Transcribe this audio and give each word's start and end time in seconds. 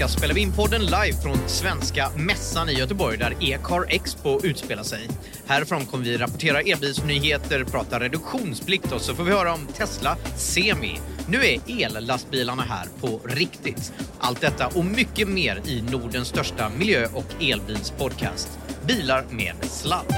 Vecka 0.00 0.08
spelar 0.08 0.34
vi 0.34 0.40
in 0.40 0.52
podden 0.52 0.80
live 0.80 1.12
från 1.22 1.48
Svenska 1.48 2.10
Mässan 2.16 2.68
i 2.68 2.72
Göteborg 2.72 3.18
där 3.18 3.34
E-car 3.40 3.86
Expo 3.88 4.40
utspelar 4.42 4.82
sig. 4.82 5.08
Härifrån 5.46 5.86
kommer 5.86 6.04
vi 6.04 6.16
rapportera 6.16 6.60
elbilsnyheter, 6.60 7.64
prata 7.64 8.00
reduktionsplikt 8.00 8.92
och 8.92 9.00
så 9.00 9.14
får 9.14 9.24
vi 9.24 9.30
höra 9.30 9.54
om 9.54 9.66
Tesla 9.66 10.16
Semi. 10.36 11.00
Nu 11.28 11.38
är 11.44 11.60
ellastbilarna 11.84 12.62
här 12.62 12.86
på 13.00 13.20
riktigt. 13.24 13.92
Allt 14.18 14.40
detta 14.40 14.66
och 14.66 14.84
mycket 14.84 15.28
mer 15.28 15.62
i 15.66 15.82
Nordens 15.82 16.28
största 16.28 16.70
miljö 16.78 17.06
och 17.14 17.42
elbilspodcast. 17.42 18.58
Bilar 18.86 19.24
med 19.30 19.54
sladd. 19.62 20.14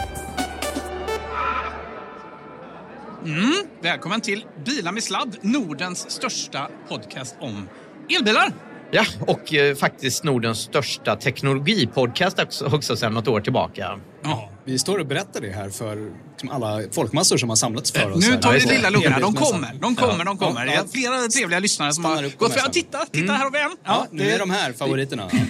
Mm, 3.24 3.52
välkommen 3.80 4.20
till 4.20 4.44
Bilar 4.66 4.92
med 4.92 5.02
sladd, 5.02 5.36
Nordens 5.42 6.10
största 6.10 6.68
podcast 6.88 7.36
om 7.40 7.68
elbilar. 8.18 8.71
Ja, 8.94 9.04
och 9.20 9.54
eh, 9.54 9.74
faktiskt 9.74 10.24
Nordens 10.24 10.58
största 10.58 11.16
teknologipodcast 11.16 12.42
också, 12.42 12.66
också 12.66 12.96
sedan 12.96 13.14
något 13.14 13.28
år 13.28 13.40
tillbaka. 13.40 14.00
Ja. 14.22 14.51
Vi 14.64 14.78
står 14.78 14.98
och 14.98 15.06
berättar 15.06 15.40
det 15.40 15.50
här 15.50 15.70
för 15.70 16.10
liksom 16.30 16.50
alla 16.50 16.80
folkmassor 16.92 17.36
som 17.36 17.48
har 17.48 17.56
samlats 17.56 17.92
för 17.92 18.10
oss. 18.10 18.28
Nu 18.28 18.36
tar 18.36 18.52
vi 18.52 18.58
Ja, 18.58 18.66
det 18.66 18.74
lilla 18.74 18.90
lugna. 18.90 19.18
De 19.18 19.34
kommer, 19.34 19.74
de 19.80 19.96
kommer, 19.96 20.24
de 20.24 20.38
kommer. 20.38 20.60
Ja, 20.60 20.66
Det 20.66 20.74
ja. 20.74 20.82
är 20.82 20.88
flera 20.88 21.28
trevliga 21.28 21.60
lyssnare 21.60 21.92
som 21.92 22.04
har 22.04 22.38
gått 22.38 22.52
fram. 22.52 22.70
Titta, 22.72 22.98
titta, 23.12 23.32
här 23.32 23.44
har 23.44 23.50
vi 23.50 23.58
en. 23.58 23.76
Ja, 23.84 24.06
nu 24.10 24.30
är 24.30 24.38
de 24.38 24.50
här 24.50 24.72
favoriterna. 24.72 25.30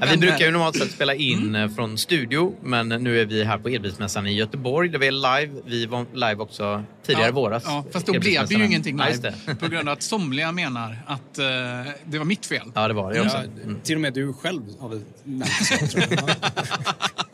Ja, 0.00 0.06
vi 0.10 0.16
brukar 0.16 0.38
ju 0.38 0.50
normalt 0.50 0.76
sett 0.76 0.90
spela 0.90 1.14
in 1.14 1.54
eh, 1.54 1.68
från 1.68 1.98
studio, 1.98 2.54
men 2.62 2.88
nu 2.88 3.20
är 3.20 3.24
vi 3.24 3.44
här 3.44 3.58
på 3.58 3.68
Elbilsmässan 3.68 4.26
i 4.26 4.32
Göteborg 4.34 4.88
där 4.88 4.98
vi 4.98 5.06
är 5.06 5.12
live. 5.12 5.60
Vi 5.66 5.86
var 5.86 6.06
live 6.14 6.36
också 6.36 6.84
tidigare 7.06 7.28
i 7.28 7.32
våras. 7.32 7.62
Ja, 7.66 7.84
fast 7.92 8.06
då 8.06 8.12
blev 8.12 8.48
det 8.48 8.54
ju 8.54 8.64
ingenting 8.64 8.98
Ja, 8.98 9.08
live. 9.08 9.34
På 9.60 9.68
grund 9.68 9.88
av 9.88 9.92
att 9.92 10.02
somliga 10.12 10.52
menar 10.52 10.98
att 11.06 11.38
eh, 11.38 11.44
det 12.04 12.18
var 12.18 12.24
mitt 12.24 12.46
fel. 12.46 12.72
Ja, 12.74 12.88
det 12.88 12.94
var 12.94 13.12
det 13.12 13.20
också. 13.20 13.36
Ja, 13.36 13.72
till 13.82 13.94
och 13.94 14.00
med 14.00 14.12
du 14.12 14.32
själv 14.32 14.62
har 14.80 14.88
väl 14.88 15.00
nämnt 15.24 15.66
så, 15.66 15.86
tror 15.86 16.04
jag. 16.10 16.30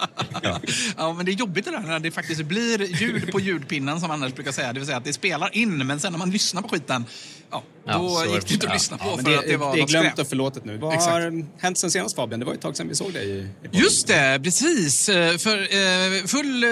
Ja. 0.96 1.12
Men 1.16 1.26
det 1.26 1.32
är 1.32 1.34
jobbigt 1.34 1.64
det 1.64 1.70
där 1.70 1.80
när 1.80 1.98
det 1.98 2.10
faktiskt 2.10 2.42
blir 2.42 3.02
ljud 3.02 3.32
på 3.32 3.40
ljudpinnen 3.40 4.00
som 4.00 4.10
Anders 4.10 4.34
brukar 4.34 4.52
säga. 4.52 4.72
Det 4.72 4.78
vill 4.80 4.86
säga 4.86 4.98
att 4.98 5.04
det 5.04 5.12
spelar 5.12 5.56
in, 5.56 5.86
men 5.86 6.00
sen 6.00 6.12
när 6.12 6.18
man 6.18 6.30
lyssnar 6.30 6.62
på 6.62 6.68
skiten, 6.68 7.04
ja, 7.50 7.62
Ja, 7.86 7.98
då 7.98 8.34
gick 8.34 8.46
det. 8.48 8.54
inte 8.54 8.66
att 8.66 8.72
lyssna 8.74 8.98
på 8.98 9.04
Ja, 9.10 9.16
för 9.16 9.30
det, 9.30 9.38
att 9.38 9.44
det 9.46 9.56
var 9.56 9.74
det 9.76 9.82
är 9.82 9.86
glömt 9.86 10.06
skräp. 10.06 10.18
och 10.18 10.26
förlåtet 10.28 10.64
nu. 10.64 10.78
Vad 10.78 10.94
Exakt. 10.94 11.12
har 11.12 11.44
hänt 11.62 11.78
sen 11.78 11.90
senast 11.90 12.16
Fabian? 12.16 12.40
Det 12.40 12.46
var 12.46 12.54
ett 12.54 12.60
tag 12.60 12.76
sedan 12.76 12.88
vi 12.88 12.94
såg 12.94 13.12
dig 13.12 13.28
i, 13.30 13.38
i 13.38 13.46
podden. 13.68 13.80
Just 13.80 14.06
det, 14.06 14.40
precis. 14.44 15.06
För 15.38 15.58
eh, 15.58 16.24
full 16.26 16.64
eh, 16.64 16.68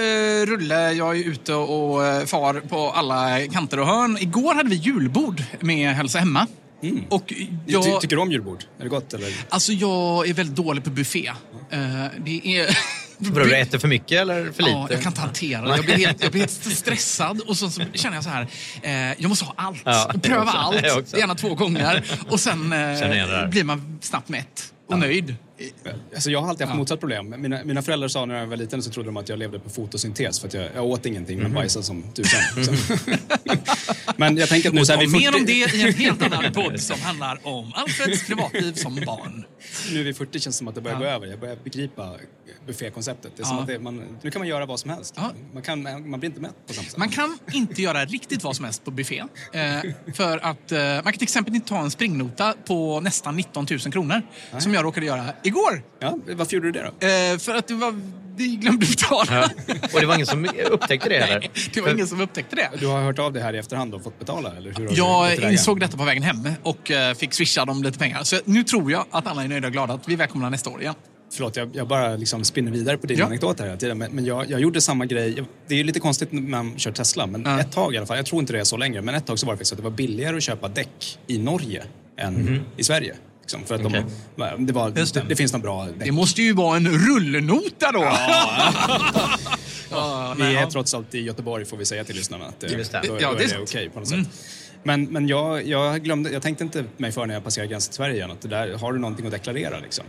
rulle. 0.46 0.92
Jag 0.92 1.16
är 1.18 1.24
ute 1.24 1.54
och 1.54 2.06
eh, 2.06 2.24
far 2.26 2.60
på 2.68 2.90
alla 2.90 3.46
kanter 3.52 3.78
och 3.80 3.86
hörn. 3.86 4.18
Igår 4.20 4.54
hade 4.54 4.68
vi 4.68 4.76
julbord 4.76 5.42
med 5.60 5.94
Hälsa 5.94 6.18
Hemma. 6.18 6.46
Och 7.08 7.26
Ty, 7.28 7.46
jag, 7.66 8.00
tycker 8.00 8.16
du 8.16 8.22
om 8.22 8.32
julbord? 8.32 8.64
Är 8.78 8.82
det 8.82 8.88
gott 8.88 9.14
eller? 9.14 9.32
alltså 9.48 9.72
jag 9.72 10.28
är 10.28 10.34
väldigt 10.34 10.56
dålig 10.56 10.84
på 10.84 10.90
buffé. 10.90 11.26
Eh, 11.70 11.78
Det 12.24 12.58
är... 12.58 12.78
Vadå, 13.22 13.44
du 13.44 13.56
äter 13.56 13.78
för 13.78 13.88
mycket 13.88 14.20
eller 14.20 14.44
för 14.44 14.62
lite? 14.62 14.70
Ja, 14.70 14.86
jag 14.90 15.02
kan 15.02 15.12
inte 15.12 15.20
hantera 15.20 15.62
det. 15.62 15.76
Jag 15.76 15.84
blir 15.84 15.96
helt, 15.96 16.22
jag 16.22 16.32
blir 16.32 16.40
helt 16.40 16.52
stressad 16.76 17.40
och 17.40 17.56
så, 17.56 17.70
så 17.70 17.82
känner 17.94 18.16
jag 18.16 18.24
så 18.24 18.30
här, 18.30 18.46
eh, 18.82 18.92
jag 19.18 19.28
måste 19.28 19.44
ha 19.44 19.54
allt. 19.56 19.82
Ja, 19.84 20.12
Pröva 20.22 20.50
allt, 20.50 21.16
gärna 21.16 21.34
två 21.34 21.54
gånger. 21.54 22.04
Och 22.28 22.40
sen 22.40 22.72
eh, 22.72 23.48
blir 23.48 23.64
man 23.64 23.98
snabbt 24.02 24.28
mätt 24.28 24.72
och 24.88 24.98
nöjd. 24.98 25.36
Alltså 26.14 26.30
jag 26.30 26.40
har 26.42 26.48
alltid 26.48 26.66
haft 26.66 26.74
Ja. 26.74 26.78
motsatt 26.78 27.00
problem. 27.00 27.34
Mina, 27.38 27.64
mina 27.64 27.82
föräldrar 27.82 28.08
sa 28.08 28.24
när 28.26 28.34
jag 28.38 28.46
var 28.46 28.56
liten 28.56 28.82
så 28.82 28.90
trodde 28.90 29.08
de 29.08 29.16
att 29.16 29.28
jag 29.28 29.38
levde 29.38 29.58
på 29.58 29.70
fotosyntes 29.70 30.40
för 30.40 30.48
att 30.48 30.54
jag, 30.54 30.68
jag 30.74 30.84
åt 30.84 31.06
ingenting 31.06 31.36
Mhm. 31.38 31.42
men 31.42 31.54
bajsade 31.54 31.84
som 31.84 32.02
tusan. 32.14 32.64
Så- 32.64 32.72
Men 34.16 34.36
jag 34.36 34.48
tänker 34.48 34.68
att 34.68 34.74
nu 34.74 34.84
så 34.84 34.92
här, 34.92 34.98
Och 34.98 35.02
vi 35.02 35.08
mer 35.08 35.32
40 35.32 35.38
om 35.40 35.46
det 35.46 35.52
i 35.52 35.82
en 35.82 35.94
helt 35.94 36.22
annan 36.22 36.52
podd 36.52 36.80
som 36.80 37.00
handlar 37.00 37.38
om 37.42 37.72
Alfreds 37.74 38.26
privatliv 38.26 38.72
som 38.72 38.94
barn. 39.06 39.44
Nu 39.92 40.02
vid 40.02 40.16
40 40.16 40.40
känns 40.40 40.44
det 40.56 40.58
som 40.58 40.68
att 40.68 40.74
det 40.74 40.80
börjar 40.80 40.96
Ja. 41.00 41.04
gå 41.04 41.10
över. 41.10 41.26
Jag 41.26 41.40
börjar 41.40 41.56
begripa 41.64 42.14
buffékonceptet. 42.66 43.32
Det 43.36 43.42
är 43.42 43.44
som 43.44 43.56
Ja. 43.56 43.62
att 43.62 43.68
det, 43.68 43.78
man, 43.78 44.18
nu 44.22 44.30
kan 44.30 44.40
man 44.40 44.48
göra 44.48 44.66
vad 44.66 44.80
som 44.80 44.90
helst. 44.90 45.14
Ja. 45.16 45.32
Man, 45.54 45.62
kan, 45.62 45.82
man 46.10 46.20
blir 46.20 46.30
inte 46.30 46.40
mätt 46.40 46.66
på 46.66 46.72
samma 46.74 46.86
sätt. 46.88 46.96
Man 46.96 47.08
kan 47.08 47.38
inte 47.52 47.82
göra 47.82 48.04
riktigt 48.04 48.44
vad 48.44 48.56
som 48.56 48.64
helst 48.64 48.84
på 48.84 48.90
buffé. 48.90 49.18
Eh, 49.52 49.90
för 50.14 50.38
att 50.38 50.72
eh, 50.72 50.78
man 50.78 51.02
kan 51.02 51.12
till 51.12 51.22
exempel 51.22 51.54
inte 51.54 51.68
ta 51.68 51.78
en 51.80 51.90
springnota 51.90 52.54
på 52.66 53.00
nästan 53.00 53.36
19 53.36 53.66
000 53.70 53.78
kronor. 53.80 54.22
Som 54.58 54.74
jag 54.74 54.84
råkade 54.84 55.06
göra 55.06 55.24
igår. 55.50 55.82
Ja, 56.00 56.18
varför 56.36 56.54
gjorde 56.54 56.68
du 56.68 56.72
det 56.72 56.82
då? 57.00 57.06
Eh, 57.06 57.38
för 57.38 57.54
att 57.54 57.68
det 57.68 57.74
var, 57.74 57.94
vi 58.36 58.46
glömde 58.56 58.86
betala. 58.86 59.50
Och 59.94 60.00
det 60.00 60.06
var 60.06 60.14
ingen 60.14 60.26
som 60.26 60.48
upptäckte 60.70 61.08
det 61.08 61.18
heller? 61.24 61.38
Nej, 61.40 61.50
det 61.74 61.80
var 61.80 61.90
ingen 61.90 62.06
som 62.06 62.20
upptäckte 62.20 62.56
det. 62.56 62.70
Du 62.80 62.86
har 62.86 63.02
hört 63.02 63.18
av 63.18 63.32
det 63.32 63.40
här 63.40 63.54
i 63.54 63.58
efterhand 63.58 63.94
och 63.94 64.02
fått 64.04 64.18
betala? 64.18 64.56
Eller 64.56 64.72
hur 64.78 64.88
du 64.88 64.94
Jag 64.94 65.52
insåg 65.52 65.80
detta 65.80 65.96
på 65.96 66.04
vägen 66.04 66.22
hem 66.22 66.36
och 66.62 66.90
eh, 66.90 67.14
fick 67.14 67.34
swisha 67.34 67.64
dem 67.64 67.82
lite 67.82 67.98
pengar. 67.98 68.22
Så 68.22 68.36
nu 68.44 68.62
tror 68.64 68.92
jag 68.92 69.04
att 69.10 69.26
alla 69.26 69.44
är 69.44 69.48
nöjda 69.48 69.66
och 69.66 69.72
glada 69.72 69.94
att 69.94 70.08
vi 70.08 70.12
är 70.12 70.18
välkomna 70.18 70.50
nästa 70.50 70.70
år 70.70 70.80
igen. 70.80 70.94
Förlåt, 71.32 71.56
jag, 71.56 71.70
jag 71.76 71.88
bara 71.88 72.16
liksom 72.16 72.44
spinner 72.44 72.72
vidare 72.72 72.96
på 72.96 73.06
din 73.06 73.18
Ja. 73.18 73.24
anekdot 73.26 73.58
här 73.58 73.66
hela 73.66 73.78
tiden. 73.78 73.98
Men, 73.98 74.12
men 74.12 74.24
jag, 74.24 74.50
jag 74.50 74.60
gjorde 74.60 74.80
samma 74.80 75.06
grej. 75.06 75.44
Det 75.68 75.74
är 75.74 75.78
ju 75.78 75.84
lite 75.84 76.00
konstigt 76.00 76.32
när 76.32 76.40
man 76.42 76.78
kör 76.78 76.92
Tesla, 76.92 77.26
men 77.26 77.42
Ja. 77.42 77.60
ett 77.60 77.72
tag 77.72 77.94
i 77.94 77.96
alla 77.96 78.06
fall. 78.06 78.16
Jag 78.16 78.26
tror 78.26 78.40
inte 78.40 78.52
det 78.52 78.60
är 78.60 78.64
så 78.64 78.76
längre, 78.76 79.02
men 79.02 79.14
ett 79.14 79.26
tag 79.26 79.38
så 79.38 79.46
var 79.46 79.52
det 79.52 79.56
faktiskt 79.56 79.72
att 79.72 79.78
det 79.78 79.84
var 79.84 79.90
billigare 79.90 80.36
att 80.36 80.42
köpa 80.42 80.68
däck 80.68 81.18
i 81.26 81.38
Norge 81.38 81.82
än 82.18 82.62
i 82.76 82.84
Sverige. 82.84 83.14
Liksom, 83.50 83.66
för 83.66 83.74
att 83.74 83.86
Okej. 83.86 84.04
de, 84.36 84.66
det, 84.66 84.72
var, 84.72 84.90
det. 84.90 85.28
det. 85.28 85.36
Finns 85.36 85.52
några 85.52 85.62
bra 85.62 85.84
däck. 85.84 85.94
Det 86.04 86.12
måste 86.12 86.42
ju 86.42 86.52
vara 86.52 86.76
en 86.76 86.88
rullnota 86.88 87.92
då. 87.92 87.98
Ja, 89.90 90.34
Vi 90.36 90.42
nej, 90.42 90.56
är 90.56 90.60
ja. 90.60 90.70
trots 90.70 90.94
allt 90.94 91.14
i 91.14 91.20
Göteborg 91.20 91.64
får 91.64 91.76
vi 91.76 91.84
säga 91.84 92.04
till 92.04 92.16
lyssnarna 92.16 92.44
att 92.46 92.64
eh, 92.64 92.72
Just 92.72 92.92
det. 92.92 93.02
då, 93.06 93.18
Ja, 93.20 93.30
då 93.30 93.38
det 93.38 93.44
är 93.44 93.54
är 93.54 93.62
okej 93.62 93.90
på 93.90 93.98
något 93.98 94.08
sätt. 94.08 94.26
Men, 94.82 95.04
men 95.04 95.28
jag, 95.28 95.66
jag, 95.66 96.04
glömde, 96.04 96.30
jag 96.30 96.42
tänkte 96.42 96.64
inte 96.64 96.84
mig 96.96 97.12
för 97.12 97.26
när 97.26 97.34
jag 97.34 97.44
passerade 97.44 97.70
gränsen 97.70 97.90
till 97.90 97.96
Sverige 97.96 98.14
igen 98.14 98.30
att 98.30 98.40
det 98.40 98.48
där, 98.48 98.78
har 98.78 98.92
du 98.92 98.98
någonting 98.98 99.26
att 99.26 99.32
deklarera 99.32 99.78
liksom? 99.78 100.04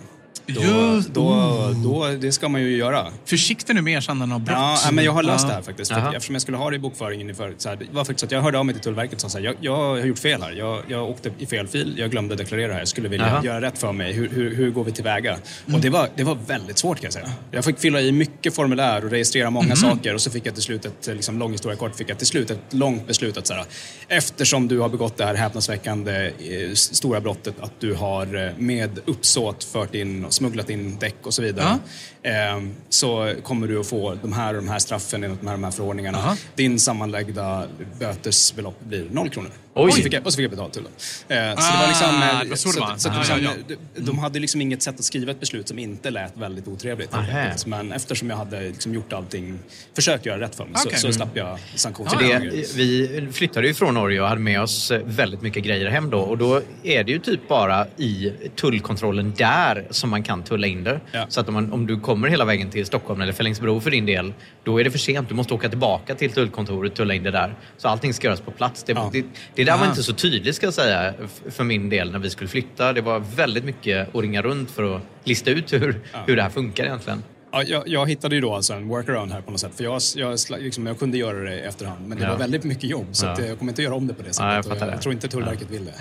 Då, 0.45 0.61
Just- 0.61 1.09
då, 1.13 1.73
då, 1.83 2.07
det 2.19 2.31
ska 2.31 2.49
man 2.49 2.61
ju 2.61 2.77
göra. 2.77 3.07
Försiktig 3.25 3.75
nu 3.75 3.81
med 3.81 3.93
erkännanden 3.93 4.31
av 4.31 4.39
brott. 4.39 4.57
Ja, 4.85 4.91
men 4.91 5.05
jag 5.05 5.11
har 5.11 5.23
löst 5.23 5.43
Ja. 5.43 5.47
det 5.47 5.53
här 5.53 5.61
faktiskt. 5.61 5.91
För 5.91 5.99
Jaha. 5.99 6.13
eftersom 6.15 6.35
jag 6.35 6.41
skulle 6.41 6.57
ha 6.57 6.69
det 6.69 6.75
i 6.75 6.79
bokföringen 6.79 7.29
inför, 7.29 7.53
så 7.57 7.69
här, 7.69 7.75
det 7.75 7.85
var 7.91 8.03
faktiskt 8.03 8.19
så 8.19 8.25
att 8.25 8.31
jag 8.31 8.41
hörde 8.41 8.57
av 8.59 8.65
mig 8.65 8.75
till 8.75 8.83
Tullverket 8.83 9.23
och 9.23 9.31
sa 9.31 9.39
jag, 9.39 9.55
jag 9.61 9.75
har 9.75 9.97
gjort 9.97 10.19
fel 10.19 10.41
här. 10.41 10.51
Jag, 10.51 10.81
jag 10.87 11.09
åkte 11.09 11.31
i 11.37 11.45
fel 11.45 11.67
fil, 11.67 11.95
jag 11.97 12.11
glömde 12.11 12.35
deklarera 12.35 12.67
det 12.67 12.73
här. 12.73 12.79
Jag 12.81 12.87
skulle 12.87 13.09
vilja 13.09 13.27
Jaha. 13.27 13.45
göra 13.45 13.61
rätt 13.61 13.77
för 13.77 13.91
mig. 13.91 14.13
Hur, 14.13 14.29
hur, 14.29 14.55
hur 14.55 14.71
går 14.71 14.83
vi 14.83 14.91
tillväga? 14.91 15.31
Mm. 15.31 15.75
Och 15.75 15.81
det 15.81 15.89
var, 15.89 16.09
det 16.15 16.23
var 16.23 16.37
väldigt 16.47 16.77
svårt 16.77 16.97
kan 16.97 17.03
jag 17.03 17.13
säga. 17.13 17.31
Jag 17.51 17.65
fick 17.65 17.79
fylla 17.79 18.01
i 18.01 18.11
mycket 18.11 18.55
formulär 18.55 19.05
och 19.05 19.11
registrera 19.11 19.49
många 19.49 19.65
Mm. 19.65 19.77
saker 19.77 20.13
och 20.13 20.21
så 20.21 20.31
fick 20.31 20.45
jag 20.45 20.53
till 20.53 20.63
slut 20.63 20.85
ett, 20.85 21.07
liksom, 21.07 21.39
lång 21.39 21.51
historia 21.51 21.77
kort, 21.77 21.95
fick 21.95 22.09
jag 22.09 22.17
till 22.17 22.27
slut 22.27 22.51
ett 22.51 22.59
långt 22.73 23.07
beslut 23.07 23.37
att 23.37 23.47
så 23.47 23.53
här, 23.53 23.65
eftersom 24.07 24.67
du 24.67 24.79
har 24.79 24.89
begått 24.89 25.17
det 25.17 25.25
här 25.25 25.35
häpnadsväckande 25.35 26.25
eh, 26.27 26.73
stora 26.73 27.21
brottet 27.21 27.55
att 27.59 27.73
du 27.79 27.93
har 27.93 28.45
eh, 28.45 28.51
med 28.57 28.99
uppsåt 29.05 29.63
fört 29.63 29.95
in 29.95 30.20
och 30.25 30.33
smugglat 30.33 30.69
in 30.69 30.97
däck 30.99 31.15
och 31.23 31.33
så 31.33 31.41
vidare. 31.41 31.79
Eh, 32.23 32.61
så 32.89 33.33
kommer 33.43 33.67
du 33.67 33.79
att 33.79 33.87
få 33.87 34.17
de 34.21 34.33
här 34.33 34.53
och 34.53 34.63
de 34.63 34.69
här 34.69 34.79
straffen 34.79 35.23
enligt 35.23 35.41
de 35.41 35.47
här, 35.47 35.53
de 35.53 35.63
här 35.63 35.71
förordningarna. 35.71 36.17
Aha. 36.17 36.35
Din 36.55 36.79
sammanlagda 36.79 37.67
bötesbelopp 37.99 38.79
blir 38.83 39.07
noll 39.11 39.29
kronor. 39.29 39.51
Oj. 39.73 39.87
Och 39.87 39.93
så 39.93 40.01
fick 40.01 40.13
jag, 40.13 40.25
och 40.25 40.33
så 40.33 40.37
fick 40.37 40.43
jag 40.43 40.51
betalt 40.51 40.73
till 40.73 40.83
dem. 40.83 40.91
Eh, 41.27 41.37
så 41.55 41.71
det 41.71 41.77
var 41.79 41.87
liksom... 41.87 42.07
Ah, 42.09 42.43
eh, 42.43 42.53
så 42.55 42.71
det 42.71 42.79
var. 42.79 42.93
så, 42.93 42.99
så 42.99 43.09
att 43.09 43.31
Ah, 43.31 43.37
ja, 43.37 43.49
de, 43.95 44.01
de 44.01 44.19
hade 44.19 44.39
liksom 44.39 44.61
inget 44.61 44.81
sätt 44.83 44.95
att 44.99 45.03
skriva 45.05 45.31
ett 45.31 45.39
beslut 45.39 45.67
som 45.67 45.79
inte 45.79 46.09
lät 46.09 46.37
väldigt 46.37 46.67
otrevligt. 46.67 47.13
enkelt. 47.13 47.65
Men 47.65 47.91
eftersom 47.91 48.29
jag 48.29 48.37
hade 48.37 48.61
liksom 48.61 48.93
gjort 48.93 49.13
allting, 49.13 49.59
försökt 49.95 50.25
göra 50.25 50.39
rätt 50.39 50.55
för 50.55 50.63
mig, 50.65 50.73
Okej. 50.85 50.97
så, 50.99 51.07
så 51.07 51.13
slapp 51.13 51.29
jag 51.33 51.59
sanktioner. 51.75 52.39
Det, 52.39 52.75
vi 52.75 53.27
flyttade 53.33 53.67
ju 53.67 53.73
från 53.73 53.93
Norge 53.93 54.21
och 54.21 54.27
hade 54.27 54.41
med 54.41 54.61
oss 54.61 54.91
eh, 54.91 55.01
väldigt 55.05 55.41
mycket 55.41 55.63
grejer 55.63 55.89
hem 55.89 56.09
då 56.09 56.19
och 56.19 56.37
då 56.37 56.61
är 56.83 57.03
det 57.03 57.11
ju 57.11 57.19
typ 57.19 57.47
bara 57.47 57.87
i 57.97 58.31
tullkontrollen 58.55 59.33
där 59.37 59.85
som 59.89 60.09
man 60.09 60.23
kan 60.23 60.43
tulla 60.43 60.67
in 60.67 60.83
det. 60.83 60.99
Ja. 61.11 61.25
Så 61.29 61.39
att 61.41 61.47
om, 61.47 61.53
man, 61.53 61.71
om 61.73 61.87
du 61.87 61.99
kommer 61.99 62.27
hela 62.27 62.45
vägen 62.45 62.69
till 62.69 62.85
Stockholm 62.85 63.21
eller 63.21 63.33
Fellingsbro 63.33 63.79
för 63.79 63.91
din 63.91 64.05
del, 64.05 64.33
då 64.63 64.79
är 64.79 64.83
det 64.83 64.91
för 64.91 64.99
sent. 64.99 65.29
Du 65.29 65.35
måste 65.35 65.53
åka 65.53 65.69
tillbaka 65.69 66.15
till 66.15 66.31
tullkontoret 66.31 66.91
och 66.91 66.97
tulla 66.97 67.13
in 67.13 67.23
det 67.23 67.31
där. 67.31 67.55
Så 67.77 67.87
allting 67.87 68.13
ska 68.13 68.27
göras 68.27 68.41
på 68.41 68.51
plats. 68.51 68.83
Det, 68.83 68.93
Ja. 68.93 69.09
det, 69.55 69.60
det 69.65 69.71
där 69.71 69.77
var 69.77 69.85
Ah. 69.85 69.89
inte 69.89 70.03
så 70.03 70.13
tydligt 70.13 70.55
ska 70.55 70.65
jag 70.67 70.73
säga 70.73 71.13
för 71.49 71.63
min 71.63 71.89
del 71.89 72.11
när 72.11 72.19
vi 72.19 72.29
skulle 72.29 72.47
flytta. 72.49 72.93
Det 72.93 73.01
var 73.01 73.19
väldigt 73.19 73.63
mycket 73.63 74.15
att 74.15 74.21
ringa 74.21 74.41
runt 74.41 74.71
för 74.71 74.95
att 74.95 75.01
lista 75.23 75.51
ut 75.51 75.73
hur, 75.73 76.01
hur 76.27 76.35
det 76.35 76.41
här 76.43 76.49
funkar 76.49 76.83
egentligen. 76.83 77.23
Ja, 77.53 77.63
jag, 77.63 77.87
jag 77.87 78.09
hittade 78.09 78.35
ju 78.35 78.41
då 78.41 78.55
alltså 78.55 78.73
en 78.73 78.87
workaround 78.87 79.31
här 79.31 79.41
på 79.41 79.51
något 79.51 79.59
sätt. 79.59 79.71
För 79.75 79.83
jag, 79.83 80.01
jag, 80.15 80.39
liksom, 80.61 80.85
jag 80.87 80.99
kunde 80.99 81.17
göra 81.17 81.37
det 81.43 81.55
i 81.55 81.59
efterhand, 81.59 82.07
men 82.07 82.17
det 82.17 82.23
Ja. 82.23 82.29
var 82.29 82.37
väldigt 82.37 82.63
mycket 82.63 82.83
jobb. 82.89 83.07
Så 83.11 83.25
Ja. 83.25 83.31
att, 83.31 83.39
eh, 83.39 83.47
jag 83.47 83.57
kommer 83.59 83.71
inte 83.71 83.81
göra 83.81 83.95
om 83.95 84.07
det 84.07 84.13
på 84.13 84.21
det 84.23 84.27
sättet. 84.33 84.45
Ja, 84.45 84.55
jag 84.55 84.65
fattar 84.65 84.85
det. 84.85 84.91
jag 84.91 85.01
tror 85.01 85.13
inte 85.13 85.27
Tullverket 85.27 85.69
vill 85.71 85.85
det. 85.85 85.93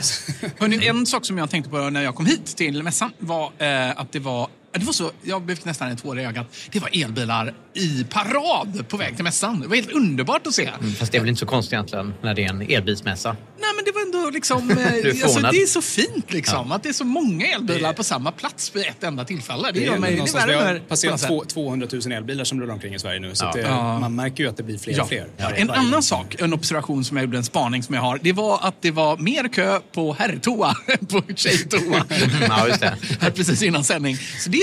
Hörrni, 0.59 0.87
en 0.87 1.07
sak 1.07 1.25
som 1.25 1.39
jag 1.39 1.51
tänkte 1.51 1.71
på 1.71 1.91
när 1.91 2.03
jag 2.03 2.15
kom 2.15 2.27
hit 2.27 2.57
till 2.57 2.83
mässan 2.83 3.11
var 3.19 3.53
eh, 3.59 4.01
att 4.01 4.12
det 4.12 4.19
var 4.19 4.49
det 4.72 4.84
var 4.84 4.93
så, 4.93 5.11
jag 5.22 5.43
blev 5.43 5.58
nästan 5.64 5.88
en 5.90 5.96
tår 5.96 6.20
i 6.20 6.25
ögat. 6.25 6.46
Det 6.72 6.81
var 6.81 6.90
elbilar 7.05 7.55
i 7.75 8.05
parad 8.11 8.88
på 8.88 8.96
väg 8.96 9.14
till 9.14 9.25
mässan. 9.25 9.61
Det 9.61 9.67
var 9.69 9.76
helt 9.76 9.93
underbart 9.93 10.46
att 10.46 10.55
se. 10.55 10.67
Mm, 10.81 10.93
Fast 10.94 11.12
det 11.12 11.19
är 11.19 11.20
väl 11.20 11.28
inte 11.28 11.40
så 11.40 11.46
konstigt 11.46 11.72
egentligen 11.72 12.14
när 12.22 12.34
det 12.34 12.44
är 12.44 12.49
en 12.49 12.62
elbilsmässa. 12.62 13.37
Nej, 13.61 13.70
men 13.76 13.84
det 13.84 13.93
var 13.93 14.02
ändå 14.02 14.31
liksom... 14.31 14.70
eh, 14.70 15.22
alltså, 15.25 15.40
det 15.40 15.62
är 15.62 15.67
så 15.67 15.82
fint 15.82 16.32
liksom. 16.32 16.72
Att 16.72 16.82
det 16.82 16.88
är 16.88 16.93
så 16.93 17.05
många 17.05 17.46
elbilar 17.46 17.93
på 17.93 18.05
samma 18.05 18.32
plats 18.32 18.76
vid 18.76 18.87
ett 18.87 19.05
enda 19.05 19.25
tillfälle. 19.25 19.70
Det 19.75 19.81
gör 19.81 19.99
mig... 19.99 20.11
Det 20.17 20.46
vi 20.46 20.55
har 20.55 20.78
passerat 20.88 20.88
på 20.88 21.11
något 21.11 21.20
sätt. 21.20 21.28
två- 21.28 21.44
200 21.44 21.87
000 21.93 22.12
elbilar 22.12 22.44
som 22.44 22.61
rullar 22.61 22.75
omkring 22.75 22.94
i 22.94 22.99
Sverige 22.99 23.20
nu. 23.20 23.34
Så 23.34 23.44
Ja. 23.44 23.49
att 23.49 23.55
det, 23.55 23.61
Ja. 23.61 23.99
man 23.99 24.14
märker 24.14 24.44
ju 24.44 24.50
att 24.50 24.56
det 24.56 24.62
blir 24.62 24.78
fler 24.78 24.94
Ja. 24.96 25.02
och 25.02 25.08
fler. 25.08 25.26
Ja. 25.37 25.44
varje- 25.44 25.56
En 25.61 25.70
annan 25.70 26.02
sak, 26.02 26.37
en 26.38 26.52
observation 26.52 27.05
som 27.05 27.16
jag 27.16 27.25
gjorde, 27.26 27.37
en 27.38 27.44
spaning 27.44 27.82
som 27.82 27.94
jag 27.94 28.02
har, 28.02 28.19
det 28.23 28.32
var 28.32 28.58
att 28.62 28.82
det 28.82 28.90
var 28.90 29.16
mer 29.16 29.49
kö 29.49 29.81
på 29.94 30.12
herrtoa 30.19 30.75
än 30.87 31.06
på 31.06 31.23
tjejtoa. 31.37 32.05
Ja, 32.49 32.69
just 32.69 32.81
det. 32.81 32.96
Här 33.20 33.31
precis 33.31 33.62
innan 33.62 33.84
sändning. 33.84 34.16
Så 34.16 34.50
det, 34.50 34.60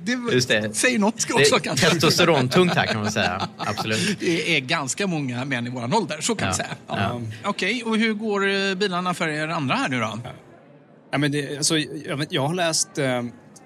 det, 0.00 0.32
Just 0.34 0.48
det. 0.48 0.76
säger 0.76 0.98
något 0.98 1.28
Det 1.28 1.34
också 1.34 1.54
är 1.54 1.58
kanske. 1.58 1.90
testosterontungt 1.90 2.74
här 2.74 2.86
kan 2.86 3.02
man 3.02 3.12
säga. 3.12 3.48
Absolut. 3.58 4.16
Det 4.20 4.56
är 4.56 4.60
ganska 4.60 5.06
många 5.06 5.44
män 5.44 5.66
i 5.66 5.70
våran 5.70 5.94
ålder, 5.94 6.20
så 6.20 6.34
kan 6.34 6.46
Ja. 6.46 6.52
vi 6.52 6.56
säga. 6.56 6.68
Ja. 6.88 6.96
Ja. 6.98 7.20
Okej, 7.50 7.82
och 7.86 7.96
hur 7.98 8.12
går 8.14 8.48
eh, 8.48 8.74
bilarna 8.74 9.14
för 9.14 9.28
er 9.28 9.48
andra 9.48 9.74
här 9.74 9.88
nu 9.88 10.00
då? 10.00 10.18
Ja, 11.12 11.18
men 11.18 11.32
det, 11.32 11.56
alltså, 11.56 11.78
jag, 11.78 12.26
jag 12.30 12.46
har 12.46 12.54
läst... 12.54 12.88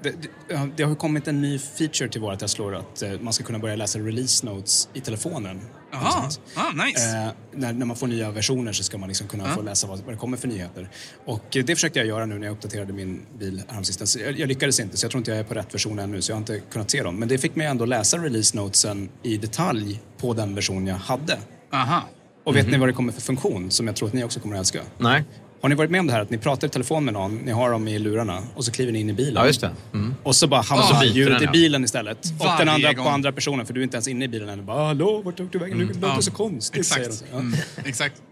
Det, 0.02 0.10
det, 0.10 0.70
det 0.76 0.82
har 0.82 0.94
kommit 0.94 1.28
en 1.28 1.40
ny 1.40 1.58
feature 1.58 2.08
till 2.08 2.20
våra 2.20 2.36
Teslor 2.36 2.74
att 2.74 3.02
eh, 3.02 3.20
man 3.20 3.32
ska 3.32 3.44
kunna 3.44 3.58
börja 3.58 3.76
läsa 3.76 3.98
release 3.98 4.46
notes 4.46 4.88
i 4.94 5.00
telefonen. 5.00 5.60
Jaha, 5.92 6.30
ah, 6.54 6.72
nice. 6.84 7.16
Eh, 7.16 7.28
när, 7.52 7.72
när 7.72 7.86
man 7.86 7.96
får 7.96 8.06
nya 8.06 8.30
versioner 8.30 8.72
så 8.72 8.82
ska 8.82 8.98
man 8.98 9.08
liksom 9.08 9.28
kunna 9.28 9.54
få 9.54 9.62
läsa 9.62 9.86
vad, 9.86 9.98
vad 9.98 10.14
det 10.14 10.18
kommer 10.18 10.36
för 10.36 10.48
nyheter. 10.48 10.90
Och 11.24 11.56
eh, 11.56 11.64
det 11.64 11.74
försökte 11.74 11.98
jag 11.98 12.08
göra 12.08 12.26
nu 12.26 12.38
när 12.38 12.46
jag 12.46 12.52
uppdaterade 12.52 12.92
min 12.92 13.26
bil 13.38 13.62
häromsistens. 13.68 14.16
Jag, 14.16 14.38
jag 14.38 14.48
lyckades 14.48 14.80
inte 14.80 14.96
så 14.96 15.04
jag 15.04 15.10
tror 15.10 15.18
inte 15.18 15.30
jag 15.30 15.40
är 15.40 15.44
på 15.44 15.54
rätt 15.54 15.74
version 15.74 15.98
ännu 15.98 16.22
så 16.22 16.30
jag 16.30 16.36
har 16.36 16.40
inte 16.40 16.60
kunnat 16.60 16.90
se 16.90 17.02
dem. 17.02 17.16
Men 17.16 17.28
det 17.28 17.38
fick 17.38 17.56
mig 17.56 17.66
ändå 17.66 17.84
läsa 17.84 18.18
release 18.18 18.56
notesen 18.56 19.08
i 19.22 19.36
detalj 19.36 20.00
på 20.18 20.34
den 20.34 20.54
version 20.54 20.86
jag 20.86 20.96
hade. 20.96 21.38
Aha. 21.72 22.02
Och 22.44 22.56
vet 22.56 22.70
ni 22.70 22.78
vad 22.78 22.88
det 22.88 22.92
kommer 22.92 23.12
för 23.12 23.20
funktion 23.20 23.70
som 23.70 23.86
jag 23.86 23.96
tror 23.96 24.08
att 24.08 24.14
ni 24.14 24.24
också 24.24 24.40
kommer 24.40 24.56
att 24.56 24.60
älska? 24.60 24.80
Nej. 24.98 25.24
Har 25.60 25.68
ni 25.68 25.74
varit 25.74 25.90
med 25.90 26.00
om 26.00 26.06
det 26.06 26.12
här 26.12 26.20
att 26.20 26.30
ni 26.30 26.38
pratar 26.38 26.66
i 26.66 26.70
telefon 26.70 27.04
med 27.04 27.14
någon, 27.14 27.36
ni 27.36 27.52
har 27.52 27.70
dem 27.70 27.88
i 27.88 27.98
lurarna 27.98 28.42
och 28.54 28.64
så 28.64 28.72
kliver 28.72 28.92
ni 28.92 29.00
in 29.00 29.10
i 29.10 29.12
bilen. 29.12 29.34
Ja, 29.34 29.46
just 29.46 29.60
det. 29.60 29.70
Mm. 29.94 30.14
Och 30.22 30.36
så 30.36 30.46
bara 30.46 30.60
hamnar 30.60 31.00
byter 31.00 31.14
ljudet 31.14 31.34
den, 31.34 31.42
i 31.42 31.44
ja. 31.44 31.52
bilen 31.52 31.84
istället. 31.84 32.18
Och 32.38 32.46
Varje 32.46 32.58
den 32.58 32.68
andra 32.68 32.92
gång. 32.92 33.04
på 33.04 33.10
andra 33.10 33.32
personen, 33.32 33.66
för 33.66 33.74
du 33.74 33.80
är 33.80 33.84
inte 33.84 33.96
ens 33.96 34.08
inne 34.08 34.24
i 34.24 34.28
bilen 34.28 34.48
än. 34.48 34.66
Bara, 34.66 34.86
Hallå, 34.86 35.22
vart 35.24 35.36
tog 35.36 35.50
du 35.50 35.58
vägen? 35.58 35.78
Nu 35.78 35.84
låter 35.86 36.16
det 36.16 36.22
så 36.22 36.30
konstigt. 36.30 36.86
säger 36.86 37.08
de 37.08 37.12
Exakt. 37.12 37.30
Ja. 37.32 37.38
Mm, 37.38 37.58
exakt. 37.84 38.22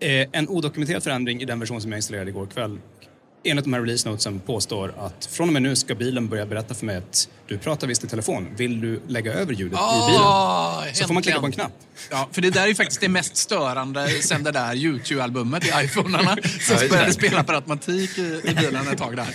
Eh, 0.00 0.26
en 0.32 0.48
odokumenterad 0.48 1.02
förändring 1.02 1.42
i 1.42 1.44
den 1.44 1.60
version 1.60 1.80
som 1.80 1.92
jag 1.92 1.98
installerade 1.98 2.30
igår 2.30 2.46
kväll. 2.46 2.78
Enligt 3.46 3.64
de 3.64 3.72
här 3.74 3.80
release 3.80 4.08
notesen 4.08 4.40
påstår 4.40 4.94
att 4.98 5.26
från 5.32 5.48
och 5.48 5.52
med 5.52 5.62
nu 5.62 5.76
ska 5.76 5.94
bilen 5.94 6.28
börja 6.28 6.46
berätta 6.46 6.74
för 6.74 6.86
mig 6.86 6.96
att 6.96 7.28
du 7.48 7.58
pratar 7.58 7.86
visst 7.86 8.04
i 8.04 8.06
telefon. 8.06 8.48
Vill 8.56 8.80
du 8.80 9.00
lägga 9.08 9.32
över 9.32 9.52
ljudet 9.52 9.72
i 9.78 10.06
bilen? 10.06 10.20
Ah, 10.22 10.82
Så 10.92 11.06
får 11.06 11.14
man 11.14 11.22
klicka 11.22 11.40
på 11.40 11.46
en 11.46 11.52
knapp. 11.52 11.72
Ja, 12.10 12.28
för 12.32 12.42
det 12.42 12.50
där 12.50 12.62
är 12.62 12.66
ju 12.66 12.74
faktiskt 12.74 13.00
det 13.00 13.08
mest 13.08 13.36
störande 13.36 14.08
sen 14.08 14.42
det 14.44 14.50
där 14.50 14.74
YouTube-albumet 14.74 15.64
i 15.64 15.84
iPhonerna 15.84 16.36
som 16.60 16.88
började 16.88 17.12
spela 17.12 17.44
per 17.44 17.54
automatik 17.54 18.18
i, 18.18 18.22
i 18.44 18.54
bilen 18.54 18.88
ett 18.88 18.98
tag 18.98 19.16
där. 19.16 19.26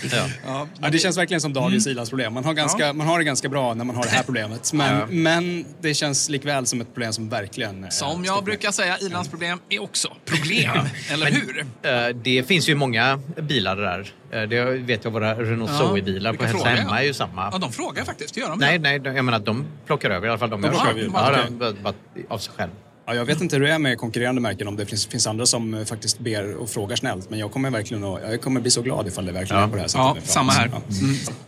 Ja. 0.46 0.66
Ja, 0.80 0.88
det 0.90 0.98
känns 0.98 1.16
verkligen 1.18 1.40
som 1.40 1.52
dagens 1.52 1.86
Ilans 1.86 2.08
problem. 2.08 2.32
Man 2.34 2.44
har, 2.44 2.54
ganska, 2.54 2.92
man 2.92 3.06
har 3.06 3.18
det 3.18 3.24
ganska 3.24 3.48
bra 3.48 3.74
när 3.74 3.84
man 3.84 3.96
har 3.96 4.02
det 4.04 4.10
här 4.10 4.22
problemet. 4.26 4.72
Men, 4.72 5.22
men 5.22 5.64
det 5.80 5.94
känns 5.94 6.28
likväl 6.28 6.66
som 6.66 6.80
ett 6.80 6.92
problem 6.94 7.12
som 7.12 7.28
verkligen... 7.28 7.84
eh, 7.84 7.90
Som 7.90 8.24
jag 8.24 8.44
brukar 8.44 8.72
säga, 8.72 8.98
Ilans 8.98 9.28
problem 9.28 9.58
är 9.68 9.82
också 9.82 10.16
problem. 10.24 10.70
Eller 11.10 11.26
hur? 11.30 11.66
Eh, 11.82 12.16
Det 12.22 12.42
finns 12.48 12.68
ju 12.68 12.74
många 12.74 13.20
bilar 13.42 13.76
där. 13.76 13.99
Eh, 14.30 14.42
Det 14.42 14.64
vet 14.64 15.04
jag, 15.04 15.10
våra 15.10 15.34
Renault 15.34 15.70
Ja, 15.70 15.78
Zoe-bilar 15.78 16.32
på 16.32 16.38
vilka 16.44 16.46
Hälsa 16.58 16.68
Hemma 16.68 17.00
är 17.00 17.04
ju 17.06 17.14
samma. 17.14 17.48
Ja, 17.52 17.58
de 17.58 17.72
frågar 17.72 18.04
faktiskt. 18.04 18.34
Det 18.34 18.40
gör 18.40 18.48
de. 18.50 18.58
Nej, 18.58 18.78
nej, 18.78 18.98
de- 18.98 19.16
jag 19.16 19.24
menar 19.24 19.38
de 19.38 19.64
plockar 19.86 20.10
över 20.10 20.26
i 20.26 20.30
alla 20.30 20.38
fall. 20.38 20.50
De, 20.50 20.62
De 20.62 20.68
plockar 20.68 20.90
över, 20.90 21.00
Ja, 21.14 21.46
de- 21.58 21.82
bara 21.82 21.94
av 22.28 22.38
sig 22.38 22.52
själv. 22.56 22.70
Ja, 23.06 23.14
jag 23.14 23.24
vet 23.24 23.40
inte 23.40 23.56
hur 23.56 23.62
det 23.64 23.72
är 23.72 23.78
med 23.78 23.98
konkurrerande 23.98 24.40
märken, 24.40 24.68
om 24.68 24.76
det 24.76 24.86
finns, 24.86 25.06
finns 25.06 25.26
andra 25.26 25.46
som 25.46 25.74
eh, 25.74 25.84
faktiskt 25.84 26.18
ber 26.18 26.54
och 26.56 26.70
frågar 26.70 26.96
snällt. 26.96 27.30
Men 27.30 27.38
jag 27.38 27.52
kommer 27.52 27.70
verkligen 27.70 28.04
att, 28.04 28.22
jag 28.30 28.40
kommer 28.40 28.60
bli 28.60 28.70
så 28.70 28.82
glad 28.82 29.06
ifall 29.08 29.26
det 29.26 29.32
verkligen 29.32 29.60
Ja. 29.60 29.66
är 29.66 29.70
på 29.70 29.76
det 29.76 29.80
här 29.80 29.88
sättet. 29.88 30.04
Ja, 30.06 30.32
samma 30.32 30.52
här. 30.52 30.70
Ja. 30.72 30.80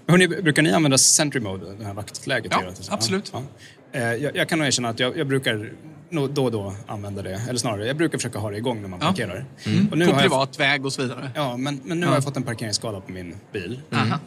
Hörrni, 0.08 0.28
brukar 0.28 0.62
ni 0.62 0.72
använda 0.72 0.98
Sentry 0.98 1.40
Mode, 1.40 1.74
det 1.78 1.84
här 1.84 1.94
vaktläget? 1.94 2.52
Ja, 2.54 2.62
absolut. 2.88 3.32
Ja. 3.34 3.42
Eh, 3.92 4.02
Jag, 4.14 4.36
jag 4.36 4.48
kan 4.48 4.58
nog 4.58 4.66
erkänna 4.68 4.88
att 4.88 5.00
jag, 5.00 5.16
jag 5.18 5.26
brukar 5.26 5.72
då 6.12 6.44
och 6.44 6.52
då 6.52 6.74
använda 6.86 7.22
det. 7.22 7.40
Eller 7.48 7.58
snarare, 7.58 7.86
jag 7.86 7.96
brukar 7.96 8.18
försöka 8.18 8.38
ha 8.38 8.50
det 8.50 8.56
igång 8.56 8.82
när 8.82 8.88
man 8.88 8.98
Ja. 9.02 9.06
parkerar. 9.06 9.44
Mm. 9.66 9.88
Och 9.90 9.98
nu 9.98 10.04
På 10.06 10.10
har 10.12 10.20
jag, 10.20 10.30
privat 10.30 10.60
väg 10.60 10.86
och 10.86 10.92
så 10.92 11.02
vidare. 11.02 11.30
ja, 11.34 11.56
men, 11.56 11.80
men 11.84 12.00
nu 12.00 12.06
har 12.06 12.14
jag 12.14 12.24
fått 12.24 12.36
en 12.36 12.42
parkeringsskala 12.42 13.00
på 13.00 13.12
min 13.12 13.34
bil. 13.52 13.80
Aha. 13.92 14.18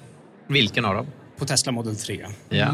Vilken 0.47 0.85
av 0.85 0.95
dem? 0.95 1.07
På 1.37 1.45
Tesla 1.45 1.71
Model 1.71 1.95
3. 1.95 2.25
Ja. 2.49 2.57
Eh, 2.57 2.73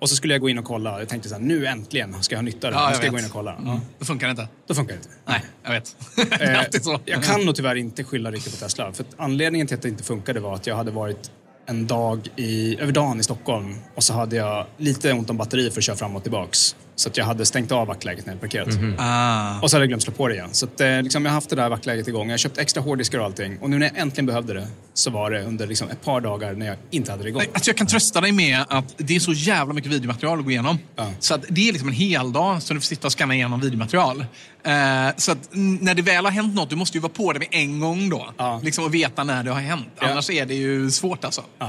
Och 0.00 0.08
så 0.08 0.16
skulle 0.16 0.34
jag 0.34 0.40
gå 0.40 0.48
in 0.48 0.58
och 0.58 0.64
kolla. 0.64 0.98
Jag 0.98 1.08
tänkte 1.08 1.28
så 1.28 1.34
här, 1.34 1.42
nu 1.42 1.66
äntligen 1.66 2.22
ska 2.22 2.34
jag 2.34 2.38
ha 2.38 2.42
nytta 2.44 2.66
av 2.66 2.72
det. 2.72 2.78
Ja, 2.78 2.84
nu 2.84 2.88
jag 2.90 2.96
ska 2.96 3.06
jag 3.06 3.12
gå 3.12 3.18
in 3.18 3.24
och 3.24 3.30
kolla. 3.30 3.54
Mm. 3.56 3.78
Det 3.98 4.04
funkar 4.04 4.30
inte. 4.30 4.42
Ja, 4.42 4.48
då 4.66 4.74
funkar 4.74 4.94
det 4.94 4.96
inte. 4.98 5.08
Nej, 5.26 5.44
jag 5.64 5.70
vet. 5.72 5.96
det 6.38 6.44
är 6.44 6.52
Eh, 6.54 6.58
alltid 6.58 6.84
så. 6.84 7.00
Jag 7.04 7.22
kan 7.24 7.44
nog 7.46 7.54
tyvärr 7.56 7.74
inte 7.76 8.04
skylla 8.04 8.30
riktigt 8.30 8.52
på 8.60 8.64
Tesla. 8.64 8.92
För 8.92 9.04
att 9.04 9.14
anledningen 9.16 9.66
till 9.66 9.76
att 9.76 9.82
det 9.82 9.88
inte 9.88 10.04
funkade 10.04 10.40
var 10.40 10.54
att 10.54 10.66
jag 10.66 10.76
hade 10.76 10.90
varit 10.90 11.30
en 11.66 11.86
dag 11.86 12.28
i, 12.36 12.80
över 12.80 12.92
dagen 12.92 13.20
i 13.20 13.22
Stockholm 13.22 13.74
och 13.94 14.02
så 14.04 14.14
hade 14.14 14.36
jag 14.36 14.66
lite 14.76 15.12
ont 15.12 15.30
om 15.30 15.36
batteri 15.36 15.70
för 15.70 15.80
att 15.80 15.84
köra 15.84 15.96
fram 15.96 16.16
och 16.16 16.22
tillbaks. 16.22 16.76
Så 16.98 17.08
att 17.08 17.16
jag 17.16 17.24
hade 17.24 17.46
stängt 17.46 17.72
av 17.72 17.86
vaktläget 17.86 18.26
när 18.26 18.32
jag 18.32 18.40
parkerat. 18.40 18.68
Ah. 18.98 19.60
Och 19.60 19.70
så 19.70 19.76
hade 19.76 19.82
jag 19.82 19.88
glömt 19.88 20.02
slå 20.02 20.12
på 20.12 20.28
det 20.28 20.34
igen. 20.34 20.48
Så 20.52 20.66
att, 20.66 20.80
eh, 20.80 21.02
liksom, 21.02 21.24
jag 21.24 21.30
har 21.30 21.34
haft 21.34 21.50
det 21.50 21.56
där 21.56 21.68
vaktläget 21.68 22.08
igång. 22.08 22.26
Jag 22.26 22.32
har 22.32 22.38
köpt 22.38 22.58
extra 22.58 22.82
hårddiskar 22.82 23.18
och 23.18 23.24
allting. 23.24 23.58
Och 23.58 23.70
nu 23.70 23.78
när 23.78 23.86
jag 23.86 23.98
äntligen 23.98 24.26
behövde 24.26 24.54
det 24.54 24.68
så 24.94 25.10
var 25.10 25.30
det 25.30 25.42
under 25.42 25.66
liksom, 25.66 25.88
ett 25.88 26.04
par 26.04 26.20
dagar 26.20 26.52
när 26.52 26.66
jag 26.66 26.76
inte 26.90 27.10
hade 27.10 27.22
det 27.22 27.28
igång. 27.28 27.42
Alltså 27.52 27.70
jag 27.70 27.76
kan 27.76 27.86
trösta 27.86 28.20
dig 28.20 28.32
med 28.32 28.64
att 28.68 28.94
det 28.96 29.16
är 29.16 29.20
så 29.20 29.32
jävla 29.32 29.74
mycket 29.74 29.92
videomaterial 29.92 30.38
att 30.38 30.44
gå 30.44 30.50
igenom. 30.50 30.78
Ja. 30.96 31.10
Så 31.18 31.34
att 31.34 31.44
det 31.48 31.68
är 31.68 31.72
liksom 31.72 31.88
en 31.88 31.94
hel 31.94 32.32
dag 32.32 32.62
som 32.62 32.76
du 32.76 32.80
får 32.80 32.86
sitta 32.86 33.06
och 33.06 33.12
scanna 33.12 33.34
igenom 33.34 33.60
videomaterial. 33.60 34.20
Eh, 34.64 34.74
så 35.16 35.32
att 35.32 35.48
när 35.80 35.94
det 35.94 36.02
väl 36.02 36.24
har 36.24 36.32
hänt 36.32 36.54
något, 36.54 36.70
du 36.70 36.76
måste 36.76 36.96
ju 36.96 37.02
vara 37.02 37.12
på 37.12 37.32
det 37.32 37.38
med 37.38 37.48
en 37.50 37.80
gång 37.80 38.10
då. 38.10 38.32
Ja. 38.36 38.60
Liksom 38.62 38.84
och 38.84 38.94
veta 38.94 39.24
när 39.24 39.42
det 39.42 39.50
har 39.50 39.60
hänt. 39.60 39.88
Ja. 40.00 40.06
Annars 40.06 40.30
är 40.30 40.46
det 40.46 40.54
ju 40.54 40.90
svårt 40.90 41.24
alltså. 41.24 41.42
Ja. 41.58 41.66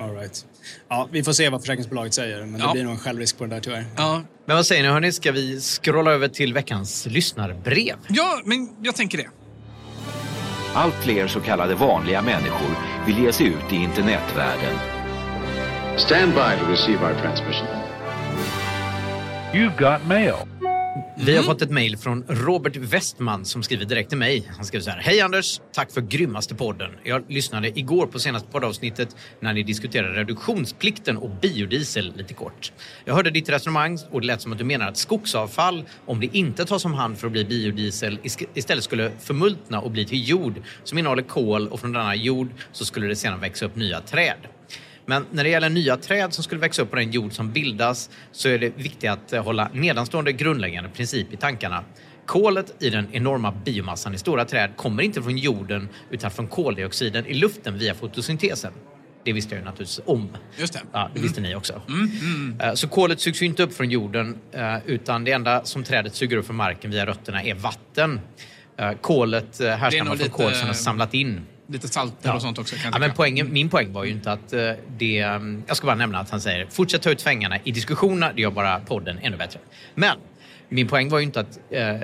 All 0.00 0.14
right. 0.14 0.44
Ja, 0.88 1.08
vi 1.12 1.22
får 1.24 1.32
se 1.32 1.48
vad 1.48 1.60
försäkringsbolaget 1.60 2.14
säger. 2.14 2.40
Men 2.40 2.52
det 2.52 2.58
Ja. 2.58 2.72
blir 2.72 2.82
nog 2.84 2.92
en 2.92 2.98
självrisk 2.98 3.38
på 3.38 3.44
den 3.44 3.50
där 3.50 3.60
tyvärr. 3.60 3.84
Ja. 3.96 4.22
Men 4.46 4.56
vad 4.56 4.66
säger 4.66 4.82
ni 4.82 4.88
hörni, 4.88 5.12
ska 5.12 5.32
vi 5.32 5.60
scrolla 5.60 6.12
över 6.12 6.28
till 6.28 6.54
veckans 6.54 7.06
lyssnarbrev? 7.06 7.96
ja, 8.08 8.40
men 8.44 8.68
jag 8.82 8.96
tänker 8.96 9.18
det. 9.18 9.26
Allt 10.74 10.94
fler 10.94 11.26
så 11.26 11.40
kallade 11.40 11.74
vanliga 11.74 12.22
människor 12.22 12.76
vill 13.06 13.18
ge 13.18 13.32
sig 13.32 13.46
ut 13.46 13.72
i 13.72 13.76
internetvärlden. 13.76 14.74
Stand 15.96 16.32
by 16.32 16.64
to 16.64 16.70
receive 16.70 16.98
our 17.06 17.14
transmission. 17.22 17.66
You've 19.52 19.78
got 19.78 20.06
mail. 20.08 20.34
Vi 21.18 21.36
har 21.36 21.42
fått 21.42 21.62
ett 21.62 21.70
mejl 21.70 21.96
från 21.96 22.24
Robert 22.28 22.76
Westman 22.76 23.44
som 23.44 23.62
skriver 23.62 23.84
direkt 23.84 24.08
till 24.08 24.18
mig. 24.18 24.50
Han 24.56 24.64
skriver 24.64 24.84
så 24.84 24.90
här. 24.90 25.00
Hej 25.00 25.20
Anders! 25.20 25.60
Tack 25.72 25.92
för 25.92 26.00
grymmaste 26.00 26.54
podden. 26.54 26.90
Jag 27.04 27.24
lyssnade 27.28 27.78
igår 27.78 28.06
på 28.06 28.18
senaste 28.18 28.48
poddavsnittet 28.48 29.16
när 29.40 29.52
ni 29.52 29.62
diskuterade 29.62 30.14
reduktionsplikten 30.14 31.16
och 31.16 31.30
biodiesel 31.30 32.12
lite 32.16 32.34
kort. 32.34 32.72
Jag 33.04 33.14
hörde 33.14 33.30
ditt 33.30 33.48
resonemang 33.48 33.98
och 34.10 34.20
det 34.20 34.26
lät 34.26 34.42
som 34.42 34.52
att 34.52 34.58
du 34.58 34.64
menar 34.64 34.88
att 34.88 34.96
skogsavfall, 34.96 35.84
om 36.06 36.20
det 36.20 36.36
inte 36.36 36.64
tas 36.64 36.84
om 36.84 36.94
hand 36.94 37.18
för 37.18 37.26
att 37.26 37.32
bli 37.32 37.44
biodiesel, 37.44 38.18
istället 38.54 38.84
skulle 38.84 39.10
förmultna 39.20 39.80
och 39.80 39.90
bli 39.90 40.06
till 40.06 40.28
jord 40.28 40.62
som 40.84 40.98
innehåller 40.98 41.22
kol 41.22 41.68
och 41.68 41.80
från 41.80 41.92
denna 41.92 42.14
jord 42.14 42.48
så 42.72 42.84
skulle 42.84 43.06
det 43.06 43.16
sedan 43.16 43.40
växa 43.40 43.66
upp 43.66 43.76
nya 43.76 44.00
träd. 44.00 44.38
Men 45.06 45.26
när 45.30 45.44
det 45.44 45.50
gäller 45.50 45.68
nya 45.70 45.96
träd 45.96 46.32
som 46.34 46.44
skulle 46.44 46.60
växa 46.60 46.82
upp 46.82 46.90
på 46.90 46.96
den 46.96 47.10
jord 47.10 47.32
som 47.32 47.52
bildas 47.52 48.10
så 48.32 48.48
är 48.48 48.58
det 48.58 48.76
viktigt 48.76 49.10
att 49.10 49.32
eh, 49.32 49.44
hålla 49.44 49.70
nedanstående 49.72 50.32
grundläggande 50.32 50.90
princip 50.90 51.32
i 51.32 51.36
tankarna. 51.36 51.84
Kolet 52.26 52.82
i 52.82 52.90
den 52.90 53.06
enorma 53.12 53.52
biomassan 53.64 54.14
i 54.14 54.18
stora 54.18 54.44
träd 54.44 54.70
kommer 54.76 55.02
inte 55.02 55.22
från 55.22 55.38
jorden 55.38 55.88
utan 56.10 56.30
från 56.30 56.46
koldioxiden 56.48 57.26
i 57.26 57.34
luften 57.34 57.78
via 57.78 57.94
fotosyntesen. 57.94 58.72
Det 59.24 59.32
visste 59.32 59.54
jag 59.54 59.60
ju 59.60 59.64
naturligtvis 59.64 60.00
om. 60.06 60.28
Just 60.58 60.72
det. 60.72 60.80
Ja, 60.92 61.10
det 61.14 61.20
visste 61.20 61.40
ni 61.40 61.54
också. 61.54 61.82
Eh, 62.62 62.74
Så 62.74 62.88
kolet 62.88 63.20
sugs 63.20 63.42
ju 63.42 63.46
inte 63.46 63.62
upp 63.62 63.74
från 63.74 63.90
jorden 63.90 64.38
eh, 64.52 64.76
utan 64.86 65.24
det 65.24 65.32
enda 65.32 65.64
som 65.64 65.84
trädet 65.84 66.14
suger 66.14 66.36
upp 66.36 66.46
från 66.46 66.56
marken 66.56 66.90
via 66.90 67.06
rötterna 67.06 67.42
är 67.42 67.54
vatten. 67.54 68.20
Kolet 69.00 69.58
härstammar 69.60 70.04
från 70.06 70.16
lite- 70.18 70.30
kol 70.30 70.52
som 70.54 70.68
är 70.68 70.72
samlat 70.72 71.14
in 71.14 71.40
Lite 71.68 71.88
salter 71.88 72.34
och 72.34 72.42
sånt 72.42 72.58
också. 72.58 72.76
Ja, 72.92 72.98
men 72.98 73.12
poängen, 73.16 73.52
min 73.52 73.68
poäng 73.68 73.92
var 73.92 74.04
ju 74.04 74.10
inte 74.10 74.32
att 74.32 74.52
eh, 74.52 74.70
det... 74.98 75.18
mm, 75.18 75.62
Jag 75.66 75.76
ska 75.76 75.86
bara 75.86 75.96
nämna 75.96 76.18
att 76.18 76.30
han 76.30 76.40
säger 76.40 76.66
fortsätt 76.70 77.02
ta 77.02 77.10
ut 77.10 77.20
svängarna 77.20 77.58
i 77.64 77.70
diskussionerna, 77.70 78.32
det 78.32 78.42
gör 78.42 78.50
bara 78.50 78.80
podden 78.80 79.18
ännu 79.22 79.36
bättre. 79.36 79.60
Men 79.94 80.16
min 80.68 80.88
poäng 80.88 81.08
var 81.08 81.18
ju 81.18 81.24
inte 81.24 81.40
att 81.40 81.58
eh, 81.70 81.96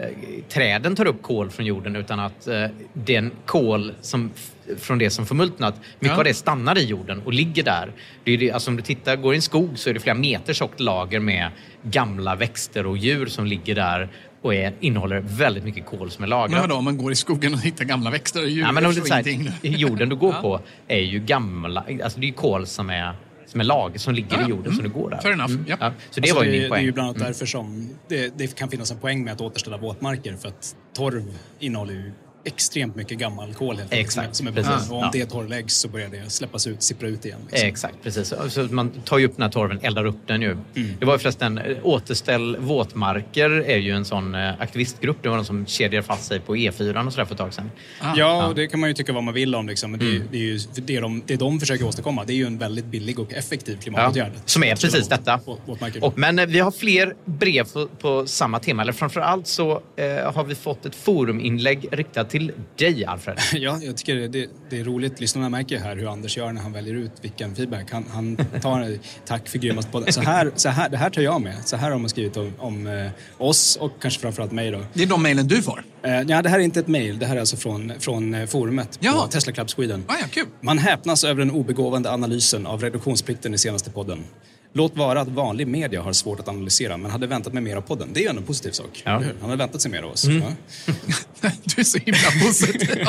träden 0.48 0.96
tar 0.96 1.06
upp 1.06 1.22
kol 1.22 1.50
från 1.50 1.66
jorden 1.66 1.96
utan 1.96 2.20
att 2.20 2.48
eh, 2.48 2.66
den 2.92 3.30
kol 3.46 3.92
som 4.00 4.30
från 4.78 4.98
det 4.98 5.10
som 5.10 5.26
förmultnat, 5.26 5.74
mycket 5.98 6.14
Ja. 6.14 6.18
av 6.18 6.24
det 6.24 6.34
stannar 6.34 6.78
i 6.78 6.84
jorden 6.84 7.22
och 7.24 7.32
ligger 7.32 7.62
där. 7.62 7.92
Det 8.24 8.32
är 8.32 8.38
det, 8.38 8.50
alltså 8.52 8.70
om 8.70 8.76
du 8.76 8.82
tittar, 8.82 9.16
går 9.16 9.34
i 9.34 9.36
en 9.36 9.42
skog 9.42 9.78
så 9.78 9.90
är 9.90 9.94
det 9.94 10.00
flera 10.00 10.14
meter 10.16 10.52
tjockt 10.52 10.80
lager 10.80 11.20
med 11.20 11.48
gamla 11.82 12.34
växter 12.36 12.86
och 12.86 12.98
djur 12.98 13.26
som 13.26 13.46
ligger 13.46 13.74
där 13.74 14.08
och 14.42 14.54
är, 14.54 14.72
innehåller 14.80 15.20
väldigt 15.20 15.64
mycket 15.64 15.86
kol 15.86 16.10
som 16.10 16.24
är 16.24 16.28
lagrat. 16.28 16.50
Men 16.50 16.60
vadå, 16.60 16.74
om 16.74 16.84
man 16.84 16.96
går 16.96 17.12
i 17.12 17.14
skogen 17.16 17.54
och 17.54 17.60
hittar 17.60 17.84
gamla 17.84 18.10
växter 18.10 18.42
och 18.42 18.48
djur? 18.48 18.62
Ja, 18.62 18.72
men 18.72 18.86
om 18.86 18.94
det 18.94 19.00
så 19.06 19.14
här, 19.14 19.52
jorden 19.62 20.08
du 20.08 20.16
går 20.16 20.32
på 20.32 20.60
är 20.88 20.98
ju 21.00 21.18
gamla, 21.18 21.84
alltså 22.04 22.20
det 22.20 22.24
är 22.26 22.28
ju 22.28 22.32
kol 22.34 22.66
som 22.66 22.90
är, 22.90 23.14
som 23.46 23.60
är 23.60 23.64
lag, 23.64 24.00
som 24.00 24.14
ligger 24.14 24.38
Ja, 24.40 24.46
i 24.46 24.50
jorden 24.50 24.72
som 24.74 24.84
du 24.84 24.90
går 24.90 25.10
där. 25.10 25.18
Fair 25.18 25.32
enough, 25.32 25.50
Mm. 25.52 25.64
ja. 25.68 25.76
Ja, 25.80 25.92
så 26.10 26.20
det 26.20 26.24
Alltså, 26.24 26.36
var 26.36 26.44
ju 26.44 26.50
det, 26.50 26.52
min 26.52 26.60
Det 26.60 26.66
är 26.66 26.70
poäng. 26.70 26.84
ju 26.84 26.92
bland 26.92 27.06
annat 27.08 27.16
Mm. 27.16 27.26
därför 27.26 27.46
som 27.46 27.88
det, 28.08 28.38
det 28.38 28.54
kan 28.54 28.68
finnas 28.68 28.90
en 28.90 28.98
poäng 28.98 29.24
med 29.24 29.32
att 29.32 29.40
återställa 29.40 29.76
våtmarker 29.76 30.36
för 30.36 30.48
att 30.48 30.76
torv 30.96 31.38
innehåller 31.58 31.94
ju 31.94 32.12
extremt 32.44 32.96
mycket 32.96 33.18
gammal 33.18 33.54
kol 33.54 33.76
helt 33.76 33.92
Exakt, 33.92 34.36
som 34.36 34.46
är, 34.46 34.52
precis. 34.52 34.90
Och 34.90 34.96
om 34.96 35.02
Ja. 35.02 35.10
det 35.12 35.26
torrläggs 35.26 35.74
så 35.76 35.88
börjar 35.88 36.08
det 36.08 36.30
släppas 36.30 36.66
ut, 36.66 36.82
sippra 36.82 37.08
ut 37.08 37.24
igen. 37.24 37.38
liksom. 37.50 37.68
Exakt, 37.68 37.94
precis. 38.02 38.34
Så 38.48 38.62
man 38.62 38.90
tar 38.90 39.18
ju 39.18 39.26
upp 39.26 39.36
den 39.36 39.42
här 39.42 39.50
torven, 39.50 39.78
eldar 39.82 40.04
upp 40.04 40.16
den 40.26 40.42
ju. 40.42 40.50
Mm. 40.50 40.88
Det 41.00 41.06
var 41.06 41.12
ju 41.14 41.18
förresten, 41.18 41.58
eh, 41.58 41.76
Återställ 41.82 42.56
våtmarker 42.60 43.50
är 43.50 43.76
ju 43.78 43.92
en 43.92 44.04
sån 44.04 44.34
eh, 44.34 44.60
aktivistgrupp. 44.60 45.16
Det 45.22 45.28
var 45.28 45.36
de 45.36 45.44
som 45.44 45.66
kedjade 45.66 46.06
fast 46.06 46.24
sig 46.24 46.40
på 46.40 46.56
E4 46.56 47.06
och 47.06 47.12
sådär 47.12 47.24
för 47.24 47.34
ett 47.34 47.38
tag 47.38 47.54
sedan. 47.54 47.70
Ja, 48.16 48.46
och 48.46 48.54
det 48.54 48.66
kan 48.66 48.80
man 48.80 48.88
ju 48.90 48.94
tycka 48.94 49.12
vad 49.12 49.24
man 49.24 49.34
vill 49.34 49.54
om. 49.54 49.68
Liksom. 49.68 49.90
Men 49.90 50.00
det, 50.00 50.06
Mm. 50.12 50.28
det, 50.30 50.36
är 50.36 50.40
ju, 50.42 50.58
det, 50.74 51.00
de, 51.00 51.22
det 51.26 51.36
de 51.36 51.60
försöker 51.60 51.86
åstadkomma 51.86 52.24
det 52.24 52.32
är 52.32 52.36
ju 52.36 52.46
en 52.46 52.58
väldigt 52.58 52.84
billig 52.84 53.18
och 53.18 53.32
effektiv 53.32 53.76
klimatåtgärd. 53.82 54.32
som 54.44 54.64
är 54.64 54.76
precis 54.76 55.08
detta. 55.08 55.40
Våtmarker. 55.66 56.04
Och, 56.04 56.18
men 56.18 56.38
eh, 56.38 56.46
vi 56.46 56.58
har 56.58 56.70
fler 56.70 57.14
brev 57.24 57.72
på, 57.72 57.86
på 57.86 58.26
samma 58.26 58.58
tema. 58.58 58.82
Eller 58.82 58.92
framför 58.92 59.20
allt 59.20 59.46
så 59.46 59.72
eh, 59.96 60.32
har 60.34 60.44
vi 60.44 60.54
fått 60.54 60.86
ett 60.86 60.94
foruminlägg 60.94 61.88
riktat 61.92 62.30
till 62.32 62.52
dig, 62.76 63.04
Alfred. 63.04 63.38
Ja, 63.52 63.78
jag 63.82 63.96
tycker 63.96 64.14
det, 64.14 64.28
det, 64.28 64.48
det 64.70 64.80
är 64.80 64.84
roligt. 64.84 65.20
Lyssnarna 65.20 65.48
märker 65.48 65.78
här 65.78 65.96
hur 65.96 66.12
Anders 66.12 66.36
gör 66.36 66.52
när 66.52 66.62
han 66.62 66.72
väljer 66.72 66.94
ut 66.94 67.12
vilken 67.20 67.54
feedback. 67.54 67.90
Han, 67.90 68.04
han 68.12 68.36
tar 68.36 68.98
tack 69.26 69.48
för 69.48 69.58
grymmast 69.58 69.92
podden. 69.92 70.12
Så 70.12 70.20
här, 70.20 70.50
så 70.54 70.68
här, 70.68 70.88
det 70.88 70.96
här 70.96 71.10
tar 71.10 71.22
jag 71.22 71.42
med. 71.42 71.56
Så 71.64 71.76
här 71.76 71.90
har 71.90 71.98
man 71.98 72.08
skrivit 72.08 72.36
om, 72.36 72.52
om 72.58 72.86
eh, 72.86 73.10
oss 73.38 73.76
och 73.76 73.92
kanske 74.00 74.20
framförallt 74.20 74.52
mig 74.52 74.70
då. 74.70 74.80
Det 74.92 75.02
är 75.02 75.06
de 75.06 75.22
mejlen 75.22 75.48
du 75.48 75.62
får? 75.62 75.84
Eh, 76.02 76.10
ja, 76.10 76.42
det 76.42 76.48
här 76.48 76.58
är 76.58 76.62
inte 76.62 76.80
ett 76.80 76.88
mejl. 76.88 77.18
Det 77.18 77.26
här 77.26 77.36
är 77.36 77.40
alltså 77.40 77.56
från, 77.56 77.92
från 77.98 78.34
eh, 78.34 78.46
forumet 78.46 78.98
Jaha. 79.00 79.22
på 79.22 79.32
Tesla 79.32 79.52
Club 79.52 79.70
Sweden. 79.70 80.04
Ah, 80.06 80.14
ja, 80.20 80.26
kul. 80.30 80.46
Man 80.60 80.78
häpnas 80.78 81.24
över 81.24 81.38
den 81.38 81.50
obegåvande 81.50 82.10
analysen 82.10 82.66
av 82.66 82.80
reduktionsplikten 82.82 83.54
i 83.54 83.58
senaste 83.58 83.90
podden. 83.90 84.24
Låt 84.74 84.96
vara 84.96 85.20
att 85.20 85.28
vanlig 85.28 85.66
media 85.66 86.02
har 86.02 86.12
svårt 86.12 86.40
att 86.40 86.48
analysera, 86.48 86.96
men 86.96 87.10
hade 87.10 87.26
väntat 87.26 87.52
mig 87.52 87.62
mer 87.62 87.76
av 87.76 87.80
podden. 87.80 88.08
Det 88.12 88.20
är 88.20 88.22
ju 88.22 88.28
ändå 88.28 88.40
en 88.40 88.46
positiv 88.46 88.70
sak. 88.70 89.02
hur? 89.04 89.12
Han 89.12 89.26
hade 89.40 89.56
väntat 89.56 89.82
sig 89.82 89.90
mer 89.90 90.02
av 90.02 90.10
oss. 90.12 90.24
Mm. 90.24 90.42
Ja. 90.42 90.52
Du 91.64 91.80
är 91.80 91.84
så 91.84 91.98
himla 91.98 92.46
positiv. 92.46 93.06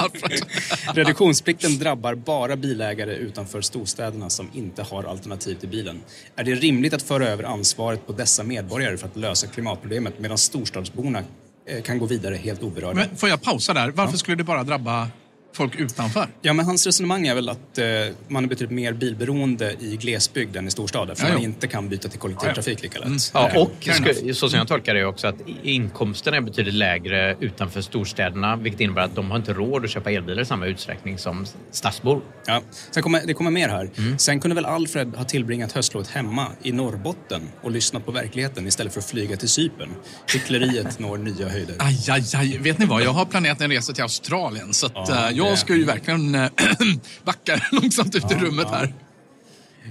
Reduktionsplikten 0.93 1.79
drabbar 1.79 2.15
bara 2.15 2.55
bilägare 2.55 3.15
utanför 3.15 3.61
storstäderna 3.61 4.29
som 4.29 4.49
inte 4.53 4.83
har 4.83 5.03
alternativ 5.03 5.55
till 5.55 5.69
bilen. 5.69 6.01
Är 6.35 6.43
det 6.43 6.55
rimligt 6.55 6.93
att 6.93 7.01
föra 7.01 7.27
över 7.27 7.43
ansvaret 7.43 8.07
på 8.07 8.13
dessa 8.13 8.43
medborgare 8.43 8.97
för 8.97 9.07
att 9.07 9.17
lösa 9.17 9.47
klimatproblemet 9.47 10.19
medan 10.19 10.37
storstadsborna 10.37 11.23
eh, 11.67 11.81
kan 11.81 11.99
gå 11.99 12.05
vidare 12.05 12.35
helt 12.35 12.63
oberörda? 12.63 12.93
Men 12.93 13.17
får 13.17 13.29
jag 13.29 13.41
pausa 13.41 13.73
där? 13.73 13.91
Varför 13.91 14.17
skulle 14.17 14.37
det 14.37 14.43
bara 14.43 14.63
drabba 14.63 15.07
folk 15.53 15.75
utanför? 15.75 16.27
Ja, 16.41 16.53
men 16.53 16.65
hans 16.65 16.85
resonemang 16.85 17.27
är 17.27 17.35
väl 17.35 17.49
att 17.49 17.77
eh, 17.77 17.85
man 18.27 18.43
är 18.43 18.47
betydligt 18.47 18.75
mer 18.75 18.93
bilberoende 18.93 19.75
i 19.79 19.97
glesbygd 19.97 20.55
än 20.55 20.67
i 20.67 20.71
storstad 20.71 21.09
eftersom 21.09 21.27
Ja, 21.27 21.33
man 21.33 21.43
jo. 21.43 21.49
inte 21.49 21.67
kan 21.67 21.89
byta 21.89 22.09
till 22.09 22.19
kollektivtrafik 22.19 22.81
lika 22.83 22.99
lätt. 22.99 23.31
Ja, 23.33 23.49
Eh, 23.49 23.61
och 23.61 23.89
så 24.35 24.49
som 24.49 24.57
jag 24.59 24.67
tolkar 24.67 24.93
det 24.93 25.05
också 25.05 25.27
att 25.27 25.35
inkomsterna 25.63 26.37
är 26.37 26.41
betydligt 26.41 26.73
lägre 26.73 27.35
utanför 27.39 27.81
storstäderna 27.81 28.55
vilket 28.55 28.81
innebär 28.81 29.01
att 29.01 29.15
de 29.15 29.31
har 29.31 29.37
inte 29.37 29.53
råd 29.53 29.83
att 29.83 29.89
köpa 29.89 30.11
elbilar 30.11 30.41
i 30.41 30.45
samma 30.45 30.65
utsträckning 30.65 31.17
som 31.17 31.45
stadsbor. 31.71 32.21
Ja. 32.47 32.61
Sen 32.91 33.03
kommer, 33.03 33.21
det 33.27 33.33
kommer 33.33 33.51
mer 33.51 33.69
här. 33.69 33.89
Sen 34.17 34.39
kunde 34.39 34.55
väl 34.55 34.65
Alfred 34.65 35.15
ha 35.15 35.23
tillbringat 35.23 35.71
höstlovet 35.71 36.09
hemma 36.09 36.47
i 36.63 36.71
Norrbotten 36.71 37.41
och 37.61 37.71
lyssnat 37.71 38.05
på 38.05 38.11
verkligheten 38.11 38.67
istället 38.67 38.93
för 38.93 38.99
att 38.99 39.05
flyga 39.09 39.37
till 39.37 39.49
Cypern. 39.49 39.89
Hyckleriet 40.33 40.99
når 40.99 41.17
nya 41.17 41.49
höjder. 41.49 41.75
Aj, 41.79 41.99
aj, 42.09 42.23
aj. 42.35 42.57
Vet 42.57 42.77
ni 42.79 42.85
vad? 42.85 43.01
Jag 43.03 43.11
har 43.13 43.25
planerat 43.25 43.61
en 43.61 43.71
resa 43.71 43.93
till 43.93 44.03
Australien 44.03 44.73
så 44.73 44.85
att, 44.85 44.93
Ja, 44.95 45.29
eh, 45.29 45.37
jag 45.45 45.53
det- 45.53 45.57
ska 45.57 45.75
ju 45.75 45.83
verkligen 45.85 46.35
äh, 46.35 46.47
backa 47.23 47.61
långsamt 47.71 48.15
ut 48.15 48.31
i 48.31 48.35
rummet 48.35 48.67
här. 48.71 48.93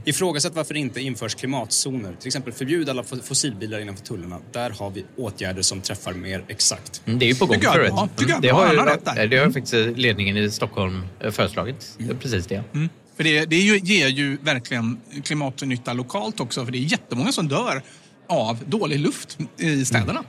Ifrågasätt 0.04 0.54
varför 0.54 0.74
det 0.74 0.80
inte 0.80 1.00
införs 1.00 1.34
klimatzoner. 1.34 2.12
Till 2.18 2.26
exempel 2.26 2.52
förbjud 2.52 2.88
alla 2.88 3.02
fo- 3.02 3.22
fossilbilar 3.22 3.80
innanför 3.80 4.04
tullarna. 4.04 4.38
Där 4.52 4.70
har 4.70 4.90
vi 4.90 5.04
åtgärder 5.16 5.62
som 5.62 5.80
träffar 5.80 6.12
mer 6.12 6.44
exakt. 6.48 7.02
Mm, 7.06 7.18
Det 7.18 7.24
är 7.24 7.28
ju 7.28 7.34
på 7.34 7.46
gång 7.46 7.60
för 7.60 7.78
övrigt. 7.78 7.92
är 8.36 8.40
det 8.40 8.48
har, 8.48 8.72
ju, 8.72 8.78
rätt 8.78 9.30
det 9.30 9.36
har 9.36 9.50
faktiskt 9.50 9.98
ledningen 9.98 10.36
i 10.36 10.50
Stockholm 10.50 11.06
eh, 11.20 11.30
föreslagit. 11.30 11.96
Är 11.98 12.14
Precis 12.14 12.46
det. 12.46 12.62
För 13.16 13.24
det, 13.24 13.44
det 13.44 13.56
är 13.56 13.62
ju, 13.62 13.78
ger 13.78 14.08
ju 14.08 14.36
verkligen 14.36 15.00
klimatnytta 15.24 15.92
lokalt 15.92 16.40
också. 16.40 16.64
För 16.64 16.72
det 16.72 16.78
är 16.78 16.80
jättemånga 16.92 17.32
som 17.32 17.48
dör 17.48 17.82
av 18.28 18.58
dålig 18.66 18.98
luft 19.00 19.38
i 19.58 19.84
städerna. 19.84 20.24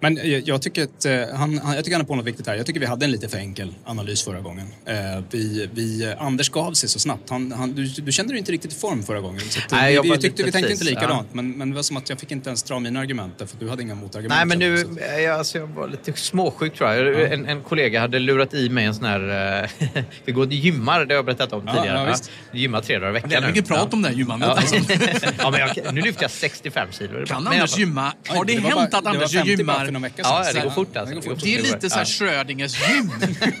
Men 0.00 0.16
jag, 0.16 0.48
jag, 0.48 0.62
tycker 0.62 0.82
att, 0.84 1.04
eh, 1.04 1.36
han, 1.38 1.60
jag 1.74 1.84
tycker 1.84 1.92
han 1.92 2.00
är 2.00 2.04
på 2.06 2.14
något 2.16 2.26
viktigt 2.26 2.46
här. 2.46 2.54
Jag 2.54 2.66
tycker 2.66 2.80
vi 2.80 2.86
hade 2.86 3.04
en 3.04 3.10
lite 3.10 3.28
för 3.28 3.38
enkel 3.38 3.74
analys 3.84 4.22
förra 4.24 4.40
gången. 4.40 4.66
Eh, 4.86 4.94
vi, 5.30 5.68
vi, 5.74 6.14
Anders 6.18 6.50
gav 6.50 6.72
sig 6.72 6.88
så 6.88 6.98
snabbt. 6.98 7.30
Han, 7.30 7.52
han, 7.52 7.72
du, 7.72 7.84
du 7.86 8.12
kände 8.12 8.32
dig 8.32 8.38
inte 8.38 8.52
riktigt 8.52 8.72
i 8.72 8.74
form 8.74 9.02
förra 9.02 9.20
gången. 9.20 9.40
Så 9.40 9.58
att, 9.58 9.70
Nej, 9.70 9.90
vi, 9.90 9.96
jag 9.96 10.02
vi, 10.02 10.10
tyckte, 10.18 10.42
vi 10.42 10.52
tänkte 10.52 10.70
precis, 10.70 10.88
inte 10.88 10.94
likadant. 11.00 11.26
ja. 11.30 11.36
Men, 11.36 11.50
men 11.50 11.70
det 11.70 11.76
var 11.76 11.82
som 11.82 11.96
att 11.96 12.08
jag 12.08 12.20
fick 12.20 12.30
inte 12.30 12.50
ens 12.50 12.62
dra 12.62 12.78
mina 12.78 13.00
argument 13.00 13.34
därför 13.38 13.54
att 13.56 13.60
du 13.60 13.68
hade 13.68 13.82
inga 13.82 13.94
motargument. 13.94 14.34
Nej, 14.36 14.46
men 14.46 14.58
nu, 14.58 14.76
jag. 14.78 14.86
Så- 14.86 15.20
jag, 15.22 15.38
alltså, 15.38 15.58
jag 15.58 15.66
var 15.66 15.88
lite 15.88 16.12
småsjuk 16.12 16.74
tror 16.74 16.90
jag. 16.92 17.32
En, 17.32 17.46
en 17.46 17.62
kollega 17.62 18.00
hade 18.00 18.18
lurat 18.18 18.54
i 18.54 18.68
mig 18.68 18.84
en 18.84 18.94
sån 18.94 19.04
här... 19.04 19.62
eh, 19.84 20.02
vi 20.24 20.32
går 20.32 20.46
och 20.46 20.52
gymmar, 20.52 21.04
det 21.04 21.14
har 21.14 21.18
jag 21.18 21.24
berättat 21.24 21.52
om 21.52 21.62
Ja, 21.66 21.74
tidigare. 21.74 22.08
ja. 22.52 22.58
Gymmar 22.58 22.80
tre 22.80 22.98
dagar 22.98 23.10
i 23.10 23.12
veckan 23.12 23.30
Det 23.30 23.36
är 23.36 23.46
mycket 23.46 23.68
prat 23.68 23.78
Ja. 23.90 23.96
om 23.96 24.02
det 24.02 24.08
här 24.08 24.16
gymmandet. 24.16 24.48
Ja. 24.48 24.56
Alltså. 24.56 24.76
ja, 25.38 25.50
men 25.50 25.60
jag, 25.60 25.94
nu 25.94 26.00
lyfter 26.00 26.22
jag 26.24 26.30
65 26.30 26.88
kilo. 26.92 27.26
Kan. 27.26 27.44
Men 27.44 27.52
Anders 27.52 27.70
jag- 27.70 27.80
gymma? 27.80 28.12
Har 28.28 28.44
det, 28.44 28.52
det 28.54 28.60
hänt 28.60 28.74
bara- 28.74 28.84
att 28.98 29.06
Anders 29.06 29.32
50 29.32 29.56
bara 29.56 29.57
gymmar? 29.58 29.84
för 29.84 29.92
någon 29.92 30.02
vecka 30.02 30.24
sedan. 30.24 30.42
Ja, 30.46 30.52
det 30.52 30.60
går 30.60 30.70
fort 30.70 30.96
alltså. 30.96 31.14
det 31.14 31.20
går 31.20 31.34
fort. 31.34 31.42
Det 31.42 31.54
är 31.54 31.62
lite 31.62 31.90
så 31.90 31.98
här 31.98 32.04
Schrödingers 32.04 32.88
gym. 32.88 33.10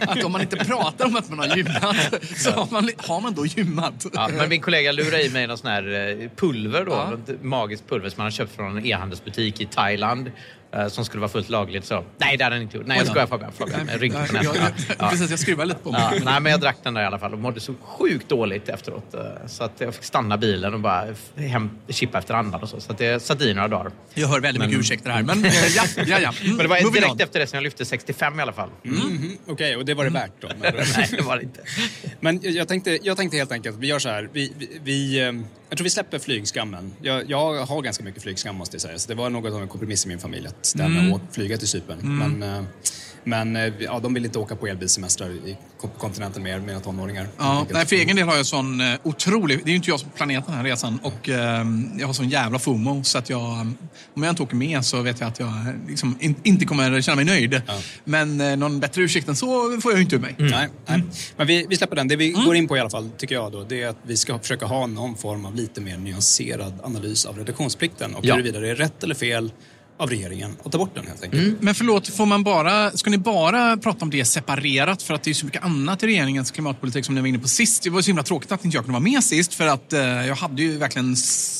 Att 0.00 0.24
om 0.24 0.32
man 0.32 0.40
inte 0.40 0.56
pratar 0.56 1.06
om 1.06 1.16
att 1.16 1.30
man 1.30 1.38
har 1.38 1.56
gymmat 1.56 1.96
så 2.36 2.50
har 2.50 2.68
man, 2.70 2.90
har 2.96 3.20
man 3.20 3.34
då 3.34 3.46
gymmat. 3.46 4.06
Ja, 4.12 4.28
men 4.38 4.48
min 4.48 4.60
kollega 4.60 4.92
lurade 4.92 5.24
i 5.24 5.30
mig 5.30 5.46
någon 5.46 5.58
sån 5.58 5.70
här 5.70 6.10
eh, 6.22 6.30
pulver 6.36 6.84
då, 6.84 7.18
Ja. 7.26 7.34
magiskt 7.42 7.88
pulver 7.88 8.08
som 8.10 8.20
han 8.20 8.26
har 8.26 8.30
köpt 8.30 8.56
från 8.56 8.76
en 8.78 8.86
e-handelsbutik 8.86 9.60
i 9.60 9.66
Thailand. 9.66 10.30
Eh, 10.72 10.88
Som 10.88 11.04
skulle 11.04 11.20
vara 11.20 11.30
fullt 11.30 11.48
lagligt. 11.48 11.84
Så. 11.84 12.04
Nej, 12.18 12.36
det 12.36 12.44
hade 12.44 12.56
han 12.56 12.62
inte 12.62 12.76
gjort. 12.76 12.86
Nej, 12.86 12.98
jag 12.98 13.06
skojar 13.06 13.26
Fabian. 13.26 13.52
Fabian 13.52 13.88
jag 13.92 14.02
rynkte 14.02 14.26
på 14.26 14.32
näsan. 14.32 14.56
jag, 14.62 14.72
Ja. 14.98 15.08
Precis, 15.10 15.30
jag 15.30 15.38
skruvar 15.38 15.64
lite 15.64 15.80
på 15.80 15.92
mig. 15.92 16.00
Ja, 16.12 16.20
nej, 16.24 16.40
men 16.40 16.52
jag 16.52 16.60
drack 16.60 16.76
den 16.82 16.94
där 16.94 17.02
i 17.02 17.06
alla 17.06 17.18
fall 17.18 17.32
och 17.32 17.38
mådde 17.38 17.60
så 17.60 17.74
sjukt 17.82 18.28
dåligt 18.28 18.68
efteråt. 18.68 19.14
eh, 19.14 19.20
Så 19.46 19.64
att 19.64 19.72
jag 19.78 19.94
fick 19.94 20.04
stanna 20.04 20.36
bilen 20.36 20.74
och 20.74 20.80
bara 20.80 21.04
hem, 21.36 21.70
chippa 21.88 22.18
efter 22.18 22.34
andan 22.34 22.62
och 22.62 22.68
så. 22.68 22.80
Så 22.80 22.92
att 22.92 22.98
det 22.98 23.22
satt 23.22 23.40
i 23.42 23.54
några 23.54 23.68
dagar. 23.68 23.92
Jag 24.14 24.28
hör 24.28 24.40
väldigt 24.40 24.62
mycket 24.64 24.80
ursäkter 24.80 25.10
här. 25.10 25.22
Men 25.22 25.44
eh, 25.44 25.52
ja, 25.76 25.84
ja, 25.96 26.04
ja. 26.06 26.16
Mm, 26.16 26.32
Men 26.56 26.58
det 26.58 26.68
var 26.68 26.82
moving 26.82 26.92
direkt 27.02 27.20
efter 27.20 27.40
det 27.40 27.46
som 27.46 27.56
jag 27.56 27.62
lyfte 27.64 27.84
65 27.84 28.38
i 28.38 28.42
alla 28.42 28.52
fall. 28.52 28.68
Mhm, 28.82 29.36
Okej, 29.46 29.76
och 29.76 29.84
det 29.84 29.94
var 29.94 30.04
det 30.04 30.10
värt 30.10 30.32
då? 30.40 30.48
Men- 30.60 30.74
nej, 30.96 31.08
det 31.10 31.22
var 31.22 31.36
det 31.36 31.42
inte. 31.42 31.60
Men 32.20 32.40
jag 32.42 32.68
tänkte, 32.68 32.98
jag 33.02 33.16
tänkte 33.16 33.36
helt 33.36 33.52
enkelt, 33.52 33.76
vi 33.76 33.86
gör 33.86 33.98
så 33.98 34.08
här. 34.08 34.28
Vi, 34.32 34.52
vi, 34.58 34.80
vi, 34.84 35.42
jag 35.68 35.78
tror 35.78 35.84
vi 35.84 35.90
släpper 35.90 36.18
flygskammen. 36.18 36.92
Jag, 37.02 37.30
jag 37.30 37.64
har 37.64 37.82
ganska 37.82 38.04
mycket 38.04 38.22
flygskam 38.22 38.56
måste 38.56 38.74
jag 38.74 38.82
säga. 38.82 38.98
Så 38.98 39.08
det 39.08 39.14
var 39.14 39.30
något 39.30 39.52
av 39.52 39.62
en 39.62 39.68
kompromiss 39.68 40.04
i 40.04 40.08
min 40.08 40.18
familj 40.18 40.46
att 40.46 40.72
det 40.76 40.82
här 40.82 40.90
med 40.90 41.14
att 41.14 41.34
flyga 41.34 41.56
till 41.56 41.68
Cypern. 41.68 41.98
Men, 42.18 42.42
eh, 42.42 42.62
men 43.24 43.56
eh, 43.56 43.72
ja, 43.80 44.00
de 44.02 44.14
vill 44.14 44.24
inte 44.24 44.38
åka 44.38 44.56
på 44.56 44.66
elbilsemestrar 44.66 45.30
i 45.30 45.56
kontinenten 45.98 46.42
mer, 46.42 46.58
mina 46.60 46.80
tonåringar. 46.80 47.28
Ja, 47.38 47.66
nej, 47.70 47.86
för 47.86 47.96
egen 47.96 48.16
del 48.16 48.28
har 48.28 48.36
jag 48.36 48.46
sån 48.46 48.80
eh, 48.80 48.86
otrolig... 49.02 49.58
Det 49.58 49.64
är 49.64 49.70
ju 49.70 49.76
inte 49.76 49.90
jag 49.90 50.00
som 50.00 50.10
planerat 50.10 50.46
den 50.46 50.54
här 50.54 50.64
resan. 50.64 50.98
Och 51.02 51.28
eh, 51.28 51.64
jag 51.98 52.06
har 52.06 52.12
sån 52.12 52.28
jävla 52.28 52.58
FOMO 52.58 53.04
så 53.04 53.18
att 53.18 53.30
jag... 53.30 53.40
Om 54.14 54.22
jag 54.22 54.32
inte 54.32 54.42
åker 54.42 54.56
med 54.56 54.84
så 54.84 55.02
vet 55.02 55.20
jag 55.20 55.28
att 55.28 55.40
jag 55.40 55.48
eh, 55.48 55.74
liksom 55.88 56.16
in, 56.20 56.34
inte 56.42 56.64
kommer 56.64 57.00
känna 57.00 57.16
mig 57.16 57.24
nöjd. 57.24 57.62
Men 58.04 58.40
eh, 58.40 58.56
någon 58.56 58.80
bättre 58.80 59.02
ursäkt 59.02 59.28
än 59.28 59.36
så 59.36 59.80
får 59.80 59.92
jag 59.92 59.98
ju 59.98 60.04
inte 60.04 60.16
ur 60.16 60.20
mig. 60.20 60.34
Nej, 60.38 60.68
nej. 60.86 61.02
Men 61.36 61.46
vi, 61.46 61.66
vi 61.68 61.76
släpper 61.76 61.96
den. 61.96 62.08
Det 62.08 62.16
vi 62.16 62.30
går 62.30 62.56
in 62.56 62.68
på 62.68 62.76
i 62.76 62.80
alla 62.80 62.90
fall, 62.90 63.10
tycker 63.16 63.34
jag 63.34 63.52
då, 63.52 63.64
det 63.64 63.82
är 63.82 63.88
att 63.88 63.98
vi 64.02 64.16
ska 64.16 64.38
försöka 64.38 64.66
ha 64.66 64.86
någon 64.86 65.16
form 65.16 65.44
av 65.44 65.54
lite 65.54 65.80
mer 65.80 65.96
nyanserad 65.96 66.80
analys 66.82 67.24
av 67.24 67.38
reduktionsplikten 67.38 68.14
och 68.14 68.24
Ja. 68.24 68.34
huruvida 68.34 68.60
det 68.60 68.68
är 68.70 68.74
rätt 68.74 69.02
eller 69.02 69.14
fel 69.14 69.52
av 69.98 70.10
regeringen 70.10 70.56
att 70.64 70.72
ta 70.72 70.78
bort 70.78 70.94
den 70.94 71.06
helt 71.06 71.22
enkelt. 71.22 71.42
Mm. 71.42 71.56
Men 71.60 71.74
förlåt, 71.74 72.08
får 72.08 72.26
man 72.26 72.42
bara, 72.42 72.90
ska 72.90 73.10
ni 73.10 73.18
bara 73.18 73.76
prata 73.76 74.04
om 74.04 74.10
det 74.10 74.24
separerat? 74.24 75.02
För 75.02 75.14
att 75.14 75.22
det 75.22 75.30
är 75.30 75.34
så 75.34 75.46
mycket 75.46 75.64
annat 75.64 76.02
i 76.02 76.06
regeringens 76.06 76.50
klimatpolitik 76.50 77.04
som 77.04 77.14
ni 77.14 77.20
var 77.20 77.28
inne 77.28 77.38
på 77.38 77.48
sist. 77.48 77.82
Det 77.82 77.90
var 77.90 78.02
så 78.02 78.06
himla 78.06 78.22
tråkigt 78.22 78.52
att 78.52 78.64
inte 78.64 78.76
jag 78.76 78.84
kunde 78.84 79.00
vara 79.00 79.12
med 79.12 79.24
sist 79.24 79.54
för 79.54 79.66
att 79.66 79.92
eh, 79.92 80.00
jag 80.00 80.34
hade 80.34 80.62
ju 80.62 80.78
verkligen... 80.78 81.08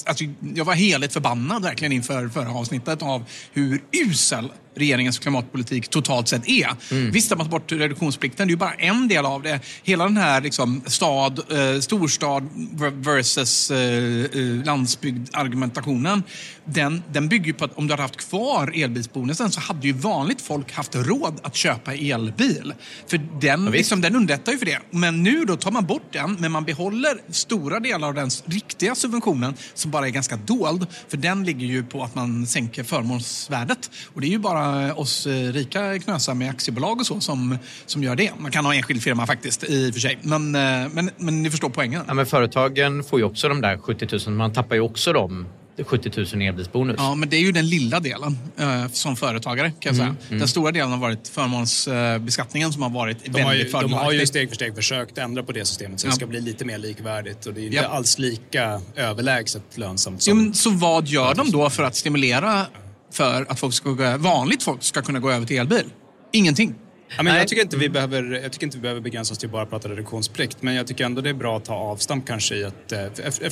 Alltså, 0.04 0.24
jag 0.54 0.64
var 0.64 0.74
heligt 0.74 1.12
förbannad 1.12 1.62
verkligen 1.62 1.92
inför 1.92 2.28
förra 2.28 2.50
avsnittet 2.50 3.02
av 3.02 3.24
hur 3.52 3.82
usel 3.92 4.52
regeringens 4.78 5.18
klimatpolitik 5.18 5.88
totalt 5.88 6.28
sett 6.28 6.48
är. 6.48 6.68
Visst 7.10 7.32
att 7.32 7.38
man 7.38 7.46
tar 7.46 7.58
bort 7.58 7.72
reduktionsplikten, 7.72 8.46
det 8.46 8.50
är 8.50 8.52
ju 8.52 8.56
bara 8.56 8.74
en 8.74 9.08
del 9.08 9.26
av 9.26 9.42
det. 9.42 9.60
Hela 9.82 10.04
den 10.04 10.16
här 10.16 10.40
liksom, 10.40 10.82
stad, 10.86 11.40
eh, 11.52 11.80
storstad 11.80 12.48
versus 12.92 13.70
eh, 13.70 13.78
eh, 13.78 14.64
landsbygd 14.64 15.28
argumentationen, 15.32 16.22
den, 16.64 17.02
den 17.12 17.28
bygger 17.28 17.46
ju 17.46 17.52
på 17.52 17.64
att 17.64 17.78
om 17.78 17.86
du 17.86 17.92
hade 17.92 18.02
haft 18.02 18.16
kvar 18.16 18.72
elbilsbonusen 18.74 19.50
så 19.50 19.60
hade 19.60 19.86
ju 19.86 19.92
vanligt 19.92 20.40
folk 20.40 20.72
haft 20.72 20.94
råd 20.94 21.40
att 21.42 21.56
köpa 21.56 21.94
elbil. 21.94 22.74
För 23.06 23.20
den, 23.40 23.64
liksom, 23.64 24.00
den 24.00 24.16
underlättar 24.16 24.52
ju 24.52 24.58
för 24.58 24.66
det. 24.66 24.78
Men 24.90 25.22
nu 25.22 25.44
då 25.44 25.56
tar 25.56 25.70
man 25.70 25.86
bort 25.86 26.12
den, 26.12 26.36
men 26.40 26.52
man 26.52 26.64
behåller 26.64 27.20
stora 27.30 27.80
delar 27.80 28.08
av 28.08 28.14
den 28.14 28.30
riktiga 28.44 28.94
subventionen 28.94 29.54
som 29.74 29.90
bara 29.90 30.06
är 30.06 30.10
ganska 30.10 30.36
dold. 30.36 30.86
För 31.08 31.16
den 31.16 31.44
ligger 31.44 31.66
ju 31.66 31.84
på 31.84 32.02
att 32.02 32.14
man 32.14 32.46
sänker 32.46 32.84
förmånsvärdet. 32.84 33.90
Och 34.14 34.20
det 34.20 34.26
är 34.26 34.30
ju 34.30 34.38
bara 34.38 34.67
oss 34.94 35.26
eh, 35.26 35.32
rika 35.52 35.98
knösar 35.98 36.34
med 36.34 36.50
aktiebolag 36.50 37.00
och 37.00 37.06
så 37.06 37.20
som, 37.20 37.58
som 37.86 38.02
gör 38.02 38.16
det. 38.16 38.30
Man 38.38 38.50
kan 38.50 38.64
ha 38.64 38.74
enskild 38.74 39.02
firma 39.02 39.26
faktiskt 39.26 39.64
i 39.64 39.90
och 39.90 39.94
för 39.94 40.00
sig. 40.00 40.18
Men, 40.22 40.54
eh, 40.54 40.88
men, 40.92 41.10
men 41.16 41.42
ni 41.42 41.50
förstår 41.50 41.68
poängen. 41.68 42.02
Ja, 42.08 42.14
men 42.14 42.26
företagen 42.26 43.04
får 43.04 43.18
ju 43.18 43.24
också 43.24 43.48
de 43.48 43.60
där 43.60 43.78
70 43.78 44.08
000. 44.26 44.36
Man 44.36 44.52
tappar 44.52 44.74
ju 44.76 44.80
också 44.82 45.12
de 45.12 45.46
70 45.84 46.10
000 46.34 46.42
i 46.42 46.46
elbilsbonus. 46.46 46.96
Ja, 46.98 47.14
men 47.14 47.28
det 47.28 47.36
är 47.36 47.40
ju 47.40 47.52
den 47.52 47.68
lilla 47.68 48.00
delen 48.00 48.38
eh, 48.58 48.88
som 48.92 49.16
företagare 49.16 49.72
kan 49.80 49.96
jag 49.96 49.96
säga. 49.96 50.16
Den 50.38 50.48
stora 50.48 50.72
delen 50.72 50.90
har 50.90 50.98
varit 50.98 51.28
förmånsbeskattningen 51.28 52.72
som 52.72 52.82
har 52.82 52.90
varit 52.90 53.24
De 53.24 53.42
har, 53.42 53.52
ju, 53.52 53.58
väldigt 53.58 53.72
de 53.72 53.92
har 53.92 54.00
ju 54.12 54.18
fördelaktig. 54.18 54.28
steg 54.28 54.48
för 54.48 54.54
steg 54.54 54.74
försökt 54.74 55.18
ändra 55.18 55.42
på 55.42 55.52
det 55.52 55.64
systemet 55.64 56.00
så 56.00 56.06
Ja. 56.06 56.10
det 56.10 56.16
ska 56.16 56.26
bli 56.26 56.40
lite 56.40 56.64
mer 56.64 56.78
likvärdigt 56.78 57.46
och 57.46 57.54
det 57.54 57.60
är 57.60 57.64
inte 57.64 57.76
Ja. 57.76 57.88
alls 57.88 58.18
lika 58.18 58.80
överlägset 58.96 59.62
lönsamt 59.74 60.22
som... 60.22 60.38
men 60.38 60.54
så 60.54 60.70
vad 60.70 61.08
gör 61.08 61.34
de 61.34 61.50
då 61.50 61.70
för 61.70 61.82
att 61.82 61.96
stimulera 61.96 62.66
för 63.10 63.46
att 63.48 63.60
folk 63.60 63.74
ska 63.74 63.90
gå, 63.90 64.16
vanligt 64.16 64.62
folk 64.62 64.82
ska 64.82 65.02
kunna 65.02 65.18
gå 65.18 65.30
över 65.30 65.46
till 65.46 65.58
elbil? 65.58 65.84
Ingenting. 66.32 66.74
Ja, 67.08 67.22
men 67.22 67.24
Nej. 67.24 67.38
jag, 67.38 67.48
tycker 67.48 67.62
inte 67.62 67.76
vi 67.76 67.88
behöver, 67.88 68.22
jag 68.42 68.52
tycker 68.52 68.66
inte 68.66 68.76
vi 68.76 68.82
behöver 68.82 69.00
begränsa 69.00 69.32
oss 69.32 69.38
till 69.38 69.48
bara 69.48 69.62
att 69.62 69.70
prata 69.70 69.88
reduktionsplikt 69.88 70.62
men 70.62 70.74
jag 70.74 70.86
tycker 70.86 71.04
ändå 71.04 71.20
det 71.20 71.30
är 71.30 71.34
bra 71.34 71.56
att 71.56 71.64
ta 71.64 71.74
avstamp 71.74 72.26
kanske 72.26 72.54
i 72.54 72.64
att, 72.64 72.92
eh, 72.92 73.04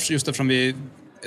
just 0.09 0.27
eftersom 0.27 0.47
vi 0.47 0.75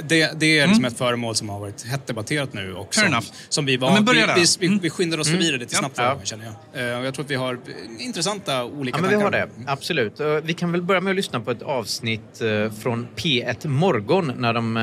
det, 0.05 0.41
det 0.41 0.59
är 0.59 0.67
liksom 0.67 0.85
ett 0.85 0.99
föremål 0.99 1.35
som 1.35 1.49
har 1.49 1.61
varit 1.61 1.83
hett 1.87 2.07
debatterat 2.07 2.53
nu 2.53 2.75
och 2.75 2.97
Mm. 2.99 3.13
Som, 3.23 3.35
som 3.49 3.67
vi 3.67 3.77
var... 3.77 3.89
Ja, 3.89 3.95
men 3.95 4.05
börja 4.05 4.27
vi, 4.35 4.41
vi, 4.41 4.47
vi, 4.61 4.67
Mm. 4.67 4.79
vi 4.79 4.91
skyndar 4.91 5.19
oss 5.19 5.31
förbi 5.31 5.51
det 5.51 5.59
lite 5.59 5.75
snabbt 5.75 5.99
Ja. 5.99 6.21
känner 6.25 6.45
jag. 6.75 6.91
Eh, 6.93 6.99
Och 6.99 7.07
jag 7.07 7.15
tror 7.15 7.25
att 7.25 7.31
vi 7.31 7.35
har 7.35 7.59
intressanta 7.99 8.65
olika 8.65 8.99
Ja, 8.99 9.03
men 9.03 9.11
vi 9.11 9.17
har 9.17 9.23
tankar. 9.23 9.49
det. 9.65 9.71
Absolut. 9.73 10.21
Eh, 10.21 10.27
Vi 10.27 10.55
kan 10.55 10.73
väl 10.73 10.83
börja 10.83 11.01
med 11.01 11.11
att 11.11 11.17
lyssna 11.17 11.41
på 11.41 11.51
ett 11.51 11.63
avsnitt 11.63 12.41
eh, 12.41 12.73
från 12.73 13.09
P1 13.17 13.69
Morgon 13.69 14.33
när 14.39 14.53
de 14.53 14.77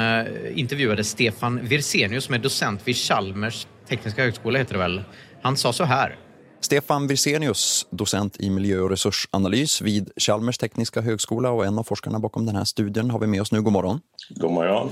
intervjuade 0.56 1.04
Stefan 1.04 1.60
Wirsenius 1.68 2.24
som 2.24 2.36
är 2.36 2.40
docent 2.40 2.82
vid 2.86 2.96
Chalmers 2.96 3.68
tekniska 3.90 4.22
högskola, 4.24 4.60
heter 4.60 4.74
det 4.74 4.80
väl. 4.80 5.02
Han 5.42 5.58
sa 5.58 5.74
så 5.74 5.84
här. 5.84 6.16
Stefan 6.60 7.08
Wirsenius, 7.08 7.88
docent 7.90 8.40
i 8.40 8.50
miljö 8.50 8.80
och 8.80 8.90
resursanalys 8.90 9.82
vid 9.82 10.12
Chalmers 10.18 10.58
tekniska 10.58 11.02
högskola 11.02 11.52
och 11.52 11.66
en 11.66 11.80
av 11.80 11.84
forskarna 11.84 12.20
bakom 12.20 12.46
den 12.46 12.56
här 12.56 12.66
studien 12.66 13.12
har 13.12 13.20
vi 13.20 13.28
med 13.28 13.42
oss 13.42 13.52
nu. 13.52 13.62
God 13.62 13.74
morgon. 13.74 14.00
God 14.30 14.52
morgon. 14.52 14.92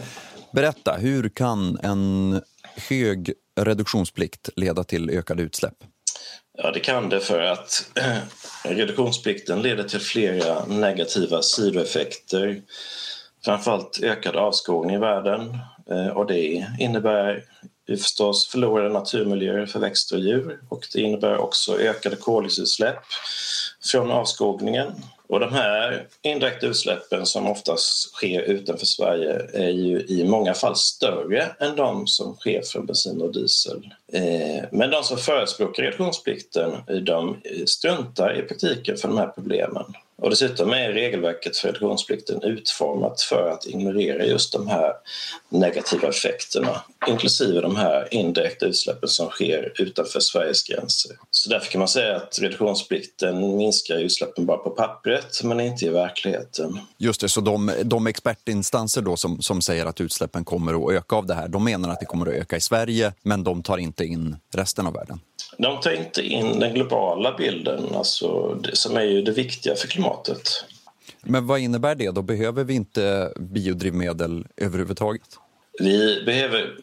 Berätta, 0.52 0.94
hur 0.94 1.30
kan 1.30 1.80
en 1.84 2.42
hög 2.90 3.34
reduktionsplikt 3.60 4.50
leda 4.56 4.84
till 4.84 5.10
ökade 5.10 5.44
utsläpp? 5.44 5.74
Ja, 6.58 6.72
det 6.72 6.80
kan 6.80 7.10
det 7.10 7.20
för 7.20 7.42
att 7.42 7.92
reduktionsplikten 8.64 9.62
leder 9.62 9.84
till 9.84 10.00
flera 10.00 10.66
negativa 10.66 11.42
sidoeffekter. 11.42 12.62
Framförallt 13.46 14.00
ökad 14.04 14.36
avskogning 14.36 14.96
i 14.96 15.00
världen 15.00 15.58
eh, 15.90 16.08
och 16.08 16.28
det 16.28 16.66
innebär 16.80 17.44
vi 17.88 17.98
förstås 17.98 18.48
förlorade 18.48 18.90
naturmiljöer 18.90 19.66
för 19.66 19.80
växter 19.80 20.16
och 20.16 20.22
djur 20.22 20.60
och 20.70 20.88
det 20.94 21.02
innebär 21.02 21.38
också 21.38 21.80
ökade 21.80 22.16
koldioxidutsläpp 22.16 23.00
från 23.92 24.12
avskogningen. 24.12 24.92
Och 25.28 25.40
de 25.40 25.54
här 25.54 26.08
indirekta 26.22 26.68
utsläppen 26.68 27.26
som 27.26 27.48
oftast 27.48 28.14
sker 28.14 28.42
utanför 28.42 28.86
Sverige 28.86 29.42
är 29.54 29.70
ju 29.70 30.06
i 30.08 30.24
många 30.28 30.54
fall 30.54 30.76
större 30.76 31.56
än 31.60 31.76
de 31.76 32.08
som 32.08 32.36
sker 32.36 32.62
från 32.62 32.86
bensin 32.86 33.22
och 33.22 33.34
diesel. 33.34 33.94
Eh, 34.14 34.64
men 34.72 34.90
de 34.90 35.04
som 35.04 35.18
förespråkar 35.18 35.84
reduktionsplikten 35.84 36.72
de 37.06 37.38
struntar 37.66 38.40
i 38.40 38.42
praktiken 38.42 38.98
för 38.98 39.08
de 39.08 39.18
här 39.18 39.28
problemen. 39.28 39.94
Och 40.18 40.30
dessutom 40.30 40.74
är 40.74 40.92
regelverket 40.92 41.58
för 41.58 41.68
reduktionsplikten 41.68 42.44
utformat 42.44 43.22
för 43.22 43.50
att 43.50 43.66
ignorera 43.66 44.26
just 44.26 44.54
de 44.54 44.68
här 44.68 44.94
negativa 45.50 46.08
effekterna 46.08 46.82
inklusive 47.08 47.62
de 47.62 47.76
här 47.76 48.14
indirekta 48.14 48.66
utsläppen 48.66 49.10
som 49.10 49.30
sker 49.30 49.74
utanför 49.82 50.20
Sveriges 50.20 50.64
gränser. 50.64 51.12
Så 51.32 51.50
därför 51.50 51.72
kan 51.72 51.80
man 51.80 51.88
säga 51.88 52.16
att 52.16 52.40
reduktionsplikten 52.42 53.58
minskar 53.58 53.96
utsläppen 53.96 54.46
bara 54.46 54.58
på 54.58 54.70
pappret 54.70 55.44
men 55.44 55.60
inte 55.60 55.86
i 55.86 55.90
verkligheten. 55.90 56.80
Just 56.98 57.22
det, 57.22 57.30
så 57.30 57.42
de, 57.42 57.72
de 57.84 58.08
expertinstanser 58.08 59.02
då 59.02 59.18
som, 59.18 59.42
som 59.42 59.62
säger 59.62 59.86
att 59.86 60.02
utsläppen 60.02 60.46
kommer 60.46 60.88
att 60.88 60.94
öka 60.94 61.16
av 61.16 61.26
det 61.26 61.34
här, 61.34 61.48
de 61.48 61.64
menar 61.64 61.90
att 61.90 62.00
det 62.00 62.06
kommer 62.06 62.28
att 62.28 62.34
öka 62.34 62.58
i 62.58 62.62
Sverige, 62.62 63.14
men 63.24 63.44
de 63.44 63.64
tar 63.64 63.78
inte 63.78 64.06
in 64.06 64.38
resten 64.54 64.88
av 64.88 64.94
världen. 64.94 65.20
De 65.58 65.80
tar 65.80 65.92
inte 65.92 66.22
in 66.22 66.60
den 66.60 66.74
globala 66.74 67.36
bilden, 67.38 67.96
alltså 67.96 68.58
som 68.74 68.98
är 68.98 69.04
ju 69.04 69.22
det 69.22 69.32
viktiga 69.32 69.76
för 69.76 69.88
klimatet. 69.88 70.66
Men 71.22 71.48
vad 71.48 71.60
innebär 71.60 71.96
det 71.96 72.12
då? 72.12 72.22
Behöver 72.22 72.64
vi 72.64 72.74
inte 72.74 73.34
biodrivmedel 73.40 74.46
överhuvudtaget? 74.58 75.22
Vi 75.80 76.24
behöver 76.26 76.76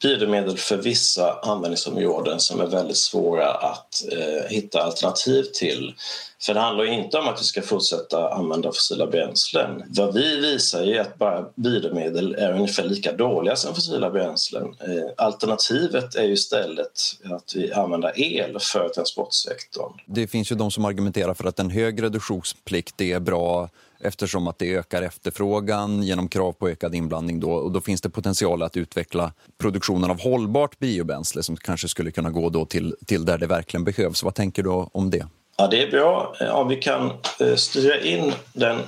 biodrivmedel 0.00 0.56
för 0.56 0.76
vissa 0.76 1.38
användningsområden 1.42 2.40
som 2.40 2.60
är 2.60 2.66
väldigt 2.66 2.96
svåra 2.96 3.50
att 3.50 4.04
eh, 4.12 4.50
hitta 4.50 4.82
alternativ 4.82 5.42
till. 5.42 5.94
För 6.42 6.54
det 6.54 6.60
handlar 6.60 6.84
inte 6.84 7.18
om 7.18 7.28
att 7.28 7.40
vi 7.40 7.44
ska 7.44 7.62
fortsätta 7.62 8.28
använda 8.28 8.68
fossila 8.68 9.06
bränslen. 9.06 9.82
Vad 9.88 10.14
vi 10.14 10.40
visar 10.40 10.82
är 10.82 11.00
att 11.00 11.18
bara 11.18 11.44
biodrivmedel 11.54 12.34
är 12.34 12.52
ungefär 12.52 12.84
lika 12.84 13.12
dåliga 13.12 13.56
som 13.56 13.74
fossila 13.74 14.10
bränslen. 14.10 14.64
Eh, 14.64 15.10
alternativet 15.16 16.14
är 16.14 16.24
ju 16.24 16.32
istället 16.32 17.00
att 17.24 17.52
vi 17.54 17.72
använder 17.72 18.20
el 18.20 18.58
för 18.60 18.88
transportsektorn. 18.88 19.92
Det 20.06 20.26
finns 20.26 20.52
ju 20.52 20.56
de 20.56 20.70
som 20.70 20.84
argumenterar 20.84 21.34
för 21.34 21.44
att 21.44 21.58
en 21.58 21.70
hög 21.70 22.02
reduktionsplikt 22.02 23.00
är 23.00 23.20
bra 23.20 23.68
eftersom 24.04 24.48
att 24.48 24.58
det 24.58 24.74
ökar 24.74 25.02
efterfrågan 25.02 26.02
genom 26.02 26.28
krav 26.28 26.52
på 26.52 26.68
ökad 26.68 26.94
inblandning. 26.94 27.40
Då, 27.40 27.50
och 27.50 27.72
då 27.72 27.80
finns 27.80 28.00
det 28.00 28.10
potential 28.10 28.62
att 28.62 28.76
utveckla 28.76 29.32
produktionen 29.58 30.10
av 30.10 30.20
hållbart 30.20 30.78
biobränsle 30.78 31.42
som 31.42 31.56
kanske 31.56 31.88
skulle 31.88 32.10
kunna 32.10 32.30
gå 32.30 32.50
då 32.50 32.66
till, 32.66 32.96
till 33.06 33.24
där 33.24 33.38
det 33.38 33.46
verkligen 33.46 33.84
behövs. 33.84 34.22
Vad 34.22 34.34
tänker 34.34 34.62
du 34.62 34.70
om 34.70 35.10
det? 35.10 35.26
Ja, 35.56 35.66
det 35.66 35.82
är 35.82 35.90
bra 35.90 36.34
om 36.52 36.68
vi 36.68 36.76
kan 36.76 37.12
eh, 37.40 37.54
styra 37.56 38.00
in 38.00 38.32
den 38.52 38.78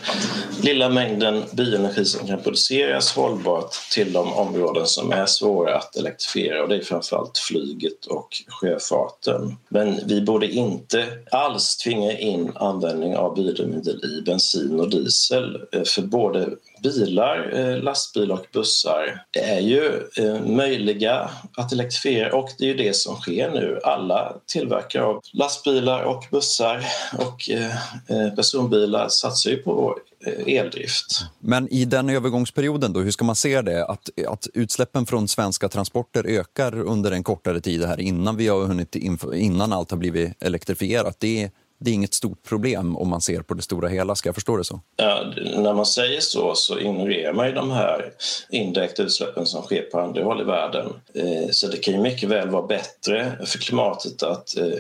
lilla 0.63 0.89
mängden 0.89 1.43
bioenergi 1.53 2.05
som 2.05 2.27
kan 2.27 2.43
produceras 2.43 3.17
hållbart 3.17 3.73
till 3.93 4.13
de 4.13 4.33
områden 4.33 4.87
som 4.87 5.13
är 5.13 5.27
svåra 5.27 5.77
att 5.77 5.97
elektrifiera 5.97 6.63
och 6.63 6.69
det 6.69 6.77
är 6.77 6.81
framförallt 6.81 7.39
flyget 7.39 8.07
och 8.07 8.29
sjöfarten. 8.49 9.57
Men 9.69 10.01
vi 10.07 10.21
borde 10.21 10.47
inte 10.47 11.07
alls 11.31 11.77
tvinga 11.77 12.19
in 12.19 12.53
användning 12.55 13.17
av 13.17 13.35
biodrivmedel 13.35 14.05
i 14.05 14.23
bensin 14.23 14.81
och 14.81 14.91
diesel 14.91 15.61
eh, 15.73 15.83
för 15.83 16.03
både 16.03 16.49
bilar, 16.83 17.51
eh, 17.55 17.83
lastbilar 17.83 18.35
och 18.35 18.47
bussar 18.53 19.25
är 19.33 19.61
ju 19.61 20.03
eh, 20.17 20.41
möjliga 20.41 21.31
att 21.57 21.73
elektrifiera 21.73 22.37
och 22.37 22.51
det 22.59 22.65
är 22.65 22.69
ju 22.69 22.77
det 22.77 22.97
som 22.97 23.17
sker 23.17 23.51
nu. 23.51 23.81
Alla 23.85 24.37
tillverkare 24.47 25.05
av 25.05 25.23
lastbilar 25.33 26.03
och 26.03 26.25
bussar 26.31 26.87
och 27.19 27.51
eh, 27.51 28.35
personbilar 28.35 29.09
satsar 29.09 29.51
ju 29.51 29.57
på 29.57 29.99
eldrift. 30.47 31.07
Men 31.39 31.69
i 31.73 31.85
den 31.85 32.11
övergångsperioden, 32.11 32.93
då, 32.93 33.01
hur 33.01 33.11
ska 33.11 33.25
man 33.25 33.37
se 33.37 33.63
det? 33.63 33.85
Att, 33.85 34.09
att 34.29 34.49
utsläppen 34.55 35.07
från 35.07 35.29
svenska 35.29 35.69
transporter 35.69 36.25
ökar 36.27 36.81
under 36.81 37.13
en 37.13 37.23
kortare 37.23 37.61
tid 37.61 37.85
här 37.85 38.01
innan, 38.01 38.37
vi 38.37 38.49
har 38.49 38.65
hunnit, 38.65 38.97
innan 39.35 39.73
allt 39.73 39.91
har 39.91 39.99
blivit 39.99 40.43
elektrifierat. 40.43 41.17
Det 41.21 41.51
det 41.79 41.91
är 41.91 41.95
inget 41.95 42.15
stort 42.15 42.43
problem 42.43 42.97
om 42.97 43.09
man 43.09 43.21
ser 43.21 43.41
på 43.41 43.55
det 43.55 43.63
stora 43.63 43.89
hela. 43.89 44.15
Ska 44.15 44.29
jag 44.29 44.35
förstå 44.35 44.57
det 44.57 44.65
så? 44.65 44.81
Ja, 44.97 45.33
när 45.57 45.75
man 45.75 45.87
säger 45.87 46.21
så 46.21 46.55
så 46.55 46.79
ignorerar 46.79 47.33
man 47.33 47.47
ju 47.47 47.53
de 47.53 47.71
här 47.71 48.13
indirekta 48.51 49.03
utsläppen 49.03 49.47
som 49.47 49.63
sker 49.63 49.83
på 49.83 50.01
andra 50.01 50.25
håll 50.25 50.41
i 50.41 50.45
världen. 50.45 50.93
Eh, 51.15 51.51
så 51.51 51.69
det 51.69 51.77
kan 51.77 51.95
ju 51.95 52.01
mycket 52.01 52.29
väl 52.29 52.49
vara 52.49 52.67
bättre 52.67 53.39
för 53.47 53.59
klimatet 53.59 54.23
att 54.23 54.57
eh, 54.57 54.79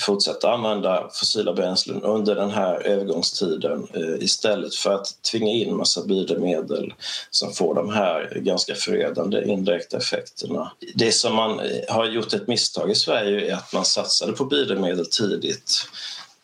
fortsätta 0.00 0.52
använda 0.52 1.10
fossila 1.12 1.52
bränslen 1.52 2.02
under 2.02 2.34
den 2.34 2.50
här 2.50 2.86
övergångstiden 2.86 3.86
eh, 3.94 4.24
istället 4.24 4.74
för 4.74 4.94
att 4.94 5.22
tvinga 5.32 5.52
in 5.52 5.76
massa 5.76 6.04
biodrivmedel 6.06 6.94
som 7.30 7.52
får 7.52 7.74
de 7.74 7.90
här 7.90 8.32
ganska 8.36 8.74
förödande 8.74 9.44
indirekta 9.44 9.96
effekterna. 9.96 10.72
Det 10.94 11.12
som 11.12 11.34
man 11.34 11.60
har 11.88 12.06
gjort 12.06 12.34
ett 12.34 12.48
misstag 12.48 12.90
i 12.90 12.94
Sverige 12.94 13.50
är 13.50 13.54
att 13.54 13.72
man 13.72 13.84
satsade 13.84 14.32
på 14.32 14.44
biodrivmedel 14.44 15.06
tidigt 15.06 15.86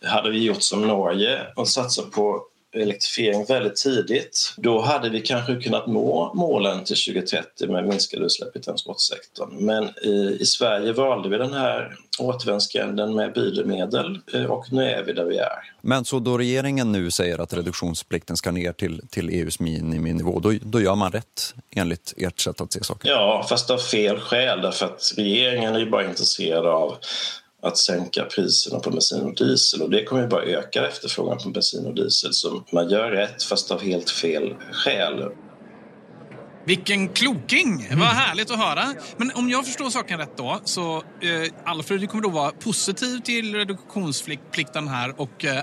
hade 0.05 0.31
vi 0.31 0.45
gjort 0.45 0.63
som 0.63 0.87
Norge 0.87 1.47
och 1.57 1.69
satsat 1.69 2.11
på 2.11 2.45
elektrifiering 2.73 3.45
väldigt 3.45 3.77
tidigt, 3.77 4.55
då 4.57 4.81
hade 4.81 5.11
vi 5.11 5.21
kanske 5.21 5.57
kunnat 5.57 5.87
nå 5.87 6.33
målen 6.35 6.85
till 6.85 6.97
2030 6.97 7.69
med 7.69 7.89
minskade 7.89 8.25
utsläpp 8.25 8.57
i 8.57 8.61
transportsektorn. 8.61 9.65
Men 9.65 9.85
i, 10.03 10.39
i 10.41 10.47
Sverige 10.47 10.93
valde 10.93 11.29
vi 11.29 11.39
den 11.39 11.53
här 11.53 11.97
återvändsgränden 12.19 13.15
med 13.15 13.33
biodrivmedel 13.33 14.21
eh, 14.35 14.45
och 14.45 14.73
nu 14.73 14.83
är 14.83 15.03
vi 15.03 15.13
där 15.13 15.25
vi 15.25 15.39
är. 15.39 15.73
Men 15.81 16.05
så 16.05 16.19
då 16.19 16.39
regeringen 16.39 16.93
nu 16.93 17.11
säger 17.11 17.39
att 17.39 17.53
reduktionsplikten 17.53 18.37
ska 18.37 18.51
ner 18.51 18.73
till, 18.73 19.03
till 19.11 19.29
EUs 19.29 19.61
miniminivå, 19.61 20.41
då, 20.41 20.53
då 20.63 20.81
gör 20.81 20.95
man 20.95 21.13
rätt 21.13 21.55
enligt 21.71 22.15
ert 22.17 22.41
sätt 22.41 22.61
att 22.61 22.73
se 22.73 22.85
saker? 22.85 23.09
Ja, 23.09 23.47
fast 23.49 23.71
av 23.71 23.79
fel 23.79 24.21
skäl 24.21 24.61
därför 24.61 24.87
att 24.87 25.13
regeringen 25.17 25.75
är 25.75 25.79
ju 25.79 25.91
bara 25.91 26.05
intresserad 26.05 26.67
av 26.67 26.97
att 27.63 27.79
sänka 27.79 28.25
priserna 28.25 28.79
på 28.79 28.91
bensin 28.91 29.23
och 29.23 29.35
diesel 29.35 29.83
och 29.83 29.91
det 29.91 30.05
kommer 30.05 30.23
ju 30.23 30.29
bara 30.29 30.43
öka 30.43 30.89
efterfrågan 30.89 31.39
på 31.39 31.49
bensin 31.49 31.87
och 31.87 31.95
diesel. 31.95 32.33
Så 32.33 32.63
man 32.73 32.91
gör 32.91 33.11
rätt 33.11 33.43
fast 33.43 33.71
av 33.71 33.83
helt 33.83 34.11
fel 34.11 34.55
skäl. 34.73 35.25
Vilken 36.67 37.09
kloking! 37.09 37.89
Vad 37.91 38.09
härligt 38.09 38.51
att 38.51 38.59
höra. 38.59 38.95
Men 39.17 39.33
om 39.35 39.51
jag 39.51 39.67
förstår 39.67 39.91
saken 39.91 40.19
rätt 40.19 40.37
då, 40.37 40.61
så 40.65 40.97
eh, 40.97 41.03
Alfred, 41.65 42.01
du 42.01 42.07
kommer 42.07 42.23
då 42.23 42.29
vara 42.29 42.51
positiv 42.51 43.19
till 43.19 43.55
reduktionsplikten 43.55 44.89
här 44.89 45.21
och 45.21 45.45
eh, 45.45 45.63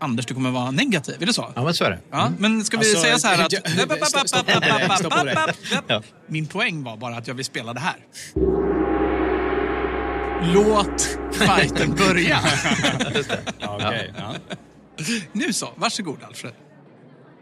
Anders, 0.00 0.26
du 0.26 0.34
kommer 0.34 0.50
vara 0.50 0.70
negativ. 0.70 1.22
Är 1.22 1.26
det 1.26 1.32
så? 1.32 1.52
Ja, 1.54 1.64
men 1.64 1.74
så 1.74 1.84
är 1.84 1.90
det. 1.90 1.98
Ja, 2.10 2.26
mm. 2.26 2.34
men 2.38 2.64
ska 2.64 2.76
vi 2.76 2.80
alltså, 2.80 3.02
säga 3.02 3.18
så 3.18 3.28
här 3.28 3.44
att... 5.90 6.04
Min 6.26 6.46
poäng 6.46 6.84
var 6.84 6.96
bara 6.96 7.16
att 7.16 7.28
jag 7.28 7.34
vill 7.34 7.44
spela 7.44 7.72
det 7.72 7.80
här. 7.80 7.96
Låt 10.42 11.18
fighten 11.32 11.94
börja. 11.94 12.38
okay, 13.76 14.10
ja. 14.18 14.34
Nu 15.32 15.52
så, 15.52 15.68
varsågod 15.76 16.22
Alfred. 16.22 16.52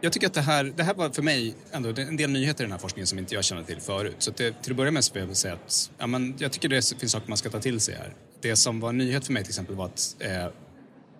Jag 0.01 0.13
tycker 0.13 0.27
att 0.27 0.33
det 0.33 0.41
här, 0.41 0.63
det 0.63 0.83
här 0.83 0.93
var 0.93 1.09
för 1.09 1.21
mig 1.21 1.55
ändå 1.71 1.89
en 1.89 2.17
del 2.17 2.29
nyheter 2.29 2.63
i 2.63 2.65
den 2.65 2.71
här 2.71 2.79
forskningen 2.79 3.07
som 3.07 3.19
inte 3.19 3.35
jag 3.35 3.43
kände 3.43 3.63
till 3.63 3.81
förut. 3.81 4.15
Så 4.19 4.31
det, 4.31 4.61
till 4.61 4.71
att 4.71 4.77
börja 4.77 4.91
med 4.91 5.03
så 5.03 5.13
vill 5.13 5.27
jag 5.27 5.37
säga 5.37 5.53
att 5.53 5.91
ja, 5.97 6.07
men 6.07 6.35
jag 6.37 6.51
tycker 6.51 6.69
det 6.69 6.93
finns 6.99 7.11
saker 7.11 7.29
man 7.29 7.37
ska 7.37 7.49
ta 7.49 7.59
till 7.59 7.79
sig 7.79 7.95
här. 7.95 8.13
Det 8.41 8.55
som 8.55 8.79
var 8.79 8.89
en 8.89 8.97
nyhet 8.97 9.25
för 9.25 9.33
mig 9.33 9.43
till 9.43 9.51
exempel 9.51 9.75
var 9.75 9.85
att 9.85 10.15
eh, 10.19 10.47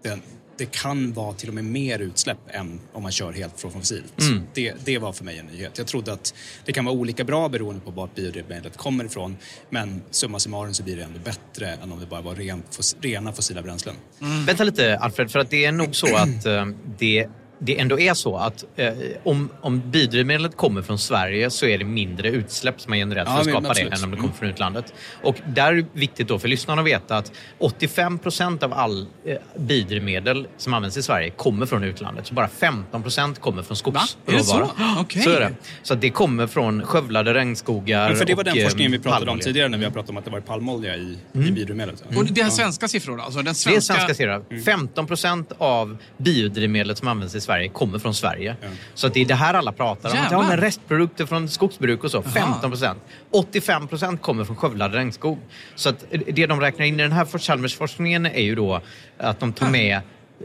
den, 0.03 0.21
det 0.59 0.65
kan 0.65 1.13
vara 1.13 1.33
till 1.33 1.49
och 1.49 1.55
med 1.55 1.63
mer 1.63 1.99
utsläpp 1.99 2.37
än 2.47 2.79
om 2.93 3.03
man 3.03 3.11
kör 3.11 3.31
helt 3.31 3.61
från 3.61 3.71
fossilt. 3.71 4.21
Mm. 4.21 4.43
Det, 4.53 4.73
det 4.85 4.97
var 4.97 5.13
för 5.13 5.23
mig 5.23 5.37
en 5.37 5.45
nyhet. 5.45 5.77
Jag 5.77 5.87
trodde 5.87 6.13
att 6.13 6.33
det 6.65 6.73
kan 6.73 6.85
vara 6.85 6.95
olika 6.95 7.23
bra 7.23 7.49
beroende 7.49 7.81
på 7.81 7.91
vart 7.91 8.15
biodrivmedlet 8.15 8.77
kommer 8.77 9.05
ifrån. 9.05 9.37
Men 9.69 10.01
summa 10.11 10.39
summarum 10.39 10.73
så 10.73 10.83
blir 10.83 10.95
det 10.95 11.03
ändå 11.03 11.19
bättre 11.19 11.67
än 11.67 11.91
om 11.91 11.99
det 11.99 12.05
bara 12.05 12.21
var 12.21 12.35
ren, 12.35 12.63
rena 13.01 13.33
fossila 13.33 13.61
bränslen. 13.61 13.95
Mm. 14.21 14.45
Vänta 14.45 14.63
lite 14.63 14.97
Alfred, 14.97 15.31
för 15.31 15.39
att 15.39 15.49
det 15.49 15.65
är 15.65 15.71
nog 15.71 15.95
så 15.95 16.15
att 16.15 16.45
uh, 16.45 16.67
det 16.97 17.29
det 17.59 17.79
ändå 17.79 17.99
är 17.99 18.13
så 18.13 18.37
att 18.37 18.65
eh, 18.75 18.93
om, 19.23 19.49
om 19.61 19.91
biodrivmedlet 19.91 20.57
kommer 20.57 20.81
från 20.81 20.99
Sverige 20.99 21.49
så 21.49 21.65
är 21.65 21.77
det 21.77 21.85
mindre 21.85 22.29
utsläpp 22.29 22.81
som 22.81 22.91
har 22.91 22.97
genererats 22.97 23.29
ja, 23.29 23.33
för 23.33 23.39
att 23.39 23.63
skapa 23.63 23.73
det 23.73 23.95
än 23.95 24.03
om 24.03 24.11
det 24.11 24.17
kommer 24.17 24.33
från 24.33 24.49
utlandet. 24.49 24.93
Och 25.23 25.35
där 25.47 25.73
är 25.73 25.75
det 25.75 25.85
viktigt 25.93 26.27
då 26.27 26.39
för 26.39 26.47
lyssnarna 26.47 26.81
att 26.81 26.87
veta 26.87 27.17
att 27.17 27.31
85 27.57 28.19
procent 28.19 28.63
av 28.63 28.73
all 28.73 29.07
eh, 29.25 29.37
biodrivmedel 29.57 30.47
som 30.57 30.73
används 30.73 30.97
i 30.97 31.03
Sverige 31.03 31.29
kommer 31.29 31.65
från 31.65 31.83
utlandet. 31.83 32.27
Så 32.27 32.33
bara 32.33 32.47
15 32.47 33.03
procent 33.03 33.41
kommer 33.41 33.63
från 33.63 33.77
skogsråvara. 33.77 34.43
Så? 34.43 35.01
Okay. 35.01 35.21
så 35.21 35.29
är 35.29 35.39
det. 35.39 35.53
Så 35.83 35.95
det 35.95 36.09
kommer 36.09 36.47
från 36.47 36.85
skövlade 36.85 37.33
regnskogar 37.33 38.07
Men 38.07 38.17
för 38.17 38.25
Det 38.25 38.35
var 38.35 38.41
och, 38.41 38.55
den 38.55 38.63
forskningen 38.63 38.91
vi 38.91 38.97
eh, 38.97 39.03
pratade 39.03 39.31
om 39.31 39.39
tidigare 39.39 39.69
när 39.69 39.77
vi 39.77 39.83
har 39.83 39.91
pratat 39.91 40.09
om 40.09 40.17
att 40.17 40.25
det 40.25 40.31
var 40.31 40.39
palmolja 40.39 40.95
i, 40.95 41.17
mm. 41.33 41.47
i 41.47 41.51
biodrivmedlet. 41.51 42.03
Mm. 42.09 42.17
Och 42.17 42.25
det 42.25 42.41
är 42.41 42.49
svenska 42.49 42.87
siffror 42.87 43.21
alltså? 43.21 43.41
Den 43.41 43.55
svenska... 43.55 43.93
Det 43.93 44.01
är 44.01 44.07
svenska 44.07 44.13
siffror. 44.13 44.63
15 44.65 45.07
procent 45.07 45.51
av 45.57 45.97
biodrivmedlet 46.17 46.97
som 46.97 47.07
används 47.07 47.35
i 47.35 47.41
Sverige 47.41 47.48
kommer 47.73 47.99
från 47.99 48.13
Sverige. 48.13 48.55
Ja. 48.61 48.67
Så 48.93 49.07
det 49.07 49.21
är 49.21 49.25
det 49.25 49.35
här 49.35 49.53
alla 49.53 49.71
pratar 49.71 50.09
om. 50.09 50.17
Ja, 50.31 50.41
men 50.47 50.57
restprodukter 50.57 51.25
från 51.25 51.49
skogsbruk 51.49 52.03
och 52.03 52.11
så. 52.11 52.17
Aha. 52.17 52.29
15 52.29 52.71
procent. 52.71 52.99
85 53.31 53.87
procent 53.87 54.21
kommer 54.21 54.43
från 54.43 54.55
skövlad 54.55 54.93
regnskog. 54.93 55.39
Så 55.75 55.89
att 55.89 56.05
det 56.27 56.45
de 56.45 56.61
räknar 56.61 56.85
in 56.85 56.99
i 56.99 57.03
den 57.03 57.11
här 57.11 57.25
Chalmersforskningen 57.25 58.25
är 58.25 58.41
ju 58.41 58.55
då 58.55 58.81
att 59.17 59.39
de 59.39 59.53
tar 59.53 59.69
med 59.69 60.01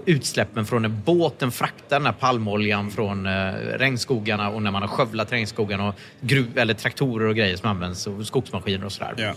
utsläppen 0.07 0.67
från 0.67 0.83
när 0.83 0.89
båten 0.89 1.51
fraktar 1.51 1.97
den 1.97 2.07
här 2.07 2.13
palmoljan 2.13 2.91
från 2.91 3.27
eh, 3.27 3.53
regnskogarna 3.53 4.51
och 4.51 4.63
när 4.63 4.71
man 4.71 4.83
har 4.83 4.89
skövlat 4.89 5.33
regnskogarna 5.33 5.89
och 5.89 5.95
gruv, 6.21 6.59
eller 6.59 6.75
traktorer 6.75 7.27
och 7.27 7.37
grejer 7.37 7.57
som 7.57 7.71
används 7.71 8.07
och 8.07 8.27
skogsmaskiner 8.27 8.87
och 8.87 8.93
sådär. 8.93 9.15
Ja. 9.17 9.35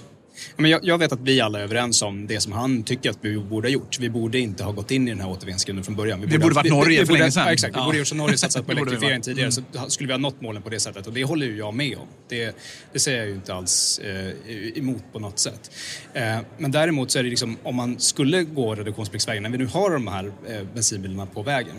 Men 0.56 0.71
jag, 0.71 0.80
jag, 0.84 0.97
vet 0.97 1.12
att 1.12 1.19
vi 1.19 1.41
alla 1.41 1.60
är 1.60 1.63
överens 1.63 2.02
om 2.02 2.28
det 2.28 2.39
som 2.39 2.52
han 2.52 2.84
tycker 2.84 3.10
att 3.10 3.17
vi 3.21 3.38
borde 3.38 3.67
ha 3.67 3.73
gjort. 3.73 4.00
Vi 4.00 4.10
borde 4.10 4.39
inte 4.39 4.63
ha 4.63 4.71
gått 4.71 4.91
in 4.91 5.08
i 5.08 5.12
den 5.12 5.21
här 5.21 5.30
återvinningsgrunden 5.30 5.86
från 5.86 5.95
början. 5.95 6.21
Vi 6.21 6.28
borde, 6.28 6.39
borde 6.39 6.56
varit 6.56 6.71
Norge 6.71 6.89
vi, 6.89 7.00
vi 7.00 7.06
för 7.06 7.13
länge 7.13 7.32
sedan. 7.32 7.43
Ja, 7.45 7.54
exakt, 7.54 7.78
vi 7.78 7.82
borde 7.82 7.97
gjort 7.97 8.08
som 8.08 8.17
Norge, 8.17 8.38
satsat 8.38 8.65
på 8.65 8.71
elektrifiering 8.71 9.21
tidigare. 9.21 9.52
Så 9.52 9.62
skulle 9.88 10.08
vi 10.08 10.13
ha 10.13 10.17
nått 10.17 10.41
målen 10.41 10.62
på 10.62 10.69
det 10.69 10.80
sättet. 10.80 11.08
Och 11.08 11.13
det 11.13 11.23
håller 11.23 11.45
ju 11.45 11.58
jag 11.58 11.73
med 11.73 11.97
om. 11.97 12.08
Det, 12.30 12.56
det 12.93 13.00
säger 13.00 13.17
jag 13.17 13.28
ju 13.28 13.34
inte 13.34 13.54
alls 13.54 14.00
eh, 14.00 14.78
emot 14.78 15.04
på 15.13 15.19
något 15.19 15.39
sätt. 15.39 15.71
Eh, 16.13 16.38
men 16.58 16.71
däremot 16.71 17.12
så 17.12 17.19
är 17.19 17.23
det 17.23 17.30
liksom, 17.30 17.58
om 17.63 17.76
man 17.76 18.00
skulle 18.00 18.43
gå 18.43 18.76
reduktionspliktsvägen, 18.76 19.43
när 19.43 19.50
vi 19.50 19.58
nu 19.58 19.65
har 19.65 19.91
de 19.91 20.08
här 20.08 20.32
eh, 20.47 20.63
bensinbilarna 20.73 21.26
på 21.26 21.43
vägen. 21.43 21.76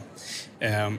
Eh, 0.61 0.90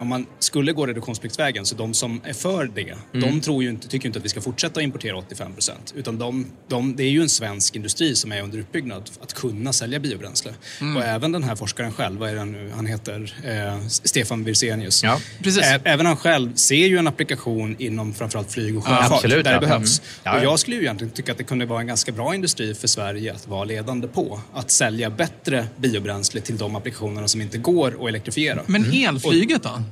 om 0.00 0.08
man 0.08 0.26
skulle 0.38 0.72
gå 0.72 0.86
reduktionspliktsvägen, 0.86 1.66
så 1.66 1.74
de 1.74 1.94
som 1.94 2.20
är 2.24 2.32
för 2.32 2.70
det, 2.74 2.80
Mm. 3.14 3.30
de 3.30 3.40
tror 3.40 3.62
ju 3.62 3.70
inte, 3.70 3.88
tycker 3.88 4.06
inte 4.06 4.18
att 4.18 4.24
vi 4.24 4.28
ska 4.28 4.40
fortsätta 4.40 4.82
importera 4.82 5.16
85 5.16 5.54
procent. 5.54 5.92
Utan 5.96 6.18
de, 6.18 6.46
de, 6.68 6.96
det 6.96 7.02
är 7.02 7.10
ju 7.10 7.22
en 7.22 7.28
svensk 7.28 7.76
industri 7.76 8.14
som 8.16 8.32
är 8.32 8.42
under 8.42 8.58
uppbyggnad 8.58 9.10
att 9.22 9.34
kunna 9.34 9.72
sälja 9.72 9.98
biobränsle. 10.00 10.52
Mm. 10.80 10.96
Och 10.96 11.02
även 11.04 11.32
den 11.32 11.42
här 11.42 11.56
forskaren 11.56 11.92
själv, 11.92 12.18
vad 12.20 12.30
är 12.30 12.34
det 12.34 12.44
nu 12.44 12.70
han 12.74 12.86
heter? 12.86 13.34
Eh, 13.44 13.86
Stefan 13.88 14.44
Wirsenius. 14.44 15.02
Ja, 15.02 15.20
precis. 15.42 15.62
Ä- 15.62 15.80
även 15.84 16.06
han 16.06 16.16
själv 16.16 16.54
ser 16.54 16.86
ju 16.86 16.96
en 16.98 17.06
applikation 17.06 17.76
inom 17.78 18.14
framförallt 18.14 18.52
flyg 18.52 18.78
och 18.78 18.84
Ja, 18.86 18.96
sjöfart 18.96 19.12
absolut, 19.12 19.44
där 19.44 19.50
det 19.50 19.56
ja. 19.56 19.60
behövs. 19.60 19.98
Mm. 20.00 20.10
Ja, 20.24 20.30
ja. 20.32 20.38
Och 20.38 20.44
jag 20.44 20.58
skulle 20.58 20.76
ju 20.76 20.82
egentligen 20.82 21.12
tycka 21.12 21.32
att 21.32 21.38
det 21.38 21.44
kunde 21.44 21.66
vara 21.66 21.80
en 21.80 21.86
ganska 21.86 22.12
bra 22.12 22.34
industri 22.34 22.74
för 22.74 22.88
Sverige 22.88 23.34
att 23.34 23.48
vara 23.48 23.64
ledande 23.64 24.08
på. 24.08 24.40
Att 24.54 24.70
sälja 24.70 25.10
bättre 25.10 25.66
biobränsle 25.76 26.40
till 26.40 26.56
de 26.58 26.76
applikationerna 26.76 27.28
som 27.28 27.40
inte 27.40 27.58
går 27.58 27.96
att 28.02 28.08
elektrifiera. 28.08 28.62
Men 28.66 28.84
Mm. 28.84 29.08
elflyget 29.08 29.62
då? 29.62 29.82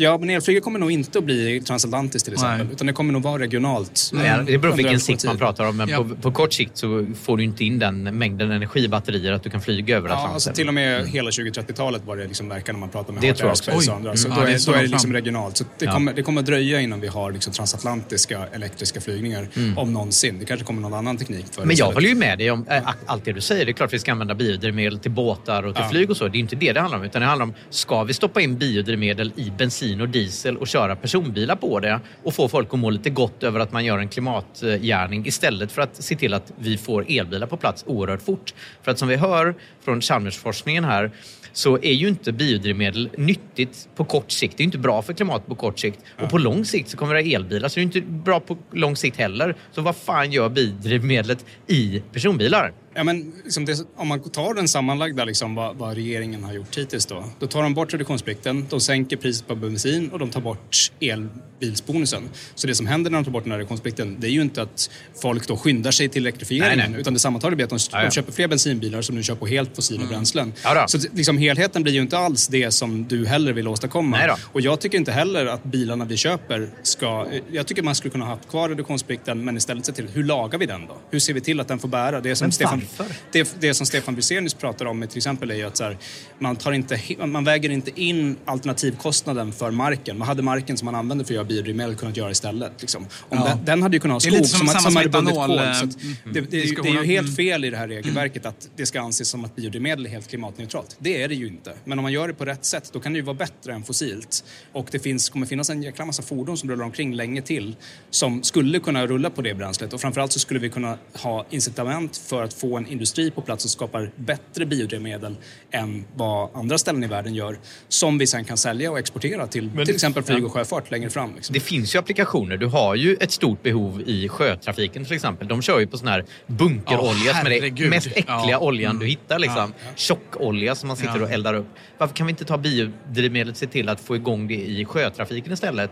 Ja, 0.00 0.18
men 0.18 0.30
elflyget 0.30 0.64
kommer 0.64 0.78
nog 0.78 0.90
inte 0.92 1.18
att 1.18 1.24
bli 1.24 1.60
transatlantiskt 1.60 2.24
till 2.24 2.34
exempel. 2.34 2.58
Nej. 2.66 2.72
Utan 2.74 2.86
det 2.86 2.92
kommer 2.92 3.12
nog 3.12 3.22
vara 3.22 3.42
regionalt. 3.42 4.10
Ja, 4.14 4.36
det 4.46 4.58
beror 4.58 4.70
på 4.70 4.76
vilken 4.76 4.94
en 4.94 5.00
sikt 5.00 5.24
man 5.24 5.38
pratar 5.38 5.68
om. 5.68 5.76
Men 5.76 5.88
Ja. 5.88 5.96
på, 5.96 6.16
på 6.16 6.32
kort 6.32 6.52
sikt 6.52 6.76
så 6.76 7.06
får 7.22 7.36
du 7.36 7.44
inte 7.44 7.64
in 7.64 7.78
den 7.78 8.02
mängden 8.18 8.50
energi 8.50 8.84
i 8.84 8.88
batterier 8.88 9.32
att 9.32 9.42
du 9.42 9.50
kan 9.50 9.60
flyga 9.60 9.96
över 9.96 10.08
Ja, 10.08 10.14
Atlanten. 10.14 10.34
alltså 10.34 10.52
till 10.52 10.68
och 10.68 10.74
med 10.74 11.06
hela 11.08 11.30
2030-talet 11.30 12.02
var 12.06 12.16
det 12.16 12.24
liksom 12.26 12.48
verkar 12.48 12.72
när 12.72 12.80
man 12.80 12.88
pratar 12.88 13.12
med 13.12 13.22
Det 13.22 13.40
Heart 13.42 13.68
Oj. 13.68 13.74
och 13.88 13.94
andra. 13.96 14.16
Så 14.16 14.28
Mm. 14.28 14.36
då, 14.38 14.44
Ja, 14.44 14.46
det 14.50 14.54
är 14.62 14.66
då 14.66 14.72
är 14.78 14.82
det 14.82 14.88
liksom 14.88 15.12
regionalt. 15.12 15.56
Så 15.56 15.64
det, 15.78 15.84
Ja. 15.84 15.92
kommer, 15.92 16.12
det 16.12 16.22
kommer 16.22 16.40
att 16.40 16.46
dröja 16.46 16.80
innan 16.80 17.00
vi 17.00 17.08
har 17.08 17.32
liksom 17.32 17.52
transatlantiska 17.52 18.46
elektriska 18.52 19.00
flygningar. 19.00 19.48
Om 19.76 19.92
någonsin. 19.92 20.38
Det 20.38 20.44
kanske 20.44 20.66
kommer 20.66 20.80
någon 20.82 20.94
annan 20.94 21.16
teknik 21.16 21.46
för 21.50 21.60
Men 21.60 21.68
jag 21.68 21.72
istället. 21.74 21.94
håller 21.94 22.08
ju 22.08 22.14
med 22.14 22.38
dig 22.38 22.50
om 22.50 22.66
äh, 22.70 22.88
allt 23.06 23.24
det 23.24 23.32
du 23.32 23.40
säger. 23.40 23.64
Det 23.64 23.70
är 23.70 23.72
klart 23.72 23.92
vi 23.92 23.98
ska 23.98 24.12
använda 24.12 24.34
biodrivmedel 24.34 24.98
till 24.98 25.10
båtar 25.10 25.62
och 25.62 25.74
till 25.74 25.84
Ja. 25.84 25.90
flyg 25.90 26.10
och 26.10 26.16
så. 26.16 26.28
Det 26.28 26.38
är 26.38 26.40
inte 26.40 26.56
det 26.56 26.72
det 26.72 26.80
handlar 26.80 26.98
om. 26.98 27.04
Utan 27.04 27.22
det 27.22 27.28
handlar 27.28 27.46
om, 27.46 27.54
ska 27.70 28.04
vi 28.04 28.14
stoppa 28.14 28.40
in 28.40 28.58
biodrivmedel 28.58 29.32
i 29.36 29.52
bensin 29.58 29.87
och 30.00 30.08
diesel 30.08 30.56
och 30.56 30.68
köra 30.68 30.96
personbilar 30.96 31.56
på 31.56 31.80
det 31.80 32.00
och 32.24 32.34
få 32.34 32.48
folk 32.48 32.74
att 32.74 32.78
må 32.78 32.90
lite 32.90 33.10
gott 33.10 33.42
över 33.42 33.60
att 33.60 33.72
man 33.72 33.84
gör 33.84 33.98
en 33.98 34.08
klimatgärning 34.08 35.26
istället 35.26 35.72
för 35.72 35.82
att 35.82 36.02
se 36.02 36.16
till 36.16 36.34
att 36.34 36.52
vi 36.58 36.78
får 36.78 37.04
elbilar 37.08 37.46
på 37.46 37.56
plats 37.56 37.84
oerhört 37.86 38.22
fort. 38.22 38.54
För 38.82 38.90
att 38.90 38.98
som 38.98 39.08
vi 39.08 39.16
hör 39.16 39.54
från 39.84 40.00
Chalmersforskningen 40.00 40.84
här 40.84 41.10
så 41.52 41.78
är 41.82 41.92
ju 41.92 42.08
inte 42.08 42.32
biodrivmedel 42.32 43.10
nyttigt 43.16 43.88
på 43.96 44.04
kort 44.04 44.30
sikt. 44.30 44.56
Det 44.56 44.62
är 44.62 44.64
inte 44.64 44.78
bra 44.78 45.02
för 45.02 45.12
klimatet 45.12 45.48
på 45.48 45.54
kort 45.54 45.78
sikt. 45.78 46.00
Och 46.22 46.30
på 46.30 46.38
lång 46.38 46.64
sikt 46.64 46.88
så 46.88 46.96
kommer 46.96 47.14
det 47.14 47.34
elbilar, 47.34 47.68
så 47.68 47.74
det 47.74 47.80
är 47.80 47.82
inte 47.82 48.00
bra 48.00 48.40
på 48.40 48.58
lång 48.72 48.96
sikt 48.96 49.16
heller. 49.16 49.56
Så 49.72 49.80
vad 49.82 49.96
fan 49.96 50.32
gör 50.32 50.48
biodrivmedlet 50.48 51.44
i 51.66 52.02
personbilar? 52.12 52.72
Ja, 52.98 53.04
men 53.04 53.32
liksom 53.44 53.64
det, 53.64 53.78
om 53.96 54.08
man 54.08 54.20
tar 54.20 54.54
den 54.54 54.68
sammanlagda, 54.68 55.24
liksom, 55.24 55.54
vad, 55.54 55.76
vad 55.76 55.94
regeringen 55.94 56.44
har 56.44 56.52
gjort 56.52 56.78
hittills 56.78 57.06
då. 57.06 57.24
Då 57.38 57.46
tar 57.46 57.62
de 57.62 57.74
bort 57.74 57.92
reduktionsplikten, 57.92 58.66
de 58.70 58.80
sänker 58.80 59.16
priset 59.16 59.46
på 59.48 59.54
bensin 59.54 60.08
och 60.08 60.18
de 60.18 60.30
tar 60.30 60.40
bort 60.40 60.92
elbilsbonusen. 61.00 62.28
Så 62.54 62.66
det 62.66 62.74
som 62.74 62.86
händer 62.86 63.10
när 63.10 63.18
de 63.18 63.24
tar 63.24 63.32
bort 63.32 63.42
den 63.42 63.52
här 63.52 63.58
reduktionsplikten, 63.58 64.16
det 64.20 64.26
är 64.26 64.30
ju 64.30 64.42
inte 64.42 64.62
att 64.62 64.90
folk 65.22 65.48
då 65.48 65.56
skyndar 65.56 65.90
sig 65.90 66.08
till 66.08 66.22
elektrifieringen. 66.22 66.78
Nej, 66.78 66.88
nej. 66.90 67.00
Utan 67.00 67.14
det 67.14 67.20
sammantaget 67.20 67.56
blir 67.56 67.64
att 67.64 67.70
de, 67.70 67.78
Ja, 67.92 67.98
ja. 67.98 68.04
de 68.04 68.10
köper 68.10 68.32
fler 68.32 68.48
bensinbilar 68.48 69.02
som 69.02 69.16
nu 69.16 69.22
kör 69.22 69.34
på 69.34 69.46
helt 69.46 69.76
fossila 69.76 70.06
bränslen. 70.06 70.52
Ja. 70.64 70.88
Så 70.88 70.98
liksom, 71.12 71.38
helheten 71.38 71.82
blir 71.82 71.92
ju 71.92 72.00
inte 72.00 72.18
alls 72.18 72.48
det 72.48 72.70
som 72.70 73.08
du 73.08 73.26
heller 73.26 73.52
vill 73.52 73.68
åstadkomma. 73.68 74.16
Nej. 74.16 74.30
Och 74.42 74.60
jag 74.60 74.80
tycker 74.80 74.98
inte 74.98 75.12
heller 75.12 75.46
att 75.46 75.64
bilarna 75.64 76.04
vi 76.04 76.16
köper 76.16 76.70
ska... 76.82 77.26
Jag 77.52 77.66
tycker 77.66 77.82
man 77.82 77.94
skulle 77.94 78.12
kunna 78.12 78.24
ha 78.24 78.34
haft 78.34 78.48
kvar 78.48 78.68
reduktionsplikten 78.68 79.44
men 79.44 79.56
istället 79.56 79.86
se 79.86 79.92
till 79.92 80.08
hur 80.08 80.24
lagar 80.24 80.58
vi 80.58 80.66
den 80.66 80.86
då? 80.86 80.96
Hur 81.10 81.18
ser 81.18 81.34
vi 81.34 81.40
till 81.40 81.60
att 81.60 81.68
den 81.68 81.78
får 81.78 81.88
bära? 81.88 82.20
Det 82.20 82.36
som 82.36 82.52
Stefan, 82.52 82.82
varför? 82.96 83.14
det, 83.32 83.56
det 83.60 83.74
som 83.74 83.86
Stefan 83.86 84.14
Bysenius 84.14 84.54
pratar 84.54 84.86
om 84.86 85.02
är 85.02 85.06
till 85.06 85.16
exempel 85.18 85.50
är 85.50 85.54
ju 85.54 85.62
att 85.64 85.76
så 85.76 85.84
här, 85.84 85.98
man, 86.38 86.56
tar 86.56 86.72
inte, 86.72 87.00
man 87.26 87.44
väger 87.44 87.70
inte 87.70 88.00
in 88.00 88.36
alternativkostnaden 88.44 89.52
för 89.52 89.70
marken. 89.70 90.18
Vad 90.18 90.28
hade 90.28 90.42
marken 90.42 90.76
som 90.76 90.86
man 90.86 90.94
använder 90.94 91.24
för 91.24 91.32
att 91.32 91.34
göra 91.34 91.44
biodrivmedel 91.44 91.96
kunnat 91.96 92.16
göra 92.16 92.30
istället? 92.30 92.72
Liksom? 92.80 93.06
Om 93.28 93.38
Ja. 93.38 93.44
den, 93.44 93.64
den 93.64 93.82
hade 93.82 93.96
ju 93.96 94.00
kunnat 94.00 94.14
ha 94.14 94.20
skog 94.20 94.46
som 94.46 94.66
som, 94.68 94.80
som, 94.80 94.96
hade 94.96 95.08
bundit 95.08 95.34
kol. 95.34 95.48
Så 95.48 95.60
att 95.60 95.82
eh, 95.82 95.88
det, 96.24 96.40
det, 96.40 96.50
det, 96.50 96.88
är 96.88 96.92
ju 96.92 97.04
helt 97.04 97.28
Mm. 97.28 97.36
fel 97.36 97.64
i 97.64 97.70
det 97.70 97.76
här 97.76 97.88
regelverket 97.88 98.46
att 98.46 98.68
det 98.76 98.86
ska 98.86 99.00
anses 99.00 99.28
som 99.28 99.44
att 99.44 99.56
biodrivmedel 99.56 100.06
är 100.06 100.10
helt 100.10 100.28
klimatneutralt. 100.28 100.96
Det 100.98 101.22
är 101.22 101.28
det 101.28 101.34
ju 101.34 101.46
inte. 101.46 101.72
Men 101.84 101.98
om 101.98 102.02
man 102.02 102.12
gör 102.12 102.28
det 102.28 102.34
på 102.34 102.44
rätt 102.44 102.64
sätt 102.64 102.90
då 102.92 103.00
kan 103.00 103.12
det 103.12 103.16
ju 103.16 103.22
vara 103.24 103.36
bättre 103.36 103.72
än 103.72 103.82
fossilt. 103.84 104.44
Och 104.72 104.88
det 104.90 104.98
finns, 104.98 105.28
kommer 105.28 105.46
finnas 105.46 105.70
en 105.70 105.82
jäkla 105.82 106.04
massa 106.04 106.22
fordon 106.22 106.58
som 106.58 106.70
rullar 106.70 106.84
omkring 106.84 107.14
länge 107.14 107.42
till 107.42 107.76
som 108.10 108.42
skulle 108.42 108.80
kunna 108.80 109.06
rulla 109.06 109.30
på 109.30 109.42
det 109.42 109.54
bränslet. 109.54 109.92
Och 109.92 110.00
framförallt 110.00 110.32
så 110.32 110.38
skulle 110.38 110.60
vi 110.60 110.70
kunna 110.70 110.98
ha 111.12 111.46
incitament 111.50 112.16
för 112.16 112.42
att 112.44 112.52
få 112.54 112.77
en 112.78 112.86
industri 112.92 113.30
på 113.30 113.40
plats 113.40 113.62
som 113.62 113.70
skapar 113.70 114.10
bättre 114.16 114.66
biodrivmedel 114.66 115.36
än 115.70 116.04
vad 116.14 116.50
andra 116.56 116.78
ställen 116.78 117.04
i 117.04 117.06
världen 117.06 117.34
gör. 117.34 117.58
Som 117.88 118.18
vi 118.18 118.26
sen 118.26 118.44
kan 118.44 118.56
sälja 118.56 118.90
och 118.90 118.98
exportera 118.98 119.46
till 119.46 119.70
till 119.70 119.94
exempel 119.94 120.22
flyg 120.22 120.44
och 120.44 120.52
sjöfart 120.52 120.90
längre 120.90 121.10
fram. 121.10 121.34
Liksom. 121.34 121.52
Det 121.52 121.60
finns 121.60 121.94
ju 121.94 121.98
applikationer. 121.98 122.56
Du 122.56 122.66
har 122.66 122.94
ju 122.94 123.14
ett 123.20 123.32
stort 123.32 123.62
behov 123.62 124.02
i 124.06 124.28
sjötrafiken 124.28 125.04
till 125.04 125.14
exempel. 125.14 125.48
De 125.48 125.62
kör 125.62 125.80
ju 125.80 125.86
på 125.86 125.98
sån 125.98 126.08
här 126.08 126.24
bunkerolja 126.46 127.30
Åh, 127.34 127.38
som 127.42 127.46
är 127.52 127.70
den 127.80 127.90
mest 127.90 128.06
äckliga 128.06 128.26
Ja. 128.48 128.58
oljan 128.58 128.92
du 128.98 129.04
Mm. 129.04 129.08
hittar. 129.08 129.38
Liksom. 129.38 129.72
Tjockolja 129.96 130.74
som 130.74 130.88
man 130.88 130.96
sitter 130.96 131.16
Ja. 131.18 131.22
och 131.24 131.30
eldar 131.30 131.54
upp. 131.54 131.66
Varför 131.98 132.14
kan 132.14 132.26
vi 132.26 132.30
inte 132.30 132.44
ta 132.44 132.58
biodrivmedlet 132.58 133.54
och 133.54 133.58
se 133.58 133.66
till 133.66 133.88
att 133.88 134.00
få 134.00 134.16
igång 134.16 134.48
det 134.48 134.54
i 134.54 134.84
sjötrafiken 134.84 135.52
istället? 135.52 135.90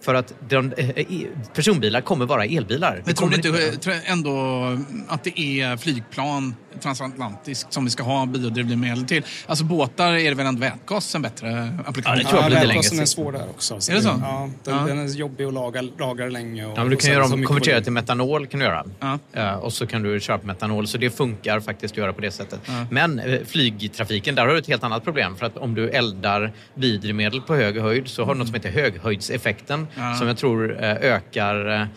För 0.00 0.14
att 0.14 0.34
de, 0.48 0.72
eh, 0.72 0.90
eh, 0.90 1.06
personbilar 1.54 2.00
kommer 2.00 2.26
vara 2.26 2.44
elbilar. 2.44 3.02
Men 3.04 3.14
tror 3.14 3.30
du 3.30 3.36
inte 3.36 3.48
jag 3.90 4.00
ändå 4.04 4.30
att 5.08 5.24
det 5.24 5.40
är 5.40 5.76
flygplan 5.76 6.54
transatlantiskt 6.80 7.72
som 7.72 7.84
vi 7.84 7.90
ska 7.90 8.02
ha 8.02 8.26
biodrivmedel 8.26 9.04
till? 9.04 9.22
Alltså 9.46 9.64
båtar 9.64 10.12
är 10.12 10.28
det 10.30 10.34
väl 10.34 10.46
ändå 10.46 10.60
vätgas 10.60 11.14
en 11.14 11.22
bättre 11.22 11.72
applikation? 11.86 12.16
Ja, 12.18 12.22
det 12.24 12.28
tror 12.30 12.40
jag 12.42 12.50
blir 12.50 12.60
lite 12.60 12.66
vätgasen 12.68 12.90
längre 12.96 13.02
är 13.02 13.06
svår 13.06 13.32
där 13.32 13.44
också. 13.50 13.74
Är 13.74 13.94
det 13.94 14.02
så? 14.02 14.08
Ja, 14.22 14.50
den, 14.64 14.74
Ja. 14.76 14.82
den 14.86 14.98
är 14.98 15.06
jobbig 15.08 15.44
att 15.44 15.54
laga, 15.54 15.82
laga 15.98 16.26
länge. 16.26 16.64
Och, 16.66 16.72
Ja, 16.78 16.80
men 16.82 16.90
du 16.90 16.96
kan 16.96 17.10
göra 17.10 17.24
så 17.28 17.34
om, 17.34 17.44
konvertera 17.44 17.74
volym. 17.74 17.84
till 17.84 17.92
metanol 17.92 18.46
kan 18.46 18.60
du 18.60 18.66
göra. 18.66 18.84
Ja. 19.00 19.18
Eh, 19.32 19.54
och 19.54 19.72
så 19.72 19.86
kan 19.86 20.02
du 20.02 20.20
köra 20.20 20.38
på 20.38 20.46
metanol. 20.46 20.86
Så 20.86 20.98
det 20.98 21.10
funkar 21.10 21.60
faktiskt 21.60 21.92
att 21.94 21.98
göra 21.98 22.12
på 22.12 22.20
det 22.20 22.30
sättet. 22.30 22.60
Ja. 22.66 22.86
Men 22.90 23.18
eh, 23.18 23.40
flygtrafiken, 23.46 24.34
där 24.34 24.46
har 24.46 24.52
du 24.52 24.58
ett 24.58 24.66
helt 24.68 24.84
annat 24.84 25.04
problem. 25.04 25.36
För 25.36 25.46
att 25.46 25.56
om 25.56 25.74
du 25.74 25.88
eldar 25.90 26.52
biodrivmedel 26.74 27.40
på 27.40 27.54
hög 27.54 27.80
höjd 27.80 28.08
så 28.08 28.24
har 28.24 28.34
du 28.34 28.38
något 28.38 28.48
som 28.48 28.54
heter 28.54 28.70
höghöjdseffekten. 28.70 29.86
Ja. 29.94 30.14
Som 30.14 30.26
jag 30.26 30.36
tror 30.36 30.84
eh, 30.84 30.90
ökar 30.96 31.88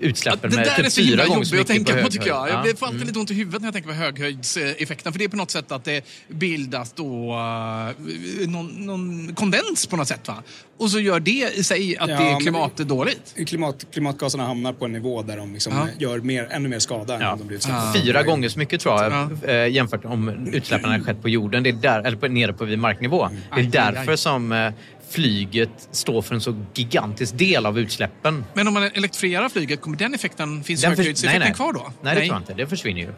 utsläppen 0.00 0.50
Det 0.50 0.56
med 0.56 0.66
där 0.66 0.74
typ 0.76 0.86
är 0.86 0.90
så 0.90 1.00
fyra 1.02 1.26
gånger 1.26 1.44
så 1.44 1.54
jobbigt 1.56 1.70
att 1.70 1.76
mycket 1.76 1.86
tänka 1.86 1.92
på 1.92 2.02
hög 2.02 2.12
tycker 2.12 2.26
jag. 2.28 2.48
Jag 2.48 2.54
Ja. 2.58 2.62
blir- 2.62 2.74
får 2.74 2.86
alltid 2.86 3.06
lite 3.06 3.18
ont 3.18 3.30
i 3.30 3.34
huvudet 3.34 3.60
när 3.60 3.66
jag 3.66 3.74
tänker 3.74 3.88
på 3.88 3.94
höghöjdseffekten. 3.94 5.12
För 5.12 5.18
det 5.18 5.24
är 5.24 5.28
på 5.28 5.36
något 5.36 5.50
sätt 5.50 5.72
att 5.72 5.84
det 5.84 6.04
bildas 6.28 6.92
då 6.92 7.32
uh, 7.32 8.48
någon, 8.48 8.66
någon 8.66 9.34
kondens 9.34 9.86
på 9.86 9.96
något 9.96 10.08
sätt. 10.08 10.28
Va? 10.28 10.42
Och 10.78 10.90
så 10.90 11.00
gör 11.00 11.20
det 11.20 11.50
i 11.54 11.64
sig 11.64 11.96
att 11.98 12.10
Ja, 12.10 12.16
det 12.18 12.24
är 12.24 12.40
klimatdåligt. 12.40 13.34
Klimat, 13.46 13.84
klimatgaserna 13.92 14.46
hamnar 14.46 14.72
på 14.72 14.84
en 14.84 14.92
nivå 14.92 15.22
där 15.22 15.36
de 15.36 15.52
liksom 15.52 15.72
Ja. 15.76 15.86
gör 15.98 16.18
mer, 16.18 16.48
ännu 16.50 16.68
mer 16.68 16.78
skada 16.78 17.14
än 17.14 17.20
Ja. 17.20 17.32
om 17.32 17.38
de 17.38 17.46
blir 17.46 17.56
utsläppta. 17.56 17.92
Fyra 18.04 18.22
gånger 18.22 18.48
så 18.48 18.58
mycket 18.58 18.80
tror 18.80 19.02
jag 19.02 19.30
eh, 19.44 19.68
jämfört 19.74 20.04
om 20.04 20.46
utsläppen 20.52 20.90
hade 20.90 21.04
skett 21.04 21.22
på 21.22 21.28
jorden. 21.28 21.62
Det 21.62 21.70
är 21.70 21.72
där, 21.72 22.02
eller 22.06 22.16
på, 22.16 22.28
nere 22.28 22.52
på 22.52 22.64
vid 22.64 22.78
marknivå. 22.78 23.28
Det 23.28 23.34
är 23.34 23.58
Aj, 23.58 23.62
aj, 23.64 23.66
därför 23.94 24.12
aj. 24.12 24.18
som 24.18 24.52
eh, 24.52 24.72
flyget 25.10 25.88
står 25.90 26.22
för 26.22 26.34
en 26.34 26.40
så 26.40 26.64
gigantisk 26.74 27.38
del 27.38 27.66
av 27.66 27.78
utsläppen. 27.78 28.44
Men 28.54 28.68
om 28.68 28.74
man 28.74 28.82
elektrifierar 28.82 29.48
flyget, 29.48 29.80
kommer 29.80 29.96
den 29.96 30.14
effekten, 30.14 30.64
finns 30.64 30.80
Den 30.80 30.90
höghöjdseffekten 30.90 31.54
kvar 31.54 31.72
då? 31.72 31.92
Nej, 32.02 32.14
det 32.14 32.20
tror 32.20 32.32
jag 32.32 32.40
inte. 32.40 32.54
Det 32.54 32.66
försvinner 32.66 33.00
ju. 33.00 33.12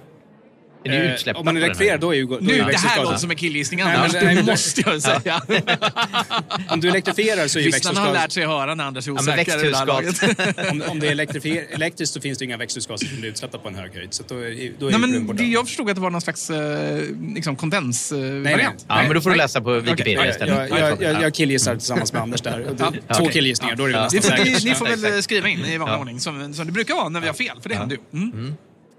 Det 0.83 0.91
är 0.91 1.05
Eh, 1.05 1.15
utsläppen 1.15 1.39
om 1.41 1.45
man 1.45 1.57
elektrifierar 1.57 1.99
då 1.99 2.11
är 2.11 2.17
ju... 2.17 2.27
Då 2.27 2.37
är 2.37 2.41
Nu, 2.41 2.53
ju 2.55 2.65
det 2.65 2.77
här 2.79 3.03
låter 3.03 3.17
som 3.19 3.31
en 3.31 3.37
killgissning 3.37 3.81
Nej, 3.85 3.97
Anders, 3.97 4.13
men- 4.13 4.25
nej, 4.25 4.35
det 4.35 4.43
men- 4.43 4.51
måste 4.53 4.81
jag 4.87 5.03
säga. 5.03 5.43
Om 6.69 6.81
du 6.81 6.89
elektrifierar 6.89 7.49
så 7.49 7.59
är 7.59 7.63
ju 7.63 7.71
Lyssnarna 7.71 8.01
har 8.01 8.13
lärt 8.13 8.33
sig 8.33 8.47
höra 8.47 8.75
när 8.75 8.85
Anders 8.85 9.09
är 9.09 9.13
osäker 9.13 9.87
laget. 9.87 10.23
om, 10.71 10.83
om 10.89 11.01
det 11.01 11.07
är 11.07 11.11
elektrifier, 11.11 11.67
elektriskt 11.71 12.15
så 12.15 12.21
finns 12.21 12.39
det 12.39 12.45
inga 12.45 12.57
växthusgaser 12.57 13.07
som 13.07 13.21
blir 13.21 13.31
utsläppta 13.31 13.59
på 13.59 13.69
en 13.69 13.75
hög 13.75 13.95
höjd. 13.95 14.15
Så 14.15 14.23
då 14.29 14.35
är, 14.35 14.73
då 14.79 14.87
är 14.87 14.91
Nej, 14.91 15.01
men 15.01 15.37
det, 15.37 15.45
jag 15.45 15.67
förstod 15.69 15.89
att 15.91 15.95
det 15.97 16.01
var 16.03 16.11
någon 16.11 16.21
slags 16.21 16.51
eh, 16.51 17.01
liksom 17.35 17.57
kondensvariant. 17.57 18.55
nej. 18.55 18.75
Ja, 18.89 19.03
men 19.03 19.15
då 19.15 19.21
får 19.21 19.31
du 19.31 19.37
läsa 19.37 19.61
på 19.61 19.75
Wikipedia 19.81 20.13
jag, 20.25 20.29
istället. 20.31 20.71
jag, 20.71 20.81
jag, 20.81 21.03
jag, 21.03 21.23
jag 21.23 21.35
killgissar 21.35 21.75
tillsammans 21.77 22.13
med 22.13 22.23
Anders 22.23 22.41
där. 22.41 22.67
Ja, 23.09 23.15
två 23.15 23.27
killgissningar, 23.29 23.77
då 23.77 23.85
är 23.85 23.89
det 23.89 23.95
Ja. 23.95 24.03
nästan 24.13 24.23
säkert. 24.23 24.65
ni 24.65 24.75
får 24.75 24.89
Ja, 24.89 24.97
väl 24.97 25.23
skriva 25.23 25.49
in 25.49 25.65
i 25.65 25.79
vanlig 25.79 25.95
Ja. 25.95 25.99
ordning 25.99 26.21
som, 26.21 26.55
som 26.55 26.67
det 26.67 26.73
brukar 26.73 26.95
vara 26.95 27.09
när 27.09 27.21
vi 27.21 27.27
har 27.27 27.35
fel, 27.35 27.59
för 27.63 27.69
det 27.69 27.75
händer 27.75 27.97
ju. 28.13 28.53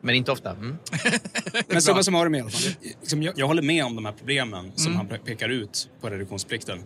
Mm. 0.03 0.05
Men 0.05 0.15
inte 0.15 0.31
ofta. 0.31 0.49
Mm. 0.51 0.77
Men 1.67 1.81
summa 1.81 2.03
summarum 2.03 2.35
i 2.35 2.41
alla 2.41 2.49
fall. 2.49 2.73
Liksom, 3.01 3.23
jag, 3.23 3.33
jag 3.39 3.47
håller 3.47 3.61
med 3.61 3.85
om 3.85 3.95
de 3.95 4.05
här 4.05 4.11
problemen 4.13 4.71
som 4.75 4.95
han 4.95 5.07
pe- 5.07 5.17
pekar 5.25 5.49
ut 5.49 5.89
på 6.01 6.09
reduktionsplikten. 6.09 6.83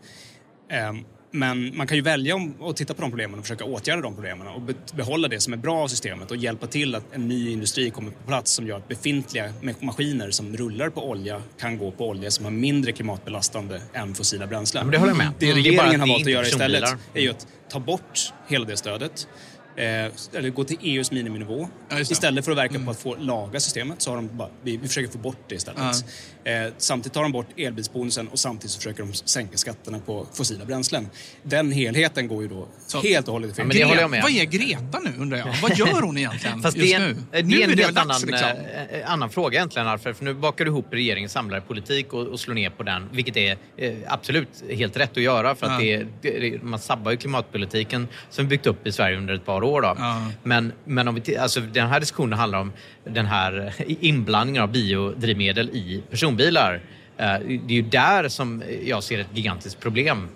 Ehm, 0.72 1.04
men 1.32 1.78
man 1.78 1.88
kan 1.88 1.98
ju 1.98 2.04
välja 2.04 2.36
att 2.62 2.76
titta 2.78 2.94
på 2.94 3.02
de 3.02 3.12
problemen 3.12 3.40
och 3.40 3.46
försöka 3.46 3.64
åtgärda 3.66 4.02
de 4.02 4.14
problemen 4.16 4.48
och 4.48 4.62
be, 4.62 4.74
behålla 4.94 5.28
det 5.28 5.40
som 5.40 5.54
är 5.54 5.58
bra 5.58 5.78
av 5.84 5.88
systemet 5.88 6.32
och 6.32 6.38
hjälpa 6.38 6.68
till 6.68 6.96
att 6.96 7.04
en 7.14 7.28
ny 7.28 7.52
industri 7.52 7.90
kommer 7.90 8.12
på 8.12 8.28
plats 8.28 8.52
som 8.52 8.68
gör 8.68 8.78
att 8.78 8.88
befintliga 8.88 9.50
ma- 9.62 9.84
maskiner 9.86 10.32
som 10.32 10.58
rullar 10.58 10.90
på 10.90 11.10
olja 11.10 11.42
kan 11.60 11.78
gå 11.78 11.92
på 11.92 12.10
olja 12.10 12.32
som 12.32 12.46
är 12.46 12.50
mindre 12.50 12.92
klimatbelastande 12.92 13.82
än 13.94 14.16
fossila 14.16 14.48
bränslen. 14.48 14.86
Men 14.86 14.92
det 14.92 14.98
håller 14.98 15.12
jag 15.12 15.18
med. 15.18 15.32
Det 15.40 15.46
Mm. 15.52 15.64
Det 15.64 15.70
regeringen 15.70 16.00
har 16.00 16.08
det 16.08 16.12
är 16.12 16.16
valt 16.16 16.26
att 16.26 16.32
göra 16.32 16.48
istället 16.48 16.84
är 17.14 17.22
ju 17.22 17.30
att 17.30 17.48
ta 17.70 17.80
bort 17.80 18.34
hela 18.48 18.66
det 18.66 18.78
stödet 18.78 19.28
eh, 19.76 19.86
eller 20.34 20.50
gå 20.50 20.64
till 20.64 20.78
EUs 20.82 21.12
miniminivå. 21.12 21.68
istället 22.00 22.46
för 22.46 22.52
att 22.52 22.58
verka 22.58 22.80
på 22.80 22.92
att 22.92 23.00
få 23.00 23.16
laga 23.16 23.60
systemet 23.60 24.02
så 24.02 24.10
har 24.10 24.16
de 24.16 24.38
bara, 24.38 24.50
vi, 24.64 24.78
vi 24.78 24.88
försöker 24.88 25.12
få 25.12 25.18
bort 25.18 25.38
det 25.48 25.56
istället. 25.56 26.06
Eh, 26.44 26.54
samtidigt 26.78 27.14
tar 27.14 27.24
de 27.24 27.32
bort 27.32 27.48
elbilsbonusen 27.58 28.28
och 28.28 28.40
samtidigt 28.40 28.72
så 28.72 28.78
försöker 28.78 29.04
de 29.04 29.14
sänka 29.14 29.58
skatterna 29.58 30.00
på 30.00 30.28
fossila 30.34 30.66
bränslen. 30.66 31.10
Den 31.44 31.72
helheten 31.72 32.28
går 32.28 32.42
ju 32.44 32.48
då 32.48 32.68
helt 33.04 33.28
och 33.28 33.34
hållet 33.34 33.52
i 33.52 33.54
fel 33.54 33.64
Ja, 33.64 33.68
men 33.68 33.78
det 33.78 33.84
håller 33.84 34.02
jag 34.02 34.10
med 34.10 34.18
om. 34.20 34.24
Vad 34.24 34.42
är 34.42 34.46
Greta 34.46 35.00
nu 35.00 35.14
undrar 35.18 35.38
jag? 35.38 35.48
Vad 35.62 35.78
gör 35.78 36.02
hon 36.02 36.18
egentligen 36.18 36.62
Fast 36.64 36.78
just 36.78 36.90
det 36.90 36.94
är 36.94 37.10
en, 37.10 37.16
nu? 37.16 37.24
det 37.32 37.44
nu 37.44 37.60
är 37.60 37.64
en 37.64 37.70
helt 37.78 37.96
dags, 37.96 37.98
annan, 37.98 38.22
liksom. 38.22 38.50
eh, 38.90 39.12
annan 39.12 39.30
fråga 39.30 39.58
egentligen 39.58 39.88
Alfred. 39.88 40.16
För 40.16 40.26
nu 40.26 40.34
bakar 40.34 40.66
du 40.66 40.72
ihop 40.72 40.88
regeringens 40.92 41.32
samlade 41.32 41.62
politik 41.62 42.14
och, 42.14 42.28
och 42.28 42.40
slår 42.40 42.56
ner 42.56 42.70
på 42.70 42.84
den. 42.84 43.10
Vilket 43.12 43.38
är 43.38 43.58
eh, 43.78 43.94
absolut 44.08 44.64
helt 44.70 44.98
rätt 44.98 45.12
att 45.18 45.24
göra. 45.24 45.56
För 45.56 45.66
att 45.68 45.84
Ja. 45.84 46.04
det, 46.22 46.40
det, 46.40 46.64
man 46.64 46.80
sabbar 46.80 47.12
ju 47.12 47.18
klimatpolitiken 47.18 48.08
som 48.30 48.46
vi 48.46 48.50
byggt 48.50 48.68
upp 48.68 48.88
i 48.88 48.92
Sverige 48.92 49.18
under 49.18 49.34
ett 49.34 49.46
par 49.46 49.64
år. 49.66 49.82
Då. 49.82 49.96
Men, 50.44 50.72
men 50.86 51.08
om 51.08 51.16
vi, 51.16 51.38
alltså, 51.38 51.60
den 51.60 51.88
här 51.88 52.00
diskussionen 52.00 52.40
handlar 52.40 52.60
om 52.60 52.74
den 53.04 53.26
här 53.26 53.74
inblandningen 53.88 54.64
av 54.64 54.72
biodrivmedel 54.72 55.70
i 55.70 56.04
personbilar. 56.10 56.82
Eh, 57.18 57.26
Det 57.40 57.74
är 57.74 57.76
ju 57.76 57.82
där 57.82 58.28
som 58.30 58.64
jag 58.86 59.04
ser 59.04 59.20
ett 59.20 59.28
gigantiskt 59.34 59.80
problem. 59.80 60.28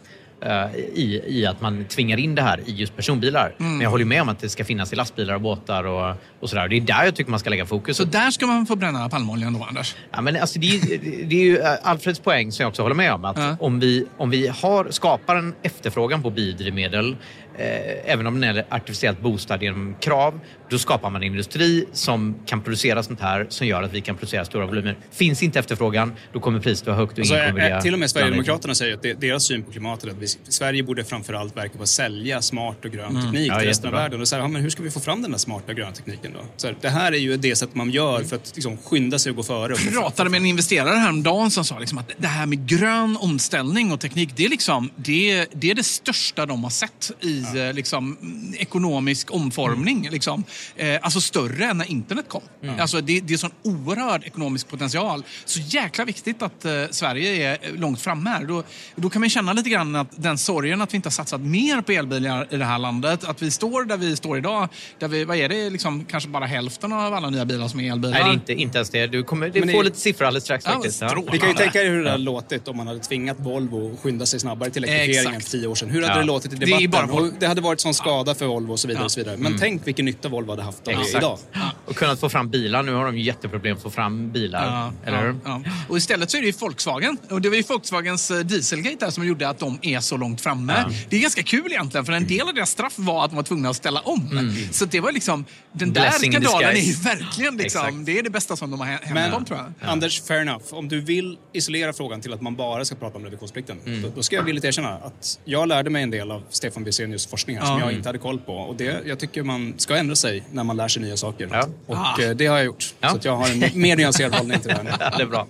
eh, 0.41 0.75
I, 0.75 1.21
I 1.27 1.45
att 1.45 1.61
man 1.61 1.85
tvingar 1.85 2.17
in 2.19 2.35
det 2.35 2.41
här 2.41 2.59
i 2.65 2.71
just 2.71 2.95
personbilar. 2.95 3.55
Mm. 3.59 3.71
Men 3.71 3.81
jag 3.81 3.89
håller 3.89 4.05
med 4.05 4.21
om 4.21 4.29
att 4.29 4.39
det 4.39 4.49
ska 4.49 4.65
finnas 4.65 4.93
i 4.93 4.95
lastbilar 4.95 5.33
och 5.35 5.41
båtar 5.41 5.83
och, 5.83 6.15
och 6.41 6.49
sådär. 6.49 6.67
Det 6.67 6.77
är 6.77 6.81
där 6.81 7.03
jag 7.05 7.15
tycker 7.15 7.31
man 7.31 7.39
ska 7.39 7.49
lägga 7.49 7.65
fokus. 7.65 7.97
Så 7.97 8.03
där 8.03 8.31
ska 8.31 8.47
man 8.47 8.65
få 8.65 8.75
bränna 8.75 9.09
palmoljan 9.09 9.53
då, 9.53 9.63
Anders? 9.63 9.95
Ja, 10.11 10.21
men 10.21 10.35
alltså, 10.35 10.59
det, 10.59 10.67
är, 10.67 10.99
det 11.27 11.35
är 11.35 11.43
ju 11.45 11.57
eh, 11.57 11.71
Alfreds 11.83 12.19
poäng 12.19 12.51
som 12.51 12.63
jag 12.63 12.69
också 12.69 12.81
håller 12.81 12.95
med 12.95 13.13
om. 13.13 13.25
Att 13.25 13.61
om, 13.61 13.79
vi, 13.79 14.05
om 14.17 14.29
vi 14.29 14.47
har, 14.47 14.91
skapar 14.91 15.35
en 15.35 15.53
efterfrågan 15.61 16.23
på 16.23 16.29
biodrivmedel, 16.29 17.15
eh, 17.57 17.65
även 18.13 18.27
om 18.27 18.41
den 18.41 18.57
är 18.57 18.65
artificiellt 18.69 19.21
boostad 19.21 19.57
genom 19.63 19.95
krav, 19.99 20.39
då 20.69 20.77
skapar 20.79 21.09
man 21.09 21.21
en 21.23 21.27
industri 21.27 21.85
som 21.93 22.35
kan 22.45 22.61
producera 22.61 23.03
sånt 23.03 23.21
här 23.21 23.45
som 23.49 23.67
gör 23.67 23.83
att 23.83 23.93
vi 23.93 24.01
kan 24.01 24.15
producera 24.15 24.45
stora 24.45 24.65
volymer. 24.65 24.97
Finns 25.11 25.43
inte 25.43 25.59
efterfrågan, 25.59 26.13
då 26.33 26.39
kommer 26.39 26.59
priset 26.59 26.87
vara 26.87 26.97
högt 26.97 27.13
och 27.13 27.19
Alltså, 27.19 27.35
ingen 27.35 27.49
kommer 27.49 27.71
eh, 27.71 27.79
till 27.81 27.93
och 27.93 27.99
med. 27.99 28.09
Sverigedemokraterna 28.09 28.75
säger 28.75 28.93
att 28.93 29.01
det, 29.01 29.13
deras 29.13 29.43
syn 29.47 29.63
på 29.63 29.71
klimatet 29.71 30.05
är 30.05 30.09
att 30.11 30.17
vi, 30.17 30.27
Sverige 30.27 30.83
borde 30.83 31.03
framförallt 31.03 31.57
verka 31.57 31.77
på 31.77 31.83
att 31.83 31.89
sälja 31.89 32.41
smart 32.41 32.85
och 32.85 32.91
grön 32.91 33.09
Mm. 33.09 33.21
teknik 33.23 33.51
Ja, 33.51 33.59
till 33.59 33.67
resten 33.67 33.87
av 33.87 33.93
världen. 33.93 34.21
Och 34.21 34.27
så 34.27 34.35
här, 34.35 34.43
ja, 34.43 34.47
men 34.47 34.61
hur 34.61 34.69
ska 34.69 34.83
vi 34.83 34.91
få 34.91 34.99
fram 34.99 35.21
den 35.21 35.31
där 35.31 35.37
smarta 35.37 35.73
gröna 35.73 35.91
tekniken 35.91 36.28
då? 36.33 36.45
Så 36.57 36.67
här, 36.67 36.75
det 36.81 36.89
här 36.89 37.11
är 37.11 37.17
ju 37.17 37.37
det 37.37 37.55
sätt 37.55 37.75
man 37.75 37.91
gör 37.91 38.23
för 38.23 38.35
att 38.35 38.51
liksom, 38.55 38.77
skynda 38.77 39.19
sig 39.19 39.29
och 39.29 39.35
gå 39.35 39.43
före. 39.43 39.75
Fram- 39.75 39.93
pratade 39.93 40.29
med 40.29 40.37
en 40.37 40.45
investerare 40.45 40.95
häromdagen 40.95 41.51
som 41.51 41.65
sa 41.65 41.79
liksom 41.79 41.97
att 41.97 42.11
det 42.17 42.27
här 42.27 42.45
med 42.45 42.67
grön 42.67 43.17
omställning 43.17 43.91
och 43.91 43.99
teknik, 43.99 44.29
det 44.35 44.45
är, 44.45 44.49
liksom, 44.49 44.89
det, 44.95 45.45
det, 45.53 45.71
är 45.71 45.75
det 45.75 45.83
största 45.83 46.45
de 46.45 46.63
har 46.63 46.69
sett 46.69 47.11
i 47.21 47.43
eh, 47.57 47.73
liksom, 47.73 48.17
mm, 48.21 48.53
ekonomisk 48.53 49.33
omformning. 49.33 50.09
Liksom. 50.11 50.43
Eh, 50.75 50.99
alltså 51.01 51.21
större 51.21 51.65
än 51.65 51.77
när 51.77 51.91
internet 51.91 52.25
kom. 52.27 52.41
Mm. 52.63 52.79
Alltså, 52.79 53.01
det, 53.01 53.19
det 53.19 53.33
är 53.33 53.37
sån 53.37 53.51
oerhörd 53.63 54.23
ekonomisk 54.23 54.67
potential. 54.67 55.23
Så 55.45 55.59
jäkla 55.59 56.05
viktigt 56.05 56.41
att 56.41 56.65
eh, 56.65 56.71
Sverige 56.91 57.51
är 57.51 57.77
långt 57.77 58.01
framme 58.01 58.29
här. 58.29 58.45
Då, 58.45 58.63
då 58.95 59.09
kan 59.09 59.19
man 59.19 59.29
känna 59.29 59.53
lite 59.53 59.69
grann 59.69 59.95
att 59.95 60.07
den 60.15 60.37
sorgen 60.37 60.81
att 60.81 60.93
vi 60.93 60.95
inte 60.95 61.07
har 61.07 61.11
satsat 61.11 61.41
mer 61.41 61.81
på 61.81 61.91
elbilar 61.91 62.47
i 62.49 62.57
det 62.57 62.65
här 62.65 62.79
landet. 62.79 63.23
Att 63.23 63.41
vi 63.41 63.51
står 63.51 63.83
där 63.83 63.97
vi 63.97 64.15
står 64.15 64.37
idag. 64.37 64.69
Där 64.99 65.07
vi, 65.07 65.25
vad 65.25 65.37
är 65.37 65.49
det, 65.49 65.69
liksom, 65.69 66.05
kanske 66.05 66.18
bara 66.27 66.45
hälften 66.45 66.93
av 66.93 67.13
alla 67.13 67.29
nya 67.29 67.45
bilar 67.45 67.67
som 67.67 67.79
är 67.79 67.91
elbilar. 67.91 68.13
Nej, 68.13 68.23
det 68.23 68.29
är 68.29 68.33
inte, 68.33 68.53
inte 68.53 68.77
ens 68.77 68.89
det. 68.89 69.07
Du 69.07 69.23
kommer 69.23 69.49
du 69.49 69.59
Men 69.59 69.69
får 69.69 69.77
det- 69.77 69.83
lite 69.89 69.99
siffror 69.99 70.25
alldeles 70.27 70.43
strax. 70.43 70.65
Ja, 70.67 70.71
faktiskt. 70.73 70.95
strålande. 70.95 71.31
Ni 71.31 71.37
kan 71.39 71.49
ju 71.49 71.55
tänka 71.55 71.81
er 71.83 71.89
hur 71.89 72.03
det 72.03 72.11
hade 72.11 72.23
låtit 72.23 72.67
om 72.67 72.77
man 72.77 72.87
hade 72.87 72.99
tvingat 72.99 73.37
Volvo 73.39 73.93
att 73.93 73.99
skynda 73.99 74.25
sig 74.25 74.39
snabbare 74.39 74.69
till 74.69 74.83
elektrifieringen 74.83 75.41
för 75.41 75.49
tio 75.49 75.67
år 75.67 75.75
sedan. 75.75 75.89
Hur 75.89 76.01
hade 76.01 76.13
Ja. 76.13 76.19
det 76.19 76.25
låtit 76.25 76.53
i 76.53 76.55
Det 76.55 76.65
debatten? 76.65 76.91
bara 76.91 77.05
Volvo. 77.05 77.27
och 77.27 77.33
det 77.39 77.47
hade 77.47 77.61
varit 77.61 77.79
sån 77.81 77.93
skada 77.93 78.35
för 78.35 78.45
Volvo 78.45 78.71
och 78.71 78.79
så 78.79 78.87
vidare. 78.87 79.03
Och 79.05 79.11
så 79.11 79.19
vidare. 79.19 79.37
Men 79.37 79.45
Mm. 79.47 79.59
tänk 79.59 79.87
vilken 79.87 80.05
nytta 80.05 80.29
Volvo 80.29 80.49
hade 80.51 80.63
haft 80.63 80.87
av 80.87 80.93
det 80.93 81.17
idag. 81.17 81.37
Och 81.85 81.95
kunnat 81.95 82.19
få 82.19 82.29
fram 82.29 82.49
bilar. 82.49 82.83
Nu 82.83 82.93
har 82.93 83.05
de 83.05 83.17
jätteproblem 83.17 83.75
att 83.75 83.83
få 83.83 83.89
fram 83.89 84.31
bilar. 84.31 84.65
Ja, 84.65 84.93
eller 85.09 85.21
hur? 85.23 85.35
ja, 85.45 85.61
ja. 85.65 85.71
Och 85.89 85.97
istället 85.97 86.31
så 86.31 86.37
är 86.37 86.41
det 86.41 86.47
ju 86.47 86.53
Volkswagen. 86.59 87.17
Och 87.29 87.41
det 87.41 87.49
var 87.49 87.55
ju 87.55 87.61
Volkswagens 87.63 88.31
eh, 88.31 88.39
dieselgate 88.39 89.05
där 89.05 89.11
som 89.11 89.27
gjorde 89.27 89.49
att 89.49 89.59
de 89.59 89.79
är 89.81 89.99
så 89.99 90.17
långt 90.17 90.41
framme. 90.41 90.73
Ja. 90.87 90.93
Det 91.09 91.15
är 91.17 91.21
ganska 91.21 91.43
kul 91.43 91.65
egentligen, 91.71 92.05
för 92.05 92.13
en 92.13 92.27
del 92.27 92.47
av 92.47 92.53
deras 92.53 92.69
straff 92.69 92.93
var 92.95 93.23
att 93.25 93.31
de 93.31 93.35
var 93.35 93.43
tvungna 93.43 93.69
att 93.69 93.75
ställa 93.75 93.99
om. 93.99 94.51
Så 94.71 94.85
det 94.85 94.99
var 94.99 95.11
liksom, 95.11 95.45
den 95.71 95.93
där 95.93 96.08
Skandalen 96.11 96.69
är 96.69 96.81
ju 96.81 96.93
verkligen 96.93 97.57
liksom, 97.57 97.81
Exakt. 97.85 98.05
det 98.05 98.19
är 98.19 98.23
det 98.23 98.29
bästa 98.29 98.55
som 98.55 98.71
de 98.71 98.79
har 98.79 98.87
hänt 98.87 99.01
Men 99.13 99.31
dem 99.31 99.45
tror 99.45 99.59
jag. 99.59 99.89
Anders, 99.89 100.21
fair 100.21 100.41
enough. 100.41 100.63
Om 100.71 100.87
du 100.89 101.01
vill 101.01 101.37
isolera 101.53 101.93
frågan 101.93 102.21
till 102.21 102.33
att 102.33 102.41
man 102.41 102.55
bara 102.55 102.85
ska 102.85 102.95
prata 102.95 103.17
om 103.17 103.23
reduktionsplikten, 103.23 103.77
då, 104.03 104.09
då 104.15 104.23
ska 104.23 104.35
jag 104.35 104.43
villigt 104.43 104.65
erkänna 104.65 104.89
att 104.89 105.39
jag 105.45 105.67
lärde 105.67 105.89
mig 105.89 106.03
en 106.03 106.11
del 106.11 106.31
av 106.31 106.43
Stefan 106.49 106.83
Wirsenius 106.83 107.27
forskning 107.27 107.57
här 107.57 107.65
som 107.65 107.79
Ja. 107.79 107.85
jag 107.85 107.93
inte 107.93 108.09
hade 108.09 108.19
koll 108.19 108.39
på. 108.39 108.53
Och 108.53 108.75
det, 108.75 109.01
jag 109.05 109.19
tycker 109.19 109.43
man 109.43 109.73
ska 109.77 109.95
ändra 109.97 110.15
sig 110.15 110.43
när 110.51 110.63
man 110.63 110.77
lär 110.77 110.87
sig 110.87 111.01
nya 111.01 111.17
saker. 111.17 111.49
Ja. 111.51 111.67
Och 111.87 111.95
Ah. 111.97 112.21
eh, 112.21 112.29
det 112.29 112.45
har 112.45 112.57
jag 112.57 112.65
gjort. 112.65 112.93
Ja. 112.99 113.09
Så 113.09 113.15
att 113.15 113.25
jag 113.25 113.35
har 113.35 113.49
en 113.49 113.59
mer 113.81 113.95
nyanserad 113.95 114.35
hållning 114.35 114.59
till 114.59 114.67
det 114.69 114.75
här 114.75 114.83
nu. 114.83 114.89
Ja, 114.99 115.13
det 115.17 115.23
är 115.23 115.27
bra. 115.27 115.47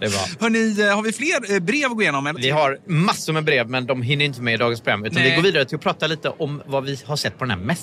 Det 0.00 0.06
är 0.06 0.10
bra. 0.10 0.20
Hörrni, 0.40 0.80
eh, 0.80 0.94
har 0.94 1.02
vi 1.02 1.12
fler 1.12 1.54
eh, 1.54 1.60
brev 1.60 1.86
att 1.90 1.96
gå 1.96 2.02
igenom? 2.02 2.26
Eller? 2.26 2.40
Vi 2.40 2.50
har 2.50 2.78
massor 2.86 3.32
med 3.32 3.44
brev, 3.44 3.68
men 3.70 3.86
de 3.86 4.02
hinner 4.02 4.24
inte 4.24 4.40
med 4.42 4.54
i 4.54 4.56
dagens 4.56 4.80
program. 4.80 5.04
Utan 5.04 5.14
Nej. 5.22 5.30
vi 5.30 5.36
går 5.36 5.42
vidare 5.42 5.64
till 5.64 5.76
att 5.76 5.82
prata 5.82 6.06
lite 6.06 6.28
om 6.28 6.62
vad 6.66 6.84
vi 6.84 6.98
har 7.04 7.16
sett 7.16 7.38
på 7.38 7.44
den 7.44 7.50
här 7.50 7.58
mässan. 7.66 7.82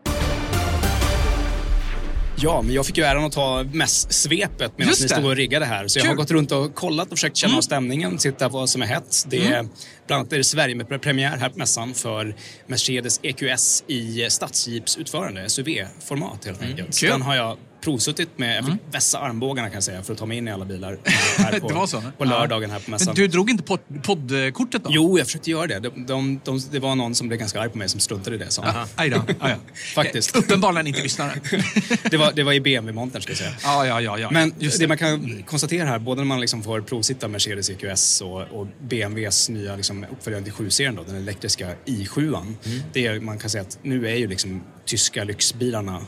Ja, 2.43 2.61
men 2.61 2.75
jag 2.75 2.85
fick 2.85 2.97
ju 2.97 3.03
äran 3.03 3.23
att 3.23 3.31
ta 3.31 3.63
mäss-svepet 3.63 4.71
medan 4.75 4.93
ni 5.01 5.09
stod 5.09 5.25
och 5.25 5.35
riggade 5.35 5.65
här. 5.65 5.87
Så 5.87 5.99
jag 5.99 6.05
har 6.05 6.15
gått 6.15 6.31
runt 6.31 6.51
och 6.51 6.75
kollat 6.75 7.07
och 7.07 7.17
försökt 7.17 7.37
känna 7.37 7.57
av 7.57 7.61
stämningen, 7.61 8.17
titta 8.17 8.49
vad 8.49 8.69
som 8.69 8.81
är 8.81 8.85
hett. 8.85 9.25
Det 9.27 9.47
är, 9.47 9.67
Bland 10.07 10.19
annat 10.19 10.33
är 10.33 10.37
det 10.37 10.43
Sverige-premiär 10.43 11.37
här 11.37 11.49
på 11.49 11.57
mässan 11.57 11.93
för 11.93 12.35
Mercedes 12.67 13.19
EQS 13.23 13.83
i 13.87 14.29
stadsjeepsutförande, 14.29 15.49
SUV-format 15.49 16.45
helt 16.45 16.61
enkelt. 16.61 16.93
Så 16.93 16.99
Kul. 16.99 17.09
Den 17.09 17.21
har 17.21 17.35
jag 17.35 17.57
provsuttit 17.81 18.29
med, 18.35 18.57
jag 18.57 18.65
fick 18.65 18.75
vässa 18.91 19.19
armbågarna 19.19 19.67
kan 19.67 19.73
jag 19.73 19.83
säga 19.83 20.03
för 20.03 20.13
att 20.13 20.19
ta 20.19 20.25
mig 20.25 20.37
in 20.37 20.47
i 20.47 20.51
alla 20.51 20.65
bilar. 20.65 20.97
Här 21.37 21.59
på, 21.59 21.67
Det 21.67 21.73
var 21.73 21.87
så? 21.87 22.03
På 22.17 22.25
lördagen 22.25 22.71
här 22.71 22.79
på 22.79 22.91
mässan. 22.91 23.07
Men 23.07 23.15
du 23.15 23.27
drog 23.27 23.49
inte 23.49 23.63
pod- 23.63 24.01
poddkortet 24.03 24.83
då? 24.83 24.89
Jo, 24.93 25.17
jag 25.17 25.27
försökte 25.27 25.51
göra 25.51 25.67
det. 25.67 25.79
De, 25.79 26.05
de, 26.05 26.39
de, 26.43 26.61
det 26.71 26.79
var 26.79 26.95
någon 26.95 27.15
som 27.15 27.27
blev 27.27 27.39
ganska 27.39 27.61
arg 27.61 27.69
på 27.69 27.77
mig 27.77 27.89
som 27.89 27.99
struntade 27.99 28.35
i 28.35 28.39
det. 28.39 28.49
Aj 28.95 29.09
då. 29.09 29.23
Aj 29.39 29.55
då. 29.55 29.73
Faktiskt. 29.95 30.35
Uppenbarligen 30.35 30.87
inte 30.87 31.01
lyssnare. 31.03 31.31
det, 32.11 32.17
var, 32.17 32.31
det 32.31 32.43
var 32.43 32.53
i 32.53 32.61
BMW-montern 32.61 33.21
ska 33.21 33.31
jag 33.31 33.37
säga. 33.37 33.53
Ja, 33.63 33.85
ja, 33.85 34.01
ja. 34.01 34.19
ja. 34.19 34.29
Men 34.31 34.53
Just 34.59 34.79
det. 34.79 34.87
man 34.87 34.97
kan 34.97 35.43
konstatera 35.43 35.87
här, 35.87 35.99
både 35.99 36.21
när 36.21 36.25
man 36.25 36.41
liksom 36.41 36.63
får 36.63 36.81
provsitta 36.81 37.27
Mercedes 37.27 37.69
EQS 37.69 38.21
och, 38.21 38.41
och 38.41 38.67
BMWs 38.81 39.49
nya 39.49 39.75
liksom 39.75 40.05
uppföljare 40.11 40.43
till 40.43 40.53
7-serien, 40.53 40.95
då, 40.95 41.03
den 41.03 41.15
elektriska 41.15 41.69
i7. 41.85 42.53
Det 42.93 43.07
är, 43.07 43.19
man 43.19 43.39
kan 43.39 43.49
säga 43.49 43.61
att 43.61 43.79
nu 43.81 44.07
är 44.07 44.15
ju 44.15 44.27
liksom 44.27 44.63
tyska 44.85 45.23
lyxbilarna 45.23 46.01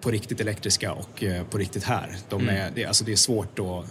på 0.00 0.10
riktigt 0.10 0.40
elektriska 0.40 0.92
och 0.92 1.24
eh, 1.24 1.44
på 1.44 1.58
riktigt 1.58 1.84
här. 1.84 2.16
De 2.28 2.42
Mm. 2.42 2.56
är, 2.56 2.70
det, 2.74 2.84
alltså 2.84 3.04
det 3.04 3.12
är 3.12 3.16
svårt 3.16 3.58
att 3.58 3.84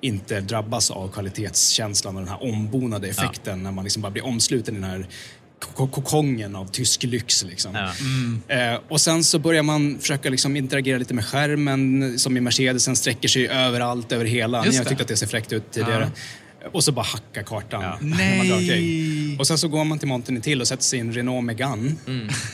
inte 0.00 0.40
drabbas 0.40 0.90
av 0.90 1.08
kvalitetskänslan 1.08 2.16
och 2.16 2.22
den 2.22 2.28
här 2.30 2.42
ombonade 2.44 3.08
effekten 3.08 3.62
när 3.62 3.72
man 3.72 3.84
liksom 3.84 4.02
bara 4.02 4.10
blir 4.12 4.24
omsluten 4.24 4.76
i 4.76 4.80
den 4.80 4.90
här 4.90 5.06
ko- 5.74 5.86
kokongen 5.88 6.56
av 6.56 6.66
tysk 6.70 7.02
lyx. 7.02 7.44
Liksom. 7.44 7.76
Eh, 8.48 8.74
och 8.88 9.00
sen 9.00 9.24
så 9.24 9.38
börjar 9.38 9.62
man 9.62 9.98
försöka 10.00 10.30
liksom 10.30 10.56
interagera 10.56 10.98
lite 10.98 11.14
med 11.14 11.24
skärmen 11.24 12.18
som 12.18 12.36
i 12.36 12.40
Mercedesen 12.40 12.96
sträcker 12.96 13.28
sig 13.28 13.48
överallt, 13.48 14.12
över 14.12 14.24
hela. 14.24 14.58
Just 14.64 14.72
Ni 14.72 14.76
har 14.78 14.84
det. 14.84 14.90
tyckt 14.90 15.00
att 15.00 15.08
det 15.08 15.16
ser 15.16 15.26
fräckt 15.26 15.52
ut 15.52 15.70
tidigare. 15.70 16.10
Och 16.72 16.84
så 16.84 16.92
bara 16.92 17.02
hacka 17.06 17.42
kartan. 17.42 17.82
när 18.00 18.08
man 18.08 18.18
Nej. 18.18 18.48
drar 18.48 18.56
omkring. 18.56 19.36
Och 19.38 19.46
sen 19.46 19.58
så 19.58 19.68
går 19.68 19.84
man 19.84 19.98
till 19.98 20.08
montern 20.08 20.40
till 20.40 20.60
och 20.60 20.68
sätter 20.68 20.82
sig 20.84 20.98
i 20.98 21.02
en 21.02 21.12
Renault 21.12 21.44
Megane. 21.44 21.92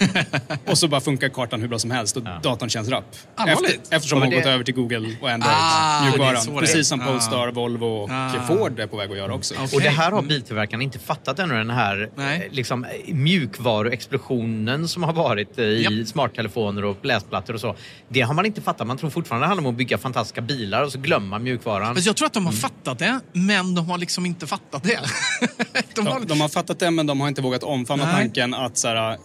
och 0.66 0.78
så 0.78 0.88
bara 0.88 1.00
funkar 1.00 1.28
kartan 1.28 1.60
hur 1.60 1.68
bra 1.68 1.78
som 1.78 1.90
helst 1.90 2.16
och 2.16 2.22
datorn 2.42 2.68
känns 2.68 2.88
rapp. 2.88 3.16
Allvarligt? 3.34 3.70
Efter, 3.82 3.96
eftersom 3.96 4.16
Ja, 4.16 4.20
man 4.20 4.28
men 4.28 4.38
gått 4.38 4.44
det- 4.44 4.50
över 4.50 4.64
till 4.64 4.74
Google 4.74 5.16
och 5.20 5.28
Android. 5.30 5.54
Ah, 5.56 6.00
det 6.04 6.08
mjukvaran. 6.10 6.46
det. 6.54 6.60
Precis 6.60 6.88
som 6.88 7.00
Ah. 7.00 7.06
Polestar, 7.06 7.52
Volvo 7.52 7.84
och 7.86 8.10
Ah. 8.10 8.46
Ford 8.48 8.80
är 8.80 8.86
på 8.86 8.96
väg 8.96 9.10
att 9.10 9.16
göra 9.18 9.34
också. 9.34 9.54
Och 9.74 9.80
det 9.80 9.88
här 9.88 10.10
har 10.10 10.22
biltillverkarna 10.22 10.82
inte 10.82 10.98
fattat 10.98 11.38
ännu, 11.38 11.54
den 11.54 11.70
här 11.70 12.10
Nej. 12.16 12.46
eh, 12.46 12.52
liksom, 12.54 12.84
eh, 12.84 13.14
mjukvaruexplosionen 13.14 14.88
som 14.88 15.02
har 15.02 15.12
varit 15.12 15.58
eh, 15.58 15.64
i 15.64 16.04
smarttelefoner 16.06 16.84
och 16.84 17.04
läsplattor 17.04 17.54
och 17.54 17.60
så. 17.60 17.76
Det 18.08 18.20
har 18.20 18.34
man 18.34 18.46
inte 18.46 18.60
fattat. 18.60 18.86
Man 18.86 18.98
tror 18.98 19.10
fortfarande 19.10 19.44
det 19.44 19.48
handlar 19.48 19.64
om 19.68 19.70
att 19.74 19.78
bygga 19.78 19.98
fantastiska 19.98 20.40
bilar 20.40 20.82
och 20.82 20.92
så 20.92 20.98
glömmer 20.98 21.26
man 21.28 21.42
mjukvaran. 21.42 21.96
Jag 22.00 22.16
tror 22.16 22.26
att 22.26 22.32
de 22.32 22.46
har 22.46 22.52
Mm. 22.52 22.60
fattat 22.60 22.98
det, 22.98 23.20
men 23.32 23.74
de 23.74 23.86
har 23.90 23.97
liksom 23.98 24.26
inte 24.26 24.46
fattat 24.46 24.82
det. 24.82 25.00
de 25.94 26.06
har... 26.06 26.20
Ja, 26.20 26.24
de 26.26 26.40
har 26.40 26.48
fattat 26.48 26.78
det 26.78 26.90
men 26.90 27.06
de 27.06 27.20
har 27.20 27.28
inte 27.28 27.42
vågat 27.42 27.62
omfamna 27.62 28.04
Nej. 28.04 28.14
tanken 28.14 28.54
att 28.54 28.78
så 28.78 28.88
här, 28.88 29.18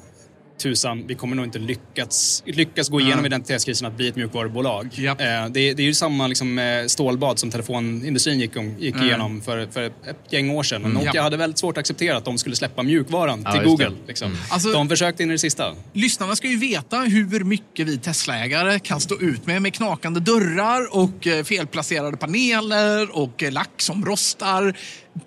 tusan, 0.64 1.08
vi 1.08 1.16
kommer 1.16 1.36
nog 1.36 1.46
inte 1.46 1.60
lyckats, 1.60 2.44
lyckas 2.46 2.90
gå 2.90 3.02
igenom 3.02 3.20
Ja. 3.20 3.26
identitetskrisen 3.26 3.88
att 3.88 3.98
bli 3.98 4.08
ett 4.08 4.16
mjukvarubolag. 4.16 4.90
Japp. 4.94 5.22
Eh, 5.22 5.26
det, 5.26 5.30
är- 5.60 5.74
det 5.76 5.82
är 5.84 5.86
ju 5.86 5.94
samma 5.94 6.28
liksom, 6.28 6.60
eh, 6.60 6.86
stålbad 6.88 7.40
som 7.40 7.52
telefonindustrin 7.52 8.40
gick, 8.40 8.58
om, 8.58 8.76
gick 8.80 8.96
Mm. 8.96 9.08
igenom 9.08 9.42
för, 9.42 9.68
för 9.72 9.82
ett 9.84 9.94
gäng 10.30 10.50
år 10.50 10.64
sedan. 10.64 10.82
Mm. 10.82 10.94
Nokia 10.94 11.12
Ja. 11.14 11.22
hade 11.22 11.38
väldigt 11.38 11.60
svårt 11.60 11.78
att 11.78 11.80
acceptera 11.80 12.18
att 12.18 12.26
de 12.26 12.38
skulle 12.38 12.56
släppa 12.56 12.84
mjukvaran 12.84 13.42
Ja, 13.46 13.52
till 13.52 13.62
Google. 13.64 13.84
det. 13.86 13.92
Mm. 13.92 14.00
Liksom. 14.08 14.38
Alltså- 14.50 14.72
de 14.72 14.90
försökte 14.90 15.24
in 15.24 15.30
i 15.30 15.32
det 15.34 15.40
sista. 15.40 15.74
Lyssnarna 15.94 16.36
ska 16.36 16.48
ju 16.48 16.58
veta 16.58 16.98
hur 17.00 17.44
mycket 17.44 17.88
vi 17.88 17.98
Tesla-ägare 17.98 18.80
kan 18.80 19.00
stå 19.02 19.20
ut 19.20 19.46
med 19.46 19.62
med 19.62 19.74
knakande 19.74 20.20
dörrar 20.20 20.96
och 20.96 21.28
eh, 21.28 21.44
felplacerade 21.44 22.18
paneler 22.18 23.18
och 23.18 23.44
eh, 23.44 23.52
lack 23.52 23.70
som 23.82 24.06
rostar. 24.06 24.74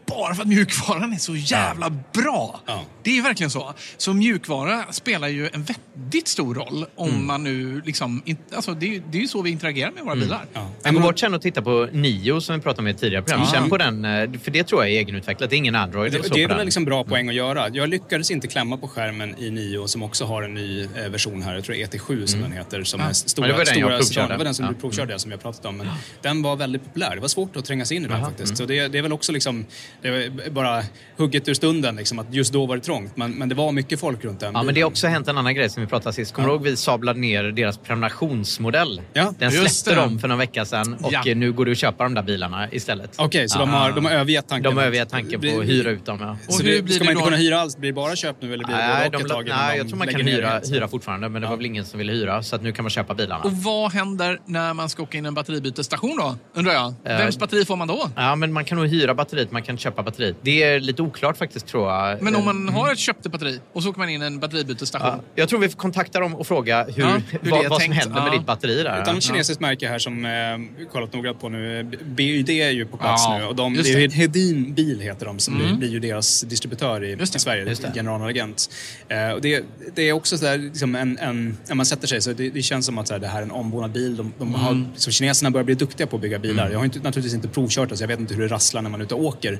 Bara 0.06 0.34
för 0.34 0.42
att 0.42 0.48
mjukvaran 0.48 1.12
är 1.12 1.16
så 1.16 1.36
jävla 1.36 1.90
bra. 2.12 2.60
Ja. 2.66 2.82
Det 3.02 3.18
är 3.18 3.22
verkligen 3.22 3.50
så. 3.50 3.74
Så 3.96 4.12
mjukvara 4.14 4.84
spelar 4.92 5.28
ju 5.28 5.48
en 5.52 5.64
väldigt 5.64 6.28
stor 6.28 6.54
roll 6.54 6.86
om 6.96 7.08
Mm. 7.08 7.26
man 7.26 7.44
nu 7.44 7.82
liksom... 7.84 8.22
Alltså 8.54 8.74
det, 8.74 8.86
är, 8.86 8.90
ju- 8.90 9.02
det 9.10 9.18
är 9.18 9.22
ju 9.22 9.28
så 9.28 9.42
vi 9.42 9.50
interagerar 9.50 9.90
med 9.92 10.04
våra 10.04 10.14
bilar. 10.14 10.44
Ja. 10.52 10.70
Men 10.82 10.94
gå 10.94 11.00
bort 11.00 11.18
sen 11.18 11.34
och 11.34 11.42
titta 11.42 11.62
på 11.62 11.88
Nio 11.92 12.40
som 12.40 12.54
vi 12.56 12.60
pratade 12.62 12.80
om 12.82 12.86
i 12.86 12.90
ett 12.90 12.98
tidigare 12.98 13.22
program. 13.22 13.40
Ja. 13.46 13.52
Känn 13.52 13.68
på 13.68 13.76
den, 13.78 14.04
eh, 14.04 14.30
för 14.42 14.50
det 14.50 14.64
tror 14.64 14.84
jag 14.84 14.92
är 14.94 14.98
egenutvecklat. 14.98 15.50
Det 15.50 15.56
är 15.56 15.58
ingen 15.58 15.74
Android 15.74 16.12
Det, 16.12 16.16
eller 16.18 16.28
så 16.28 16.34
det 16.34 16.42
är 16.42 16.48
väl 16.48 16.56
den. 16.56 16.66
liksom 16.66 16.84
bra 16.84 17.04
poäng 17.04 17.28
att 17.28 17.34
göra. 17.34 17.68
Jag 17.68 17.88
lyckades 17.88 18.30
inte 18.30 18.46
klämma 18.48 18.76
på 18.76 18.88
skärmen 18.88 19.34
i 19.38 19.50
Nio 19.50 19.88
som 19.88 20.02
också 20.02 20.24
har 20.24 20.42
en 20.42 20.54
ny 20.54 20.82
eh, 20.82 20.88
version 21.10 21.42
här. 21.42 21.54
Jag 21.54 21.64
tror 21.64 21.76
ET7 21.76 22.26
som 22.26 22.40
den 22.40 22.52
heter. 22.52 22.84
Som 22.84 23.00
Ja. 23.00 23.08
är 23.08 23.12
stora, 23.12 23.46
Ja, 23.48 23.52
det 23.52 23.58
var 23.58 23.64
den 23.64 23.78
jag 23.78 23.78
stora 23.78 23.88
provkörde. 23.98 24.14
sedan. 24.14 24.28
Det 24.28 24.36
var 24.36 24.44
den 24.44 24.54
som 24.54 24.64
Ja. 24.64 24.70
du 24.72 24.76
provkörde 24.80 25.18
som 25.18 25.30
vi 25.30 25.34
har 25.36 25.40
pratat 25.42 25.64
om. 25.66 25.76
Men 25.76 25.86
Den 26.22 26.42
var 26.42 26.56
väldigt 26.56 26.84
populär. 26.84 27.14
Det 27.14 27.20
var 27.20 27.28
svårt 27.28 27.56
att 27.56 27.64
tränga 27.64 27.84
sig 27.84 27.96
in 27.96 28.04
i 28.04 28.08
den 28.08 28.20
faktiskt. 28.24 28.50
Mm. 28.50 28.56
Så 28.56 28.64
det, 28.64 28.88
det 28.88 28.98
är 28.98 29.02
väl 29.02 29.12
också 29.12 29.32
liksom, 29.32 29.66
det 30.02 30.08
är 30.08 30.50
bara 30.50 30.82
hugget 31.16 31.48
ur 31.48 31.54
stunden 31.54 31.96
liksom, 31.96 32.18
att 32.18 32.34
just 32.34 32.52
då 32.52 32.66
var 32.66 32.76
det 32.76 32.82
trångt. 32.82 33.16
Men, 33.16 33.30
men 33.32 33.48
det 33.48 33.54
var 33.54 33.72
mycket 33.72 34.00
folk 34.00 34.24
runt 34.24 34.40
den 34.40 34.52
Ja, 34.54 34.58
men 34.58 34.66
det 34.66 34.72
bilen. 34.72 34.82
har 34.84 34.90
också 34.90 35.06
hänt 35.06 35.28
en 35.28 35.38
annan 35.38 35.54
grej 35.54 35.70
som 35.70 35.80
vi 35.82 35.86
pratade 35.86 36.12
sist. 36.12 36.32
Kommer 36.34 36.48
du 36.48 36.54
ihåg 36.54 36.62
vi 36.62 36.76
sablade 36.76 37.20
ner 37.20 37.44
deras 37.44 37.78
prenumerationsmodell? 37.78 39.00
Ja, 39.12 39.34
Den 39.38 39.50
släppte 39.52 39.90
det. 39.90 39.96
de 39.96 40.18
för 40.18 40.28
några 40.28 40.38
veckor 40.38 40.64
sedan 40.64 40.94
och 40.94 41.12
Ja. 41.12 41.34
nu 41.34 41.52
går 41.52 41.64
det 41.64 41.72
att 41.72 41.78
köpa 41.78 42.04
de 42.04 42.14
där 42.14 42.22
bilarna 42.22 42.68
istället. 42.72 43.14
Okej, 43.18 43.48
så 43.48 43.56
Ja. 43.58 43.60
de, 43.60 43.70
har, 43.70 43.92
de 43.92 44.04
har 44.04 44.12
övergett 44.12 44.48
tanken. 44.48 44.70
De 44.70 44.76
har 44.76 44.84
övergett 44.86 45.08
tanken 45.10 45.32
på 45.32 45.38
blir- 45.38 45.60
att 45.60 45.66
hyra 45.66 45.90
ut 45.90 46.06
dem. 46.06 46.18
Ja. 46.20 46.36
Och 46.48 46.54
Så 46.54 46.62
hur 46.62 46.72
det, 46.72 46.82
blir 46.82 46.94
ska 46.94 47.04
det 47.04 47.08
man 47.10 47.12
inte 47.12 47.24
kunna 47.24 47.36
hyra 47.36 47.60
alls? 47.60 47.76
Blir 47.76 47.90
det 47.90 47.94
bara 47.94 48.16
köp 48.16 48.36
nu 48.42 48.54
eller 48.54 48.64
blir 48.64 48.76
det 48.76 48.82
Nej, 48.86 49.04
både 49.10 49.18
de, 49.18 49.24
och 49.24 49.30
tag 49.30 49.46
nej, 49.48 49.72
de 49.72 49.78
jag 49.78 49.88
tror 49.88 49.98
man 49.98 50.08
kan 50.08 50.20
hyra, 50.20 50.60
hyra 50.70 50.88
fortfarande 50.88 51.28
men 51.28 51.42
det 51.42 51.46
Ja. 51.46 51.50
var 51.50 51.56
väl 51.56 51.66
ingen 51.66 51.84
som 51.84 51.98
ville 51.98 52.12
hyra 52.12 52.42
så 52.42 52.56
att 52.56 52.62
nu 52.62 52.72
kan 52.72 52.82
man 52.82 52.90
köpa 52.90 53.14
bilarna. 53.14 53.44
Och 53.44 53.52
vad 53.52 53.92
händer 53.92 54.40
när 54.46 54.74
man 54.74 54.88
ska 54.88 55.02
åka 55.02 55.18
in 55.18 55.26
en 55.26 55.34
batteribytesstation 55.34 56.16
då? 56.16 56.36
Undrar 56.54 56.72
jag. 56.72 56.86
Eh, 57.04 57.18
Vems 57.18 57.38
batteri 57.38 57.64
får 57.64 57.76
man 57.76 57.88
då? 57.88 58.10
Ja, 58.16 58.36
men 58.36 58.52
man 58.52 58.64
kan 58.64 58.78
nog 58.78 58.86
hyra 58.86 59.14
batteriet, 59.14 59.50
man 59.52 59.62
kan 59.66 59.78
köpa 59.78 60.02
batteriet. 60.02 60.36
Det 60.42 60.62
är 60.62 60.80
lite 60.80 61.02
oklart 61.02 61.36
faktiskt 61.36 61.66
tror 61.66 61.90
jag. 61.92 62.22
Men 62.22 62.34
om 62.34 62.40
Eh, 62.40 62.46
man 62.54 62.68
har 62.68 62.92
ett 62.92 62.98
köpt 62.98 63.26
batteri 63.26 63.60
och 63.72 63.82
så 63.82 63.88
åker 63.90 63.98
man 63.98 64.08
in 64.08 64.22
en 64.22 64.38
batteribytesstation. 64.38 65.08
Ja, 65.08 65.20
jag 65.34 65.48
tror 65.48 65.58
vi 65.60 65.68
får 65.68 65.76
kontakta 65.78 66.20
dem 66.20 66.34
och 66.34 66.46
fråga 66.46 66.84
hur, 66.84 67.02
Ja, 67.02 67.08
hur 67.30 67.38
det 67.42 67.50
vad, 67.50 67.64
är 67.64 67.68
vad 67.68 67.82
som 67.82 67.92
händer 67.92 68.20
med 68.20 68.28
Ja. 68.32 68.38
ditt 68.38 68.46
batteri 68.46 68.82
där. 68.82 69.02
Ett 69.02 69.08
annat 69.08 69.22
kinesiskt 69.22 69.60
märke 69.60 69.88
här 69.88 69.98
som 69.98 70.24
eh, 70.24 70.30
vi 70.78 70.84
kollat 70.92 71.12
noga 71.14 71.34
på 71.34 71.48
nu, 71.48 71.82
BYD 72.04 72.50
är 72.50 72.70
ju 72.70 72.86
på 72.86 72.96
plats 72.96 73.22
Ja, 73.26 73.38
nu 73.38 73.44
och 73.44 73.56
de, 73.56 73.74
det 73.74 73.82
det. 73.82 74.12
Hedin 74.14 74.74
Bil 74.74 75.00
heter 75.00 75.26
de 75.26 75.38
som 75.38 75.60
Mm. 75.60 75.78
blir 75.78 75.88
ju 75.88 76.00
deras 76.00 76.40
distributör 76.40 77.04
i, 77.04 77.10
Just 77.14 77.32
det, 77.32 77.36
i 77.36 77.40
Sverige, 77.40 77.64
just 77.68 77.82
det. 77.82 77.92
generalagent. 77.94 78.70
Eh, 79.08 79.30
och 79.30 79.40
det, 79.40 79.64
det 79.94 80.02
är 80.08 80.12
också 80.12 80.38
så 80.38 80.44
där, 80.44 80.58
liksom 80.58 80.94
en, 80.94 81.18
en, 81.18 81.56
när 81.68 81.74
man 81.74 81.86
sätter 81.86 82.06
sig 82.06 82.20
så 82.22 82.32
det, 82.32 82.50
det 82.50 82.62
känns 82.62 82.86
som 82.86 82.98
att 82.98 83.08
så 83.08 83.14
här, 83.14 83.20
det 83.20 83.26
här 83.26 83.38
är 83.38 83.42
en 83.42 83.50
ombonad 83.50 83.90
bil. 83.92 84.16
De, 84.16 84.32
de 84.38 84.54
har, 84.54 84.70
Mm. 84.70 84.86
liksom, 84.92 85.12
kineserna 85.12 85.50
börjar 85.50 85.64
bli 85.64 85.74
duktiga 85.74 86.06
på 86.06 86.16
att 86.16 86.22
bygga 86.22 86.38
bilar. 86.38 86.70
Jag 86.70 86.78
har 86.78 86.84
inte, 86.84 86.98
naturligtvis 86.98 87.34
inte 87.34 87.48
provkört 87.48 87.88
det 87.88 87.96
så 87.96 88.02
jag 88.02 88.08
vet 88.08 88.20
inte 88.20 88.34
hur 88.34 88.42
det 88.42 88.48
rasslar 88.54 88.82
när 88.82 88.90
man 88.90 89.00
är 89.00 89.04
ute 89.04 89.14
och 89.14 89.24
åker. 89.24 89.55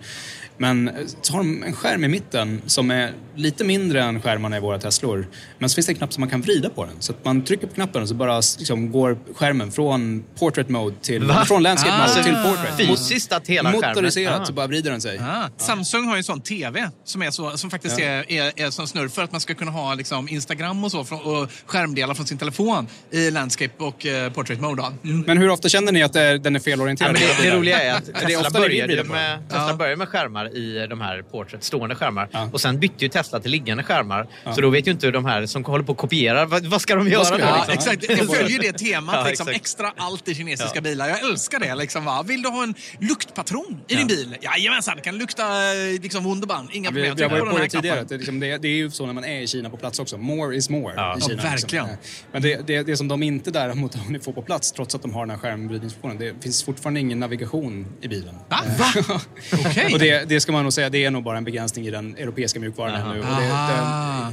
Men 0.59 0.91
så 1.23 1.33
har 1.33 1.39
de 1.39 1.63
en 1.63 1.73
skärm 1.73 2.05
i 2.05 2.09
mitten 2.09 2.63
som 2.67 2.91
är 2.91 3.13
lite 3.35 3.65
mindre 3.65 4.03
än 4.03 4.23
skärmarna 4.23 4.57
i 4.57 4.61
våra 4.61 4.79
Teslor. 4.79 5.27
Men 5.59 5.69
så 5.71 5.75
finns 5.75 5.87
det 5.87 5.93
en 5.93 5.97
knapp 5.97 6.13
som 6.13 6.21
man 6.21 6.31
kan 6.31 6.41
vrida 6.41 6.71
på 6.71 6.85
den. 6.85 6.95
Så 6.99 7.13
att 7.13 7.25
man 7.25 7.45
trycker 7.45 7.67
på 7.67 7.75
knappen 7.75 8.03
och 8.03 8.09
så 8.09 8.15
bara 8.15 8.37
liksom, 8.59 8.93
går 8.93 9.19
skärmen 9.35 9.73
från 9.73 10.25
portrait 10.39 10.69
mode 10.69 10.97
till, 11.03 11.25
Va? 11.25 11.45
från 11.47 11.63
landscape 11.63 11.95
Ah. 11.95 12.09
mode 12.09 12.23
till 12.25 12.35
portrait. 12.35 12.89
fysiskt 12.89 13.33
att 13.33 13.47
hela 13.49 13.73
skärmen... 13.73 13.89
Motoriserat 13.89 14.41
Ah. 14.41 14.45
så 14.45 14.53
bara 14.53 14.67
vrider 14.67 14.91
den 14.91 15.01
sig. 15.01 15.19
Ah, 15.19 15.49
Samsung 15.57 16.05
har 16.07 16.15
ju 16.15 16.19
en 16.19 16.25
sån 16.25 16.41
TV 16.41 16.91
som, 17.05 17.23
är 17.23 17.31
så, 17.31 17.51
som 17.59 17.71
faktiskt 17.71 17.99
Ja. 17.99 18.05
är, 18.07 18.33
är, 18.33 18.53
är 18.67 18.71
som 18.71 18.87
snurr 18.87 19.09
för 19.09 19.23
att 19.23 19.33
man 19.33 19.41
ska 19.41 19.55
kunna 19.55 19.71
ha 19.71 19.95
liksom, 19.95 20.29
Instagram 20.29 20.85
och 20.85 20.91
så 20.93 21.01
och 21.01 21.51
skärmdelar 21.67 22.15
från 22.15 22.27
sin 22.27 22.39
telefon 22.39 22.87
i 23.11 23.31
landscape 23.31 23.75
och 23.85 24.07
eh, 24.07 24.33
portrait 24.33 24.61
mode. 24.61 24.83
Mm. 25.05 25.25
Men 25.27 25.39
hur 25.39 25.51
ofta 25.51 25.69
känner 25.69 25.93
ni 25.93 26.03
att 26.03 26.13
det 26.13 26.21
är, 26.23 26.39
den 26.39 26.57
är 26.57 26.61
Ja, 26.61 26.63
felorienterad? 26.65 27.13
men 27.13 27.21
det, 27.43 27.51
det 27.51 27.57
roliga 27.57 27.83
är 27.83 27.95
att 27.95 28.07
det 28.07 28.13
Tesla 28.13 28.43
vill 28.43 28.53
började 28.53 29.05
med, 29.05 29.49
Tesla 29.49 29.67
Ja. 29.69 29.75
Började 29.87 29.99
med 29.99 30.09
skärmar 30.09 30.57
i 30.57 30.87
de 30.87 31.01
här 31.01 31.23
portrait, 31.23 31.65
stående 31.65 31.95
skärmar. 31.95 32.29
Ja. 32.33 32.49
Och 32.53 32.61
sen 32.61 32.79
bytte 32.81 33.05
ju 33.05 33.09
Tesla 33.09 33.41
till 33.41 33.51
liggande 33.51 33.83
skärmar. 33.83 34.27
Så 34.55 34.61
då 34.61 34.71
vet 34.71 34.87
ju 34.87 34.91
inte 34.91 35.11
de 35.11 35.25
här 35.25 35.47
som 35.47 35.65
håller 35.65 35.85
på 35.85 35.93
och 35.93 35.99
kopierar, 35.99 36.47
vad, 36.47 36.67
vad 36.67 36.81
ska 36.81 36.95
de 36.95 37.09
göra 37.09 37.25
ska 37.25 37.39
göra? 37.39 37.49
Ja, 37.49 37.57
liksom? 37.69 37.93
exakt. 37.93 38.09
Det 38.29 38.35
följer 38.37 38.59
det 38.63 38.73
temat. 38.79 39.15
Ja, 39.19 39.25
liksom, 39.29 39.49
extra 39.49 39.93
allt 39.97 40.29
i 40.29 40.35
kinesiska 40.35 40.81
bilar. 40.81 41.09
Jag 41.09 41.21
älskar 41.31 41.61
det. 41.61 41.75
Liksom, 41.75 42.05
va? 42.05 42.23
Vill 42.23 42.43
du 42.43 42.49
ha 42.49 42.63
en 42.63 42.75
luktpatron 43.01 43.81
i 43.89 43.95
din 43.95 44.07
bil? 44.07 44.37
Jajamensan, 44.41 45.01
kan 45.03 45.19
lukta 45.19 45.43
eh, 45.43 46.01
liksom, 46.03 46.25
Wunderbaum. 46.25 46.69
Inga 46.73 46.89
problem. 46.89 47.03
vi 47.17 47.23
har 47.23 47.31
Tryck 47.31 47.31
varit 47.41 47.51
på 47.53 47.59
den 47.59 47.63
det 47.65 47.69
tidigare. 47.71 48.05
det, 48.09 48.17
liksom, 48.17 48.41
det, 48.41 48.57
det 48.59 48.69
är 48.69 48.77
ju 48.77 48.91
så 48.91 49.07
när 49.07 49.13
man 49.13 49.25
är 49.25 49.41
i 49.41 49.47
Kina 49.47 49.71
på 49.71 49.77
plats 49.77 49.99
också. 49.99 50.19
More 50.19 50.57
is 50.57 50.71
more 50.71 50.95
Ja. 50.97 51.17
i 51.17 51.19
Ja, 51.21 51.29
Kina. 51.29 51.43
verkligen. 51.43 51.87
Liksom. 51.87 52.27
Men 52.33 52.43
det, 52.43 52.67
det, 52.67 52.83
det 52.83 52.97
som 52.97 53.09
de 53.09 53.23
inte 53.23 53.51
däremot 53.51 53.95
har 53.95 54.05
hunnit 54.05 54.25
få 54.25 54.33
på 54.33 54.43
plats, 54.43 54.73
trots 54.73 54.95
att 54.95 55.03
de 55.03 55.15
har 55.15 55.27
den 55.27 55.31
här 55.31 55.39
skärmvridningsfunktionen, 55.39 56.19
det 56.19 56.43
finns 56.43 56.65
fortfarande 56.65 57.01
ingen 57.01 57.21
navigation 57.21 57.87
i 58.01 58.09
bilen. 58.09 58.35
Va? 58.49 58.57
Va? 58.79 59.21
Okej. 59.77 59.93
Och 59.93 59.99
det, 59.99 60.29
det 60.29 60.41
ska 60.41 60.53
man 60.53 60.63
nog 60.63 60.73
säga, 60.73 60.91
det 60.91 61.05
är 61.05 61.11
nog 61.11 61.23
bara 61.25 61.39
en 61.39 61.45
begränsning 61.45 61.87
i 61.87 61.91
den 61.91 62.17
europeiska 62.17 62.61
mjukvaran 62.61 62.95
Aha. 62.95 63.11
ännu. 63.15 63.21
Och 63.21 63.27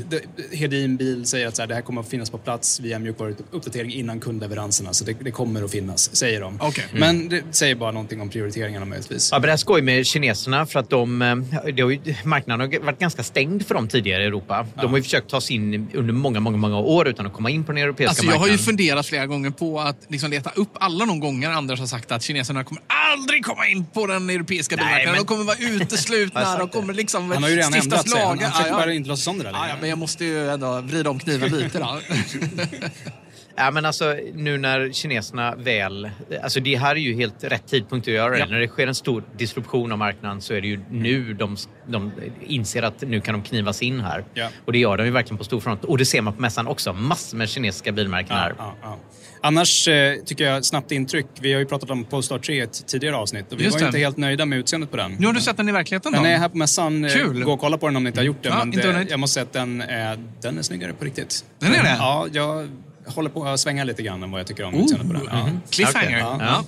det, 0.09 0.17
det, 0.17 0.25
det, 0.49 0.57
Hedin 0.57 0.97
Bil 0.97 1.25
säger 1.25 1.47
att 1.47 1.55
så 1.55 1.61
här, 1.61 1.67
det 1.67 1.75
här 1.75 1.81
kommer 1.81 2.01
att 2.01 2.09
finnas 2.09 2.29
på 2.29 2.37
plats 2.37 2.79
via 2.79 2.99
mjukvaruuppdatering 2.99 3.93
innan 3.93 4.19
kundleveranserna. 4.19 4.93
Så 4.93 5.05
det, 5.05 5.13
det 5.19 5.31
kommer 5.31 5.63
att 5.63 5.71
finnas, 5.71 6.15
säger 6.15 6.41
de. 6.41 6.57
Okej. 6.61 6.85
Men 6.93 7.29
det 7.29 7.43
säger 7.51 7.75
bara 7.75 7.91
någonting 7.91 8.21
om 8.21 8.29
prioriteringarna 8.29 8.85
möjligtvis. 8.85 9.29
Ja, 9.31 9.39
men 9.39 9.47
det 9.47 9.53
är 9.53 9.57
skoj 9.57 9.81
med 9.81 10.05
kineserna 10.05 10.65
för 10.65 10.79
att 10.79 10.89
de, 10.89 11.21
eh, 11.21 11.35
det 11.73 11.81
har 11.81 11.89
ju, 11.89 11.99
marknaden 12.23 12.71
har 12.73 12.79
varit 12.85 12.99
ganska 12.99 13.23
stängd 13.23 13.67
för 13.67 13.75
dem 13.75 13.87
tidigare 13.87 14.23
i 14.23 14.25
Europa. 14.25 14.67
De 14.81 14.91
har 14.91 14.97
ju 14.97 15.03
försökt 15.03 15.29
ta 15.29 15.41
sig 15.41 15.55
in 15.55 15.91
under 15.93 16.13
många, 16.13 16.39
många, 16.39 16.57
många 16.57 16.77
år 16.79 17.07
utan 17.07 17.25
att 17.25 17.33
komma 17.33 17.49
in 17.49 17.63
på 17.63 17.71
den 17.71 17.83
europeiska 17.83 18.09
Alltså, 18.09 18.23
jag 18.25 18.31
har 18.31 18.39
marknaden. 18.39 18.57
ju 18.57 18.63
funderat 18.65 19.05
flera 19.05 19.25
gånger 19.25 19.49
på 19.49 19.79
att 19.79 19.97
liksom 20.07 20.31
leta 20.31 20.49
upp 20.55 20.69
alla 20.73 21.05
de 21.05 21.19
gånger 21.19 21.49
Anders 21.49 21.79
har 21.79 21.87
sagt 21.87 22.11
att 22.11 22.23
kineserna 22.23 22.63
kommer 22.63 22.83
aldrig 22.87 23.45
komma 23.45 23.67
in 23.67 23.85
på 23.93 24.07
den 24.07 24.29
europeiska 24.29 24.75
bilmarknaden. 24.75 25.22
De 25.23 25.27
kommer 25.27 25.43
vara 25.43 25.57
uteslutna. 25.57 26.57
de 26.57 26.69
kommer 26.69 26.93
liksom 26.93 27.31
Han 27.31 27.43
har 27.43 27.49
ju 27.49 27.55
redan 27.55 27.73
ändrat 27.73 28.09
sig. 28.09 28.21
Han, 28.21 28.39
han 28.39 28.51
försöker 28.51 28.69
Ja, 28.71 28.77
bara 28.77 28.93
inte 28.93 29.09
låtsas 29.09 29.27
om 29.27 29.37
det 29.37 29.43
där 29.43 29.51
Ja, 29.51 29.57
ja, 29.57 29.63
längre. 29.65 29.77
men 29.81 29.89
jag 29.89 29.97
måste 29.99 30.25
ju 30.25 30.49
ändå 30.49 30.81
vrida 30.81 31.09
om 31.09 31.19
kniven 31.19 31.51
lite 31.51 31.79
då. 31.79 31.99
Ja, 33.55 33.71
men 33.71 33.85
alltså, 33.85 34.15
nu 34.33 34.57
när 34.57 34.91
kineserna 34.91 35.55
väl... 35.55 36.09
Alltså 36.43 36.59
det 36.59 36.75
här 36.75 36.95
är 36.95 36.99
ju 36.99 37.15
helt 37.15 37.43
rätt 37.43 37.67
tidpunkt 37.67 38.07
att 38.07 38.13
göra 38.13 38.29
det. 38.29 38.39
Ja. 38.39 38.45
När 38.45 38.59
det 38.59 38.67
sker 38.67 38.87
en 38.87 38.95
stor 38.95 39.23
disruption 39.37 39.91
av 39.91 39.97
marknaden 39.97 40.41
så 40.41 40.53
är 40.53 40.61
det 40.61 40.67
ju 40.67 40.79
nu 40.91 41.33
de, 41.33 41.57
de 41.87 42.11
inser 42.41 42.83
att 42.83 43.01
nu 43.01 43.21
kan 43.21 43.33
de 43.33 43.43
knivas 43.43 43.81
in 43.81 43.99
här. 43.99 44.23
Ja. 44.33 44.49
Och 44.65 44.71
det 44.71 44.79
gör 44.79 44.97
de 44.97 45.05
ju 45.05 45.11
verkligen 45.11 45.37
på 45.37 45.43
stor 45.43 45.59
front. 45.59 45.83
Och 45.83 45.97
det 45.97 46.05
ser 46.05 46.21
man 46.21 46.33
på 46.33 46.41
mässan 46.41 46.67
också. 46.67 46.93
Massor 46.93 47.37
med 47.37 47.49
kinesiska 47.49 47.91
bilmärken 47.91 48.37
här. 48.37 48.55
Ja. 48.57 48.97
Annars 49.45 49.87
eh, 49.87 50.15
tycker 50.25 50.43
jag 50.43 50.65
snabbt 50.65 50.91
intryck. 50.91 51.25
Vi 51.39 51.53
har 51.53 51.59
ju 51.59 51.65
pratat 51.65 51.89
om 51.89 52.03
Polestar 52.03 52.39
3 52.39 52.55
i 52.55 52.59
ett 52.59 52.87
tidigare 52.87 53.15
avsnitt 53.15 53.51
och 53.51 53.59
vi 53.59 53.63
Just 53.63 53.75
var 53.75 53.81
ju 53.81 53.85
inte 53.85 53.99
helt 53.99 54.17
nöjda 54.17 54.45
med 54.45 54.59
utseendet 54.59 54.91
på 54.91 54.97
den. 54.97 55.15
Nu 55.19 55.25
har 55.25 55.33
du 55.33 55.41
sett 55.41 55.57
den 55.57 55.69
i 55.69 55.71
verkligheten 55.71 56.11
då? 56.11 56.17
Den 56.17 56.31
är 56.31 56.37
här 56.37 56.49
på 56.49 56.57
mässan. 56.57 57.05
Eh, 57.05 57.11
Kul. 57.11 57.43
Gå 57.43 57.53
och 57.53 57.59
kolla 57.59 57.77
på 57.77 57.87
den 57.87 57.95
om 57.95 58.03
ni 58.03 58.07
inte 58.07 58.19
har 58.19 58.25
gjort 58.25 58.43
det. 58.43 58.49
Men 58.49 58.73
inte 58.73 58.91
det, 58.91 59.05
jag 59.09 59.19
måste 59.19 59.33
säga 59.33 59.43
att 59.43 59.53
den 59.53 59.81
är, 59.81 60.19
den 60.41 60.57
är 60.57 60.61
snyggare 60.61 60.93
på 60.93 61.05
riktigt. 61.05 61.45
Den 61.59 61.73
är 61.73 61.83
det? 61.83 61.95
Ja, 61.99 62.27
jag 62.31 62.67
håller 63.05 63.29
på 63.29 63.43
att 63.45 63.59
svänga 63.59 63.83
lite 63.83 64.03
grann 64.03 64.23
om 64.23 64.31
vad 64.31 64.39
jag 64.39 64.47
tycker 64.47 64.63
om 64.63 64.73
utseendet 64.73 65.07
på 65.07 65.13
den. 65.13 65.23
Ja. 65.31 65.49
Cliffhanger. 65.69 66.25
Okej, 66.35 66.47
Ja. 66.47 66.63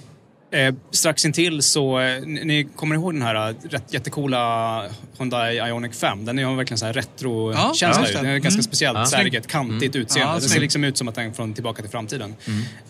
Eh, 0.51 0.73
strax 0.91 1.25
intill 1.25 1.61
så, 1.61 1.99
eh, 1.99 2.21
ni, 2.25 2.45
ni 2.45 2.67
kommer 2.75 2.95
ihåg 2.95 3.13
den 3.13 3.21
här 3.21 3.49
eh, 3.49 3.55
rätt 3.69 3.93
jättecoola 3.93 4.83
Hyundai 5.17 5.55
Ioniq 5.57 5.93
5? 5.95 6.25
Den 6.25 6.37
har 6.43 6.55
verkligen 6.55 6.77
så 6.77 6.85
här 6.85 6.93
retro-känsla. 6.93 8.05
ja, 8.09 8.17
den 8.21 8.25
är 8.25 8.37
ganska 8.37 8.55
Mm. 8.57 8.63
speciellt, 8.63 8.97
Ja. 8.97 9.05
särget, 9.05 9.47
kantigt 9.47 9.95
utseende. 9.95 10.33
Ja, 10.33 10.39
den 10.39 10.49
ser 10.49 10.59
liksom 10.61 10.83
ut 10.83 10.97
som 10.97 11.07
att 11.07 11.15
den 11.15 11.25
är 11.29 11.31
från 11.33 11.53
Tillbaka 11.53 11.81
till 11.81 11.91
framtiden. 11.91 12.35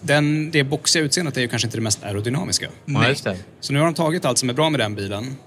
Den, 0.01 0.51
det 0.51 0.63
boxiga 0.63 1.03
utseendet 1.03 1.37
är 1.37 1.41
ju 1.41 1.47
kanske 1.47 1.67
inte 1.67 1.77
det 1.77 1.81
mest 1.81 2.03
aerodynamiska. 2.03 2.67
Det. 2.85 3.37
Så 3.59 3.73
nu 3.73 3.79
har 3.79 3.85
de 3.85 3.93
tagit 3.93 4.25
allt 4.25 4.37
som 4.37 4.49
är 4.49 4.53
bra 4.53 4.69
med 4.69 4.79
den 4.79 4.95
bilen 4.95 5.37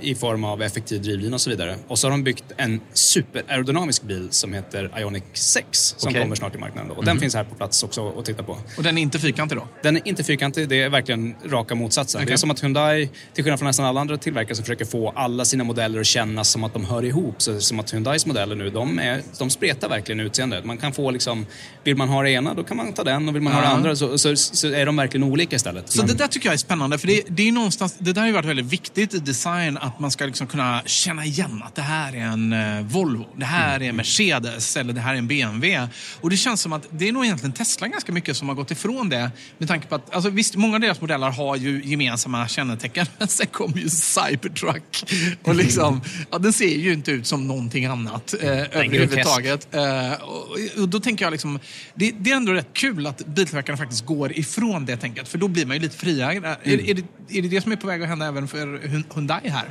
i 0.00 0.14
form 0.14 0.44
av 0.44 0.62
effektiv 0.62 1.02
drivlina 1.02 1.34
och 1.34 1.40
så 1.40 1.50
vidare. 1.50 1.76
Och 1.88 1.98
så 1.98 2.06
har 2.06 2.10
de 2.10 2.24
byggt 2.24 2.44
en 2.56 2.80
superaerodynamisk 2.92 4.02
bil 4.02 4.28
som 4.30 4.52
heter 4.52 4.90
Ioniq 4.98 5.24
6 5.32 5.94
som 5.98 6.08
Okej. 6.10 6.22
kommer 6.22 6.36
snart 6.36 6.54
i 6.54 6.58
marknaden. 6.58 6.88
Då. 6.88 6.94
Och 6.94 7.04
den 7.04 7.14
Mhm. 7.16 7.20
finns 7.20 7.34
här 7.34 7.44
på 7.44 7.54
plats 7.54 7.82
också 7.82 8.18
att 8.18 8.24
titta 8.24 8.42
på. 8.42 8.58
Och 8.76 8.82
den 8.82 8.98
är 8.98 9.02
inte 9.02 9.18
fyrkantig 9.18 9.58
då? 9.58 9.68
Den 9.82 9.96
är 9.96 10.08
inte 10.08 10.24
fyrkantig, 10.24 10.68
det 10.68 10.82
är 10.82 10.88
verkligen 10.88 11.34
raka 11.46 11.74
motsatsen. 11.74 12.18
Okej. 12.18 12.26
Det 12.26 12.32
är 12.32 12.36
som 12.36 12.50
att 12.50 12.62
Hyundai, 12.64 13.08
till 13.34 13.44
skillnad 13.44 13.58
från 13.58 13.66
nästan 13.66 13.86
alla 13.86 14.00
andra 14.00 14.16
tillverkare 14.16 14.54
som 14.54 14.64
försöker 14.64 14.84
få 14.84 15.10
alla 15.10 15.44
sina 15.44 15.64
modeller 15.64 16.00
att 16.00 16.06
kännas 16.06 16.48
som 16.50 16.64
att 16.64 16.72
de 16.72 16.84
hör 16.84 17.04
ihop. 17.04 17.42
Så 17.42 17.60
som 17.60 17.80
att 17.80 17.94
Hyundais 17.94 18.26
modeller 18.26 18.54
nu, 18.56 18.70
de, 18.70 18.98
är, 18.98 19.22
de 19.38 19.50
spretar 19.50 19.88
verkligen 19.88 20.20
utseendet. 20.20 20.64
Man 20.64 20.76
kan 20.78 20.92
få 20.92 21.10
liksom, 21.10 21.46
vill 21.84 21.96
man 21.96 22.08
ha 22.08 22.22
det 22.22 22.30
ena, 22.30 22.54
då 22.54 22.64
kan 22.64 22.76
man 22.76 22.92
ta 22.92 23.04
den 23.04 23.28
och 23.28 23.34
vill 23.34 23.42
man 23.42 23.52
ha 23.52 23.60
det 23.60 23.68
andra 23.68 23.96
så, 23.96 24.18
så, 24.18 24.36
så 24.36 24.68
är 24.68 24.86
de 24.86 24.96
verkligen 24.96 25.24
olika 25.24 25.56
istället. 25.56 25.90
Så 25.90 25.98
Men- 25.98 26.06
det 26.06 26.14
där 26.14 26.26
tycker 26.28 26.46
jag 26.48 26.54
är 26.54 26.58
spännande, 26.58 26.98
för 26.98 27.06
det, 27.06 27.22
det 27.28 27.48
är 27.48 27.52
någonstans, 27.52 27.96
det 27.98 28.12
där 28.12 28.20
har 28.20 28.28
ju 28.28 28.34
varit 28.34 28.46
väldigt 28.46 28.66
viktigt 28.66 29.14
i 29.14 29.18
design, 29.18 29.45
att 29.46 30.00
man 30.00 30.10
ska 30.10 30.26
liksom 30.26 30.46
kunna 30.46 30.82
känna 30.86 31.24
igen 31.24 31.62
att 31.64 31.74
det 31.74 31.82
här 31.82 32.12
är 32.12 32.20
en 32.20 32.52
eh, 32.52 32.80
Volvo, 32.80 33.26
det 33.36 33.44
här 33.44 33.82
är 33.82 33.88
en 33.88 33.96
Mercedes 33.96 34.76
eller 34.76 34.92
det 34.92 35.00
här 35.00 35.14
är 35.14 35.18
en 35.18 35.28
BMW. 35.28 35.88
Och 36.20 36.30
det 36.30 36.36
känns 36.36 36.60
som 36.60 36.72
att 36.72 36.86
det 36.90 37.08
är 37.08 37.12
nog 37.12 37.24
egentligen 37.24 37.52
Tesla 37.52 37.88
ganska 37.88 38.12
mycket 38.12 38.36
som 38.36 38.48
har 38.48 38.54
gått 38.54 38.70
ifrån 38.70 39.08
det. 39.08 39.30
Med 39.58 39.68
tanke 39.68 39.86
på 39.86 39.94
att, 39.94 40.14
alltså 40.14 40.30
visst, 40.30 40.56
många 40.56 40.74
av 40.74 40.80
deras 40.80 41.00
modeller 41.00 41.30
har 41.30 41.56
ju 41.56 41.82
gemensamma 41.84 42.48
kännetecken, 42.48 43.06
men 43.18 43.28
sen 43.38 43.46
kommer 43.46 43.78
ju 43.78 43.88
Cybertruck. 43.88 45.04
Och 45.42 45.54
liksom, 45.54 46.00
ja, 46.30 46.38
den 46.38 46.52
ser 46.52 46.76
ju 46.76 46.92
inte 46.92 47.10
ut 47.10 47.26
som 47.26 47.48
någonting 47.48 47.84
annat 47.84 48.34
eh, 48.40 48.48
överhuvudtaget. 48.50 49.74
Eh, 49.74 50.12
och, 50.12 50.82
och 50.82 50.88
då 50.88 51.00
tänker 51.00 51.24
jag 51.24 51.32
liksom, 51.32 51.58
det, 51.94 52.10
det 52.18 52.30
är 52.30 52.36
ändå 52.36 52.52
rätt 52.52 52.72
kul 52.72 53.06
att 53.06 53.26
biltillverkarna 53.26 53.78
faktiskt 53.78 54.06
går 54.06 54.38
ifrån 54.38 54.86
det 54.86 54.96
tänket, 54.96 55.28
för 55.28 55.38
då 55.38 55.48
blir 55.48 55.66
man 55.66 55.76
ju 55.76 55.82
lite 55.82 55.96
friare. 55.96 56.56
Är, 56.62 56.90
är, 56.90 56.94
det, 56.94 57.04
är 57.38 57.42
det 57.42 57.48
det 57.48 57.60
som 57.60 57.72
är 57.72 57.76
på 57.76 57.86
väg 57.86 58.02
att 58.02 58.08
hända 58.08 58.26
även 58.26 58.48
för 58.48 58.98
Hyundai 59.34 59.50
här? 59.50 59.68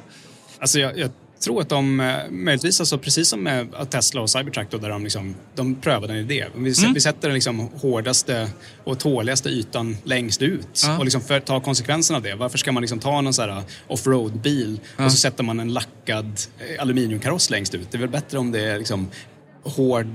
Alltså 0.59 0.79
jag, 0.79 0.97
jag 0.99 1.11
tror 1.39 1.61
att 1.61 1.69
de, 1.69 1.99
eh, 1.99 2.15
möjligtvis, 2.29 2.79
alltså 2.79 2.97
precis 2.97 3.27
som 3.29 3.43
med 3.43 3.89
Tesla 3.89 4.21
och 4.21 4.29
Cybertruck, 4.29 4.67
då, 4.71 4.77
där 4.77 4.89
de, 4.89 5.03
liksom, 5.03 5.35
de 5.55 5.75
prövade 5.75 6.13
en 6.13 6.19
idé. 6.19 6.45
Vi, 6.55 6.73
Mm. 6.79 6.93
vi 6.93 7.01
sätter 7.01 7.27
den 7.27 7.33
liksom 7.33 7.59
hårdaste 7.59 8.49
och 8.83 8.99
tåligaste 8.99 9.49
ytan 9.49 9.97
längst 10.03 10.41
ut 10.41 10.81
Ja. 10.85 10.97
och 10.97 11.03
liksom 11.05 11.21
för, 11.21 11.39
tar 11.39 11.59
konsekvenserna 11.59 12.17
av 12.17 12.23
det. 12.23 12.35
Varför 12.35 12.57
ska 12.57 12.71
man 12.71 12.81
liksom 12.81 12.99
ta 12.99 13.21
någon 13.21 13.33
så 13.33 13.41
här 13.41 13.63
offroad-bil 13.87 14.79
Ja. 14.97 15.05
och 15.05 15.11
så 15.11 15.17
sätter 15.17 15.43
man 15.43 15.59
en 15.59 15.73
lackad 15.73 16.39
eh, 16.59 16.81
aluminiumkaross 16.81 17.49
längst 17.49 17.75
ut? 17.75 17.91
Det 17.91 17.97
är 17.97 17.99
väl 17.99 18.09
bättre 18.09 18.37
om 18.37 18.51
det 18.51 18.61
är 18.65 18.77
liksom 18.77 19.07
hård 19.65 20.07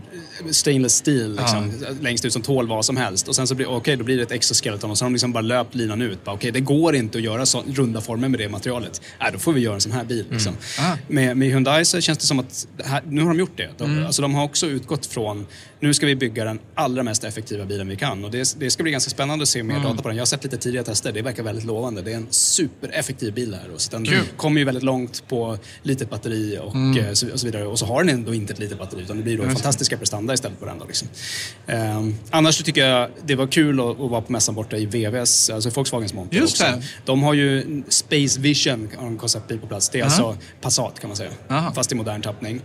stainless 0.51 0.95
steel 0.97 1.37
liksom, 1.37 1.73
längst 2.01 2.25
ut 2.25 2.33
som 2.33 2.43
tål 2.43 2.69
vad 2.69 2.85
som 2.85 2.97
helst. 2.97 3.29
Och 3.29 3.37
sen 3.37 3.47
så 3.47 3.55
blir 3.55 3.71
okej, 3.71 3.97
då 3.97 4.05
blir 4.05 4.17
det 4.17 4.23
ett 4.23 4.33
exoskeleton 4.33 4.91
och 4.91 4.99
så 4.99 5.05
har 5.05 5.11
de 5.11 5.15
liksom 5.15 5.33
bara 5.33 5.41
löpt 5.41 5.75
linan 5.75 6.03
ut. 6.03 6.19
Okej, 6.25 6.51
det 6.51 6.61
går 6.61 6.97
inte 6.97 7.19
att 7.19 7.25
göra 7.25 7.47
så, 7.47 7.63
runda 7.75 8.01
former 8.01 8.29
med 8.29 8.41
det 8.41 8.49
materialet. 8.49 9.01
Nej, 9.21 9.31
då 9.33 9.39
får 9.39 9.53
vi 9.53 9.61
göra 9.61 9.75
en 9.75 9.81
sån 9.81 9.93
här 9.93 10.05
bil. 10.05 10.25
Liksom. 10.31 10.55
Ah. 10.79 10.97
Med, 11.09 11.37
med 11.37 11.49
Hyundai 11.49 11.85
så 11.85 12.01
känns 12.01 12.19
det 12.19 12.27
som 12.27 12.39
att 12.39 12.67
här, 12.85 13.03
nu 13.09 13.21
har 13.23 13.29
de 13.29 13.39
gjort 13.39 13.57
det. 13.57 13.69
De, 13.79 13.91
Mm. 13.91 14.07
alltså, 14.07 14.23
de 14.23 14.35
har 14.35 14.45
också 14.45 14.67
utgått 14.67 15.07
från 15.07 15.47
nu 15.81 15.95
ska 15.95 16.07
vi 16.07 16.17
bygga 16.17 16.45
den 16.45 16.59
allra 16.75 17.03
mest 17.03 17.25
effektiva 17.25 17.65
bilen 17.65 17.89
vi 17.89 17.97
kan. 17.97 18.25
Och 18.25 18.31
det, 18.31 18.55
det 18.59 18.71
ska 18.71 18.83
bli 18.83 18.93
ganska 18.93 19.11
spännande 19.11 19.43
att 19.43 19.49
se 19.49 19.63
mer 19.63 19.75
Mm. 19.75 19.89
data 19.91 20.03
på 20.03 20.09
den. 20.09 20.17
Jag 20.17 20.21
har 20.23 20.27
sett 20.27 20.45
lite 20.45 20.57
tidigare 20.57 20.85
tester, 20.85 21.13
det 21.13 21.23
verkar 21.23 21.43
väldigt 21.43 21.65
lovande. 21.65 22.03
Det 22.03 22.13
är 22.13 22.17
en 22.17 22.27
supereffektiv 22.31 23.35
bil 23.35 23.55
här. 23.63 23.75
Och 23.75 23.81
så 23.81 23.91
den 23.91 24.05
Kul. 24.05 24.21
kommer 24.37 24.59
ju 24.59 24.65
väldigt 24.65 24.83
långt 24.85 25.29
på 25.29 25.59
litet 25.83 26.11
batteri 26.11 26.59
och, 26.63 26.75
Mm. 26.75 26.99
eh, 26.99 27.13
så, 27.13 27.33
och 27.33 27.41
så 27.41 27.47
vidare. 27.47 27.67
Och 27.67 27.79
så 27.79 27.87
har 27.87 28.05
den 28.05 28.15
ändå 28.15 28.35
inte 28.35 28.53
ett 28.53 28.59
litet 28.59 28.79
batteri 28.79 29.03
utan 29.03 29.17
det 29.17 29.23
blir 29.23 29.37
då 29.37 29.43
det. 29.45 29.51
fantastiska 29.51 29.97
prestanda 29.97 30.35
istället 30.35 30.61
på 30.61 30.67
den. 30.67 30.79
Då, 30.79 30.85
liksom. 30.87 31.09
Ehm, 31.67 32.15
annars 32.31 32.55
så 32.55 32.63
tycker 32.65 32.87
jag 32.89 33.11
det 33.25 33.35
var 33.35 33.47
kul 33.47 33.81
att, 33.81 33.87
att 34.01 34.11
vara 34.11 34.21
på 34.23 34.33
mässan 34.33 34.55
borta 34.55 34.77
i 34.77 34.87
VVS, 34.87 35.51
alltså 35.51 35.71
Volkswagens 35.71 36.15
monter 36.15 36.37
Just 36.37 36.61
också. 36.63 36.73
det. 36.73 36.83
De 37.05 37.23
har 37.23 37.35
ju 37.35 37.83
Space 37.89 38.41
Vision, 38.41 38.89
en 39.01 39.19
konceptbil 39.19 39.59
på 39.59 39.67
plats. 39.67 39.89
Det 39.89 39.99
är 40.01 40.03
Aha. 40.03 40.11
alltså 40.11 40.37
Passat 40.61 41.01
kan 41.01 41.09
man 41.11 41.17
säga. 41.17 41.31
Fast 41.75 41.93
i 41.93 41.95
modern 41.95 42.23
tappning. 42.23 42.61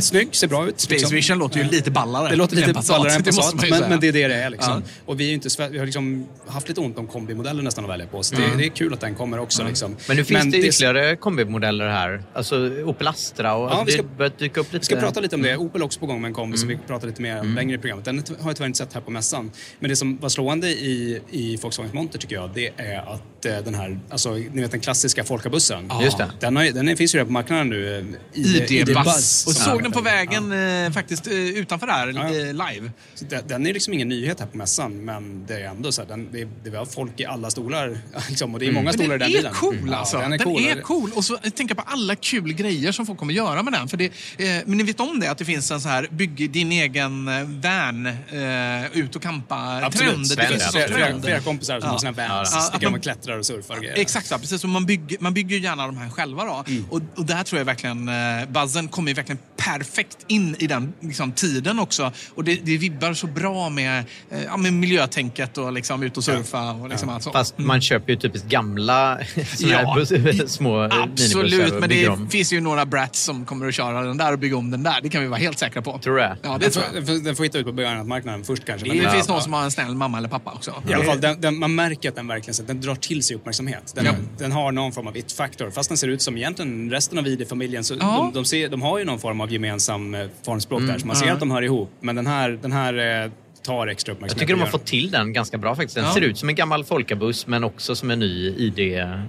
Snygg, 0.00 0.36
ser 0.36 0.46
bra 0.48 0.68
ut. 0.68 0.80
Space 0.80 0.94
liksom. 0.94 1.14
Vision 1.16 1.38
låter 1.38 1.58
ju 1.58 1.64
lite 1.70 1.90
ballare 1.90 2.36
låter 2.56 2.68
lite 2.68 2.88
ballare 2.92 3.12
än 3.12 3.22
det 3.22 3.36
Passat, 3.36 3.70
men, 3.70 3.88
men 3.90 4.00
det 4.00 4.08
är 4.08 4.12
det 4.12 4.28
det 4.28 4.34
är. 4.34 4.50
Liksom. 4.50 4.82
Ja. 4.86 4.90
Och 5.06 5.20
vi, 5.20 5.30
är 5.30 5.34
inte, 5.34 5.68
vi 5.70 5.78
har 5.78 5.86
liksom 5.86 6.26
haft 6.46 6.68
lite 6.68 6.80
ont 6.80 6.98
om 6.98 7.06
kombimodeller 7.06 7.62
nästan 7.62 7.84
att 7.84 7.90
välja 7.90 8.06
på. 8.06 8.22
Så 8.22 8.34
Mm. 8.36 8.50
det, 8.50 8.56
det 8.56 8.64
är 8.64 8.68
kul 8.68 8.94
att 8.94 9.00
den 9.00 9.14
kommer 9.14 9.38
också. 9.38 9.64
Liksom. 9.64 9.96
Men 10.08 10.16
nu 10.16 10.24
finns 10.24 10.52
det 10.52 10.58
ytterligare 10.58 11.16
kombimodeller 11.16 11.88
här. 11.88 12.22
Alltså 12.34 12.56
Opel 12.84 13.08
Astra 13.08 13.54
och 13.54 13.70
Ja, 13.70 13.82
vi 13.86 13.92
ska- 13.92 14.02
det 14.02 14.08
börjar 14.16 14.32
dyka 14.38 14.60
upp 14.60 14.66
lite... 14.72 14.78
Vi 14.78 14.84
ska 14.84 14.96
prata 14.96 15.20
lite 15.20 15.34
om 15.36 15.40
Mm. 15.44 15.52
det. 15.58 15.64
Opel 15.64 15.80
är 15.80 15.84
också 15.84 16.00
på 16.00 16.06
gång 16.06 16.20
med 16.20 16.28
en 16.28 16.34
kombi 16.34 16.58
som 16.58 16.68
vi 16.68 16.78
pratar 16.86 17.06
lite 17.06 17.22
mer 17.22 17.40
om 17.40 17.54
längre 17.54 17.74
i 17.74 17.78
programmet. 17.78 18.04
Den 18.04 18.16
har 18.40 18.48
jag 18.50 18.56
tyvärr 18.56 18.66
inte 18.66 18.78
sett 18.78 18.92
här 18.92 19.00
på 19.00 19.10
mässan. 19.10 19.50
Men 19.80 19.90
det 19.90 19.96
som 19.96 20.18
var 20.18 20.28
slående 20.28 20.68
i, 20.68 21.20
i 21.30 21.56
Volkswagen 21.56 21.90
Monter 21.94 22.18
tycker 22.18 22.34
jag, 22.36 22.50
det 22.54 22.70
är 22.76 22.98
att 23.14 23.44
eh, 23.46 23.56
den 23.64 23.74
här, 23.74 24.00
alltså 24.10 24.30
ni 24.34 24.60
vet 24.62 24.70
den 24.70 24.80
klassiska 24.80 25.24
folkabussen. 25.24 25.86
Ja. 25.90 26.02
Just 26.02 26.18
det. 26.18 26.30
Den, 26.40 26.56
har, 26.56 26.64
den 26.64 26.96
finns 26.96 27.14
ju 27.14 27.16
redan 27.18 27.26
på 27.26 27.32
marknaden 27.32 27.68
nu. 27.68 27.98
eh, 28.34 28.40
ID 28.40 28.70
ID-Buzz. 28.70 29.46
Och 29.46 29.52
Ja. 29.52 29.64
såg 29.72 29.82
den 29.82 29.92
på 29.92 30.00
vägen 30.00 30.52
eh, 30.86 30.92
faktiskt 30.92 31.26
eh, 31.26 31.32
utanför 31.34 31.86
här, 31.86 32.08
Ja. 32.16 32.28
Eh, 32.38 32.46
live. 32.46 32.90
Så 33.14 33.24
den, 33.24 33.48
den 33.48 33.66
är 33.66 33.72
liksom 33.72 33.92
ingen 33.94 34.08
nyhet 34.08 34.40
här 34.40 34.46
på 34.46 34.56
mässan, 34.56 35.04
men 35.04 35.46
det 35.46 35.54
är 35.54 35.68
ändå 35.68 35.92
så 35.92 36.02
här, 36.02 36.08
den, 36.08 36.28
det, 36.32 36.48
det 36.64 36.70
var 36.70 36.86
folk 36.86 37.20
i 37.20 37.24
alla 37.24 37.50
stolar. 37.50 37.98
Liksom, 38.28 38.54
och 38.54 38.60
det 38.60 38.66
är 38.66 38.72
många 38.72 38.84
Men 38.84 38.92
stolar 38.94 39.14
i 39.14 39.18
den 39.18 39.28
bilen. 39.28 39.46
är 39.46 39.54
cool 39.54 39.94
alltså. 39.94 40.16
Ja, 40.16 40.22
den 40.22 40.32
är 40.32 40.82
cool. 40.82 41.10
Och 41.14 41.24
så 41.24 41.36
tänker 41.36 41.74
på 41.74 41.82
alla 41.86 42.14
kul 42.16 42.52
grejer 42.52 42.92
som 42.92 43.06
folk 43.06 43.18
kommer 43.18 43.34
göra 43.34 43.62
med 43.62 43.72
den. 43.72 43.88
För 43.88 43.96
det, 43.96 44.04
eh, 44.04 44.62
men 44.66 44.78
ni 44.78 44.82
vet 44.84 45.00
om 45.00 45.20
det, 45.20 45.30
att 45.30 45.38
det 45.38 45.44
finns 45.44 45.70
en 45.70 45.80
så 45.80 45.88
här 45.88 46.08
bygg 46.10 46.50
din 46.50 46.72
egen 46.72 47.28
eh, 47.28 47.34
van, 47.44 48.06
eh, 48.06 48.98
ut 48.98 49.16
och 49.16 49.22
campa-trend. 49.22 50.36
Det 50.36 50.46
finns 50.46 50.74
en 50.74 50.88
trend. 50.88 51.24
flera 51.24 51.40
kompisar 51.40 51.80
som 51.80 51.90
har 51.90 51.98
sina 51.98 52.12
vans. 52.12 52.70
Ja, 52.72 52.78
de 52.80 52.90
man- 52.90 53.00
klättrar 53.00 53.38
och 53.38 53.46
surfar 53.46 53.76
och 53.76 53.82
grejer. 53.82 53.98
Exakt, 53.98 54.30
ja, 54.30 54.38
precis. 54.38 54.64
Och 54.64 54.70
man, 54.70 54.86
bygger, 54.86 55.16
man 55.20 55.34
bygger 55.34 55.56
ju 55.56 55.62
gärna 55.62 55.86
de 55.86 55.96
här 55.96 56.10
själva. 56.10 56.44
Då. 56.44 56.64
Mm. 56.68 56.84
Och, 56.90 57.00
och 57.16 57.24
där 57.24 57.42
tror 57.42 57.58
jag 57.58 57.64
verkligen 57.64 58.08
eh, 58.08 58.48
buzzen 58.48 58.88
kommer 58.88 59.14
verkligen 59.14 59.38
perfekt 59.56 60.18
in 60.26 60.56
i 60.58 60.66
den 60.66 60.92
liksom, 61.00 61.32
tiden 61.32 61.78
också. 61.78 62.12
Och 62.34 62.44
det, 62.44 62.54
det 62.64 62.76
vibbar 62.78 63.12
så 63.14 63.26
bra 63.26 63.68
med, 63.68 64.04
eh, 64.30 64.42
ja, 64.44 64.56
med 64.56 64.72
miljötänket 64.72 65.58
och 65.58 65.72
liksom, 65.72 66.02
ut 66.02 66.16
och 66.16 66.24
surfa. 66.24 66.72
Och 66.72 66.88
liksom 66.88 67.08
allt 67.08 67.22
sånt. 67.22 67.36
Fast 67.36 67.58
man 67.58 67.80
köper 67.80 68.12
ju 68.12 68.18
typiskt 68.18 68.48
gamla 68.48 69.18
såna 69.56 69.72
Ja. 69.72 69.78
här 69.78 69.94
bus, 70.34 70.52
små 70.52 70.80
Absolut, 70.82 71.80
men 71.80 71.88
det 71.88 72.08
om. 72.08 72.28
finns 72.30 72.52
ju 72.52 72.60
några 72.60 72.86
brats 72.86 73.22
som 73.22 73.44
kommer 73.46 73.68
att 73.68 73.74
köra 73.74 74.02
den 74.02 74.16
där 74.16 74.32
och 74.32 74.38
bygga 74.38 74.56
om 74.56 74.70
den 74.70 74.82
där. 74.82 75.00
Det 75.02 75.08
kan 75.08 75.22
vi 75.22 75.28
vara 75.28 75.40
helt 75.40 75.58
säkra 75.58 75.82
på. 75.82 75.98
Tror 75.98 76.14
du 76.14 76.20
det? 76.20 76.36
Ja, 76.42 76.48
det 76.52 76.58
den, 76.58 76.70
tror 76.70 76.82
får, 76.82 76.94
jag. 77.14 77.24
den, 77.24 77.36
får, 77.36 77.44
hitta 77.44 77.58
ut 77.58 77.66
på 77.66 77.72
begagnatmarknaden 77.72 78.44
först 78.44 78.64
kanske. 78.64 78.88
Det 78.88 79.02
men- 79.02 79.12
finns 79.12 79.28
Ja. 79.28 79.34
någon 79.34 79.42
som 79.42 79.52
har 79.52 79.62
en 79.64 79.70
snäll 79.70 79.94
mamma 79.94 80.18
eller 80.18 80.28
pappa 80.28 80.52
också. 80.52 80.82
I 80.90 80.92
alla 80.94 81.04
fall, 81.04 81.20
den, 81.20 81.40
den, 81.40 81.58
man 81.58 81.74
märker 81.74 82.08
att 82.08 82.16
den 82.16 82.26
verkligen 82.26 82.54
så 82.54 82.62
att 82.62 82.68
den 82.68 82.80
drar 82.80 82.94
till 82.94 83.22
sig 83.22 83.36
uppmärksamhet. 83.36 83.92
Den, 83.94 84.04
Ja. 84.04 84.12
den 84.38 84.52
har 84.52 84.72
någon 84.72 84.92
form 84.92 85.06
av 85.06 85.16
it-factor. 85.16 85.70
Fast 85.70 85.88
den 85.90 85.98
ser 85.98 86.08
ut 86.08 86.22
som 86.22 86.36
egentligen 86.36 86.90
resten 86.90 87.18
av 87.18 87.26
ID-familjen. 87.26 87.84
Så 87.84 87.94
Ja. 88.00 88.30
de, 88.32 88.38
de, 88.38 88.44
ser, 88.44 88.68
de 88.68 88.82
har 88.82 88.98
ju 88.98 89.04
någon 89.04 89.18
form 89.18 89.40
av 89.40 89.52
gemensam 89.52 90.14
eh, 90.14 90.26
formspråk 90.44 90.78
Mm. 90.80 90.92
där. 90.92 90.98
Så 90.98 91.06
man 91.06 91.16
ser 91.16 91.26
Ja. 91.26 91.32
att 91.32 91.40
de 91.40 91.50
hör 91.50 91.62
ihop. 91.62 91.92
Men 92.00 92.14
den 92.18 92.26
här, 92.26 92.50
den 92.62 92.72
här 92.72 93.24
eh, 93.24 93.30
tar 93.62 93.86
extra 93.86 94.12
uppmärksamhet. 94.12 94.40
Jag 94.40 94.48
tycker 94.48 94.54
de 94.54 94.60
har 94.60 94.70
fått 94.70 94.86
till 94.86 95.10
den 95.10 95.32
ganska 95.32 95.58
bra 95.58 95.76
faktiskt. 95.76 95.94
Den 95.94 96.04
Ja. 96.04 96.14
ser 96.14 96.20
ut 96.20 96.38
som 96.38 96.48
en 96.48 96.54
gammal 96.54 96.84
folkabuss 96.84 97.46
men 97.46 97.64
också 97.64 97.96
som 97.96 98.10
en 98.10 98.18
ny 98.18 98.54
ID. 98.56 98.78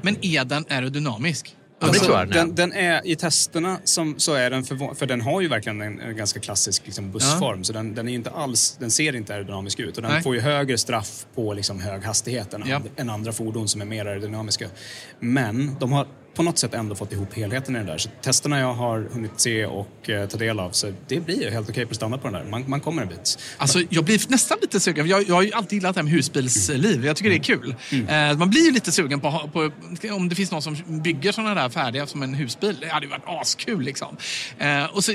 Men 0.01 0.17
är 0.21 0.45
den 0.45 0.65
aerodynamisk? 0.69 1.55
Ja, 1.81 1.87
jag 1.93 2.11
den 2.11 2.11
är. 2.11 2.25
den, 2.25 2.55
den 2.55 2.73
är 2.73 3.01
I 3.07 3.15
testerna 3.15 3.77
som, 3.83 4.19
så 4.19 4.33
är 4.33 4.49
den 4.49 4.63
för, 4.63 4.95
för 4.95 5.05
den 5.05 5.21
har 5.21 5.41
ju 5.41 5.47
verkligen 5.47 5.81
en, 5.81 5.99
en 5.99 6.17
ganska 6.17 6.39
klassisk 6.39 6.81
liksom, 6.85 7.11
bussform. 7.11 7.63
Så 7.63 7.73
den, 7.73 7.95
den, 7.95 8.09
är 8.09 8.13
inte 8.13 8.29
alls, 8.29 8.77
den 8.79 8.91
ser 8.91 9.15
inte 9.15 9.33
aerodynamisk 9.33 9.79
ut. 9.79 9.95
Och 9.97 10.01
den 10.03 10.11
Nej. 10.11 10.23
får 10.23 10.35
ju 10.35 10.41
högre 10.41 10.77
straff 10.77 11.25
på 11.35 11.53
liksom, 11.53 11.79
hög 11.79 12.03
hastighet 12.03 12.53
än, 12.53 12.63
Ja. 12.65 12.75
and, 12.75 12.89
än 12.95 13.09
andra 13.09 13.31
fordon 13.31 13.67
som 13.67 13.81
är 13.81 13.85
mer 13.85 14.05
aerodynamiska. 14.05 14.67
Men 15.19 15.75
de 15.79 15.91
har 15.91 16.07
på 16.35 16.43
något 16.43 16.57
sätt 16.57 16.73
ändå 16.73 16.95
fått 16.95 17.13
ihop 17.13 17.33
helheten 17.33 17.75
i 17.75 17.79
det 17.79 17.85
där. 17.85 17.97
Så 17.97 18.09
testerna 18.21 18.59
jag 18.59 18.73
har 18.73 19.07
hunnit 19.13 19.31
se 19.35 19.65
och 19.65 20.09
eh, 20.09 20.27
ta 20.27 20.37
del 20.37 20.59
av, 20.59 20.71
så 20.71 20.93
det 21.07 21.19
blir 21.19 21.43
ju 21.43 21.49
helt 21.49 21.69
okej 21.69 21.85
prestanda 21.85 22.17
på 22.17 22.27
den 22.27 22.33
där. 22.33 22.51
Man, 22.51 22.63
man 22.67 22.79
kommer 22.79 23.01
en 23.01 23.07
bit. 23.07 23.39
Alltså, 23.57 23.79
jag 23.89 24.05
blir 24.05 24.21
nästan 24.29 24.57
lite 24.61 24.79
sugen. 24.79 25.07
Jag, 25.07 25.27
jag 25.27 25.35
har 25.35 25.41
ju 25.41 25.53
alltid 25.53 25.73
gillat 25.73 25.95
det 25.95 25.99
här 25.99 26.03
med 26.03 26.13
husbilsliv. 26.13 27.05
Jag 27.05 27.15
tycker 27.15 27.29
det 27.29 27.35
är 27.35 27.43
kul. 27.43 27.75
Mm. 27.91 28.31
Eh, 28.31 28.37
man 28.37 28.49
blir 28.49 28.65
ju 28.65 28.71
lite 28.71 28.91
sugen 28.91 29.19
på, 29.19 29.49
på 29.53 29.71
om 30.11 30.29
det 30.29 30.35
finns 30.35 30.51
någon 30.51 30.61
som 30.61 31.01
bygger 31.03 31.31
sådana 31.31 31.61
där 31.61 31.69
färdiga 31.69 32.07
som 32.07 32.23
en 32.23 32.33
husbil. 32.33 32.77
Det 32.81 32.87
hade 32.87 33.05
ju 33.05 33.09
varit 33.09 33.23
askul 33.25 33.81
liksom. 33.81 34.17
Eh, 34.57 34.85
och 34.85 35.03
så, 35.03 35.11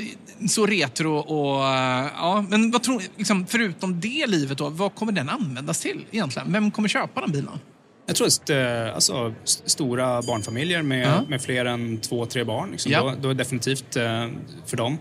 så 0.49 0.65
retro 0.65 1.15
och... 1.15 1.65
eh, 1.65 2.07
ja, 2.15 2.45
men 2.49 2.71
vad 2.71 2.83
tror 2.83 3.01
liksom, 3.17 3.47
förutom 3.47 3.99
det 3.99 4.27
livet 4.27 4.57
då, 4.57 4.69
vad 4.69 4.95
kommer 4.95 5.11
den 5.11 5.29
användas 5.29 5.79
till 5.79 6.05
egentligen? 6.11 6.51
Vem 6.51 6.71
kommer 6.71 6.89
köpa 6.89 7.21
den 7.21 7.31
bilen? 7.31 7.59
Jag 8.07 8.15
tror 8.15 8.27
att 8.27 8.49
alltså, 8.95 9.33
st- 9.43 9.69
stora 9.69 10.21
barnfamiljer 10.21 10.81
med, 10.81 11.07
Ja. 11.07 11.23
med 11.27 11.41
fler 11.41 11.65
än 11.65 11.97
två, 11.97 12.25
tre 12.25 12.43
barn, 12.43 12.71
liksom, 12.71 12.91
Ja. 12.91 13.01
då, 13.03 13.13
då 13.21 13.29
är 13.29 13.33
definitivt 13.33 13.95
eh, 13.95 14.27
för 14.65 14.77
dem. 14.77 14.97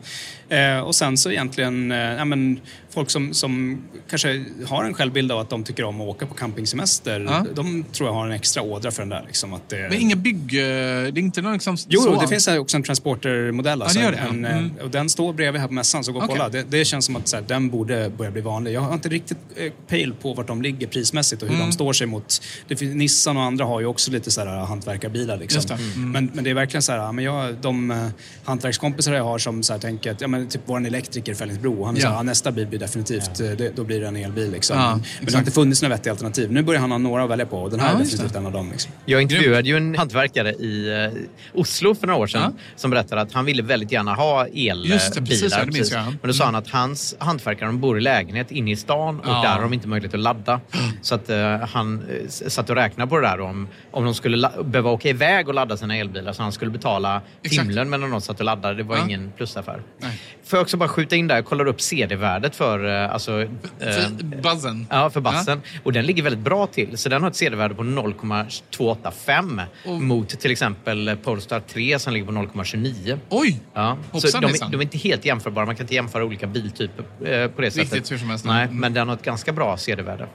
Eh, 0.54 0.78
och 0.78 0.94
sen 0.94 1.16
så 1.18 1.30
egentligen, 1.30 1.92
eh, 1.92 1.98
ja, 1.98 2.24
men, 2.24 2.60
folk 2.90 3.10
som, 3.10 3.34
som 3.34 3.82
kanske 4.10 4.44
har 4.66 4.84
en 4.84 4.94
självbild 4.94 5.32
av 5.32 5.38
att 5.38 5.50
de 5.50 5.64
tycker 5.64 5.84
om 5.84 6.00
att 6.00 6.08
åka 6.08 6.26
på 6.26 6.34
campingsemester, 6.34 7.20
Ja. 7.20 7.46
de 7.54 7.84
tror 7.92 8.08
jag 8.08 8.14
har 8.14 8.26
en 8.26 8.32
extra 8.32 8.62
ådra 8.62 8.90
för 8.90 9.02
den 9.02 9.08
där. 9.08 9.24
Liksom, 9.26 9.52
att 9.54 9.68
det, 9.68 9.76
Men 9.90 9.98
inga 9.98 10.16
bygg... 10.16 10.54
eh, 10.54 10.60
Det 10.60 10.64
är 10.66 11.18
inte 11.18 11.42
någon 11.42 11.52
liksom... 11.52 11.76
Jo, 11.88 12.00
så. 12.00 12.20
det 12.20 12.28
finns 12.28 12.48
också 12.48 12.76
en 12.76 12.82
transportermodell. 12.82 13.82
Alltså, 13.82 13.98
det 13.98 14.10
det, 14.10 14.16
ja. 14.22 14.28
en, 14.28 14.44
eh, 14.44 14.54
Mm. 14.58 14.70
och 14.82 14.90
den 14.90 15.08
står 15.08 15.32
bredvid 15.32 15.60
här 15.60 15.68
på 15.68 15.74
mässan, 15.74 16.04
så 16.04 16.12
gå 16.12 16.18
och 16.18 16.24
Okej. 16.24 16.36
kolla. 16.36 16.48
Det, 16.48 16.62
det 16.70 16.84
känns 16.84 17.04
som 17.04 17.16
att 17.16 17.28
så 17.28 17.36
här, 17.36 17.44
den 17.48 17.70
borde 17.70 18.10
börja 18.18 18.30
bli 18.30 18.40
vanlig. 18.40 18.72
Jag 18.72 18.80
har 18.80 18.94
inte 18.94 19.08
riktigt 19.08 19.38
eh, 19.56 19.72
pejl 19.88 20.14
på 20.22 20.34
vart 20.34 20.46
de 20.46 20.62
ligger 20.62 20.86
prismässigt 20.86 21.42
och 21.42 21.48
hur 21.48 21.54
Mm. 21.54 21.66
de 21.66 21.72
står 21.72 21.92
sig 21.92 22.06
mot... 22.06 22.42
Det 22.68 22.76
finns, 22.76 22.94
Nissan 22.94 23.36
och 23.36 23.42
andra 23.42 23.64
har 23.64 23.80
ju 23.80 23.86
också 23.86 24.10
lite 24.10 24.30
så 24.30 24.40
här 24.44 24.64
hantverkarbilar. 24.64 25.36
Liksom. 25.36 25.62
Det. 25.68 25.74
Mm. 25.74 26.10
Men, 26.12 26.30
men 26.34 26.44
det 26.44 26.50
är 26.50 26.54
verkligen 26.54 26.82
så 26.82 26.92
här, 26.92 27.12
men 27.12 27.24
jag, 27.24 27.54
de 27.54 27.90
eh, 27.90 28.06
hantverkskompisar 28.44 29.12
jag 29.14 29.24
har 29.24 29.38
som 29.38 29.62
så 29.62 29.72
här, 29.72 29.80
tänker 29.80 30.10
att, 30.12 30.20
ja 30.20 30.28
men 30.28 30.43
typ 30.50 30.60
vår 30.66 30.86
elektriker 30.86 31.32
i 31.32 31.34
Fällingsbro, 31.34 31.84
han 31.84 31.96
Ja. 31.96 32.02
ja, 32.12 32.22
nästa 32.22 32.52
bil 32.52 32.66
blir 32.66 32.78
definitivt, 32.78 33.40
eh, 33.40 33.46
det, 33.50 33.76
då 33.76 33.84
blir 33.84 34.00
det 34.00 34.06
en 34.08 34.16
elbil 34.16 34.50
liksom. 34.52 34.76
Ja, 34.78 34.90
men 35.18 35.26
det 35.26 35.32
har 35.32 35.38
inte 35.38 35.52
funnits 35.52 35.82
några 35.82 35.94
vettiga 35.94 36.12
alternativ. 36.12 36.52
Nu 36.52 36.62
börjar 36.62 36.80
han 36.80 36.90
ha 36.90 36.98
några 36.98 37.24
att 37.24 37.30
välja 37.30 37.46
på 37.46 37.58
och 37.58 37.70
den 37.70 37.80
här 37.80 37.88
Ja, 37.88 37.94
är 37.94 37.98
definitivt 37.98 38.36
en 38.36 38.46
av 38.46 38.52
dem. 38.52 38.70
Liksom. 38.70 38.92
Jag 39.04 39.22
intervjuade 39.22 39.68
ju 39.68 39.76
en 39.76 39.94
hantverkare 39.94 40.52
i 40.52 41.04
eh, 41.14 41.60
Oslo 41.60 41.94
för 41.94 42.06
några 42.06 42.20
år 42.20 42.26
sedan 42.26 42.54
som 42.76 42.90
berättade 42.90 43.20
att 43.20 43.32
han 43.32 43.44
ville 43.44 43.62
väldigt 43.62 43.92
gärna 43.92 44.14
ha 44.14 44.46
elbilar. 44.46 44.94
Just 44.94 45.14
det, 45.14 45.20
precis, 45.20 45.52
ja, 45.52 45.64
det 45.64 45.72
minns 45.72 45.92
jag. 45.92 46.04
Men 46.04 46.18
då 46.22 46.32
sa 46.32 46.44
han 46.44 46.54
att 46.54 46.68
hans 46.70 47.16
hantverkare 47.18 47.66
de 47.68 47.80
bor 47.80 47.98
i 47.98 48.00
lägenhet 48.00 48.50
inne 48.50 48.70
i 48.70 48.76
stan 48.76 49.20
och 49.20 49.26
Ja. 49.28 49.42
där 49.42 49.48
har 49.48 49.62
de 49.62 49.72
inte 49.72 49.88
möjlighet 49.88 50.14
att 50.14 50.20
ladda. 50.20 50.60
Så 51.02 51.14
att 51.14 51.30
eh, 51.30 51.56
han 51.58 52.02
eh, 52.10 52.28
satt 52.28 52.70
och 52.70 52.76
räknade 52.76 53.08
på 53.10 53.20
det 53.20 53.26
där 53.26 53.40
om, 53.40 53.68
om 53.90 54.04
de 54.04 54.14
skulle 54.14 54.50
behöva 54.64 54.90
åka 54.90 55.08
iväg 55.08 55.48
och 55.48 55.54
ladda 55.54 55.76
sina 55.76 55.96
elbilar 55.96 56.32
så 56.32 56.42
han 56.42 56.52
skulle 56.52 56.70
betala 56.70 57.22
timlön 57.42 57.90
medan 57.90 58.10
de 58.10 58.20
satt 58.20 58.38
och 58.38 58.44
laddade. 58.44 58.74
Det 58.74 58.82
var 58.82 58.96
Ja. 58.96 59.04
ingen 59.04 59.32
plusaffär. 59.36 59.82
Nej. 59.98 60.20
Får 60.44 60.56
jag 60.56 60.62
också 60.62 60.76
bara 60.76 60.88
skjuta 60.88 61.16
in 61.16 61.26
där, 61.28 61.34
jag 61.34 61.44
kollar 61.44 61.66
upp 61.66 61.80
CD-värdet 61.80 62.56
för 62.56 63.04
eh, 63.04 63.12
alltså, 63.12 63.42
eh, 63.42 63.48
För 63.78 64.24
buzzen. 64.42 64.86
Ja, 64.90 65.10
för 65.10 65.20
bassen. 65.20 65.60
Och 65.82 65.92
den 65.92 66.06
ligger 66.06 66.22
väldigt 66.22 66.44
bra 66.44 66.66
till. 66.66 66.98
Så 66.98 67.08
den 67.08 67.22
har 67.22 67.30
ett 67.30 67.36
CD-värde 67.36 67.74
på 67.74 67.82
0,285 67.82 69.60
mot 69.86 70.28
till 70.40 70.50
exempel 70.50 71.16
Polestar 71.22 71.60
3 71.60 71.98
som 71.98 72.12
ligger 72.12 72.26
på 72.26 72.32
0,29. 72.32 73.18
Oj! 73.28 73.60
Ja. 73.74 73.98
Så 74.12 74.16
Hoppsan, 74.16 74.40
de, 74.42 74.46
hejsan. 74.46 74.68
är- 74.68 74.72
de 74.72 74.78
är 74.78 74.82
inte 74.82 74.98
helt 74.98 75.24
jämförbara. 75.24 75.66
Man 75.66 75.76
kan 75.76 75.84
inte 75.84 75.94
jämföra 75.94 76.24
olika 76.24 76.46
biltyper 76.46 77.04
eh, 77.26 77.48
på 77.50 77.60
det 77.62 77.70
sättet. 77.70 77.92
Riktigt 77.92 78.12
hur 78.12 78.18
som 78.18 78.30
helst. 78.30 78.44
Nej, 78.44 78.64
Mm. 78.64 78.76
men 78.76 78.94
den 78.94 79.08
har 79.08 79.14
ett 79.16 79.22
ganska 79.24 79.52
bra 79.52 79.76
CD-värde. 79.76 80.26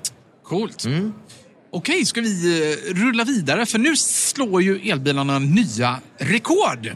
Coolt. 0.44 0.86
Okej, 1.72 2.06
ska 2.06 2.22
vi 2.22 2.76
rulla 2.96 3.24
vidare? 3.24 3.66
För 3.66 3.80
nu 3.80 3.96
slår 3.96 4.62
ju 4.62 4.90
elbilarna 4.92 5.40
nya 5.40 6.00
rekord. 6.18 6.90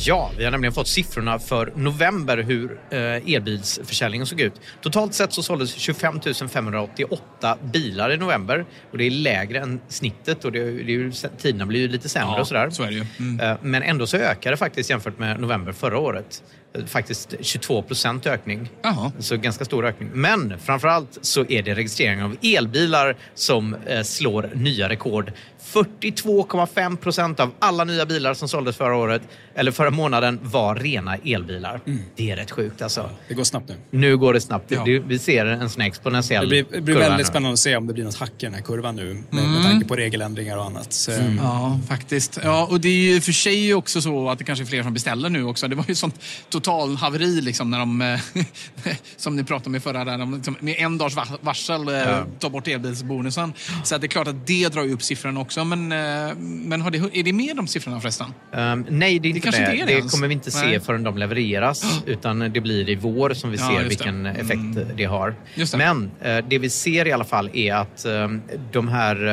Ja, 0.00 0.30
vi 0.38 0.44
har 0.44 0.50
nämligen 0.50 0.72
fått 0.72 0.88
siffrorna 0.88 1.38
för 1.38 1.72
november 1.76 2.38
hur 2.38 2.78
eh, 2.90 3.34
elbilsförsäljningen 3.34 4.26
såg 4.26 4.40
ut. 4.40 4.52
Totalt 4.80 5.14
sett 5.14 5.32
så 5.32 5.42
såldes 5.42 5.74
25 5.74 6.20
588 6.50 7.56
bilar 7.72 8.12
i 8.12 8.16
november 8.16 8.64
och 8.92 8.98
det 8.98 9.04
är 9.04 9.10
lägre 9.10 9.58
än 9.60 9.80
snittet 9.88 10.44
och 10.44 10.52
det, 10.52 10.60
det 10.64 10.92
ju, 10.92 11.12
tiderna 11.38 11.66
blir 11.66 11.80
ju 11.80 11.88
lite 11.88 12.08
sämre 12.08 12.34
Ja, 12.34 12.40
och 12.40 12.48
sådär. 12.48 12.70
så. 12.70 12.82
Mm. 12.82 13.40
Eh, 13.40 13.56
Men 13.62 13.82
ändå 13.82 14.06
så 14.06 14.16
ökade 14.16 14.52
det 14.52 14.56
faktiskt 14.56 14.90
jämfört 14.90 15.18
med 15.18 15.40
november 15.40 15.72
förra 15.72 15.98
året. 15.98 16.42
Eh, 16.78 16.84
Faktiskt 16.84 17.34
22 17.40 17.82
procent 17.82 18.26
ökning. 18.26 18.68
Jaha. 18.82 19.12
Så 19.18 19.36
ganska 19.36 19.64
stor 19.64 19.86
ökning. 19.86 20.10
Men 20.14 20.54
framförallt 20.58 21.18
så 21.20 21.44
är 21.48 21.62
det 21.62 21.74
registreringen 21.74 22.24
av 22.24 22.36
elbilar 22.42 23.16
som 23.34 23.76
slår 24.04 24.50
nya 24.54 24.88
rekord. 24.88 25.32
42,5 25.72 26.96
procent 26.96 27.40
av 27.40 27.50
alla 27.58 27.84
nya 27.84 28.06
bilar 28.06 28.34
som 28.34 28.48
såldes 28.48 28.76
förra 28.76 28.96
året, 28.96 29.22
eller 29.54 29.72
förra 29.72 29.90
månaden, 29.90 30.40
var 30.42 30.74
rena 30.74 31.16
elbilar. 31.16 31.80
Det 32.16 32.30
är 32.30 32.36
rätt 32.36 32.50
sjukt 32.50 32.82
alltså. 32.82 33.10
Det 33.28 33.34
går 33.34 33.44
snabbt 33.44 33.68
nu. 33.68 33.74
Nu 33.90 34.16
går 34.16 34.34
det 34.34 34.40
snabbt. 34.40 34.70
Ja. 34.70 34.84
Vi 35.06 35.18
ser 35.18 35.46
en 35.46 35.70
sån 35.70 35.82
exponentiell 35.82 36.48
Det 36.48 36.48
blir, 36.48 36.66
det 36.72 36.80
blir 36.80 36.94
väldigt 36.94 37.18
nu. 37.18 37.24
spännande 37.24 37.52
att 37.52 37.58
se 37.58 37.76
om 37.76 37.86
det 37.86 37.92
blir 37.94 38.04
något 38.04 38.14
hack 38.18 38.32
i 38.38 38.46
den 38.46 38.54
här 38.54 38.62
kurvan 38.62 38.96
nu 38.96 39.14
med, 39.30 39.38
Mm. 39.44 39.52
med 39.52 39.62
tanke 39.62 39.86
på 39.88 39.96
regeländringar 39.96 40.56
och 40.56 40.64
annat. 40.64 40.92
Så, 40.92 41.12
Ja, 41.38 41.80
faktiskt. 41.88 42.38
Ja, 42.44 42.66
och 42.70 42.80
det 42.80 42.88
är 42.88 43.14
ju 43.14 43.20
för 43.20 43.32
sig 43.32 43.74
också 43.74 44.00
så 44.00 44.30
att 44.30 44.38
det 44.38 44.44
kanske 44.44 44.62
är 44.64 44.66
fler 44.66 44.82
som 44.82 44.94
beställer 44.94 45.28
nu 45.30 45.44
också. 45.44 45.68
Det 45.68 45.76
var 45.76 45.84
ju 45.88 45.94
sånt 45.94 46.20
total 46.48 46.96
haveri 46.96 47.40
liksom 47.40 47.70
när 47.70 47.78
de, 47.78 48.02
eh, 48.02 48.20
som 49.16 49.36
ni 49.36 49.44
pratade 49.44 49.68
om 49.68 49.74
i 49.74 49.80
förra, 49.80 50.04
där 50.04 50.18
de 50.18 50.34
liksom, 50.34 50.56
med 50.60 50.74
en 50.78 50.98
dags 50.98 51.16
va- 51.16 51.26
varsel 51.40 51.86
ja. 51.88 52.24
tar 52.38 52.50
bort 52.50 52.68
elbilsbonusen. 52.68 53.52
Så 53.84 53.94
att 53.94 54.00
det 54.00 54.06
är 54.06 54.08
klart 54.08 54.28
att 54.28 54.46
det 54.46 54.68
drar 54.68 54.84
ju 54.84 54.92
upp 54.92 55.02
siffrorna 55.02 55.40
också. 55.40 55.57
Men, 55.64 55.92
eh, 55.92 56.34
men 56.40 56.80
har 56.80 56.90
det, 56.90 56.98
är 57.18 57.22
det 57.22 57.32
med 57.32 57.56
de 57.56 57.66
siffrorna 57.66 58.00
förresten? 58.00 58.26
Um, 58.52 58.86
nej, 58.90 59.18
det 59.18 59.28
är 59.28 59.30
inte 59.30 59.50
det. 59.50 59.56
inte 59.58 59.70
är 59.72 59.86
det 59.86 59.94
det 60.02 60.10
kommer 60.10 60.28
vi 60.28 60.34
inte 60.34 60.50
se 60.50 60.66
Nej. 60.66 60.80
förrän 60.80 61.02
de 61.02 61.18
levereras. 61.18 62.02
Utan 62.06 62.38
det 62.38 62.60
blir 62.60 62.88
i 62.88 62.94
vår 62.94 63.30
som 63.34 63.50
vi 63.50 63.56
Ja, 63.58 63.66
ser 63.68 63.72
just 63.74 63.98
det. 63.98 64.04
vilken 64.04 64.26
effekt 64.26 64.96
det 64.96 65.04
har. 65.04 65.34
Det. 65.54 65.76
Men 65.76 66.10
eh, 66.22 66.44
det 66.48 66.58
vi 66.58 66.70
ser 66.70 67.06
i 67.06 67.12
alla 67.12 67.24
fall 67.24 67.50
är 67.52 67.74
att 67.74 68.04
eh, 68.04 68.28
de 68.72 68.88
här 68.88 69.26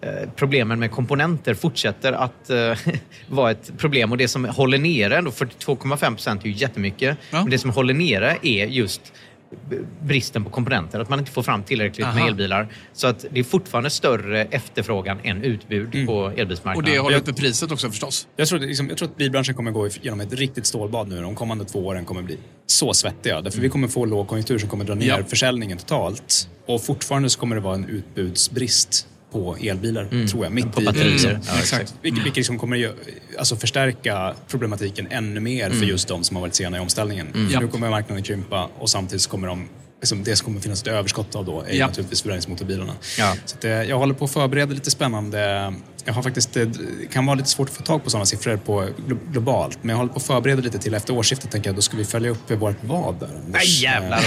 eh, 0.00 0.10
problemen 0.36 0.78
med 0.78 0.90
komponenter 0.90 1.54
fortsätter 1.54 2.12
att 2.12 2.50
eh, 2.50 2.72
vara 3.28 3.50
ett 3.50 3.70
problem. 3.78 4.12
Och 4.12 4.18
det 4.18 4.28
som 4.28 4.44
håller 4.44 4.78
nere, 4.78 5.18
ändå 5.18 5.30
42,5 5.30 5.98
procent 6.10 6.42
är 6.44 6.46
ju 6.48 6.52
jättemycket, 6.54 7.18
Ja. 7.30 7.40
men 7.40 7.50
det 7.50 7.58
som 7.58 7.70
håller 7.70 7.94
nere 7.94 8.36
är 8.42 8.66
just 8.66 9.12
bristen 10.02 10.44
på 10.44 10.50
komponenter, 10.50 11.00
att 11.00 11.08
man 11.08 11.18
inte 11.18 11.30
får 11.30 11.42
fram 11.42 11.62
tillräckligt 11.62 12.06
med 12.06 12.16
Aha. 12.16 12.28
elbilar. 12.28 12.68
Så 12.92 13.06
att 13.06 13.24
det 13.30 13.40
är 13.40 13.44
fortfarande 13.44 13.90
större 13.90 14.44
efterfrågan 14.44 15.18
än 15.24 15.42
utbud 15.42 16.06
på 16.06 16.12
Och 16.14 16.38
elbilsmarknaden. 16.38 16.92
det 16.92 16.98
håller 16.98 17.16
uppe 17.18 17.32
priset 17.32 17.72
också 17.72 17.90
förstås. 17.90 18.28
Jag 18.36 18.48
tror, 18.48 18.58
liksom, 18.58 18.88
jag 18.88 18.98
tror 18.98 19.08
att 19.08 19.16
bilbranschen 19.16 19.54
kommer 19.54 19.70
gå 19.70 19.88
genom 20.02 20.20
ett 20.20 20.32
riktigt 20.32 20.66
stålbad 20.66 21.08
nu. 21.08 21.20
De 21.22 21.34
kommande 21.34 21.64
två 21.64 21.86
åren 21.86 22.04
kommer 22.04 22.22
bli 22.22 22.38
så 22.66 22.92
svettiga. 22.94 23.40
Därför 23.40 23.60
vi 23.60 23.68
kommer 23.68 23.88
få 23.88 24.04
lågkonjunktur 24.04 24.58
som 24.58 24.68
kommer 24.68 24.84
dra 24.84 24.94
ner 24.94 25.06
Ja. 25.08 25.24
försäljningen 25.28 25.78
totalt. 25.78 26.48
Och 26.66 26.84
fortfarande 26.84 27.30
så 27.30 27.40
kommer 27.40 27.56
det 27.56 27.62
vara 27.62 27.74
en 27.74 27.84
utbudsbrist 27.84 29.06
på 29.32 29.56
elbilar, 29.60 30.26
tror 30.26 30.44
jag. 30.44 30.52
Mitt 30.52 30.72
På 30.72 30.80
batterier. 30.80 31.10
krisen. 31.10 31.40
Ja, 31.46 31.58
exakt. 31.58 31.94
Vilket, 32.02 32.18
vilket 32.18 32.36
liksom 32.36 32.58
kommer 32.58 32.76
ju, 32.76 32.92
alltså 33.38 33.56
förstärka 33.56 34.34
problematiken 34.48 35.06
ännu 35.10 35.40
mer 35.40 35.70
för 35.70 35.84
just 35.86 36.08
de 36.08 36.24
som 36.24 36.36
har 36.36 36.40
varit 36.40 36.54
sena 36.54 36.76
i 36.76 36.80
omställningen. 36.80 37.48
Ja. 37.52 37.60
Nu 37.60 37.68
kommer 37.68 37.90
marknaden 37.90 38.22
krympa 38.22 38.68
och 38.78 38.90
samtidigt 38.90 39.26
kommer 39.26 39.48
de 39.48 39.68
liksom 40.00 40.24
det 40.24 40.36
som 40.36 40.44
kommer 40.44 40.60
finnas 40.60 40.82
ett 40.82 40.88
överskott 40.88 41.34
av 41.34 41.44
då 41.44 41.60
är 41.62 41.74
Ja. 41.74 41.86
naturligtvis 41.86 42.22
förbränningsmotorbilarna. 42.22 42.92
Ja. 43.18 43.34
Så 43.44 43.56
att, 43.56 43.64
eh, 43.64 43.70
jag 43.70 43.98
håller 43.98 44.14
på 44.14 44.24
att 44.24 44.30
förbereda 44.32 44.74
lite 44.74 44.90
spännande. 44.90 45.72
Jag 46.04 46.12
har 46.14 46.22
faktiskt, 46.22 46.56
eh, 46.56 46.66
det 46.66 47.06
kan 47.12 47.26
vara 47.26 47.34
lite 47.36 47.48
svårt 47.48 47.68
att 47.68 47.74
få 47.74 47.82
tag 47.82 48.04
på 48.04 48.10
sådana 48.10 48.26
siffror 48.26 48.56
på 48.56 48.82
glo- 48.82 49.30
globalt. 49.32 49.78
Men 49.82 49.90
jag 49.90 49.96
håller 49.96 50.12
på 50.12 50.16
att 50.16 50.26
förbereda 50.26 50.62
lite 50.62 50.78
till 50.78 50.94
efter 50.94 51.14
årsskiftet. 51.14 51.50
Tänker 51.50 51.68
jag, 51.70 51.76
då 51.76 51.82
ska 51.82 51.96
vi 51.96 52.04
följa 52.04 52.30
upp 52.30 52.50
vårt 52.50 52.76
vad 52.84 53.20
där. 53.20 53.40
Nej 53.48 53.82
jävlar! 53.82 54.18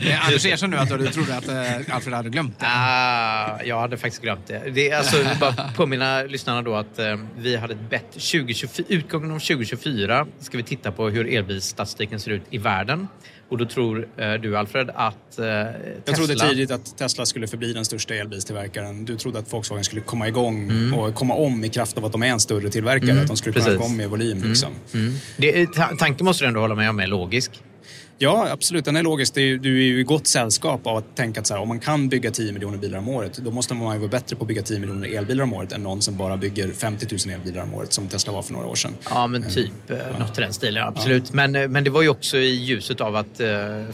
Eh, 0.00 0.26
Anders 0.26 0.46
erkänn 0.46 0.70
nu 0.70 0.76
att 0.76 0.88
du 0.88 1.08
trodde 1.08 1.36
att 1.36 1.48
eh, 1.48 1.94
Alfred 1.94 2.14
hade 2.14 2.28
glömt 2.30 2.60
det. 2.60 2.66
Ah, 2.68 3.62
jag 3.64 3.80
hade 3.80 3.96
faktiskt 3.96 4.22
glömt 4.22 4.46
det. 4.46 4.62
det 4.74 4.90
är 4.90 4.98
alltså, 4.98 5.16
bara 5.40 5.52
påminna 5.76 6.22
lyssnarna 6.22 6.62
då 6.62 6.74
att 6.74 6.98
eh, 6.98 7.16
vi 7.38 7.56
hade 7.56 7.74
ett 7.74 7.90
bett 7.90 8.12
2024, 8.12 8.86
utgången 8.88 9.30
av 9.30 9.38
2024 9.38 10.26
ska 10.40 10.56
vi 10.56 10.62
titta 10.62 10.92
på 10.92 11.08
hur 11.08 11.34
elbilsstatistiken 11.34 12.20
ser 12.20 12.30
ut 12.30 12.42
i 12.50 12.58
världen. 12.58 13.08
Och 13.52 13.58
då 13.58 13.64
tror 13.64 14.08
eh, 14.16 14.32
du 14.32 14.56
Alfred 14.56 14.90
att 14.94 15.38
eh, 15.38 15.44
Jag 15.46 15.74
Tesla... 16.04 16.16
trodde 16.16 16.48
tidigt 16.48 16.70
att 16.70 16.98
Tesla 16.98 17.26
skulle 17.26 17.46
förbli 17.46 17.72
den 17.72 17.84
största 17.84 18.14
elbilstillverkaren. 18.14 19.04
Du 19.04 19.16
trodde 19.16 19.38
att 19.38 19.52
Volkswagen 19.52 19.84
skulle 19.84 20.00
komma 20.02 20.28
igång 20.28 20.70
Mm. 20.70 20.94
och 20.94 21.14
komma 21.14 21.34
om 21.34 21.64
i 21.64 21.68
kraft 21.68 21.98
av 21.98 22.04
att 22.04 22.12
de 22.12 22.22
är 22.22 22.26
en 22.26 22.40
större 22.40 22.70
tillverkare. 22.70 23.20
Att 23.20 23.26
de 23.26 23.36
skulle 23.36 23.52
kunna 23.52 23.64
precis. 23.64 23.80
komma 23.80 23.94
om 23.94 24.00
i 24.00 24.06
volym. 24.06 24.42
Liksom. 24.42 24.72
Mm. 24.94 25.12
Det, 25.36 25.66
tanken 25.98 26.24
måste 26.24 26.44
du 26.44 26.48
ändå 26.48 26.60
hålla 26.60 26.74
med 26.74 26.90
om 26.90 27.00
är 27.00 27.06
logisk. 27.06 27.50
Ja, 28.18 28.48
absolut. 28.50 28.84
Den 28.84 28.96
är 28.96 29.02
logisk. 29.02 29.36
Är, 29.36 29.56
du 29.56 29.78
är 29.78 29.82
ju 29.84 30.00
i 30.00 30.02
gott 30.02 30.26
sällskap 30.26 30.86
av 30.86 30.96
att 30.96 31.16
tänka 31.16 31.40
att 31.40 31.46
så 31.46 31.54
här, 31.54 31.60
om 31.60 31.68
man 31.68 31.80
kan 31.80 32.08
bygga 32.08 32.30
10 32.30 32.52
miljoner 32.52 32.78
bilar 32.78 32.98
om 32.98 33.08
året, 33.08 33.38
då 33.38 33.50
måste 33.50 33.74
man 33.74 33.92
ju 33.94 33.98
vara 34.00 34.10
bättre 34.10 34.36
på 34.36 34.44
att 34.44 34.48
bygga 34.48 34.62
10 34.62 34.78
miljoner 34.78 35.08
elbilar 35.18 35.44
om 35.44 35.52
året 35.52 35.72
än 35.72 35.82
någon 35.82 36.02
som 36.02 36.16
bara 36.16 36.36
bygger 36.36 36.68
50 36.72 37.06
000 37.26 37.34
elbilar 37.34 37.62
om 37.62 37.74
året, 37.74 37.92
som 37.92 38.08
Tesla 38.08 38.32
var 38.32 38.42
för 38.42 38.52
några 38.52 38.66
år 38.66 38.74
sedan. 38.74 38.92
Ja, 39.10 39.26
men 39.26 39.50
typ 39.50 39.90
eh, 39.90 39.96
något 40.18 40.38
i 40.38 40.40
den 40.40 40.52
stilen. 40.52 40.88
Absolut. 40.88 41.32
Men, 41.32 41.54
eh, 41.56 41.68
men 41.68 41.84
det 41.84 41.90
var 41.90 42.02
ju 42.02 42.08
också 42.08 42.36
i 42.36 42.50
ljuset 42.54 43.00
av 43.00 43.16
att 43.16 43.40
eh, 43.40 43.48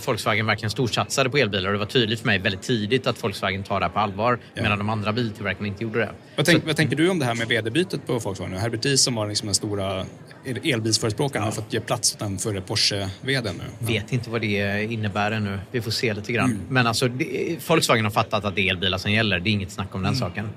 Volkswagen 0.06 0.46
verkligen 0.46 0.70
storsatsade 0.70 1.30
på 1.30 1.36
elbilar 1.38 1.66
och 1.66 1.72
det 1.72 1.78
var 1.78 1.86
tydligt 1.86 2.20
för 2.20 2.26
mig 2.26 2.38
väldigt 2.38 2.62
tidigt 2.62 3.06
att 3.06 3.22
Volkswagen 3.24 3.62
tar 3.62 3.80
det 3.80 3.86
här 3.86 3.92
på 3.92 3.98
allvar 3.98 4.38
medan 4.54 4.78
de 4.78 4.88
andra 4.88 5.12
biltillverkarna 5.12 5.66
inte 5.66 5.82
gjorde 5.84 5.98
det. 5.98 6.10
Vad, 6.36 6.46
tänk, 6.46 6.66
vad 6.66 6.76
tänker 6.76 6.96
du 6.96 7.08
om 7.08 7.18
det 7.18 7.24
här 7.24 7.34
med 7.34 7.48
vd-bytet 7.48 8.06
på 8.06 8.18
Volkswagen? 8.18 8.56
Herbert 8.58 8.82
Diess 8.82 9.02
som 9.02 9.14
var 9.14 9.28
liksom 9.28 9.46
den 9.46 9.54
stora 9.54 10.04
el- 10.44 10.60
elbilsförespråkaren 10.72 11.44
har 11.44 11.52
fått 11.52 11.72
ge 11.72 11.80
plats 11.80 12.12
åt 12.14 12.18
den 12.18 12.38
förre 12.38 12.60
Porsche-vdn 12.60 13.54
nu. 13.58 13.86
Vet 13.86 14.12
inte 14.12 14.17
vad 14.26 14.40
det 14.40 14.84
innebär 14.92 15.30
ännu. 15.32 15.58
Vi 15.70 15.80
får 15.80 15.90
se 15.90 16.14
lite 16.14 16.32
grann. 16.32 16.50
Mm. 16.50 16.62
Men 16.68 16.86
alltså, 16.86 17.08
det, 17.08 17.56
Volkswagen 17.68 18.04
har 18.04 18.12
fattat 18.12 18.44
att 18.44 18.54
det 18.54 18.60
är 18.68 18.70
elbilar 18.70 18.98
som 18.98 19.12
gäller. 19.12 19.40
Det 19.40 19.50
är 19.50 19.52
inget 19.52 19.70
snack 19.70 19.94
om 19.94 20.02
den 20.02 20.08
Mm. 20.14 20.18
saken. 20.20 20.48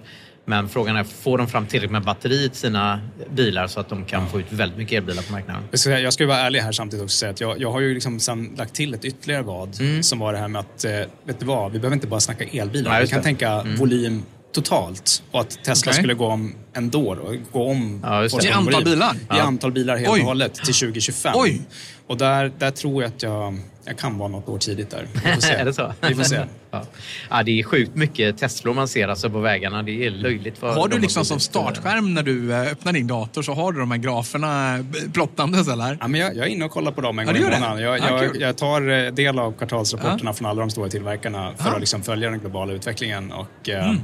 Men 0.45 0.69
frågan 0.69 0.95
är, 0.95 1.03
får 1.03 1.37
de 1.37 1.47
fram 1.47 1.65
tillräckligt 1.65 1.91
med 1.91 2.01
batteri 2.03 2.49
till 2.49 2.59
sina 2.59 3.01
bilar 3.35 3.67
så 3.67 3.79
att 3.79 3.89
de 3.89 4.05
kan 4.05 4.27
få 4.27 4.39
ut 4.39 4.45
väldigt 4.51 4.77
mycket 4.77 4.97
elbilar 4.97 5.23
på 5.23 5.31
marknaden? 5.31 5.63
Jag 5.71 5.79
ska, 5.79 5.99
jag 5.99 6.13
ska 6.13 6.27
vara 6.27 6.37
ärlig 6.37 6.59
här 6.59 6.71
samtidigt 6.71 7.03
också 7.03 7.13
och 7.15 7.19
säga 7.19 7.29
att 7.31 7.41
jag, 7.41 7.61
jag 7.61 7.71
har 7.71 7.79
ju 7.81 7.93
liksom 7.93 8.19
lagt 8.57 8.73
till 8.75 8.93
ett 8.93 9.05
ytterligare 9.05 9.43
vad 9.43 9.79
Mm. 9.81 10.03
som 10.03 10.19
var 10.19 10.33
det 10.33 10.39
här 10.39 10.47
med 10.47 10.59
att, 10.59 10.85
eh, 10.85 10.91
vet 11.23 11.39
du 11.39 11.45
vad, 11.45 11.71
vi 11.71 11.79
behöver 11.79 11.93
inte 11.95 12.07
bara 12.07 12.19
snacka 12.19 12.43
elbilar. 12.43 12.91
Nej, 12.91 13.01
vi 13.01 13.07
kan 13.07 13.17
det. 13.19 13.23
tänka 13.23 13.49
Mm. 13.51 13.75
volym 13.75 14.23
totalt 14.53 15.23
och 15.31 15.39
att 15.41 15.49
Tesla 15.63 15.89
Okej. 15.89 15.93
skulle 15.99 16.13
gå 16.13 16.27
om 16.27 16.55
ändå. 16.73 17.15
Då, 17.15 17.35
gå 17.51 17.65
om 17.71 17.99
Ja, 18.03 18.25
I 18.43 18.49
antal 18.51 18.83
bilar? 18.83 19.13
I 19.15 19.17
Ja. 19.29 19.41
antal 19.41 19.71
bilar 19.71 19.97
helt 19.97 20.09
och 20.09 20.17
hållet 20.17 20.53
till 20.55 20.73
2025. 20.73 21.33
Oj. 21.35 21.61
Och 22.07 22.17
där, 22.17 22.51
där 22.59 22.71
tror 22.71 23.03
jag 23.03 23.09
att 23.09 23.23
jag, 23.23 23.57
jag 23.85 23.97
kan 23.97 24.17
vara 24.17 24.29
något 24.29 24.49
år 24.49 24.57
tidigt 24.57 24.89
där. 24.89 25.07
Vi 25.13 25.19
får 25.33 25.41
se. 25.41 25.53
är 25.53 25.65
det 25.65 25.73
så? 25.73 25.93
Vi 26.01 26.15
får 26.15 26.23
se. 26.23 26.39
Ja. 26.71 26.83
ja, 27.29 27.43
det 27.43 27.59
är 27.59 27.63
sjukt 27.63 27.95
mycket 27.95 28.37
Teslor 28.37 28.73
man 28.73 28.87
ser 28.87 29.07
alltså 29.07 29.29
på 29.29 29.39
vägarna. 29.39 29.83
Det 29.83 30.05
är 30.05 30.11
löjligt. 30.11 30.61
vad 30.61 30.73
Har 30.75 30.87
du 30.87 30.99
liksom 30.99 31.25
som 31.25 31.35
blivit. 31.35 31.43
startskärm 31.43 32.13
när 32.13 32.23
du 32.23 32.53
eh, 32.53 32.61
öppnar 32.71 32.93
din 32.93 33.07
dator 33.07 33.41
så 33.41 33.53
har 33.53 33.71
du 33.71 33.79
de 33.79 33.91
här 33.91 33.97
graferna 33.97 34.75
eh, 34.77 34.83
plottandes 35.13 35.67
eller? 35.67 35.97
Ja, 36.01 36.07
men 36.07 36.19
jag, 36.21 36.35
jag 36.35 36.45
är 36.45 36.49
inne 36.49 36.65
och 36.65 36.71
kollar 36.71 36.91
på 36.91 37.01
dem 37.01 37.19
en 37.19 37.27
Ja, 37.27 37.33
gång 37.33 37.41
i 37.41 37.45
månaden. 37.45 37.81
Jag, 37.83 37.99
Ja, 37.99 38.23
jag, 38.23 38.41
jag 38.41 38.57
tar 38.57 38.89
eh, 39.05 39.11
del 39.13 39.39
av 39.39 39.51
kvartalsrapporterna 39.51 40.33
från 40.33 40.47
alla 40.49 40.59
de 40.59 40.69
stora 40.69 40.89
tillverkarna 40.89 41.53
för 41.57 41.65
Ja. 41.69 41.73
att 41.73 41.79
liksom 41.79 42.03
följa 42.03 42.29
den 42.29 42.39
globala 42.39 42.73
utvecklingen. 42.73 43.31
Och, 43.31 43.69
eh, 43.69 43.89
Mm. 43.89 44.01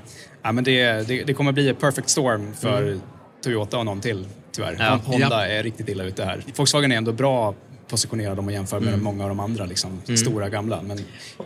Ja, 0.47 0.51
men 0.51 0.63
det, 0.63 1.07
det, 1.07 1.23
det 1.23 1.33
kommer 1.33 1.51
bli 1.51 1.69
ett 1.69 1.79
perfect 1.79 2.09
storm 2.09 2.53
för 2.53 2.97
Toyota 3.43 3.77
och 3.77 3.85
någon 3.85 4.01
till, 4.01 4.25
tyvärr. 4.51 4.75
Ja. 4.79 4.99
Honda 5.05 5.47
är 5.47 5.63
riktigt 5.63 5.89
illa 5.89 6.03
ute 6.03 6.25
här. 6.25 6.43
Volkswagen 6.55 6.91
är 6.91 6.97
ändå 6.97 7.11
bra 7.11 7.55
positionerad 7.89 8.39
om 8.39 8.45
man 8.45 8.53
jämför 8.53 8.79
med 8.79 8.99
många 9.01 9.23
av 9.23 9.29
de 9.29 9.39
andra 9.39 9.65
liksom, 9.65 10.01
stora 10.17 10.49
gamla. 10.49 10.81
Men 10.81 10.99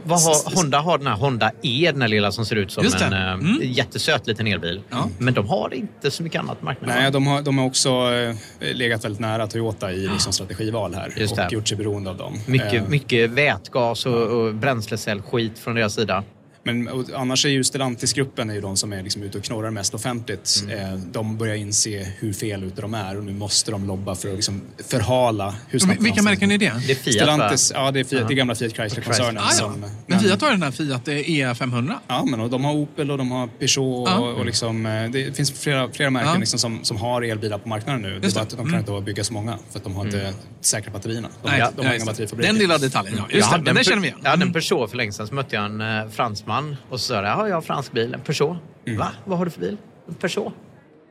har, 0.08 0.56
Honda 0.56 0.80
har 0.80 0.98
den 0.98 1.08
här 1.08 1.16
Honda 1.16 1.52
E, 1.62 1.90
den 1.92 2.02
här 2.02 2.10
lilla 2.10 2.32
som 2.32 2.46
ser 2.46 2.56
ut 2.56 2.72
som 2.72 2.86
en 2.86 3.14
eh, 3.14 3.32
Mm. 3.34 3.58
jättesöt 3.62 4.28
liten 4.28 4.48
elbil. 4.48 4.82
Men 5.18 5.34
de 5.34 5.48
har 5.48 5.74
inte 5.74 6.12
så 6.12 6.24
mycket 6.24 6.40
annat 6.40 6.60
på 6.60 6.66
marknaden. 6.66 6.96
Nej, 7.02 7.12
de 7.12 7.28
har, 7.28 7.42
de 7.42 7.58
har 7.58 7.66
också 7.66 7.90
eh, 7.90 8.36
legat 8.76 9.06
väldigt 9.06 9.22
nära 9.22 9.48
Toyota 9.48 9.92
i 9.92 10.08
liksom, 10.08 10.34
strategival 10.34 10.94
här 10.96 11.14
Just 11.18 11.32
och 11.32 11.38
det. 11.38 11.48
gjort 11.52 11.68
sig 11.68 11.78
beroende 11.78 12.10
av 12.10 12.18
dem. 12.18 12.34
Mycket, 12.48 12.74
Eh, 12.74 12.88
mycket 12.90 13.30
vätgas 13.30 14.06
och, 14.06 14.28
och 14.28 14.54
bränslecellskit 14.56 15.60
från 15.60 15.76
deras 15.76 15.94
sida. 15.94 16.24
Men 16.64 17.06
annars 17.16 17.46
är 17.46 17.50
ju 17.50 17.64
Stellantis-gruppen 17.64 18.50
är 18.50 18.54
ju 18.54 18.62
de 18.62 18.78
som 18.78 18.94
är 18.94 19.04
liksom 19.04 19.24
ute 19.24 19.38
och 19.38 19.44
knorrar 19.44 19.72
mest 19.72 19.94
offentligt. 19.94 20.64
Mm. 20.64 20.80
Eh, 20.94 21.00
de 21.12 21.38
börjar 21.38 21.56
inse 21.56 22.08
hur 22.20 22.34
fel 22.34 22.64
ute 22.64 22.82
de 22.82 22.94
är 22.94 23.18
och 23.18 23.24
nu 23.24 23.34
måste 23.34 23.72
de 23.72 23.88
lobba 23.88 24.16
för 24.16 24.30
att 24.30 24.36
liksom 24.36 24.62
förhala 24.88 25.56
hur 25.70 25.80
snabbt 25.80 26.02
Vilka 26.02 26.22
märken 26.22 26.52
är 26.52 26.58
det? 26.58 26.74
Det 26.88 26.92
är 26.92 26.96
Fiat 26.96 27.16
Stellantis, 27.16 27.72
va? 27.74 27.80
ja 27.80 27.92
det 27.92 28.00
är 28.00 28.04
Fiat, 28.04 28.28
det 28.28 28.34
är 28.34 28.36
gamla 28.36 28.56
Fiat 28.56 28.76
Chrysler-koncernen. 28.76 29.38
Ah, 29.38 29.48
ja. 29.52 29.52
som- 29.58 29.86
Men 30.08 30.20
Fiat 30.20 30.42
har 30.42 30.52
den 30.52 30.64
här 30.64 30.72
Fiat 30.72 31.08
eh, 31.08 31.14
E500. 31.14 31.94
Ja, 32.08 32.26
men 32.26 32.40
och 32.40 32.50
de 32.50 32.66
har 32.66 32.74
Opel 32.74 33.12
och 33.12 33.18
de 33.18 33.32
har 33.32 33.48
Peugeot 33.48 34.10
Ja. 34.10 34.18
och, 34.20 34.38
och 34.40 34.46
liksom, 34.46 34.86
eh, 34.86 35.10
det 35.12 35.36
finns 35.38 35.52
flera, 35.52 35.92
flera 35.92 36.10
märken 36.10 36.32
Ja. 36.34 36.38
liksom 36.40 36.60
som, 36.60 36.84
som 36.84 36.98
har 36.98 37.22
elbilar 37.22 37.58
på 37.58 37.70
marknaden 37.70 38.02
nu. 38.02 38.20
Det 38.20 38.28
är 38.28 38.32
bara 38.32 38.36
det. 38.36 38.42
att 38.42 38.50
de 38.50 38.56
kan 38.58 38.68
Mm. 38.68 38.80
inte 38.80 39.02
bygga 39.06 39.24
så 39.24 39.34
många 39.34 39.58
för 39.72 39.78
att 39.80 39.84
de 39.84 39.96
har 39.96 40.06
inte 40.06 40.34
säkra 40.62 40.92
batterierna. 40.92 41.28
De, 41.44 41.50
Nej, 41.50 41.60
ja, 41.60 41.72
de 41.76 41.86
har 41.86 41.94
just 41.94 41.96
inga 41.96 42.06
det. 42.06 42.12
batterifabriker. 42.12 42.54
Den 42.54 42.62
lilla 42.62 42.78
detaljen, 42.78 43.14
ja. 43.18 43.24
Jag 43.30 43.38
Just 43.38 43.52
det, 43.52 43.58
men 43.58 43.60
en 43.60 43.66
den 43.66 43.76
per- 43.76 43.84
känner 43.84 44.02
vi 44.02 44.08
igen. 44.08 44.20
Jag 44.24 44.30
hade 44.30 44.40
en 44.44 44.48
Mm. 44.50 44.54
Peugeot 44.54 44.90
för 44.90 44.98
länge 44.98 45.12
sedan, 45.12 45.28
så 45.28 45.34
mötte 45.36 45.56
jag 45.56 45.66
en 45.66 45.82
eh, 45.82 46.10
fransman 46.52 46.76
och 46.90 47.00
så 47.00 47.06
sa 47.08 47.14
jag, 47.14 47.24
ja, 47.26 47.48
jag 47.48 47.56
har 47.56 47.62
fransk 47.62 47.92
bil, 47.92 48.14
en 48.14 48.22
Peugeot. 48.22 48.58
Mm. 48.88 49.00
Va? 49.00 49.08
Vad 49.26 49.38
har 49.38 49.46
du 49.46 49.52
för 49.52 49.60
bil? 49.62 49.78
En 50.08 50.14
Peugeot. 50.16 50.54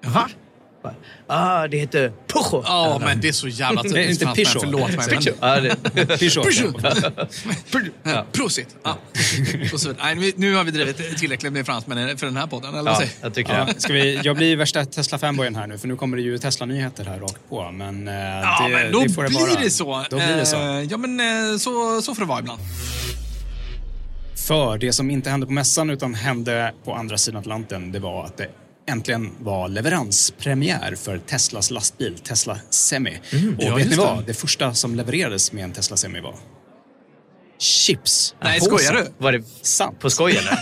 Va? 0.05 0.29
Ah, 1.27 1.67
det 1.69 1.77
heter 1.79 2.13
Peugeot. 2.27 2.65
Ja, 2.67 3.01
men 3.05 3.21
det 3.21 3.29
är 3.29 3.33
så 3.33 3.49
jävla 3.49 3.83
typiskt 3.83 4.23
inte 4.23 4.45
fransmän. 4.45 4.73
Peugeot. 4.73 4.91
Förlåt 4.91 4.97
mig. 4.97 5.09
Peugeot. 5.09 5.39
Ja, 5.41 5.61
det, 5.61 6.07
Peugeot. 7.73 7.95
Ja. 8.03 8.27
Prosit! 8.33 8.77
Ja. 8.83 8.99
Och 9.73 9.81
så, 9.81 9.93
nej, 9.99 10.33
nu- 10.37 10.55
har 10.55 10.65
vi 10.65 10.71
drivit 10.71 11.19
tillräckligt 11.19 11.53
med 11.53 11.67
fransmän 11.67 12.19
för 12.19 12.27
den 12.27 12.37
här 12.37 12.47
podden, 12.47 12.75
eller 12.75 12.91
ja, 12.91 13.03
jag 13.23 13.35
tycker 13.35 13.59
Ja, 13.59 13.67
ska 13.77 13.93
vi, 13.93 14.21
jag 14.23 14.37
blir 14.37 14.57
värsta 14.57 14.85
Tesla-fanboyen 14.85 15.55
här 15.57 15.67
nu 15.67 15.79
för 15.79 15.89
nu 15.89 15.97
kommer 15.97 16.17
det 16.17 16.23
ju 16.23 16.39
Tesla-nyheter 16.39 17.05
här 17.05 17.19
rakt 17.19 17.49
på. 17.49 17.71
Men, 17.71 18.09
eh, 18.09 18.15
Ja, 18.15 18.67
det, 18.69 18.75
men 18.75 18.93
då 18.93 19.01
det 19.01 19.11
får 19.11 19.23
det 19.23 19.29
blir 19.29 19.65
det 19.65 19.71
så. 19.71 20.05
Då 20.11 20.17
blir 20.17 20.37
det 20.37 20.47
så. 20.47 20.57
Eh, 20.57 20.83
Ja, 20.83 20.97
men 20.97 21.21
eh, 21.21 21.57
så, 21.59 22.03
så 22.03 22.15
får 22.15 22.23
det 22.23 22.29
vara 22.29 22.39
ibland. 22.41 22.61
För 24.47 24.79
det 24.79 24.93
som 24.93 25.11
inte 25.11 25.31
hände 25.31 25.47
på 25.47 25.53
mässan 25.53 25.91
utan 25.91 26.15
hände 26.15 26.75
på 26.85 26.95
andra 26.95 27.19
sidan 27.19 27.41
Atlanten, 27.41 27.93
det 27.93 27.99
var 27.99 28.25
att 28.25 28.37
det 28.37 28.49
äntligen 28.89 29.31
var 29.41 29.69
leveranspremiär 29.69 30.95
för 30.95 31.19
Teslas 31.19 31.71
lastbil, 31.71 32.19
Tesla 32.19 32.59
Semi. 32.71 33.19
och 33.33 33.35
Mm. 33.35 33.57
ja, 33.59 33.75
vet 33.75 33.91
ni 33.91 33.97
vad? 33.97 34.19
det. 34.19 34.25
Det. 34.27 34.35
första 34.35 34.75
som 34.75 34.95
levererades 34.95 35.53
med 35.53 35.65
en 35.65 35.73
Tesla 35.73 35.97
Semi 35.97 36.21
var 36.21 36.35
chips. 37.59 38.35
Nej, 38.43 38.61
skojar 38.61 38.93
du? 38.93 39.07
Var 39.19 39.33
det 39.33 39.43
Sant. 39.63 39.99
på 40.01 40.11
skoj 40.11 40.33
eller? 40.37 40.59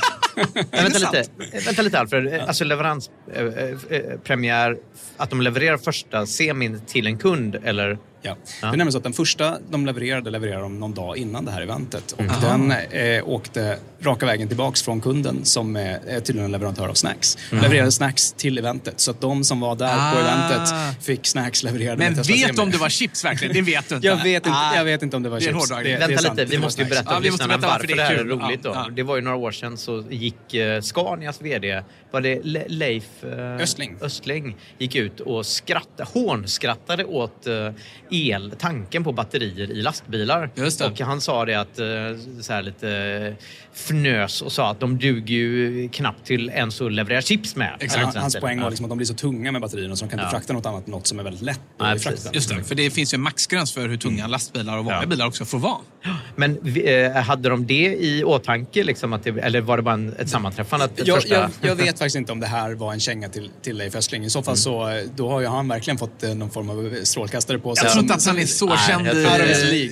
Vänta 0.82 0.98
lite, 0.98 1.24
Eh, 1.52 1.64
vänta 1.64 1.82
lite 1.82 1.98
Alfred. 1.98 2.40
Alltså 2.40 2.64
leveranspremiär, 2.64 4.76
att 5.16 5.30
de 5.30 5.40
levererar 5.40 5.78
första 5.78 6.26
semin 6.26 6.80
till 6.86 7.06
en 7.06 7.18
kund 7.18 7.54
eller? 7.64 7.98
Ja. 8.22 8.36
Det 8.60 8.66
är 8.66 8.70
nämligen 8.70 8.92
så 8.92 8.98
att 8.98 9.04
den 9.04 9.12
första 9.12 9.58
de 9.70 9.86
levererade, 9.86 10.30
levererade 10.30 10.62
de 10.62 10.80
någon 10.80 10.94
dag 10.94 11.16
innan 11.16 11.44
det 11.44 11.50
här 11.50 11.62
eventet. 11.62 12.12
Och 12.12 12.20
Mm. 12.20 12.68
den 12.68 12.70
eh, 12.90 13.28
åkte 13.28 13.78
raka 14.00 14.26
vägen 14.26 14.48
tillbaks 14.48 14.82
från 14.82 15.00
kunden 15.00 15.44
som 15.44 15.76
eh, 15.76 15.82
är 15.92 16.20
tydligen 16.20 16.44
en 16.44 16.52
leverantör 16.52 16.88
av 16.88 16.94
snacks. 16.94 17.38
Mm. 17.52 17.62
Levererade 17.62 17.92
snacks 17.92 18.32
till 18.32 18.58
eventet. 18.58 19.00
Så 19.00 19.10
att 19.10 19.20
de 19.20 19.44
som 19.44 19.60
var 19.60 19.76
där 19.76 19.94
på 20.12 20.18
Ah. 20.18 20.20
eventet 20.20 21.04
fick 21.04 21.26
snacks 21.26 21.62
levererade 21.62 21.96
Men 21.96 22.14
vet 22.14 22.26
Semi. 22.26 22.44
du 22.54 22.62
om 22.62 22.70
det 22.70 22.78
var 22.78 22.88
chips 22.88 23.24
verkligen? 23.24 23.54
Det 23.54 23.62
vet 23.62 23.88
du 23.88 23.94
inte. 23.94 24.06
Jag 24.08 24.16
vet 24.22 24.46
inte, 24.46 24.58
Ah. 24.58 24.76
jag 24.76 24.84
vet 24.84 25.02
inte 25.02 25.16
om 25.16 25.22
det 25.22 25.28
var 25.28 25.40
Det 25.40 25.44
chips. 25.46 25.68
det 25.68 25.74
är 25.74 25.98
Vänta 25.98 26.18
sant. 26.22 26.38
lite, 26.38 26.44
vi 26.44 26.50
Det 26.50 26.56
var 26.58 26.64
måste 26.66 26.82
ju 26.82 26.88
berätta 26.88 27.04
Ja, 27.10 27.16
för 27.16 27.22
vi 27.22 27.30
måste 27.30 27.48
berätta 27.48 27.66
varför 27.66 27.72
varför 27.74 27.86
det 27.86 27.92
är 27.92 27.96
det 27.96 28.02
här 28.02 28.14
är 28.14 28.24
roligt. 28.24 28.62
Då. 28.62 28.68
Ja, 28.70 28.84
ja. 28.88 28.90
Det 28.94 29.02
var 29.02 29.16
ju 29.16 29.22
några 29.22 29.36
år 29.36 29.52
sedan 29.52 29.76
så 29.78 30.04
gick 30.10 30.54
eh, 30.54 30.80
Scanias 30.80 31.40
VD, 31.42 31.82
var 32.10 32.20
det 32.20 32.40
Le- 32.44 32.64
Leif 32.68 33.04
eh, 33.24 33.56
Östling. 33.56 33.96
Östling, 34.00 34.56
gick 34.78 34.94
ut 34.94 35.20
och 35.20 35.46
skrattade, 35.46 36.08
hånskrattade 36.14 37.04
åt 37.04 37.46
eh, 37.46 37.54
el, 38.10 38.52
tanken 38.58 39.04
på 39.04 39.12
batterier 39.12 39.70
i 39.70 39.82
lastbilar. 39.82 40.50
Just 40.54 40.78
det. 40.78 40.86
Och 40.86 41.00
han 41.00 41.20
sa 41.20 41.44
det 41.44 41.54
att, 41.54 41.78
eh, 41.78 41.86
så 42.40 42.52
här 42.52 42.62
lite 42.62 43.34
fnös 43.74 44.42
och 44.42 44.52
sa 44.52 44.70
att 44.70 44.80
de 44.80 44.98
duger 44.98 45.34
ju 45.36 45.88
knappt 45.92 46.26
till 46.26 46.48
ens 46.50 46.80
att 46.80 46.92
leverera 46.92 47.22
chips 47.22 47.56
med. 47.56 47.68
Han, 47.68 47.78
till 47.78 47.90
hans 48.00 48.16
exempel. 48.16 48.40
poäng 48.40 48.58
var 48.58 48.64
Ja. 48.64 48.68
liksom 48.70 48.84
att 48.84 48.88
de 48.90 48.96
blir 48.98 49.06
så 49.06 49.14
tunga 49.14 49.52
med 49.52 49.60
batterierna 49.60 49.96
så 49.96 50.04
de 50.04 50.10
kan 50.10 50.18
inte 50.18 50.26
Ja. 50.26 50.30
frakta 50.38 50.52
något 50.52 50.66
annat 50.66 50.86
än 50.86 50.90
något 50.90 51.06
som 51.06 51.18
är 51.18 51.22
väldigt 51.22 51.42
lätt 51.42 51.60
Nej, 51.80 51.96
i 51.96 51.98
frakten. 51.98 52.12
precis. 52.12 52.34
Just 52.34 52.48
det, 52.56 52.64
för 52.64 52.74
det 52.74 52.90
finns 52.90 53.14
ju 53.14 53.16
en 53.16 53.20
maxgräns 53.22 53.72
för 53.72 53.88
hur 53.88 53.96
tunga 53.96 54.26
lastbilar 54.26 54.78
och 54.78 54.84
vanliga 54.84 55.02
Ja. 55.02 55.06
bilar 55.08 55.26
också 55.26 55.44
får 55.44 55.58
vara. 55.58 55.78
Men 56.36 56.76
eh, 56.76 57.12
hade 57.12 57.48
de 57.48 57.66
det 57.66 57.96
i 58.00 58.24
åtanke, 58.24 58.84
liksom, 58.84 59.12
att 59.12 59.24
det, 59.24 59.30
eller 59.30 59.60
var 59.60 59.76
det 59.76 59.82
bara 59.82 59.94
en, 59.94 60.12
ett 60.18 60.28
sammanträffande? 60.28 60.84
Att 60.84 61.06
Jag, 61.06 61.16
första... 61.22 61.34
jag, 61.34 61.50
jag 61.60 61.76
vet 61.76 61.86
faktiskt 61.98 62.16
inte 62.16 62.32
om 62.32 62.40
det 62.40 62.46
här 62.46 62.74
var 62.74 62.92
en 62.92 63.00
känga 63.00 63.28
till, 63.28 63.50
till 63.62 63.76
Leif 63.76 63.94
Östling. 63.96 64.24
I 64.24 64.30
så 64.30 64.42
fall 64.42 64.56
så 64.56 64.88
eh, 64.88 65.04
då 65.16 65.30
har 65.30 65.40
ju 65.40 65.46
han 65.46 65.68
verkligen 65.68 65.98
fått 65.98 66.22
någon 66.22 66.50
form 66.50 66.70
av 66.70 67.04
strålkastare 67.04 67.58
på 67.58 67.76
sig. 67.76 67.88
Tror 67.98 68.04
inte 68.04 68.14
att 68.14 68.26
han 68.26 68.38
är 68.38 68.46
så 68.46 68.66
Nej, 68.66 68.78
känd 68.88 69.06
jag 69.06 69.16
i, 69.16 69.24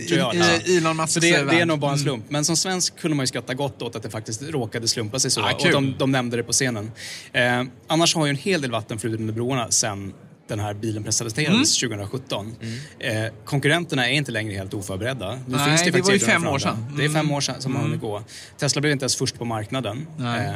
tror- 0.08 0.18
jag. 0.18 0.34
i, 0.34 0.72
i 0.72 0.76
Elon 0.76 0.96
Musks 0.96 1.12
Så 1.12 1.20
det, 1.20 1.42
det 1.42 1.60
är 1.60 1.66
nog 1.66 1.78
bara 1.78 1.90
en 1.92 1.94
Mm. 1.98 2.04
slump. 2.04 2.24
Men 2.28 2.44
som 2.44 2.56
svensk 2.56 2.98
kunde 3.00 3.16
man 3.16 3.22
ju 3.22 3.26
skratta 3.26 3.54
gott 3.54 3.82
åt 3.82 3.96
att 3.96 4.02
det 4.02 4.10
faktiskt 4.10 4.42
råkade 4.42 4.88
slumpa 4.88 5.18
sig 5.18 5.30
så. 5.30 5.40
Ah, 5.42 5.52
och 5.52 5.72
de, 5.72 5.94
de 5.98 6.10
nämnde 6.12 6.36
det 6.36 6.42
på 6.42 6.52
scenen. 6.52 6.90
Eh, 7.32 7.62
annars 7.86 8.14
har 8.14 8.26
ju 8.26 8.30
en 8.30 8.36
hel 8.36 8.60
del 8.62 8.70
vatten 8.70 8.98
flutit 8.98 9.20
under 9.20 9.34
broarna 9.34 9.70
sen 9.70 10.14
den 10.48 10.60
här 10.60 10.74
bilen 10.74 11.04
presenterades 11.04 11.82
Mm. 11.82 11.98
2017. 11.98 12.54
Eh, 12.98 13.12
konkurrenterna 13.44 14.08
är 14.08 14.12
inte 14.12 14.32
längre 14.32 14.54
helt 14.54 14.74
oförberedda. 14.74 15.32
Nu 15.32 15.40
Nej, 15.46 15.68
finns 15.68 15.84
det, 15.84 15.90
det 15.90 16.00
var 16.02 16.12
ju 16.12 16.18
fem 16.18 16.46
år 16.46 16.58
sedan. 16.58 16.86
Det 16.96 17.04
är 17.04 17.08
fem 17.08 17.16
Mm. 17.16 17.32
år 17.32 17.40
sedan 17.40 17.60
som 17.62 17.72
man 17.72 17.82
hunnit 17.82 18.00
gå. 18.00 18.22
Tesla 18.58 18.80
blev 18.80 18.92
inte 18.92 19.02
ens 19.02 19.16
först 19.16 19.38
på 19.38 19.44
marknaden. 19.44 20.06
Nej. 20.18 20.54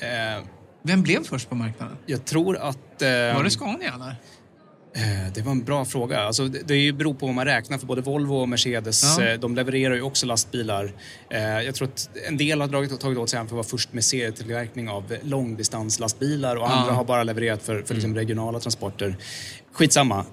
Eh, 0.00 0.36
eh, 0.36 0.42
Vem 0.82 1.02
blev 1.02 1.24
först 1.24 1.48
på 1.48 1.54
marknaden? 1.54 1.96
jag 2.06 2.24
tror 2.24 2.56
att... 2.56 3.02
Eh, 3.02 3.08
Var 3.08 3.44
det 3.44 3.50
Scania 3.50 3.92
eller? 3.94 4.16
Eh, 4.94 5.32
Det 5.34 5.42
var 5.42 5.52
en 5.52 5.64
bra 5.64 5.84
fråga. 5.84 6.20
Alltså, 6.20 6.48
det, 6.48 6.92
beror 6.92 7.14
på 7.14 7.26
vad 7.26 7.34
man 7.34 7.44
räknar 7.44 7.78
för 7.78 7.86
både 7.86 8.00
Volvo 8.02 8.34
och 8.34 8.48
Mercedes. 8.48 9.02
Ja. 9.18 9.24
eh, 9.26 9.40
De 9.40 9.54
levererar 9.54 9.94
ju 9.94 10.02
också 10.02 10.26
lastbilar. 10.26 10.92
Eh, 11.30 11.40
Jag 11.40 11.74
tror 11.74 11.88
att 11.88 12.10
en 12.28 12.36
del 12.36 12.60
har 12.60 12.68
dragit, 12.68 13.00
tagit 13.00 13.18
åt 13.18 13.28
sig 13.30 13.38
för 13.38 13.44
att 13.46 13.52
vara 13.52 13.62
först 13.62 13.92
med 13.92 14.04
serietillverkning 14.04 14.88
av 14.88 15.16
långdistanslastbilar 15.22 16.56
och 16.56 16.62
Ja. 16.62 16.66
andra 16.68 16.92
har 16.92 17.04
bara 17.04 17.22
levererat 17.24 17.62
för, 17.62 17.82
för 17.82 17.94
liksom 17.94 18.14
regionala 18.14 18.60
transporter. 18.60 19.16
Skitsamma. 19.72 20.24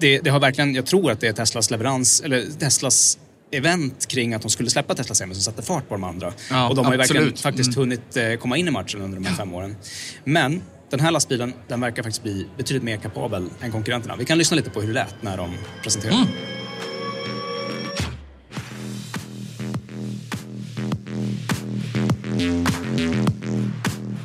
Det, 0.00 0.18
det 0.18 0.30
har 0.30 0.40
verkligen, 0.40 0.74
jag 0.74 0.86
tror 0.86 1.10
att 1.10 1.20
det 1.20 1.28
är 1.28 1.32
Teslas 1.32 1.70
leverans, 1.70 2.20
eller 2.20 2.44
Teslas 2.58 3.18
event 3.50 4.06
kring 4.06 4.34
att 4.34 4.42
de 4.42 4.50
skulle 4.50 4.70
släppa 4.70 4.94
Tesla 4.94 5.14
Semi 5.14 5.34
som 5.34 5.42
satte 5.42 5.62
fart 5.62 5.88
på 5.88 5.94
de 5.94 6.04
andra. 6.04 6.32
Ja, 6.50 6.68
och 6.68 6.74
de 6.76 6.84
har 6.84 6.92
ju 6.92 6.98
verkligen 6.98 7.36
faktiskt 7.36 7.76
Mm. 7.76 7.80
hunnit 7.80 8.40
komma 8.40 8.56
in 8.56 8.68
i 8.68 8.70
matchen 8.70 9.00
under 9.02 9.18
de 9.20 9.26
här 9.26 9.36
fem 9.36 9.54
åren. 9.54 9.76
Men 10.24 10.62
den 10.96 11.04
här 11.04 11.10
lastbilen, 11.10 11.52
den 11.68 11.80
verkar 11.80 12.02
faktiskt 12.02 12.22
bli 12.22 12.46
betydligt 12.56 12.82
mer 12.82 12.96
kapabel 12.96 13.48
än 13.60 13.72
konkurrenterna. 13.72 14.16
Vi 14.16 14.24
kan 14.24 14.38
lyssna 14.38 14.56
lite 14.56 14.70
på 14.70 14.80
hur 14.80 14.88
det 14.88 14.94
lät 14.94 15.14
när 15.20 15.36
de 15.36 15.50
presenterade. 15.82 16.16
Mm. 16.16 16.28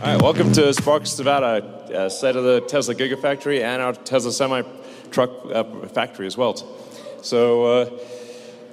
All 0.01 0.13
right, 0.13 0.21
welcome 0.21 0.53
to 0.53 0.73
Sparks, 0.73 1.17
Nevada, 1.19 1.57
uh, 1.57 2.09
site 2.09 2.35
of 2.35 2.43
the 2.43 2.61
Tesla 2.69 2.93
Gigafactory 2.93 3.63
and 3.63 3.81
our 3.81 3.93
Tesla 3.93 4.31
semi 4.31 4.63
truck 5.11 5.29
uh, 5.53 5.63
factory 5.93 6.27
as 6.27 6.37
well. 6.37 6.53
So, 7.21 7.65
uh, 7.65 7.89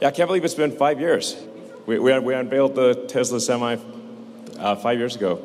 yeah, 0.01 0.09
I 0.09 0.13
can't 0.13 0.29
believe 0.29 0.45
it's 0.45 0.55
been 0.55 0.77
five 0.77 1.01
years. 1.01 1.37
We, 1.87 1.99
we, 1.99 2.19
we 2.19 2.35
unveiled 2.35 2.75
the 2.75 2.95
Tesla 3.09 3.41
semi 3.41 3.77
uh, 4.59 4.77
five 4.77 4.99
years 4.99 5.17
ago. 5.17 5.39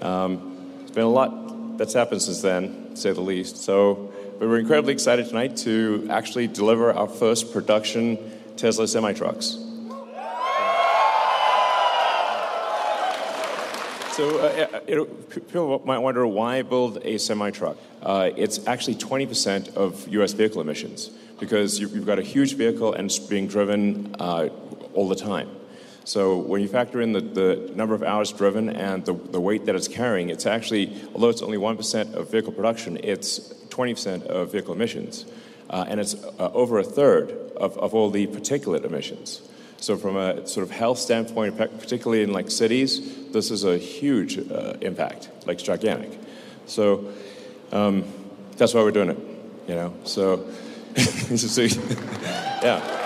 Um, 0.00 0.56
it's 0.82 0.90
been 0.90 1.04
a 1.04 1.08
lot 1.08 1.42
that's 1.76 1.94
happened 1.94 2.22
since 2.22 2.42
then, 2.42 2.90
to 2.90 2.96
say 2.96 3.12
the 3.12 3.20
least. 3.20 3.58
So, 3.58 4.12
we're 4.40 4.58
incredibly 4.58 4.92
excited 4.92 5.28
tonight 5.28 5.56
to 5.58 6.08
actually 6.10 6.48
deliver 6.48 6.92
our 6.92 7.06
first 7.06 7.52
production 7.52 8.18
Tesla 8.56 8.88
semi 8.88 9.12
trucks. 9.12 9.58
So 14.12 14.38
uh, 14.40 14.80
you 14.86 15.06
people 15.30 15.80
might 15.86 15.98
wonder 15.98 16.26
why 16.26 16.60
build 16.62 16.98
a 17.02 17.18
semi 17.18 17.50
truck. 17.50 17.78
Uh, 18.02 18.30
it's 18.36 18.66
actually 18.66 18.96
20% 18.96 19.74
of 19.74 20.06
U.S. 20.08 20.32
vehicle 20.32 20.60
emissions 20.60 21.10
because 21.40 21.80
you, 21.80 21.88
have 21.88 22.04
got 22.04 22.18
a 22.18 22.22
huge 22.22 22.54
vehicle 22.54 22.92
and 22.92 23.06
it's 23.06 23.18
being 23.18 23.46
driven 23.46 24.14
uh, 24.18 24.48
all 24.92 25.08
the 25.08 25.14
time. 25.14 25.48
So 26.04 26.36
when 26.36 26.60
you 26.60 26.68
factor 26.68 27.00
in 27.00 27.12
the, 27.12 27.20
the 27.20 27.72
number 27.74 27.94
of 27.94 28.02
hours 28.02 28.32
driven 28.32 28.68
and 28.70 29.04
the, 29.04 29.12
the 29.12 29.40
weight 29.40 29.66
that 29.66 29.74
it's 29.74 29.88
carrying, 29.88 30.30
it's 30.30 30.46
actually, 30.46 31.00
although 31.14 31.28
it's 31.28 31.42
only 31.42 31.58
1% 31.58 32.14
of 32.14 32.30
vehicle 32.30 32.52
production, 32.52 32.98
it's 33.02 33.38
20% 33.68 34.26
of 34.26 34.52
vehicle 34.52 34.74
emissions. 34.74 35.26
Uh, 35.70 35.84
and 35.88 36.00
it's 36.00 36.14
uh, 36.14 36.50
over 36.52 36.78
a 36.78 36.84
third 36.84 37.30
of, 37.56 37.78
of 37.78 37.94
all 37.94 38.10
the 38.10 38.26
particulate 38.26 38.84
emissions. 38.84 39.40
So 39.78 39.96
from 39.96 40.16
a 40.16 40.46
sort 40.46 40.64
of 40.64 40.70
health 40.70 40.98
standpoint, 40.98 41.56
particularly 41.56 42.22
in 42.22 42.32
like 42.32 42.50
cities, 42.50 43.30
this 43.32 43.50
is 43.50 43.64
a 43.64 43.78
huge 43.78 44.38
uh, 44.38 44.74
impact, 44.80 45.30
like 45.46 45.58
gigantic. 45.58 46.16
So 46.66 47.12
um, 47.72 48.04
that's 48.56 48.74
why 48.74 48.82
we're 48.82 48.92
doing 48.92 49.10
it, 49.10 49.18
you 49.66 49.74
know. 49.74 49.94
So, 50.04 50.48
so 50.96 51.62
yeah. 52.62 53.02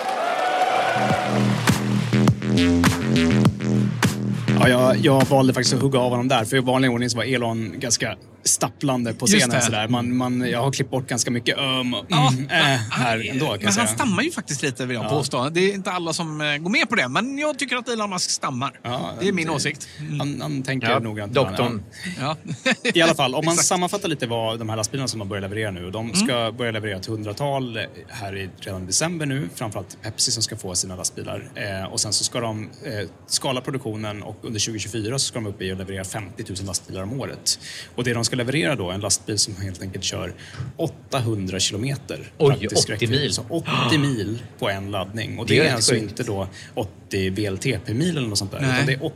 Ja, 4.59 4.69
jag, 4.69 4.97
jag 4.97 5.25
valde 5.25 5.53
faktiskt 5.53 5.75
att 5.75 5.81
hugga 5.81 5.99
av 5.99 6.09
honom 6.09 6.27
där, 6.27 6.45
för 6.45 6.57
i 6.57 6.59
vanlig 6.59 6.91
ordning 6.91 7.09
så 7.09 7.17
var 7.17 7.23
Elon 7.23 7.73
ganska 7.79 8.15
stapplande 8.47 9.13
på 9.13 9.25
scenen. 9.27 9.61
Sådär. 9.61 9.87
Man, 9.87 10.17
man, 10.17 10.49
jag 10.49 10.59
har 10.61 10.71
klippt 10.71 10.91
bort 10.91 11.07
ganska 11.07 11.31
mycket 11.31 11.57
um, 11.57 11.95
ja, 12.07 12.29
mm, 12.33 12.49
äh, 12.49 12.55
här 12.91 13.29
ändå. 13.31 13.45
Kan 13.47 13.59
men 13.63 13.73
säga. 13.73 13.85
han 13.85 13.95
stammar 13.95 14.23
ju 14.23 14.31
faktiskt 14.31 14.61
lite 14.63 14.85
vill 14.85 14.95
jag 14.95 15.05
Ja. 15.05 15.09
påstå. 15.09 15.49
Det 15.49 15.59
är 15.59 15.73
inte 15.73 15.91
alla 15.91 16.13
som 16.13 16.41
eh, 16.41 16.57
går 16.57 16.69
med 16.69 16.89
på 16.89 16.95
det, 16.95 17.07
men 17.07 17.37
jag 17.37 17.59
tycker 17.59 17.75
att 17.75 17.89
Elon 17.89 18.09
Musk 18.09 18.29
stammar. 18.29 18.79
det 19.19 19.27
är 19.27 19.31
min 19.31 19.49
åsikt. 19.49 19.87
Han, 20.19 20.41
han 20.41 20.63
tänker 20.63 20.89
Ja, 20.89 20.99
noggrant. 20.99 21.33
doktorn. 21.33 21.83
Ja. 22.19 22.37
I 22.93 23.01
alla 23.01 23.15
fall, 23.15 23.35
om 23.35 23.45
man 23.45 23.55
sammanfattar 23.55 24.09
lite 24.09 24.27
vad 24.27 24.59
de 24.59 24.69
här 24.69 24.75
lastbilarna 24.75 25.07
som 25.07 25.19
de 25.19 25.29
börjar 25.29 25.41
leverera 25.41 25.71
nu. 25.71 25.91
De 25.91 26.13
ska 26.13 26.37
Mm. 26.37 26.57
börja 26.57 26.71
leverera 26.71 26.97
ett 26.97 27.05
hundratal 27.05 27.79
här 28.09 28.35
i, 28.35 28.49
redan 28.59 28.83
i 28.83 28.85
december 28.85 29.25
nu. 29.25 29.49
Framförallt 29.55 29.97
Pepsi 30.01 30.31
som 30.31 30.43
ska 30.43 30.55
få 30.57 30.75
sina 30.75 30.95
lastbilar. 30.95 31.49
Eh, 31.55 31.91
och 31.93 31.99
sen 31.99 32.13
så 32.13 32.23
ska 32.23 32.39
de 32.39 32.69
eh, 32.85 32.91
skala 33.27 33.61
produktionen 33.61 34.23
och 34.23 34.35
under 34.43 34.59
2024 34.59 35.19
så 35.19 35.25
ska 35.25 35.39
de 35.39 35.47
upp 35.47 35.61
i 35.61 35.71
att 35.71 35.77
leverera 35.77 36.03
50 36.03 36.43
000 36.49 36.57
lastbilar 36.65 37.03
om 37.03 37.21
året. 37.21 37.59
Och 37.95 38.03
det 38.03 38.13
de 38.13 38.25
ska 38.25 38.35
leverera 38.37 38.75
då, 38.75 38.91
en 38.91 38.99
lastbil 38.99 39.37
som 39.37 39.55
helt 39.55 39.81
enkelt 39.81 40.03
kör 40.03 40.33
800 40.77 41.59
kilometer. 41.59 42.31
Oj, 42.37 42.49
praktisk 42.49 42.83
80 42.83 42.91
räckvidd. 42.93 43.09
mil. 43.09 43.33
Så 43.33 43.41
80 43.87 43.97
mil 43.97 44.39
på 44.59 44.69
en 44.69 44.91
laddning. 44.91 45.39
Och 45.39 45.45
Det 45.47 45.53
det, 45.53 45.59
är 45.67 45.69
är, 45.71 45.75
alltså 45.75 45.91
sjukt. 45.93 46.03
inte 46.03 46.23
då 46.23 46.47
80 46.73 47.29
VLTP-mil 47.29 48.17
eller 48.17 48.27
något 48.27 48.37
sånt 48.37 48.51
där. 48.51 48.59
Nej. 48.61 48.73
Utan 48.73 48.85
det 48.85 48.93
är 48.93 49.05
80 49.05 49.15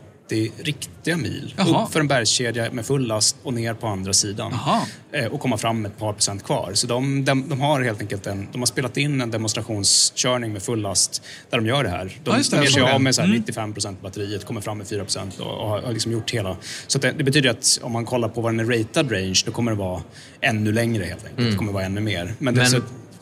riktiga 0.57 1.17
mil. 1.17 1.53
Jaha. 1.57 1.83
Upp 1.85 1.93
för 1.93 1.99
en 1.99 2.07
bergskedja 2.07 2.71
med 2.71 2.85
full 2.85 3.07
last 3.07 3.35
och 3.43 3.53
ner 3.53 3.73
på 3.73 3.87
andra 3.87 4.13
sidan. 4.13 4.53
Eh, 5.11 5.25
och 5.25 5.39
komma 5.39 5.57
fram 5.57 5.85
ett 5.85 5.97
par 5.97 6.13
procent 6.13 6.43
kvar. 6.43 6.71
Så 6.73 6.87
de, 6.87 7.25
de, 7.25 7.49
de 7.49 7.61
har 7.61 7.81
helt 7.81 8.01
enkelt 8.01 8.27
en, 8.27 8.47
de 8.51 8.61
har 8.61 8.65
spelat 8.65 8.97
in 8.97 9.21
en 9.21 9.31
demonstrationskörning 9.31 10.53
med 10.53 10.63
full 10.63 10.81
last 10.81 11.23
där 11.49 11.57
de 11.57 11.67
gör 11.67 11.83
det 11.83 11.89
här. 11.89 12.05
De, 12.23 12.31
Ja, 12.31 12.37
det, 12.37 12.49
de 12.57 12.63
ger 12.63 12.71
sig 12.71 12.81
av 12.81 13.01
med 13.01 13.15
så 13.15 13.21
här 13.21 13.27
Mm. 13.31 13.39
95 13.39 13.73
procent 13.73 14.01
batteriet, 14.01 14.45
kommer 14.45 14.61
fram 14.61 14.77
med 14.77 14.87
4 14.87 15.03
procent 15.03 15.39
och, 15.39 15.57
och 15.61 15.67
har, 15.69 15.91
liksom 15.91 16.11
gjort 16.11 16.31
hela. 16.31 16.57
Så 16.87 16.99
det, 16.99 17.11
det 17.11 17.23
betyder 17.23 17.49
att 17.49 17.79
om 17.81 17.91
man 17.91 18.05
kollar 18.05 18.29
på 18.29 18.41
vad 18.41 18.53
den 18.53 18.59
är 18.59 18.77
ratad 18.77 19.11
range, 19.11 19.41
då 19.45 19.51
kommer 19.51 19.71
det 19.71 19.77
vara 19.77 20.01
ännu 20.41 20.71
längre 20.71 21.03
helt 21.03 21.23
enkelt. 21.23 21.39
Mm. 21.39 21.51
Det 21.51 21.57
kommer 21.57 21.71
vara 21.71 21.83
ännu 21.83 22.01
mer. 22.01 22.33
Men, 22.37 22.53
det, 22.53 22.61
Men, 22.61 22.69
så, 22.69 22.81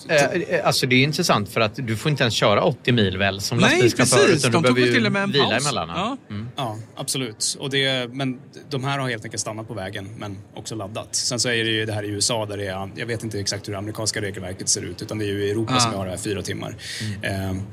eh, 0.09 0.67
alltså 0.67 0.87
det 0.87 0.95
är 0.95 1.03
intressant 1.03 1.49
för 1.49 1.61
att 1.61 1.75
du 1.87 1.95
får 1.97 2.11
inte 2.11 2.23
ens 2.23 2.33
köra 2.33 2.61
80 2.63 2.91
mil 2.91 3.17
väl 3.17 3.41
som 3.41 3.59
lastbilschaufför 3.59 4.27
utan 4.33 4.51
De 4.51 4.61
du 4.61 4.67
tog 4.67 4.75
behöver 4.75 4.81
väl 4.81 4.89
ju 4.89 4.93
till 4.95 5.05
och 5.05 5.11
med 5.11 5.23
en 5.23 5.31
vila 5.31 5.49
paus. 5.49 5.63
emellan. 5.65 5.89
Ja. 5.89 6.17
Mm. 6.29 6.47
Ja, 6.55 6.77
absolut. 6.95 7.57
Och 7.59 7.69
det, 7.69 8.13
men 8.13 8.39
de 8.69 8.83
här 8.83 8.99
har 8.99 9.09
helt 9.09 9.23
enkelt 9.25 9.41
stannat 9.41 9.67
på 9.67 9.73
vägen, 9.73 10.09
men 10.17 10.37
också 10.55 10.75
laddat. 10.75 11.15
Sen 11.15 11.39
så 11.39 11.49
är 11.49 11.63
det 11.63 11.69
ju 11.71 11.85
det 11.85 11.93
här 11.93 12.03
i 12.03 12.07
USA 12.09 12.45
där 12.45 12.57
det 12.57 12.67
är, 12.67 12.89
jag 12.95 13.05
vet 13.05 13.23
inte 13.23 13.39
exakt 13.39 13.67
hur 13.67 13.71
det 13.73 13.79
amerikanska 13.79 14.21
regelverket 14.21 14.69
ser 14.69 14.81
ut, 14.81 15.01
utan 15.01 15.17
det 15.19 15.25
är 15.25 15.27
ju 15.29 15.43
i 15.45 15.51
Europa 15.51 15.73
Ah. 15.75 15.79
som 15.79 15.93
har 15.93 16.05
det 16.05 16.11
här 16.11 16.17
fyra 16.17 16.41
timmar. 16.41 16.75
Eh, 17.21 17.31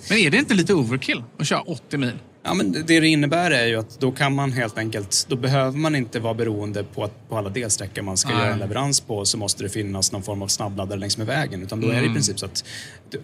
Men 0.09 0.19
är 0.19 0.31
det 0.31 0.37
inte 0.37 0.55
lite 0.55 0.75
overkill 0.75 1.23
att 1.39 1.47
köra 1.47 1.61
80 1.61 1.97
mil? 1.99 2.13
Ja, 2.47 2.55
men 2.55 2.73
det 2.73 2.83
det 3.01 3.07
innebär 3.09 3.51
är 3.51 3.67
ju 3.67 3.77
att 3.77 4.01
då 4.01 4.13
kan 4.13 4.35
man 4.35 4.53
helt 4.53 4.79
enkelt, 4.79 5.27
då 5.29 5.37
behöver 5.37 5.79
man 5.79 5.95
inte 5.97 6.21
vara 6.21 6.35
beroende 6.35 6.85
på 6.85 7.05
att 7.05 7.29
på 7.29 7.37
alla 7.39 7.49
delsträckor 7.51 8.03
man 8.03 8.17
ska 8.17 8.29
Nej. 8.29 8.39
göra 8.39 8.53
en 8.53 8.59
leverans 8.59 9.01
på 9.01 9.25
så 9.25 9.39
måste 9.39 9.63
det 9.63 9.69
finnas 9.69 10.13
någon 10.13 10.23
form 10.23 10.43
av 10.43 10.49
snabbladdare 10.49 10.99
längs 10.99 11.19
med 11.19 11.27
vägen. 11.27 11.63
Utan 11.63 11.81
då 11.81 11.89
är 11.89 11.93
det 11.93 11.97
i 11.99 12.03
Mm. 12.03 12.15
princip 12.15 12.39
så 12.39 12.47
att 12.47 12.65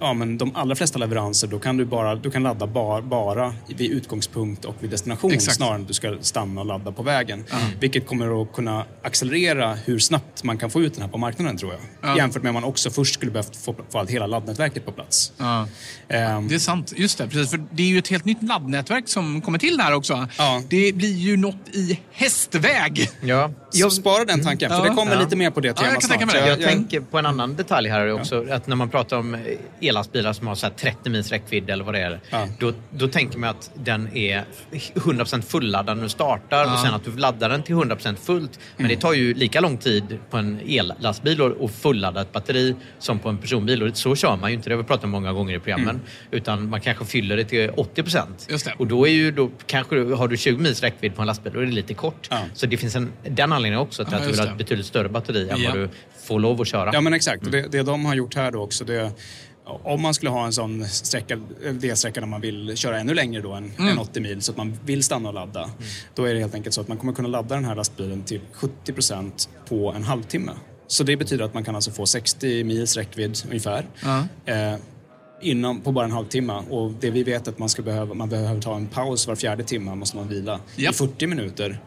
ja, 0.01 0.13
men 0.15 0.39
de 0.39 0.57
allra 0.57 0.75
flesta 0.75 0.99
leveranser 0.99 1.49
då 1.49 1.59
kan 1.59 1.77
du, 1.77 1.85
bara, 1.85 2.15
du 2.15 2.31
kan 2.31 2.43
ladda 2.43 2.67
bara, 2.67 3.03
bara 3.03 3.55
vid 3.77 3.91
utgångspunkt 3.91 4.65
och 4.65 4.75
vid 4.81 4.91
destination 4.91 5.33
Exakt. 5.33 5.57
snarare 5.57 5.75
än 5.75 5.81
att 5.83 5.89
du 5.89 5.95
ska 5.95 6.17
stanna 6.21 6.61
och 6.61 6.67
ladda 6.67 6.93
på 6.93 7.03
vägen. 7.03 7.45
Ja. 7.51 7.57
Vilket 7.81 8.07
kommer 8.07 8.43
att 8.43 8.53
kunna 8.53 8.85
accelerera 9.03 9.75
hur 9.75 9.99
snabbt 9.99 10.45
man 10.45 10.59
kan 10.59 10.71
få 10.71 10.83
ut 10.83 10.95
den 10.95 11.03
här 11.03 11.09
på 11.09 11.19
marknaden 11.19 11.57
tror 11.57 11.73
jag. 11.73 11.81
Ja. 12.11 12.17
Jämfört 12.17 12.43
med 12.43 12.51
om 12.51 12.55
man 12.55 12.65
också 12.65 12.91
först 12.91 13.15
skulle 13.15 13.31
behövt 13.33 13.57
få, 13.57 13.75
få 13.91 13.99
allt 13.99 14.11
hela 14.11 14.27
laddnätverket 14.27 14.85
på 14.87 14.93
plats. 14.93 15.33
Ehm, 16.09 16.49
Det 16.49 16.55
är 16.55 16.59
sant. 16.59 16.93
Just 16.97 17.19
det, 17.19 17.29
precis. 17.29 17.51
För 17.51 17.65
det 17.73 17.83
är 17.83 17.87
ju 17.87 17.99
ett 17.99 18.09
helt 18.09 18.25
nytt 18.25 18.43
laddnätverk 18.43 19.09
som 19.13 19.41
kommer 19.41 19.59
till 19.59 19.77
där 19.77 19.93
också. 19.95 20.27
Det 20.69 20.93
blir 20.95 21.17
ju 21.17 21.37
något 21.37 21.69
i 21.73 21.99
hästväg. 22.13 23.09
Ja. 23.21 23.51
Jag 23.73 23.93
sparar 23.93 24.25
den 24.25 24.45
tanken, 24.45 24.71
för 24.71 24.83
det 24.89 24.95
kommer 24.95 25.17
lite 25.21 25.37
mer 25.37 25.51
på 25.51 25.61
det 25.61 25.69
Ja, 25.69 25.75
temat 25.75 25.93
jag 25.93 26.01
kan 26.01 26.11
tänka 26.11 26.27
mig 26.27 26.35
snart. 26.35 26.45
det. 26.45 26.51
Jag, 26.51 26.61
Jag- 26.61 26.69
tänker 26.69 27.01
på 27.01 27.19
en 27.19 27.27
annan 27.27 27.57
detalj 27.57 27.89
här 27.89 28.13
också. 28.13 28.47
Att 28.51 28.67
när 28.67 28.77
man 28.77 28.89
pratar 28.89 29.17
om 29.17 29.37
ellastbilar 29.81 30.33
som 30.33 30.47
har 30.47 30.55
så 30.55 30.67
här 30.67 30.73
30 30.75 31.11
mils 31.11 31.31
räckvidd 31.31 31.71
eller 31.71 31.85
vad 31.85 31.95
det 31.95 32.01
är. 32.01 32.21
Då, 32.59 32.73
då 32.91 33.09
tänker 33.09 33.39
man 33.39 33.51
att 33.51 33.71
den 33.75 34.17
är 34.17 34.45
100% 34.95 35.43
fulladdad 35.43 35.97
när 35.97 36.03
du 36.05 36.09
startar 36.09 36.65
och 36.65 36.71
Ja. 36.71 36.83
sen 36.85 36.95
att 36.95 37.05
du 37.05 37.17
laddar 37.17 37.49
den 37.49 37.63
till 37.63 37.75
100% 37.75 38.17
fullt. 38.23 38.59
Men 38.77 38.87
Mm. 38.87 38.97
det 38.97 39.01
tar 39.03 39.13
ju 39.13 39.35
lika 39.35 39.61
lång 39.61 39.77
tid 39.79 40.19
på 40.31 40.37
en 40.37 40.61
ellastbil 40.69 41.43
att 41.43 41.63
att 41.65 41.71
fulladda 41.71 42.21
ett 42.21 42.33
batteri 42.33 42.75
som 42.99 43.19
på 43.19 43.29
en 43.29 43.39
personbil. 43.39 43.83
Och 43.83 43.97
så 43.97 44.17
kör 44.17 44.37
man 44.37 44.51
ju 44.51 44.57
inte. 44.57 44.69
Det 44.71 44.75
har 44.75 44.83
vi 44.83 44.89
pratat 44.89 45.05
om 45.05 45.11
många 45.11 45.33
gånger 45.33 45.57
i 45.57 45.59
programmen. 45.59 45.89
Mm. 45.89 46.01
Utan 46.31 46.69
man 46.69 46.81
kanske 46.81 47.05
fyller 47.05 47.37
det 47.37 47.45
till 47.45 47.71
80%. 47.71 48.47
Just 48.51 48.65
det. 48.65 48.75
Och 48.79 48.87
då 48.87 49.02
är 49.09 49.13
ju 49.13 49.31
då 49.31 49.51
kanske 49.67 49.95
du- 49.95 50.15
har 50.15 50.29
du 50.29 50.37
20 50.37 50.59
mils 50.63 50.81
räckvidd 50.83 51.15
på 51.15 51.21
en 51.23 51.27
lastbil, 51.27 51.53
då 51.53 51.61
är 51.61 51.65
det 51.67 51.73
lite 51.73 51.95
kort. 51.95 52.29
Så 52.55 52.67
det 52.67 52.77
finns 52.77 52.97
en, 52.97 53.13
den 53.29 53.53
anledningen 53.53 53.81
också 53.83 54.05
till 54.05 54.13
Ja, 54.13 54.19
att 54.19 54.25
du 54.25 54.31
vill 54.31 54.41
ha 54.41 54.47
ett 54.53 54.59
betydligt 54.59 54.87
större 54.87 55.09
batteri 55.09 55.49
än 55.51 55.61
Ja. 55.63 55.71
vad 55.71 55.79
du 55.79 55.89
får 56.27 56.41
lov 56.41 56.61
att 56.61 56.69
köra. 56.69 56.91
Ja 56.93 57.01
men 57.01 57.13
exakt. 57.15 57.45
Och 57.47 57.51
Det, 57.53 57.73
det 57.73 57.83
de 57.83 58.05
har 58.05 58.15
gjort 58.15 58.35
här 58.35 58.51
då 58.51 58.63
också, 58.63 58.85
det, 58.85 59.13
om 59.65 60.03
man 60.03 60.15
skulle 60.15 60.31
ha 60.31 60.47
en 60.47 60.53
sån 60.53 60.85
sträcka, 60.89 61.39
delsträcka 61.73 62.21
där 62.21 62.27
man 62.27 62.41
vill 62.41 62.77
köra 62.77 62.99
ännu 63.01 63.15
längre 63.15 63.43
då 63.43 63.53
än, 63.53 63.73
Mm. 63.79 63.89
än 63.93 63.99
80 63.99 64.21
mil 64.21 64.43
så 64.43 64.53
att 64.53 64.57
man 64.59 64.79
vill 64.85 65.03
stanna 65.03 65.29
och 65.29 65.35
ladda. 65.35 65.71
Då 66.15 66.25
är 66.25 66.35
det 66.35 66.41
helt 66.41 66.55
enkelt 66.55 66.75
så 66.75 66.81
att 66.81 66.89
man 66.89 66.97
kommer 66.97 67.13
kunna 67.13 67.29
ladda 67.29 67.55
den 67.55 67.65
här 67.65 67.75
lastbilen 67.75 68.23
till 68.23 68.41
70% 68.55 69.49
på 69.69 69.93
en 69.93 70.03
halvtimme. 70.05 70.53
Så 70.87 71.05
det 71.05 71.17
betyder 71.17 71.45
att 71.45 71.55
man 71.55 71.65
kan 71.65 71.75
alltså 71.75 71.91
få 71.91 72.07
60 72.07 72.65
mils 72.65 72.97
räckvidd 72.97 73.39
ungefär. 73.49 73.87
Ja. 74.03 74.19
Eh, 74.53 74.75
inom, 75.43 75.81
på 75.81 75.93
bara 75.93 76.05
en 76.05 76.11
halvtimme. 76.11 76.63
Och 76.71 76.93
det 77.01 77.11
vi 77.11 77.23
vet 77.23 77.49
att 77.49 77.59
man, 77.59 77.69
ska 77.69 77.83
behöva, 77.83 78.15
man 78.15 78.29
behöver 78.29 78.61
ta 78.61 78.77
en 78.77 78.87
paus 78.87 79.27
var 79.27 79.35
fjärde 79.35 79.65
timme, 79.65 79.95
måste 79.95 80.17
man 80.17 80.29
vila 80.29 80.61
i 80.77 80.87
40 80.87 81.27
minuter. 81.27 81.79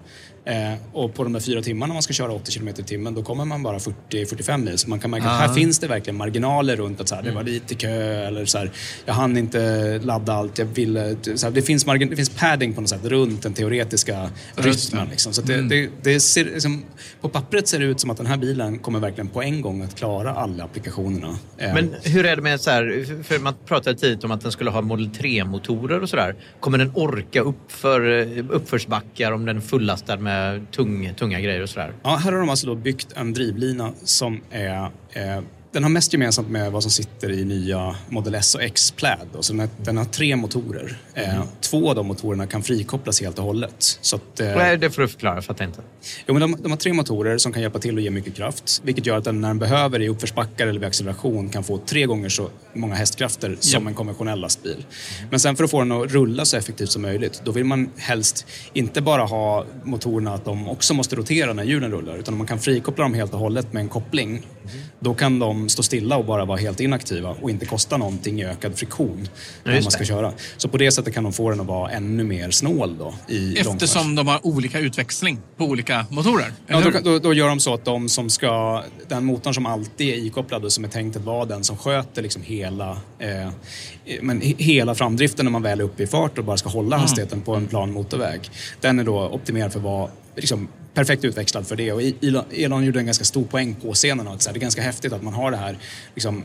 Eh, 0.46 0.74
och 0.94 1.14
på 1.14 1.24
de 1.24 1.34
där 1.34 1.40
fyra 1.40 1.62
timmarna 1.62 1.94
man 1.94 2.04
ska 2.04 2.14
köra 2.14 2.32
80 2.32 2.52
km 2.52 2.68
i 2.68 2.74
timmen, 2.74 3.14
då 3.16 3.24
kommer 3.24 3.46
man 3.46 3.64
bara 3.64 3.78
40-45 3.78 4.58
mil. 4.58 4.78
Så 4.78 4.90
man 4.90 5.00
kan 5.00 5.12
märka 5.12 5.26
att 5.26 5.32
Ah. 5.32 5.48
här 5.48 5.54
finns 5.54 5.80
det 5.80 5.88
verkligen 5.88 6.18
marginaler 6.18 6.76
runt 6.76 7.02
att 7.02 7.08
så 7.10 7.16
här, 7.16 7.24
det 7.24 7.32
var 7.32 7.44
lite 7.44 7.76
kö 7.76 8.28
eller 8.28 8.46
så 8.46 8.58
här, 8.58 8.72
jag 9.06 9.14
hann 9.14 9.38
inte 9.38 10.00
ladda 10.04 10.34
allt 10.34 10.58
jag 10.58 10.66
ville. 10.66 11.16
Så 11.36 11.46
här, 11.48 11.52
det, 11.54 11.62
finns 11.62 11.86
margin, 11.86 12.10
det 12.10 12.16
finns 12.16 12.30
padding 12.30 12.74
på 12.74 12.82
något 12.82 12.90
sätt 12.90 13.06
runt 13.06 13.44
den 13.44 13.54
teoretiska 13.54 14.30
rytmen. 14.56 15.08
Liksom. 15.12 15.34
Så 15.34 15.42
det, 15.42 15.54
Mm. 15.56 15.70
det, 15.70 15.90
det 16.04 16.20
ser, 16.20 16.46
liksom, 16.46 16.84
på 17.22 17.30
pappret 17.30 17.68
ser 17.68 17.80
det 17.80 17.86
ut 17.86 18.00
som 18.00 18.10
att 18.10 18.18
den 18.18 18.26
här 18.26 18.38
bilen 18.38 18.80
kommer 18.80 19.00
verkligen 19.00 19.28
på 19.28 19.42
en 19.44 19.62
gång 19.62 19.82
att 19.82 19.96
klara 19.96 20.34
alla 20.34 20.64
applikationerna. 20.64 21.38
Eh, 21.58 21.74
Men 21.74 21.96
hur 22.04 22.26
är 22.26 22.36
det 22.36 22.42
med 22.42 22.62
så 22.62 22.70
här, 22.72 23.24
för 23.24 23.40
man 23.40 23.54
pratade 23.66 23.98
tidigt 24.00 24.24
om 24.24 24.32
att 24.32 24.42
den 24.42 24.52
skulle 24.52 24.70
ha 24.70 24.82
Model 24.82 25.10
3-motorer 25.10 26.02
och 26.02 26.10
sådär. 26.10 26.36
Kommer 26.60 26.78
den 26.78 26.92
orka 26.96 27.42
upp 27.42 27.72
för 27.72 28.20
eh, 28.38 28.46
uppförsbackar 28.50 29.32
om 29.32 29.46
den 29.46 29.58
är 29.58 29.62
fullastad 29.62 30.18
med 30.18 30.35
Eh, 30.36 30.62
tung, 30.72 31.14
tunga 31.14 31.40
grejer 31.40 31.62
och 31.62 31.70
sådär? 31.70 31.94
Ja, 32.04 32.16
här 32.16 32.32
har 32.32 32.40
de 32.40 32.50
alltså 32.50 32.68
då 32.68 32.76
byggt 32.76 33.14
en 33.16 33.34
drivlina 33.34 33.92
som 34.04 34.42
är 34.52 34.84
eh, 35.14 35.42
den 35.76 35.84
har 35.84 35.90
mest 35.90 36.14
gemensamt 36.14 36.50
med 36.50 36.72
vad 36.72 36.82
som 36.84 36.92
sitter 36.92 37.32
i 37.32 37.46
nya 37.46 37.96
Model 38.10 38.36
S 38.36 38.56
och 38.56 38.64
X 38.64 38.92
Plaid. 38.92 39.20
Så 39.40 39.54
den, 39.54 39.60
har, 39.60 39.70
den 39.78 39.98
har 39.98 40.06
tre 40.06 40.36
motorer. 40.36 40.98
Eh, 41.14 41.44
Två 41.62 41.90
av 41.90 41.96
de 41.96 42.08
motorerna 42.08 42.48
kan 42.48 42.64
frikopplas 42.64 43.22
helt 43.22 43.40
och 43.40 43.46
hållet. 43.46 43.98
Så 44.02 44.16
att, 44.16 44.40
eh, 44.40 44.48
Nej, 44.56 44.78
det 44.78 44.90
får 44.90 45.02
du 45.02 45.08
förklara, 45.08 45.36
jag 45.36 45.46
fattar 45.46 45.66
inte. 45.66 45.82
Jo, 46.28 46.34
men 46.34 46.42
de, 46.42 46.58
de 46.64 46.72
har 46.72 46.78
tre 46.78 46.94
motorer 46.94 47.38
som 47.38 47.54
kan 47.54 47.62
hjälpa 47.62 47.80
till 47.80 47.98
att 47.98 48.04
ge 48.04 48.10
mycket 48.10 48.36
kraft. 48.36 48.82
Vilket 48.84 49.06
gör 49.06 49.18
att 49.18 49.24
den 49.24 49.42
när 49.42 49.48
den 49.48 49.60
behöver 49.60 50.02
i 50.02 50.08
uppförsbackar 50.10 50.68
eller 50.68 50.80
vid 50.80 50.88
acceleration 50.88 51.50
kan 51.50 51.64
få 51.64 51.78
tre 51.78 52.06
gånger 52.06 52.30
så 52.30 52.50
många 52.74 52.96
hästkrafter 52.96 53.58
som 53.60 53.84
Ja. 53.84 53.90
en 53.90 53.96
konventionell 53.96 54.40
lastbil. 54.40 54.86
Men 55.30 55.40
sen 55.40 55.56
för 55.56 55.64
att 55.64 55.72
få 55.72 55.80
den 55.80 55.92
att 55.92 56.12
rulla 56.12 56.46
så 56.46 56.58
effektivt 56.58 56.90
som 56.92 57.02
möjligt, 57.02 57.42
då 57.46 57.52
vill 57.52 57.64
man 57.66 57.90
helst 57.98 58.46
inte 58.74 59.02
bara 59.02 59.24
ha 59.24 59.66
motorerna 59.84 60.34
att 60.34 60.46
de 60.46 60.70
också 60.70 60.94
måste 60.94 61.16
rotera 61.16 61.54
när 61.54 61.64
hjulen 61.64 61.92
rullar. 61.92 62.18
Utan 62.18 62.38
man 62.38 62.48
kan 62.48 62.60
frikoppla 62.60 63.04
dem 63.04 63.14
helt 63.14 63.34
och 63.34 63.40
hållet 63.40 63.74
med 63.74 63.82
en 63.82 63.90
koppling 63.90 64.46
då 65.00 65.14
kan 65.14 65.40
de 65.40 65.70
stå 65.70 65.84
stilla 65.84 66.18
och 66.18 66.26
bara 66.26 66.46
vara 66.46 66.58
helt 66.58 66.80
inaktiva 66.80 67.36
och 67.42 67.50
inte 67.50 67.66
kosta 67.66 67.98
någonting 67.98 68.42
i 68.42 68.46
ökad 68.46 68.76
friktion 68.78 69.28
när 69.64 69.74
man 69.82 69.92
ska 69.92 70.00
det. 70.00 70.06
köra. 70.06 70.34
Så 70.58 70.68
på 70.68 70.78
det 70.78 70.92
sättet 70.92 71.14
kan 71.14 71.24
de 71.24 71.34
få 71.34 71.50
den 71.50 71.60
att 71.60 71.66
vara 71.68 71.92
ännu 71.92 72.24
mer 72.24 72.52
snål 72.52 72.98
då 72.98 73.14
i 73.28 73.58
Eftersom 73.60 74.16
de 74.16 74.28
har 74.28 74.46
olika 74.48 74.80
utväxling 74.80 75.40
på 75.58 75.66
olika 75.66 76.06
motorer. 76.10 76.52
Ja, 76.68 76.82
då, 76.82 77.00
då, 77.04 77.20
då 77.20 77.34
gör 77.34 77.48
de 77.48 77.60
så 77.60 77.74
att 77.74 77.86
de 77.86 78.10
som 78.10 78.30
ska, 78.30 78.84
den 79.08 79.26
motorn 79.26 79.54
som 79.54 79.66
alltid 79.66 80.14
är 80.14 80.18
ikopplad 80.18 80.66
och 80.66 80.72
som 80.74 80.84
är 80.84 80.88
tänkt 80.90 81.16
att 81.18 81.24
vara 81.24 81.46
den 81.46 81.64
som 81.64 81.78
sköter 81.78 82.22
liksom 82.22 82.42
hela, 82.42 82.90
eh, 83.20 83.50
men 84.22 84.42
he- 84.42 84.56
hela 84.58 84.96
framdriften 84.96 85.46
när 85.46 85.52
man 85.52 85.62
väl 85.62 85.80
är 85.80 85.84
uppe 85.84 86.04
i 86.04 86.08
fart 86.08 86.38
och 86.38 86.44
bara 86.44 86.58
ska 86.58 86.70
hålla 86.70 86.96
Mm. 86.96 87.00
hastigheten 87.02 87.42
på 87.42 87.56
en 87.56 87.68
plan 87.68 87.92
motorväg. 87.92 88.50
Den 88.82 89.00
är 89.00 89.04
då 89.04 89.30
optimerad 89.30 89.72
för 89.72 89.80
att 89.80 89.84
vara 89.86 90.10
liksom, 90.36 90.68
perfekt 90.96 91.24
utväxlad 91.24 91.68
för 91.68 91.76
det. 91.76 91.92
Och 91.92 92.02
Elon, 92.52 92.84
gjorde 92.84 93.00
en 93.00 93.06
ganska 93.06 93.26
stor 93.26 93.44
poäng 93.44 93.76
på 93.76 93.94
scenen. 93.94 94.28
Att, 94.28 94.42
så 94.42 94.50
här, 94.50 94.54
det 94.54 94.58
är 94.58 94.62
ganska 94.62 94.82
häftigt 94.82 95.14
att 95.14 95.24
man 95.24 95.34
har 95.34 95.52
det 95.52 95.58
här, 95.58 95.78
liksom, 96.16 96.44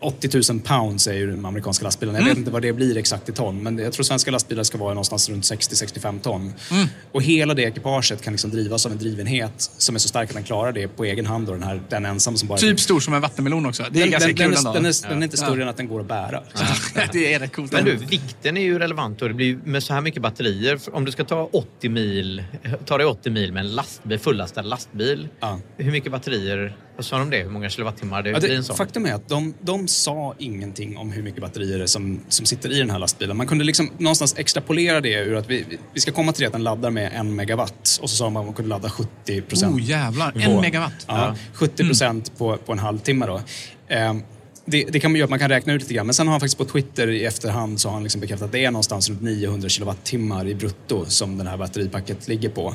80 0.00 0.52
000 0.52 0.60
pounds 0.60 1.06
är 1.06 1.12
ju 1.12 1.30
de 1.30 1.44
amerikanska 1.44 1.84
lastbilarna. 1.84 2.18
Jag 2.18 2.22
Mm. 2.22 2.30
vet 2.34 2.38
inte 2.38 2.50
vad 2.50 2.62
det 2.62 2.72
blir 2.72 2.96
exakt 2.96 3.28
i 3.28 3.32
ton, 3.32 3.62
men 3.62 3.78
jag 3.78 3.92
tror 3.92 4.04
svenska 4.04 4.30
lastbilar 4.30 4.62
ska 4.62 4.78
vara 4.78 4.88
någonstans 4.94 5.28
runt 5.28 5.44
60-65 5.44 6.20
ton. 6.20 6.52
Mm. 6.70 6.86
Och 7.12 7.22
hela 7.22 7.54
det 7.54 7.62
ekipaget 7.62 8.22
kan 8.22 8.32
liksom 8.32 8.50
drivas 8.50 8.86
av 8.86 8.92
en 8.92 8.98
drivenhet 8.98 9.52
som 9.56 9.94
är 9.94 9.98
så 9.98 10.08
stark 10.08 10.28
att 10.28 10.34
den 10.34 10.44
klarar 10.44 10.72
det 10.72 10.88
på 10.88 11.04
egen 11.04 11.26
hand. 11.26 11.48
Och 11.48 11.54
den, 11.54 11.62
här, 11.62 11.80
den 11.88 12.04
ensam 12.06 12.36
som 12.36 12.48
bara... 12.48 12.58
Typ 12.58 12.80
stor 12.80 13.00
som 13.00 13.14
en 13.14 13.20
vattenmelon 13.20 13.66
också. 13.66 13.82
Det 13.90 13.98
är 13.98 14.02
den, 14.02 14.10
ganska 14.10 14.26
den, 14.28 14.36
kul 14.36 14.54
den, 14.54 14.66
är, 14.66 14.72
den, 14.74 14.86
är, 14.86 15.08
den 15.08 15.18
är 15.18 15.22
inte 15.24 15.36
Ja. 15.40 15.46
större 15.46 15.62
än 15.62 15.68
att 15.68 15.76
den 15.76 15.88
går 15.88 16.00
att 16.00 16.08
bära. 16.08 16.42
det 17.12 17.34
är 17.34 17.38
rätt 17.38 17.52
coolt. 17.56 17.72
Men 17.72 17.84
du, 17.84 17.96
vikten 17.96 18.56
är 18.56 18.62
ju 18.62 18.78
relevant 18.78 19.22
och 19.22 19.28
det 19.28 19.34
blir 19.34 19.58
med 19.64 19.82
så 19.82 19.94
här 19.94 20.00
mycket 20.00 20.22
batterier. 20.22 20.78
Om 20.92 21.04
du 21.04 21.12
ska 21.12 21.24
ta 21.24 21.48
80 21.52 21.88
mil, 21.88 22.44
ta 22.86 22.98
dig 22.98 23.06
80 23.06 23.30
mil 23.30 23.52
med 23.52 23.60
en 23.60 23.74
lastbil, 23.74 24.18
fullastad 24.18 24.62
lastbil. 24.62 25.28
Hur 25.76 25.90
mycket 25.90 26.12
batterier, 26.12 26.76
vad 26.96 27.04
sa 27.04 27.18
de 27.18 27.30
det? 27.30 27.42
Hur 27.42 27.50
många 27.50 27.68
kilowattimmar 27.70 28.22
det 28.22 28.30
Ja, 28.30 28.38
blir 28.40 28.50
en 28.50 28.56
det, 28.56 28.62
sån? 28.62 28.76
faktum 28.76 29.06
är 29.06 29.14
att 29.14 29.28
de, 29.28 29.54
de 29.60 29.88
sa 29.88 30.34
ingenting 30.38 30.96
om 30.96 31.12
hur 31.12 31.22
mycket 31.22 31.40
batterier 31.40 31.78
det 31.78 31.84
är 31.84 31.86
som, 31.86 32.20
som 32.28 32.46
sitter 32.46 32.72
i 32.72 32.78
den 32.78 32.90
här 32.90 32.98
lastbilen. 32.98 33.36
Man 33.36 33.46
kunde 33.46 33.64
liksom 33.64 33.90
någonstans 33.98 34.34
extrapolera 34.38 35.00
det 35.00 35.12
ur 35.14 35.34
att 35.36 35.50
vi, 35.50 35.64
vi 35.94 36.00
ska 36.00 36.12
komma 36.12 36.32
till 36.32 36.40
det 36.40 36.46
att 36.46 36.52
den 36.52 36.62
laddar 36.64 36.90
med 36.90 37.12
en 37.14 37.34
megawatt. 37.34 37.98
Och 38.02 38.10
så 38.10 38.16
sa 38.16 38.24
de 38.24 38.36
att 38.36 38.44
man 38.44 38.54
kunde 38.54 38.68
ladda 38.68 38.90
70 38.90 39.40
procent. 39.42 39.74
Oh, 39.74 39.82
jävlar. 39.82 40.32
En 40.36 40.60
megawatt. 40.60 41.04
Ja, 41.08 41.16
Ja. 41.18 41.34
70 41.54 41.84
procent 41.84 42.38
på, 42.38 42.56
på 42.56 42.72
en 42.72 42.78
halvtimme 42.78 43.26
då. 43.26 43.40
Ehm, 43.88 44.22
det, 44.66 44.84
det 44.84 45.00
kan 45.00 45.10
man 45.10 45.18
göra, 45.18 45.24
att 45.24 45.30
man 45.30 45.38
kan 45.38 45.48
räkna 45.48 45.72
ut 45.72 45.82
lite 45.82 45.94
grann. 45.94 46.06
Men 46.06 46.14
sen 46.14 46.26
har 46.26 46.32
han 46.32 46.40
faktiskt 46.40 46.58
på 46.58 46.64
Twitter 46.64 47.08
i 47.10 47.24
efterhand 47.24 47.80
så 47.80 47.88
har 47.88 47.92
han 47.94 48.02
liksom 48.02 48.20
bekräftat 48.20 48.46
att 48.46 48.52
det 48.52 48.64
är 48.64 48.70
någonstans 48.70 49.08
runt 49.08 49.22
900 49.22 49.68
kilowattimmar 49.68 50.48
i 50.48 50.54
brutto 50.54 51.04
som 51.06 51.38
det 51.38 51.48
här 51.50 51.56
batteripacket 51.56 52.28
ligger 52.28 52.48
på. 52.48 52.74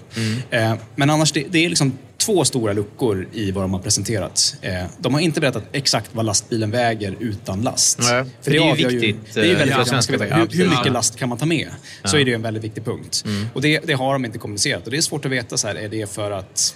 Eh, 0.49 0.73
men 0.95 1.09
annars, 1.09 1.31
det, 1.31 1.45
det 1.49 1.65
är 1.65 1.69
liksom 1.69 1.97
två 2.17 2.45
stora 2.45 2.73
luckor 2.73 3.27
i 3.33 3.51
vad 3.51 3.63
de 3.63 3.73
har 3.73 3.79
presenterat. 3.81 4.55
Eh, 4.61 4.83
de 4.99 5.13
har 5.13 5.21
inte 5.21 5.41
berättat 5.41 5.63
exakt 5.71 6.09
vad 6.13 6.25
lastbilen 6.25 6.71
väger 6.71 7.15
utan 7.19 7.61
last. 7.61 7.99
Nej, 7.99 8.23
för 8.41 8.51
det 8.51 8.57
är 8.57 8.75
ju 8.75 8.87
viktigt, 8.87 9.33
det 9.33 9.39
är 9.39 9.45
ju 9.45 9.51
eh, 9.51 9.57
väldigt 9.57 9.77
viktigt 9.79 10.03
ska 10.03 10.17
veta 10.17 10.35
hur, 10.35 10.47
hur 10.47 10.69
mycket 10.69 10.91
last 10.91 11.15
kan 11.19 11.29
man 11.29 11.37
ta 11.37 11.45
med. 11.45 11.67
Så 12.03 12.15
Ja. 12.17 12.21
är 12.21 12.25
det 12.25 12.29
ju 12.31 12.35
en 12.35 12.41
väldigt 12.41 12.63
viktig 12.63 12.85
punkt. 12.85 13.23
Och 13.53 13.61
det, 13.61 13.79
det 13.79 13.93
har 13.93 14.13
de 14.13 14.25
inte 14.25 14.37
kommunicerat. 14.37 14.85
Och 14.85 14.91
det 14.91 14.97
är 14.97 15.01
svårt 15.01 15.25
att 15.25 15.31
veta, 15.31 15.57
så 15.57 15.67
här, 15.67 15.75
är 15.75 15.89
det 15.89 16.09
för 16.11 16.31
att 16.31 16.75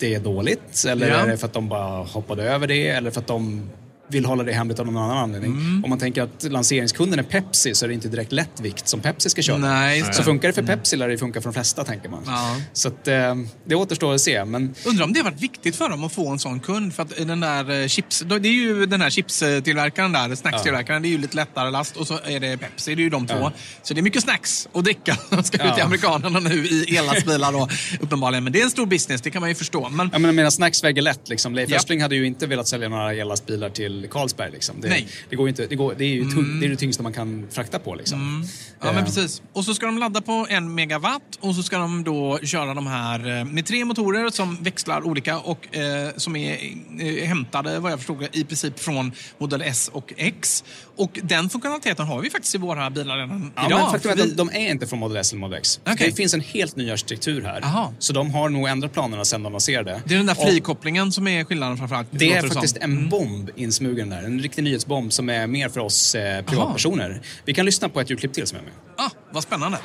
det 0.00 0.14
är 0.14 0.20
dåligt? 0.20 0.84
Eller 0.88 1.08
Ja. 1.08 1.14
är 1.16 1.26
det 1.26 1.36
för 1.36 1.46
att 1.46 1.52
de 1.52 1.68
bara 1.68 2.04
hoppade 2.04 2.42
över 2.42 2.66
det? 2.66 2.88
Eller 2.88 3.10
för 3.10 3.20
att 3.20 3.26
de 3.26 3.62
vill 4.08 4.24
hålla 4.24 4.42
det 4.44 4.52
hemligt 4.52 4.78
av 4.78 4.86
någon 4.86 4.96
annan 4.96 5.16
anledning? 5.16 5.50
Mm. 5.52 5.84
Om 5.84 5.90
man 5.90 5.98
tänker 5.98 6.22
att 6.22 6.42
lanseringskunden 6.50 7.18
är 7.18 7.22
Pepsi 7.22 7.74
så 7.74 7.84
är 7.84 7.88
det 7.88 7.94
inte 7.94 8.08
direkt 8.08 8.32
lättvikt 8.32 8.88
som 8.88 9.00
Pepsi 9.00 9.30
ska 9.30 9.42
köra. 9.42 9.58
Nej, 9.58 10.04
så 10.12 10.22
funkar 10.22 10.48
det 10.48 10.54
för 10.54 10.62
Pepsi 10.62 10.96
lär 10.96 11.08
det 11.08 11.18
funka 11.18 11.40
för 11.40 11.48
de 11.48 11.54
flesta, 11.54 11.84
tänker 11.84 12.08
man. 12.08 12.22
Ja. 12.26 12.56
Så 12.72 12.88
att, 12.88 13.08
eh, 13.08 13.34
det 13.66 13.74
återstår 13.74 14.14
att 14.14 14.20
se. 14.20 14.44
Men 14.44 14.74
Undrar 14.84 15.04
om 15.04 15.12
det 15.12 15.18
har 15.20 15.24
varit 15.30 15.42
viktigt 15.42 15.76
för 15.76 15.88
dem 15.88 16.04
att 16.04 16.12
få 16.12 16.28
en 16.28 16.38
sån 16.38 16.60
kund. 16.60 16.94
För 16.94 17.02
att 17.02 17.16
den 17.16 17.40
där 17.40 17.80
eh, 17.82 17.86
chips, 17.86 18.20
det 18.26 18.34
är 18.34 18.52
ju 18.52 18.86
den 18.86 19.00
här 19.00 19.10
chipstillverkaren 19.10 20.12
där, 20.12 20.34
snackstillverkaren, 20.34 21.02
det 21.02 21.08
är 21.08 21.10
ju 21.10 21.18
lite 21.18 21.36
lättare 21.36 21.70
last 21.70 21.96
och 21.96 22.06
så 22.06 22.18
är 22.24 22.40
det 22.40 22.56
Pepsi, 22.56 22.94
det 22.94 23.00
är 23.00 23.04
ju 23.04 23.10
de 23.10 23.26
två. 23.26 23.36
Ja. 23.40 23.52
Så 23.82 23.94
det 23.94 24.00
är 24.00 24.02
mycket 24.02 24.22
snacks 24.22 24.68
och 24.72 24.82
dricka 24.82 25.16
som 25.28 25.42
ska 25.42 25.56
ut 25.56 25.62
Ja. 25.66 25.74
till 25.74 25.84
amerikanerna 25.84 26.40
nu 26.40 26.66
i 26.66 26.96
ellastbilar 26.98 27.52
då, 27.52 27.68
uppenbarligen. 28.00 28.44
Men 28.44 28.52
det 28.52 28.60
är 28.60 28.64
en 28.64 28.70
stor 28.70 28.86
business, 28.86 29.20
det 29.22 29.30
kan 29.30 29.40
man 29.40 29.48
ju 29.48 29.54
förstå. 29.54 29.88
Men 29.88 30.10
Jag 30.12 30.20
menar, 30.34 30.50
Snacks 30.50 30.84
väger 30.84 31.02
lätt. 31.02 31.28
Liksom. 31.28 31.54
Leif 31.54 31.70
Ja. 31.70 31.76
Östling 31.76 32.02
hade 32.02 32.16
ju 32.16 32.26
inte 32.26 32.46
velat 32.46 32.68
sälja 32.68 32.88
några 32.88 33.14
ellastbilar 33.14 33.70
till 33.70 33.95
Carlsberg. 34.10 34.50
Liksom. 34.52 34.80
Det, 34.80 34.88
Nej. 34.88 35.08
Det, 35.30 35.36
går 35.36 35.48
inte, 35.48 35.66
det, 35.66 35.74
går, 35.76 35.94
det, 35.98 36.04
är 36.04 36.08
ju 36.08 36.24
tung, 36.24 36.38
Mm. 36.44 36.60
det 36.60 36.66
är 36.66 36.70
det 36.70 36.76
tyngsta 36.76 37.02
man 37.02 37.12
kan 37.12 37.46
frakta 37.50 37.78
på. 37.78 37.94
Liksom. 37.94 38.44
Ja, 38.80 38.86
men 38.86 38.96
Eh, 38.98 39.04
precis. 39.04 39.42
Och 39.52 39.64
så 39.64 39.74
ska 39.74 39.86
de 39.86 39.98
ladda 39.98 40.20
på 40.20 40.46
en 40.50 40.74
megawatt 40.74 41.22
och 41.40 41.54
så 41.54 41.62
ska 41.62 41.78
de 41.78 42.04
då 42.04 42.38
köra 42.42 42.74
de 42.74 42.86
här 42.86 43.38
eh, 43.38 43.44
med 43.44 43.66
tre 43.66 43.84
motorer 43.84 44.30
som 44.30 44.62
växlar 44.62 45.06
olika 45.06 45.38
och 45.38 45.76
eh, 45.76 46.10
som 46.16 46.36
är 46.36 46.58
eh, 47.00 47.26
hämtade, 47.28 47.78
vad 47.78 47.92
jag 47.92 47.98
förstod, 47.98 48.28
i 48.32 48.44
princip 48.44 48.78
från 48.78 49.12
Model 49.38 49.62
S 49.62 49.90
och 49.92 50.12
X. 50.16 50.64
Och 50.96 51.20
den 51.22 51.48
funktionaliteten 51.48 52.06
har 52.06 52.20
vi 52.20 52.30
faktiskt 52.30 52.54
i 52.54 52.58
våra 52.58 52.90
bilar 52.90 53.16
redan 53.16 53.52
Ja, 53.56 53.66
idag. 53.66 53.80
men 53.80 53.90
faktum 53.90 54.10
är 54.10 54.16
för 54.16 54.22
att 54.22 54.28
vi- 54.30 54.34
de, 54.34 54.50
de 54.50 54.66
är 54.66 54.70
inte 54.70 54.86
från 54.86 54.98
Model 54.98 55.16
S 55.16 55.32
eller 55.32 55.40
Model 55.40 55.58
X. 55.58 55.80
Okej. 55.86 55.96
Det 56.10 56.16
finns 56.16 56.34
en 56.34 56.40
helt 56.40 56.76
ny 56.76 56.90
arkitektur 56.90 57.42
här. 57.42 57.64
Aha. 57.64 57.92
Så 57.98 58.12
de 58.12 58.30
har 58.30 58.48
nog 58.48 58.68
ändrat 58.68 58.92
planerna 58.92 59.24
sen 59.24 59.42
de 59.42 59.52
lanserade. 59.52 60.00
Det 60.04 60.14
är 60.14 60.18
den 60.18 60.26
där 60.26 60.40
Och 60.40 60.48
frikopplingen 60.48 61.12
som 61.12 61.28
är 61.28 61.44
skillnaden 61.44 61.76
framförallt. 61.76 62.08
Det 62.10 62.32
är 62.32 62.48
faktiskt 62.48 62.76
som. 62.76 62.84
Mm. 62.90 62.98
en 63.04 63.08
bomb 63.08 63.50
insmugen 63.86 64.10
där. 64.10 64.22
En 64.22 64.38
riktig 64.38 64.64
nyhetsbomb 64.64 65.12
som 65.12 65.28
är 65.28 65.46
mer 65.46 65.68
för 65.68 65.80
oss 65.80 66.14
eh, 66.14 66.44
privatpersoner. 66.44 67.20
Vi 67.44 67.54
kan 67.54 67.66
lyssna 67.66 67.88
på 67.88 68.00
ett 68.00 68.10
ljudklipp 68.10 68.32
till 68.32 68.46
som 68.46 68.58
är 68.58 68.62
med. 68.62 68.72
Ah, 68.96 69.10
vad 69.30 69.42
spännande. 69.42 69.78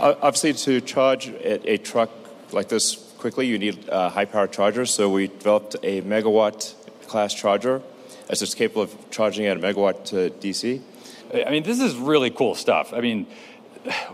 Obviously, 0.00 0.52
to 0.52 0.86
charge 0.86 1.30
a, 1.44 1.74
a 1.74 1.78
truck 1.84 2.10
like 2.50 2.68
this 2.68 2.98
quickly, 3.18 3.46
you 3.46 3.58
need 3.58 3.74
uh, 3.88 4.10
high 4.10 4.24
power 4.24 4.46
chargers. 4.46 4.90
So 4.90 5.16
we 5.16 5.26
developed 5.26 5.76
a 5.84 6.02
megawatt 6.02 6.74
class 7.06 7.34
charger 7.34 7.80
as 8.28 8.42
it's 8.42 8.54
capable 8.54 8.82
of 8.82 8.90
charging 9.10 9.46
at 9.46 9.56
a 9.56 9.60
megawatt 9.60 10.04
to 10.04 10.30
DC. 10.40 10.80
I 11.46 11.50
mean, 11.50 11.62
this 11.62 11.80
is 11.80 11.94
really 11.94 12.30
cool 12.30 12.54
stuff. 12.54 12.92
I 12.92 13.00
mean, 13.00 13.26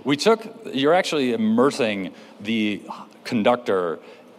we 0.05 0.17
took, 0.17 0.41
you're 0.75 0.95
actually 0.95 1.33
immersing 1.33 2.13
the 2.45 2.83
conductor 3.25 3.99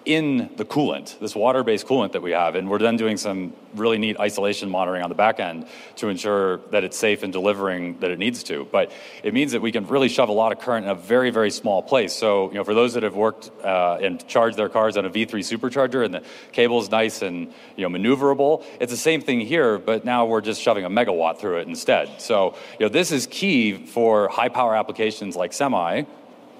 in 0.10 0.50
the 0.56 0.66
coolant, 0.66 1.20
this 1.20 1.36
water 1.36 1.64
based 1.64 1.86
coolant 1.86 2.14
that 2.14 2.24
we 2.24 2.32
have, 2.32 2.56
and 2.56 2.68
we're 2.68 2.80
then 2.80 2.98
doing 2.98 3.16
some 3.16 3.54
really 3.76 4.00
neat 4.00 4.20
isolation 4.20 4.68
monitoring 4.68 5.04
on 5.04 5.10
the 5.10 5.16
back 5.16 5.40
end 5.40 5.68
to 5.98 6.10
ensure 6.10 6.58
that 6.72 6.84
it's 6.84 6.98
safe 6.98 7.22
and 7.22 7.32
delivering 7.32 8.00
that 8.00 8.10
it 8.10 8.18
needs 8.18 8.42
to. 8.42 8.68
But 8.72 8.92
it 9.22 9.36
means 9.36 9.52
that 9.52 9.62
we 9.62 9.72
can 9.72 9.86
really 9.86 10.10
shove 10.10 10.28
a 10.30 10.32
lot 10.32 10.52
of 10.52 10.58
current 10.58 10.86
in 10.86 10.92
a 10.92 10.96
very, 10.96 11.30
very 11.30 11.52
small 11.52 11.84
place. 11.84 12.12
So, 12.12 12.50
you 12.50 12.56
know, 12.56 12.64
for 12.64 12.74
those 12.74 12.96
that 12.96 13.04
have 13.04 13.14
worked 13.14 13.52
uh, 13.64 14.00
and 14.02 14.28
charged 14.28 14.58
their 14.58 14.68
cars 14.68 14.98
on 14.98 15.06
a 15.06 15.12
V3 15.12 15.28
supercharger 15.28 16.04
and 16.04 16.12
the 16.12 16.24
cable 16.54 16.82
is 16.82 16.90
nice 16.90 17.22
and, 17.22 17.54
you 17.76 17.88
know, 17.88 17.96
maneuverable, 17.96 18.64
it's 18.80 18.92
the 18.92 18.98
same 18.98 19.22
thing 19.22 19.42
here, 19.42 19.78
but 19.78 20.06
now 20.06 20.26
we're 20.26 20.42
just 20.42 20.60
shoving 20.60 20.86
a 20.86 20.90
megawatt 20.90 21.38
through 21.38 21.60
it 21.60 21.68
instead. 21.68 22.20
So, 22.20 22.56
you 22.80 22.88
know, 22.88 22.90
this 22.90 23.12
is 23.12 23.28
key 23.28 23.86
for 23.86 24.28
high 24.30 24.50
power 24.50 24.76
applications 24.76 25.36
like 25.36 25.54
semi, 25.54 26.06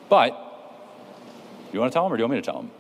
but 0.08 0.46
you 1.74 1.80
want 1.80 1.92
to 1.92 1.96
tell 1.96 2.04
them 2.04 2.14
or 2.14 2.18
do 2.18 2.22
you 2.22 2.26
want 2.26 2.36
me 2.36 2.42
to 2.42 2.46
tell 2.46 2.62
them? 2.62 2.72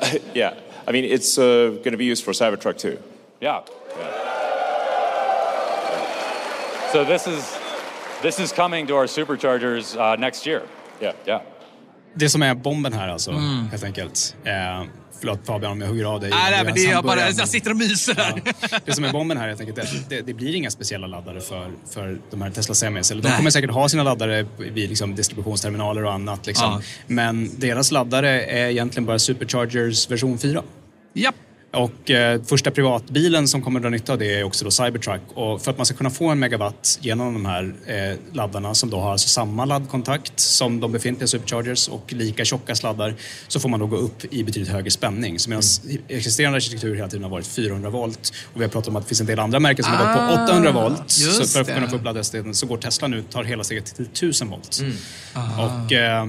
yeah, 0.34 0.52
I 0.86 0.92
mean, 0.92 1.04
it's 1.04 1.38
uh, 1.38 1.44
going 1.84 1.92
to 1.92 1.96
be 1.98 2.04
used 2.04 2.24
for 2.24 2.32
Cybertruck 2.32 2.76
too. 2.78 2.96
Yeah. 3.40 3.60
So 6.92 7.04
this 7.04 7.26
is 7.26 7.58
this 8.22 8.38
is 8.40 8.52
coming 8.52 8.86
to 8.86 8.96
our 8.96 9.06
superchargers 9.06 9.96
uh, 9.96 10.16
next 10.20 10.46
year. 10.46 10.62
Yeah, 11.00 11.14
yeah. 11.26 11.40
Det 12.14 12.28
som 12.28 12.42
är 12.42 12.54
bomben 12.54 12.92
här 12.92 13.08
alltså, 13.08 13.30
Mm. 13.30 13.68
helt 13.70 13.84
enkelt. 13.84 14.36
Eh, 14.44 14.82
förlåt 15.20 15.46
Fabian 15.46 15.72
om 15.72 15.80
jag 15.80 15.88
hugger 15.88 16.04
av 16.04 16.20
dig. 16.20 16.30
Nej, 16.30 16.50
nej, 16.50 16.64
men 16.64 16.74
det 16.74 16.86
är 16.86 16.90
jag, 16.90 17.04
bara, 17.04 17.30
jag 17.30 17.48
sitter 17.48 17.70
och 17.70 17.76
myser 17.76 18.14
här. 18.14 18.42
Det 18.84 18.92
som 18.92 19.04
är 19.04 19.12
bomben 19.12 19.36
här 19.36 19.48
helt 19.48 19.60
enkelt 19.60 19.78
är 19.78 19.82
att 19.82 20.08
det, 20.08 20.20
det 20.20 20.34
blir 20.34 20.54
inga 20.54 20.70
speciella 20.70 21.06
laddare 21.06 21.40
för, 21.40 21.70
för 21.90 22.18
de 22.30 22.42
här 22.42 22.50
Tesla 22.50 22.74
Semis. 22.74 23.10
Eller 23.10 23.22
de 23.22 23.30
kommer 23.30 23.50
säkert 23.50 23.70
ha 23.70 23.88
sina 23.88 24.02
laddare 24.02 24.46
vid 24.58 24.88
liksom 24.88 25.14
distributionsterminaler 25.14 26.04
och 26.04 26.12
annat. 26.12 26.46
Liksom. 26.46 26.72
Ja. 26.72 26.82
Men 27.06 27.50
deras 27.56 27.90
laddare 27.90 28.44
är 28.44 28.68
egentligen 28.68 29.06
bara 29.06 29.18
Superchargers 29.18 30.10
version 30.10 30.38
4. 30.38 30.62
Japp. 31.14 31.34
Och 31.70 32.10
eh, 32.10 32.42
första 32.42 32.70
privatbilen 32.70 33.48
som 33.48 33.62
kommer 33.62 33.80
dra 33.80 33.88
nytta 33.88 34.12
av 34.12 34.18
det 34.18 34.34
är 34.34 34.44
också 34.44 34.64
då 34.64 34.70
Cybertruck. 34.70 35.20
Och 35.34 35.62
för 35.62 35.70
att 35.70 35.76
man 35.76 35.86
ska 35.86 35.96
kunna 35.96 36.10
få 36.10 36.28
en 36.28 36.38
megawatt 36.38 36.98
genom 37.00 37.34
de 37.34 37.46
här 37.46 37.74
eh, 37.86 38.18
laddarna 38.32 38.74
som 38.74 38.90
då 38.90 39.00
har 39.00 39.12
alltså 39.12 39.28
samma 39.28 39.64
laddkontakt 39.64 40.40
som 40.40 40.80
de 40.80 40.92
befintliga 40.92 41.26
Superchargers 41.26 41.88
och 41.88 42.12
lika 42.12 42.44
tjocka 42.44 42.74
sladdar 42.74 43.14
så 43.48 43.60
får 43.60 43.68
man 43.68 43.80
då 43.80 43.86
gå 43.86 43.96
upp 43.96 44.24
i 44.34 44.44
betydligt 44.44 44.72
högre 44.72 44.90
spänning. 44.90 45.38
Så 45.38 45.50
medan 45.50 45.62
existerande 46.08 46.56
arkitektur 46.56 46.94
hela 46.94 47.08
tiden 47.08 47.22
har 47.22 47.30
varit 47.30 47.46
400 47.46 47.90
volt 47.90 48.32
och 48.54 48.60
vi 48.60 48.64
har 48.64 48.70
pratat 48.70 48.88
om 48.88 48.96
att 48.96 49.02
det 49.02 49.08
finns 49.08 49.20
en 49.20 49.26
del 49.26 49.38
andra 49.38 49.60
märken 49.60 49.84
som 49.84 49.94
har 49.94 50.14
gått 50.14 50.22
Ah, 50.22 50.36
på 50.36 50.44
800 50.44 50.72
volt. 50.72 51.10
Så 51.10 51.44
för 51.44 51.60
att 51.60 51.74
kunna 51.74 51.88
få 51.88 51.96
upp 51.96 52.04
laddhastigheten 52.04 52.54
så 52.54 52.66
går 52.66 52.76
Tesla 52.76 53.08
nu 53.08 53.22
tar 53.22 53.44
hela 53.44 53.64
steget 53.64 53.96
till 53.96 54.04
1000 54.04 54.50
volt. 54.50 54.82
Aha. 55.34 55.64
Och 55.64 55.92
eh, 55.92 56.26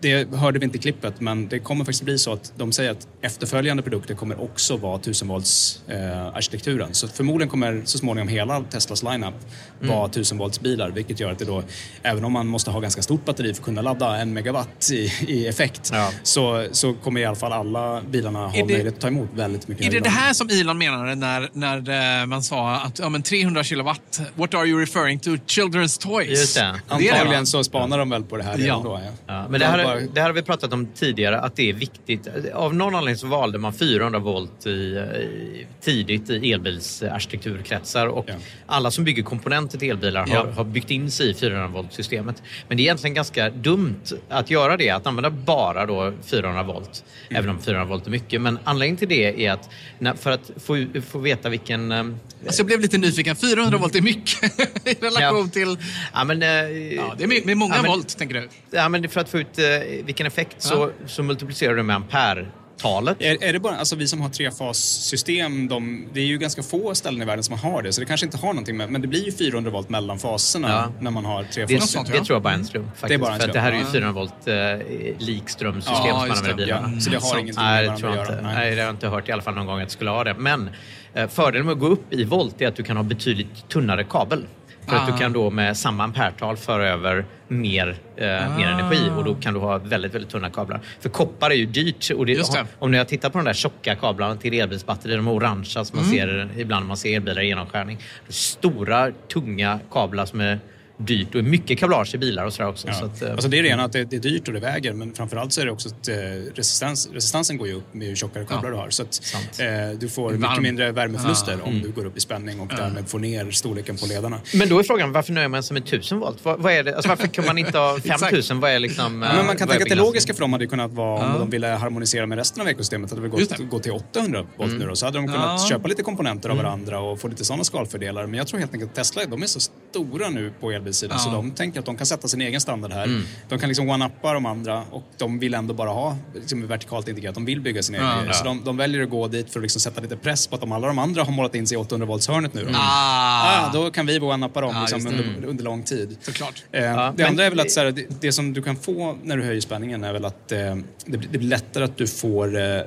det 0.00 0.34
hörde 0.34 0.58
vi 0.58 0.64
inte 0.64 0.78
i 0.78 0.80
klippet, 0.80 1.20
men 1.20 1.48
det 1.48 1.58
kommer 1.58 1.84
faktiskt 1.84 2.02
bli 2.02 2.18
så 2.18 2.32
att 2.32 2.52
de 2.56 2.72
säger 2.72 2.90
att 2.90 3.08
efterföljande 3.22 3.82
produkter 3.82 4.14
kommer 4.14 4.42
också 4.42 4.76
vara 4.76 4.96
1000 4.96 5.28
volts 5.28 5.80
eh, 5.88 6.26
arkitekturen. 6.26 6.94
Så 6.94 7.08
förmodligen 7.08 7.50
kommer 7.50 7.82
så 7.84 7.98
småningom 7.98 8.28
hela 8.28 8.60
Teslas 8.60 9.02
lineup 9.02 9.34
Mm. 9.82 9.94
vara 9.96 10.06
1000 10.08 10.38
volts 10.38 10.60
bilar, 10.60 10.90
vilket 10.90 11.20
gör 11.20 11.32
att 11.32 11.38
det 11.38 11.44
då, 11.44 11.62
även 12.02 12.24
om 12.24 12.32
man 12.32 12.46
måste 12.46 12.70
ha 12.70 12.80
ganska 12.80 13.02
stort 13.02 13.24
batteri 13.24 13.54
för 13.54 13.60
att 13.60 13.64
kunna 13.64 13.82
ladda 13.82 14.16
en 14.16 14.32
megawatt 14.32 14.90
i, 14.92 15.12
i 15.28 15.46
effekt, 15.46 15.92
så, 16.22 16.66
så 16.72 16.94
kommer 16.94 17.20
i 17.20 17.24
alla 17.24 17.36
fall 17.36 17.52
alla 17.52 18.02
bilarna 18.10 18.38
ha 18.38 18.52
det- 18.52 18.64
möjlighet 18.64 18.94
att 18.94 19.00
ta 19.00 19.08
emot 19.08 19.28
väldigt 19.34 19.68
mycket 19.68 19.86
Är 19.86 19.90
det 19.90 20.00
det 20.00 20.08
här 20.10 20.32
som 20.32 20.48
Elon 20.50 20.78
menade 20.78 21.14
när, 21.14 21.50
när 21.52 22.20
eh, 22.20 22.26
man 22.26 22.42
sa 22.42 22.70
att 22.76 22.98
ja, 22.98 23.08
men 23.08 23.22
300 23.22 23.64
kilowatt, 23.64 24.20
what 24.34 24.54
are 24.54 24.66
you 24.66 24.80
referring 24.80 25.18
to? 25.18 25.30
Children's 25.30 26.00
toys? 26.02 26.28
Just 26.28 26.54
det. 26.54 26.60
är 26.60 26.72
det, 26.72 26.80
Antagligen 26.88 27.40
va? 27.40 27.46
så 27.46 27.64
spanar 27.64 27.98
de 27.98 28.10
väl 28.10 28.24
på 28.24 28.36
det 28.36 28.42
här 28.42 28.56
redan 28.56 28.66
Ja. 28.68 28.82
då. 28.84 29.00
Ja. 29.04 29.10
Ja, 29.34 29.48
men 29.48 29.60
det 29.60 29.66
här, 29.66 29.87
det 29.96 30.20
här 30.20 30.26
har 30.28 30.32
vi 30.34 30.42
pratat 30.42 30.72
om 30.72 30.86
tidigare, 30.86 31.40
att 31.40 31.56
det 31.56 31.68
är 31.68 31.72
viktigt. 31.72 32.28
Av 32.54 32.74
någon 32.74 32.94
anledning 32.94 33.16
så 33.16 33.26
valde 33.26 33.58
man 33.58 33.72
400 33.72 34.18
volt 34.18 34.66
i, 34.66 34.70
i, 34.70 35.66
tidigt 35.80 36.30
i 36.30 36.52
elbilsarkitekturkretsar 36.52 38.06
och 38.06 38.26
alla 38.66 38.90
som 38.90 39.04
bygger 39.04 39.22
komponenter 39.22 39.78
till 39.78 39.90
elbilar 39.90 40.26
har, 40.26 40.34
Ja. 40.34 40.50
har 40.56 40.64
byggt 40.64 40.90
in 40.90 41.10
sig 41.10 41.30
i 41.30 41.34
400 41.34 41.68
volt-systemet. 41.68 42.42
Men 42.68 42.76
det 42.76 42.80
är 42.80 42.84
egentligen 42.84 43.14
ganska 43.14 43.50
dumt 43.50 44.00
att 44.28 44.50
göra 44.50 44.76
det, 44.76 44.90
att 44.90 45.06
använda 45.06 45.30
bara 45.30 45.86
då 45.86 46.12
400 46.26 46.62
volt, 46.62 47.04
Mm. 47.30 47.40
även 47.44 47.50
om 47.56 47.62
400 47.62 47.84
volt 47.84 48.06
är 48.06 48.10
mycket. 48.10 48.40
Men 48.40 48.58
anledningen 48.64 48.96
till 48.96 49.08
det 49.08 49.46
är 49.46 49.52
att 49.52 49.70
när, 49.98 50.14
för 50.14 50.30
att 50.30 50.50
få, 50.56 50.86
få 51.08 51.18
veta 51.18 51.48
vilken... 51.48 51.92
Alltså 51.92 52.60
jag 52.60 52.66
blev 52.66 52.80
lite 52.80 52.98
nyfiken. 52.98 53.36
400 53.36 53.78
volt 53.78 53.94
är 53.94 54.00
mycket 54.00 54.42
i 54.84 54.94
relation 55.00 55.50
till... 55.50 55.76
Ja, 56.14 56.24
men, 56.24 56.42
eh, 56.42 56.48
Ja, 56.48 57.14
det 57.18 57.24
är 57.24 57.28
med, 57.28 57.46
med 57.46 57.56
många 57.56 57.74
Ja, 57.76 57.82
men- 57.82 57.90
volt, 57.90 58.18
tänker 58.18 58.34
du? 58.34 58.48
Ja, 58.70 58.88
men 58.88 59.08
för 59.08 59.20
att 59.20 59.28
få 59.28 59.38
ut 59.38 59.58
eh, 59.58 59.64
vilken 60.04 60.26
effekt 60.26 60.62
så, 60.62 60.90
så 61.06 61.22
multiplicerar 61.22 61.74
du 61.74 61.82
med 61.82 61.96
ampere-talet. 61.96 63.16
Är, 63.20 63.44
är 63.44 63.52
det 63.52 63.60
bara, 63.60 63.76
alltså 63.76 63.96
vi 63.96 64.06
som 64.08 64.20
har 64.20 64.28
trefassystem, 64.28 65.68
de, 65.68 66.08
det 66.12 66.20
är 66.20 66.24
ju 66.24 66.38
ganska 66.38 66.62
få 66.62 66.94
ställen 66.94 67.22
i 67.22 67.24
världen 67.24 67.42
som 67.44 67.58
har 67.58 67.82
det, 67.82 67.92
så 67.92 68.00
det 68.00 68.06
kanske 68.06 68.26
inte 68.26 68.36
har 68.38 68.48
någonting 68.48 68.76
med, 68.76 68.90
men 68.90 69.00
det 69.02 69.08
blir 69.08 69.24
ju 69.24 69.32
400 69.32 69.70
volt 69.70 69.88
mellan 69.88 70.18
faserna 70.18 70.68
Ja. 70.68 70.92
när 71.00 71.10
man 71.10 71.24
har 71.24 71.42
Det, 71.42 71.66
trefas. 71.66 71.92
det 71.92 72.04
tror 72.12 72.26
jag 72.28 72.42
bara 72.42 72.52
är 72.52 72.58
en 72.58 72.64
slump. 72.64 72.86
Faktiskt. 72.86 73.08
Det 73.08 73.14
är 73.14 73.18
bara 73.18 73.34
en 73.34 73.40
för 73.40 73.48
att 73.48 73.54
det 73.54 73.60
här 73.60 73.72
är 73.72 73.76
ju 73.76 73.80
slump. 73.80 73.92
400 73.94 74.12
volt 74.12 74.48
eh, 74.48 75.26
likströmsystem 75.26 75.96
Ja, 76.06 76.20
som 76.20 76.28
man 76.28 76.30
använder 76.30 76.50
i 76.50 76.52
det. 76.52 76.56
bilarna. 76.56 76.90
Ja, 76.94 77.00
så 77.00 77.10
det 77.10 77.16
har 77.16 77.20
Sant. 77.20 77.40
ingenting 77.40 77.64
Nej, 77.64 77.86
med 77.86 77.94
det 77.94 77.98
tror 78.00 78.10
jag 78.10 78.16
varandra 78.16 78.34
inte. 78.34 78.48
att 78.48 78.54
göra. 78.54 78.60
Nej. 78.64 78.70
det 78.74 78.80
har 78.80 78.86
jag 78.86 78.94
inte 78.94 79.08
hört 79.08 79.28
i 79.28 79.32
alla 79.32 79.42
fall 79.42 79.54
någon 79.54 79.66
gång 79.66 79.80
att 79.80 79.88
det 79.88 79.92
skulle 79.92 80.10
ha 80.10 80.24
det. 80.24 80.34
Men 80.34 80.70
eh, 81.14 81.28
fördelen 81.28 81.66
med 81.66 81.72
att 81.72 81.78
gå 81.78 81.86
upp 81.86 82.12
i 82.12 82.24
volt 82.24 82.60
är 82.60 82.68
att 82.68 82.76
du 82.76 82.82
kan 82.82 82.96
ha 82.96 83.04
betydligt 83.04 83.68
tunnare 83.68 84.04
kabel. 84.04 84.46
För 84.88 84.96
att 84.96 85.08
Ah. 85.08 85.12
du 85.12 85.18
kan 85.18 85.32
då 85.32 85.50
med 85.50 85.76
samma 85.76 86.04
ampertal 86.04 86.56
föra 86.56 86.88
över 86.88 87.24
mer, 87.48 87.88
eh, 88.16 88.24
mer 88.26 88.66
Ah. 88.66 88.78
energi 88.78 89.10
och 89.16 89.24
då 89.24 89.34
kan 89.34 89.54
du 89.54 89.60
ha 89.60 89.78
väldigt, 89.78 90.14
väldigt 90.14 90.30
tunna 90.30 90.50
kablar. 90.50 90.80
För 91.00 91.08
koppar 91.08 91.50
är 91.50 91.54
ju 91.54 91.66
dyrt. 91.66 92.10
Och 92.16 92.26
det, 92.26 92.34
det. 92.34 92.66
Om 92.78 92.90
ni 92.90 92.98
har 92.98 93.04
tittat 93.04 93.32
på 93.32 93.38
de 93.38 93.44
där 93.44 93.52
tjocka 93.52 93.94
kablarna 93.94 94.36
till 94.36 94.54
elbilsbatteri, 94.54 95.16
de 95.16 95.28
orangea 95.28 95.84
som 95.84 95.98
man 95.98 96.04
Mm. 96.06 96.18
ser 96.18 96.60
ibland 96.60 96.84
när 96.84 96.88
man 96.88 96.96
ser 96.96 97.16
elbilar 97.16 97.42
i 97.42 97.46
genomskärning. 97.46 97.98
Stora, 98.28 99.10
tunga 99.32 99.78
kablar 99.90 100.26
som 100.26 100.40
är 100.40 100.58
dyrt 100.98 101.34
och 101.34 101.44
mycket 101.44 101.78
kablage 101.78 102.14
i 102.14 102.18
bilar 102.18 102.44
och 102.44 102.52
sådär 102.52 102.68
också. 102.70 102.88
Ja. 102.88 102.94
Så 102.94 103.04
att, 103.04 103.22
eh, 103.22 103.30
Alltså 103.32 103.48
det 103.48 103.58
är 103.58 103.62
det 103.62 103.68
ena 103.68 103.84
att 103.84 103.92
det, 103.92 104.04
det 104.04 104.16
är 104.16 104.20
dyrt 104.20 104.48
och 104.48 104.54
det 104.54 104.60
väger 104.60 104.92
men 104.92 105.14
framförallt 105.14 105.52
så 105.52 105.60
är 105.60 105.64
det 105.64 105.70
också 105.72 105.88
att 105.88 106.08
eh, 106.08 106.14
resistens, 106.54 107.08
resistansen 107.12 107.56
går 107.58 107.68
ju 107.68 107.74
upp 107.74 107.94
med 107.94 108.08
ju 108.08 108.16
tjockare 108.16 108.44
kablar 108.44 108.70
Ja, 108.70 108.76
du 108.76 108.82
har. 108.82 108.90
Så 108.90 109.02
att, 109.02 109.20
eh, 109.60 109.66
du 110.00 110.08
får 110.08 110.30
Varm. 110.30 110.40
mycket 110.40 110.62
mindre 110.62 110.92
värmeförluster 110.92 111.52
Ja. 111.52 111.64
om 111.64 111.70
Mm. 111.70 111.82
du 111.82 111.90
går 111.92 112.06
upp 112.06 112.16
i 112.16 112.20
spänning 112.20 112.60
och 112.60 112.68
därmed 112.76 113.08
får 113.08 113.18
ner 113.18 113.50
storleken 113.50 113.96
på 113.96 114.06
ledarna. 114.06 114.40
Men 114.54 114.68
då 114.68 114.78
är 114.78 114.82
frågan, 114.82 115.12
varför 115.12 115.32
nöjer 115.32 115.48
man 115.48 115.62
sig 115.62 115.74
med 115.74 115.82
1000 115.82 116.18
volt? 116.20 116.38
Vad, 116.44 116.60
vad 116.60 116.72
är 116.72 116.82
det? 116.84 116.94
Alltså, 116.94 117.08
varför 117.08 117.26
kan 117.26 117.44
man 117.46 117.58
inte 117.58 117.78
ha 117.78 118.00
5000? 118.18 118.60
Vad 118.60 118.70
är 118.70 118.78
liksom... 118.78 119.22
Ja, 119.22 119.32
men 119.36 119.46
man 119.46 119.56
kan 119.56 119.68
tänka 119.68 119.82
att 119.84 119.88
det 119.88 119.94
logiska 119.94 120.34
för 120.34 120.40
dem 120.40 120.52
hade 120.52 120.66
kunnat 120.66 120.90
vara 120.92 121.32
om 121.32 121.38
de 121.38 121.50
ville 121.50 121.66
harmonisera 121.66 122.26
med 122.26 122.38
resten 122.38 122.62
av 122.62 122.68
ekosystemet 122.68 123.10
hade 123.10 123.28
det 123.28 123.38
Just 123.38 123.56
gått, 123.56 123.70
gå 123.70 123.78
till 123.78 123.92
800 123.92 124.46
volt 124.56 124.68
Mm. 124.68 124.78
nu 124.82 124.86
då. 124.86 124.96
Så 124.96 125.06
hade 125.06 125.18
de 125.18 125.26
kunnat 125.26 125.68
köpa 125.68 125.88
lite 125.88 126.02
komponenter 126.02 126.48
av 126.48 126.54
Mm. 126.54 126.64
varandra 126.64 127.00
och 127.00 127.20
få 127.20 127.28
lite 127.28 127.44
sådana 127.44 127.64
skalfördelar. 127.64 128.26
Men 128.26 128.34
jag 128.34 128.46
tror 128.46 128.60
helt 128.60 128.72
enkelt 128.74 128.90
att 128.90 128.96
Tesla, 128.96 129.22
de 129.30 129.42
är 129.42 129.46
så 129.46 129.60
stora 129.90 130.28
nu 130.30 130.52
på 130.60 130.70
elbilssidan 130.72 131.16
Ja. 131.20 131.24
så 131.24 131.30
de 131.30 131.50
tänker 131.50 131.80
att 131.80 131.86
de 131.86 131.96
kan 131.96 132.06
sätta 132.06 132.28
sin 132.28 132.40
egen 132.40 132.60
standard 132.60 132.92
här. 132.92 133.04
Mm. 133.04 133.22
De 133.48 133.58
kan 133.58 133.68
liksom 133.68 133.90
one-uppa 133.90 134.32
de 134.34 134.46
andra 134.46 134.82
och 134.90 135.02
de 135.16 135.38
vill 135.38 135.54
ändå 135.54 135.74
bara 135.74 135.90
ha 135.90 136.16
liksom, 136.34 136.66
vertikalt 136.66 137.08
integrerat. 137.08 137.34
De 137.34 137.44
vill 137.44 137.60
bygga 137.60 137.82
sin 137.82 137.94
egen 137.94 138.06
Ja. 138.26 138.32
Så 138.32 138.44
de, 138.44 138.64
de 138.64 138.76
väljer 138.76 139.02
att 139.02 139.10
gå 139.10 139.28
dit 139.28 139.50
för 139.52 139.60
att 139.60 139.62
liksom 139.62 139.80
sätta 139.80 140.00
lite 140.00 140.16
press 140.16 140.46
på 140.46 140.56
att 140.56 140.62
om 140.62 140.72
alla 140.72 140.86
de 140.86 140.98
andra 140.98 141.24
har 141.24 141.32
målat 141.32 141.54
in 141.54 141.66
sig 141.66 141.74
i 141.74 141.78
800 141.80 142.06
volts 142.06 142.28
hörnet 142.28 142.54
nu 142.54 142.64
då, 142.64 142.70
Ah. 142.74 143.66
ah, 143.66 143.70
då 143.72 143.90
kan 143.90 144.06
vi 144.06 144.18
one-uppa 144.20 144.60
dem 144.60 144.70
Ja, 144.74 144.80
liksom, 144.80 145.04
det. 145.04 145.10
under, 145.10 145.48
under 145.48 145.64
lång 145.64 145.82
tid. 145.82 146.16
Såklart. 146.20 146.64
Eh, 146.72 146.84
Ja, 146.84 147.12
det 147.16 147.24
andra 147.24 147.44
är 147.44 147.50
väl 147.50 147.60
att 147.60 147.70
så 147.70 147.80
här, 147.80 147.90
det, 147.90 148.06
det 148.20 148.32
som 148.32 148.52
du 148.52 148.62
kan 148.62 148.76
få 148.76 149.16
när 149.22 149.36
du 149.36 149.42
höjer 149.44 149.60
spänningen 149.60 150.04
är 150.04 150.12
väl 150.12 150.24
att 150.24 150.52
eh, 150.52 150.58
det, 150.58 151.18
blir- 151.18 151.28
det 151.32 151.38
blir 151.38 151.48
lättare 151.48 151.84
att 151.84 151.96
du 151.96 152.06
får 152.06 152.56
eh, 152.60 152.80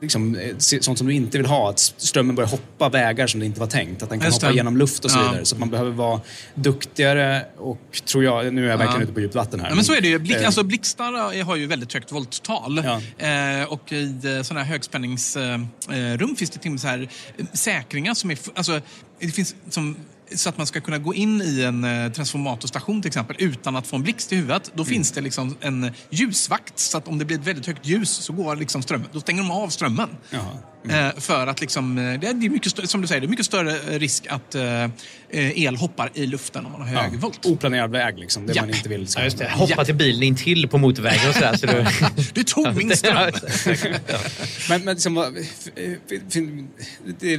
liksom, 0.00 0.34
eh, 0.36 0.56
sånt 0.58 0.98
som 0.98 1.06
du 1.06 1.14
inte 1.14 1.38
vill 1.38 1.46
ha. 1.46 1.70
Att 1.70 1.78
strömmen 1.78 2.36
börjar 2.36 2.48
hoppa 2.50 2.88
vägar 2.88 3.26
som 3.26 3.40
det 3.40 3.46
inte 3.46 3.60
var 3.60 3.66
tänkt. 3.66 4.02
Att 4.02 4.10
den 4.10 4.18
kan 4.18 4.26
Just 4.28 4.42
hoppa 4.42 4.50
det. 4.52 4.56
genom 4.56 4.76
luft 4.76 5.04
och 5.04 5.10
så 5.10 5.18
Ja. 5.18 5.28
vidare. 5.28 5.44
Så 5.44 5.54
att 5.54 5.58
man 5.60 5.70
behöver 5.70 5.90
vara 5.90 6.20
duktigare 6.54 7.44
och 7.58 7.78
tror 8.04 8.24
jag, 8.24 8.54
nu 8.54 8.66
är 8.66 8.70
jag 8.70 8.78
verkligen 8.78 9.00
Ja. 9.00 9.04
ute 9.04 9.12
på 9.12 9.20
djupt 9.20 9.34
vatten 9.34 9.60
här. 9.60 9.68
Ja, 9.68 9.74
men 9.74 9.84
så 9.84 9.94
är 9.94 10.00
det 10.00 10.08
ju. 10.08 10.18
Blick, 10.18 10.36
eh, 10.36 10.46
alltså, 10.46 10.62
blixtar 10.62 11.42
har 11.44 11.56
ju 11.56 11.66
väldigt 11.66 11.92
högt 11.92 12.12
volttal. 12.12 12.78
Eh, 12.78 13.62
och 13.68 13.92
i 13.92 14.04
eh, 14.24 14.42
sådana 14.42 14.64
här 14.64 14.72
högspänningsrum 14.72 15.68
eh, 15.90 16.18
rum 16.18 16.36
finns 16.36 16.50
det 16.50 16.58
till 16.58 16.68
och 16.68 16.72
med 16.72 16.80
så 16.80 16.86
här 16.88 17.08
säkringar 17.52 18.14
som 18.14 18.30
är... 18.30 18.38
Alltså, 18.54 18.80
det 19.20 19.28
finns 19.28 19.54
som 19.70 19.96
så 20.34 20.48
att 20.48 20.58
man 20.58 20.66
ska 20.66 20.80
kunna 20.80 20.98
gå 20.98 21.14
in 21.14 21.42
i 21.42 21.62
en 21.62 21.84
eh, 21.84 22.12
transformatorstation 22.12 23.02
till 23.02 23.08
exempel 23.08 23.36
utan 23.38 23.76
att 23.76 23.86
få 23.86 23.96
en 23.96 24.02
blixt 24.02 24.32
i 24.32 24.36
huvudet. 24.36 24.72
Då 24.74 24.84
finns 24.84 25.12
det 25.12 25.20
liksom 25.20 25.56
en 25.60 25.92
ljusvakt 26.10 26.78
så 26.78 26.98
att 26.98 27.08
om 27.08 27.18
det 27.18 27.24
blir 27.24 27.38
ett 27.38 27.46
väldigt 27.46 27.66
högt 27.66 27.86
ljus 27.86 28.10
så 28.10 28.32
går 28.32 28.56
liksom 28.56 28.82
strömmen. 28.82 29.08
Då 29.12 29.20
stänger 29.20 29.42
de 29.42 29.50
av 29.50 29.68
strömmen. 29.68 30.08
Eh, 30.88 31.20
för 31.20 31.46
att 31.46 31.60
liksom, 31.60 31.98
eh, 31.98 32.20
det 32.20 32.28
är 32.28 32.34
mycket, 32.34 32.90
som 32.90 33.00
du 33.00 33.06
säger, 33.06 33.20
det 33.20 33.26
är 33.26 33.28
mycket 33.28 33.46
större 33.46 33.98
risk 33.98 34.26
att 34.26 34.56
eh, 35.32 35.40
eh, 35.48 35.62
el 35.64 35.76
hoppar 35.76 36.10
i 36.14 36.26
luften 36.26 36.66
om 36.66 36.72
man 36.72 36.80
har 36.80 36.88
hög 37.02 37.18
volt. 37.20 37.46
Oplanerad 37.46 37.90
väg 37.90 38.18
liksom, 38.18 38.46
det 38.46 38.52
Ja. 38.56 38.62
man 38.62 38.70
inte 38.74 38.88
vill. 38.88 39.06
Ja, 39.16 39.24
just 39.24 39.38
det. 39.38 39.50
Hoppa 39.50 39.84
till 39.84 39.94
bilen 39.94 40.22
in 40.22 40.36
till 40.36 40.68
på 40.68 40.78
motorvägen 40.78 41.28
och 41.28 41.34
sådär. 41.34 41.56
Så 41.56 41.66
du... 41.66 41.86
du 42.34 42.42
tog 42.44 42.76
min 42.76 42.90
ström! 42.96 43.32
Men, 44.68 44.84
men 44.84 44.94
liksom, 44.94 45.14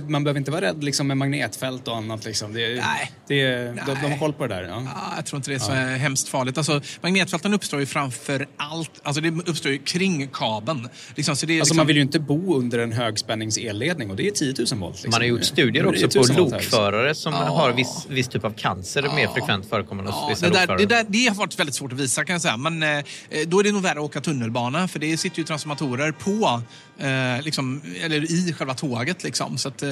man 0.07 0.23
behöver 0.23 0.37
inte 0.39 0.51
vara 0.51 0.61
rädd 0.61 0.83
liksom, 0.83 1.07
med 1.07 1.17
magnetfält 1.17 1.87
och 1.87 1.95
annat. 1.97 2.25
Liksom. 2.25 2.53
Det, 2.53 2.59
Nej. 2.75 3.11
Det, 3.27 3.55
de, 3.65 3.73
de 4.01 4.11
har 4.11 4.17
koll 4.17 4.33
på 4.33 4.47
det 4.47 4.55
där. 4.55 4.63
Ja. 4.63 4.83
Ja, 4.85 5.13
jag 5.15 5.25
tror 5.25 5.37
inte 5.37 5.49
det 5.51 5.55
är 5.55 5.59
så 5.59 5.71
Ja. 5.71 5.77
hemskt 5.77 6.27
farligt. 6.29 6.57
Alltså, 6.57 6.81
magnetfälten 7.01 7.53
uppstår 7.53 7.79
ju 7.79 7.85
framför 7.85 8.47
allt, 8.57 8.91
alltså 9.03 9.21
det 9.21 9.29
uppstår 9.45 9.71
ju 9.71 9.77
kring 9.77 10.27
kabeln. 10.33 10.89
Liksom, 11.15 11.35
så 11.35 11.45
det 11.45 11.53
är 11.53 11.59
Alltså 11.59 11.63
liksom, 11.73 11.77
man 11.77 11.87
vill 11.87 11.95
ju 11.95 12.01
inte 12.01 12.19
bo 12.19 12.55
under 12.57 12.79
en 12.79 12.91
högspänningselledning 12.91 14.09
och 14.09 14.15
det 14.15 14.27
är 14.27 14.31
10 14.31 14.53
000 14.71 14.79
volt. 14.79 14.93
Liksom. 14.93 15.11
Man 15.11 15.21
har 15.21 15.27
gjort 15.27 15.43
studier 15.43 15.85
också 15.85 16.07
10 16.07 16.19
000 16.19 16.27
på 16.27 16.33
liksom. 16.33 16.51
lokförare 16.51 17.15
som 17.15 17.33
Ja. 17.33 17.39
har 17.39 17.73
viss, 17.81 18.05
viss 18.09 18.27
typ 18.27 18.43
av 18.43 18.53
cancer, 18.53 19.01
mer 19.01 19.27
frekvent 19.27 19.69
förekommande 19.69 20.11
hos 20.11 20.31
vissa 20.31 20.49
det, 20.49 20.65
där, 20.65 20.77
det, 20.77 20.85
där, 20.85 21.05
det 21.09 21.27
har 21.27 21.35
varit 21.35 21.59
väldigt 21.59 21.75
svårt 21.75 21.93
att 21.93 21.99
visa 21.99 22.25
kan 22.25 22.33
jag 22.33 22.41
säga. 22.41 22.57
Men 22.57 22.83
eh, 22.83 23.03
då 23.47 23.59
är 23.59 23.63
det 23.63 23.71
nog 23.71 23.81
värre 23.81 23.99
att 23.99 24.05
åka 24.05 24.21
tunnelbana 24.21 24.87
för 24.87 24.99
det 24.99 25.17
sitter 25.17 25.39
ju 25.39 25.43
transformatorer 25.43 26.11
på, 26.11 26.61
eh, 27.01 27.41
liksom, 27.41 27.81
eller 28.03 28.31
i 28.31 28.53
själva 28.53 28.73
tåget. 28.73 29.23
Liksom. 29.23 29.57
Så 29.57 29.67
att, 29.67 29.83
eh, 29.83 29.89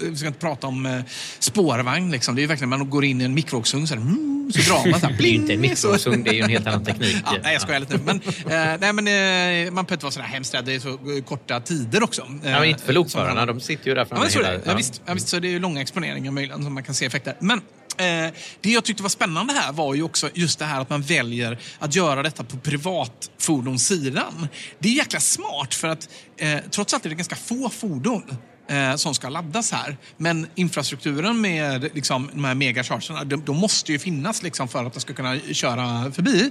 vi 0.00 0.16
ska 0.16 0.26
inte 0.26 0.38
prata 0.38 0.66
om 0.66 0.86
eh, 0.86 1.00
spårvagn. 1.38 2.10
Liksom. 2.10 2.34
Det 2.34 2.40
är 2.40 2.42
ju 2.42 2.46
verkligen, 2.46 2.68
man 2.68 2.90
går 2.90 3.04
in 3.04 3.20
i 3.20 3.24
en 3.24 3.34
mikrovågsugn 3.34 3.86
så, 3.86 3.94
här, 3.94 4.00
mm, 4.00 4.50
så 4.54 4.70
drar 4.70 4.90
man 4.90 5.00
så 5.00 5.06
här, 5.06 5.16
Det 5.18 5.24
är 5.24 5.28
ju 5.28 5.34
inte 5.34 5.52
en 5.52 5.60
mikrovågsugn, 5.60 6.22
det 6.22 6.30
är 6.30 6.34
ju 6.34 6.40
en 6.42 6.50
helt 6.50 6.66
annan 6.66 6.84
teknik. 6.84 7.16
Ja, 7.26 7.32
nej, 7.42 7.52
jag 7.52 7.62
skojar 7.62 7.80
lite 7.80 7.96
nu. 7.96 8.02
Men, 8.04 8.16
eh, 8.16 8.80
nej, 8.80 8.92
men, 8.92 9.08
eh, 9.08 9.72
man 9.72 9.84
behöver 9.84 9.92
inte 9.92 10.04
vara 10.04 10.12
så 10.12 10.20
där 10.20 10.26
hemskt 10.26 10.54
rädd. 10.54 10.64
Det 10.64 10.74
är 10.74 10.80
så 10.80 10.88
eh, 10.88 11.24
korta 11.26 11.60
tider 11.60 12.02
också. 12.02 12.22
Ja, 12.22 12.50
men 12.50 12.64
inte 12.64 12.82
för 12.82 12.92
lokförarna, 12.92 13.46
de 13.46 13.60
sitter 13.60 13.86
ju 13.86 13.94
där 13.94 14.00
Ja, 14.00 14.06
framme 14.06 14.22
men 14.22 14.30
så 14.30 14.38
är 14.38 14.42
det. 14.42 14.60
Ja, 14.64 14.74
visst, 14.74 15.02
ja, 15.06 15.14
visst, 15.14 15.28
så 15.28 15.38
det 15.38 15.48
är 15.48 15.50
ju 15.50 15.58
långa 15.58 15.80
exponeringar 15.80 16.30
möjligen 16.30 16.64
som 16.64 16.74
man 16.74 16.82
kan 16.82 16.94
se 16.94 17.06
effekter. 17.06 17.36
Men 17.40 17.60
eh, 17.98 18.32
det 18.60 18.70
jag 18.70 18.84
tyckte 18.84 19.02
var 19.02 19.10
spännande 19.10 19.52
här 19.52 19.72
var 19.72 19.94
ju 19.94 20.02
också 20.02 20.30
just 20.34 20.58
det 20.58 20.64
här 20.64 20.80
att 20.80 20.90
man 20.90 21.02
väljer 21.02 21.58
att 21.78 21.94
göra 21.94 22.22
detta 22.22 22.44
på 22.44 22.56
privatfordonssidan. 22.56 24.48
Det 24.78 24.88
är 24.88 24.92
jäkla 24.92 25.20
smart 25.20 25.74
för 25.74 25.88
att 25.88 26.08
eh, 26.36 26.58
trots 26.70 26.94
allt 26.94 27.04
är 27.04 27.08
det 27.08 27.14
ganska 27.14 27.36
få 27.36 27.70
fordon 27.70 28.22
eh, 28.68 28.96
som 28.96 29.14
ska 29.14 29.28
laddas 29.28 29.72
här. 29.72 29.96
Men 30.16 30.46
infrastrukturen 30.54 31.40
med 31.40 31.90
liksom, 31.94 32.30
de 32.32 32.44
här 32.44 32.54
megachargerna, 32.54 33.24
de, 33.24 33.44
de 33.44 33.56
måste 33.56 33.92
ju 33.92 33.98
finnas 33.98 34.42
liksom, 34.42 34.68
för 34.68 34.84
att 34.84 34.92
de 34.92 35.00
ska 35.00 35.12
kunna 35.12 35.38
köra 35.52 36.12
förbi. 36.12 36.50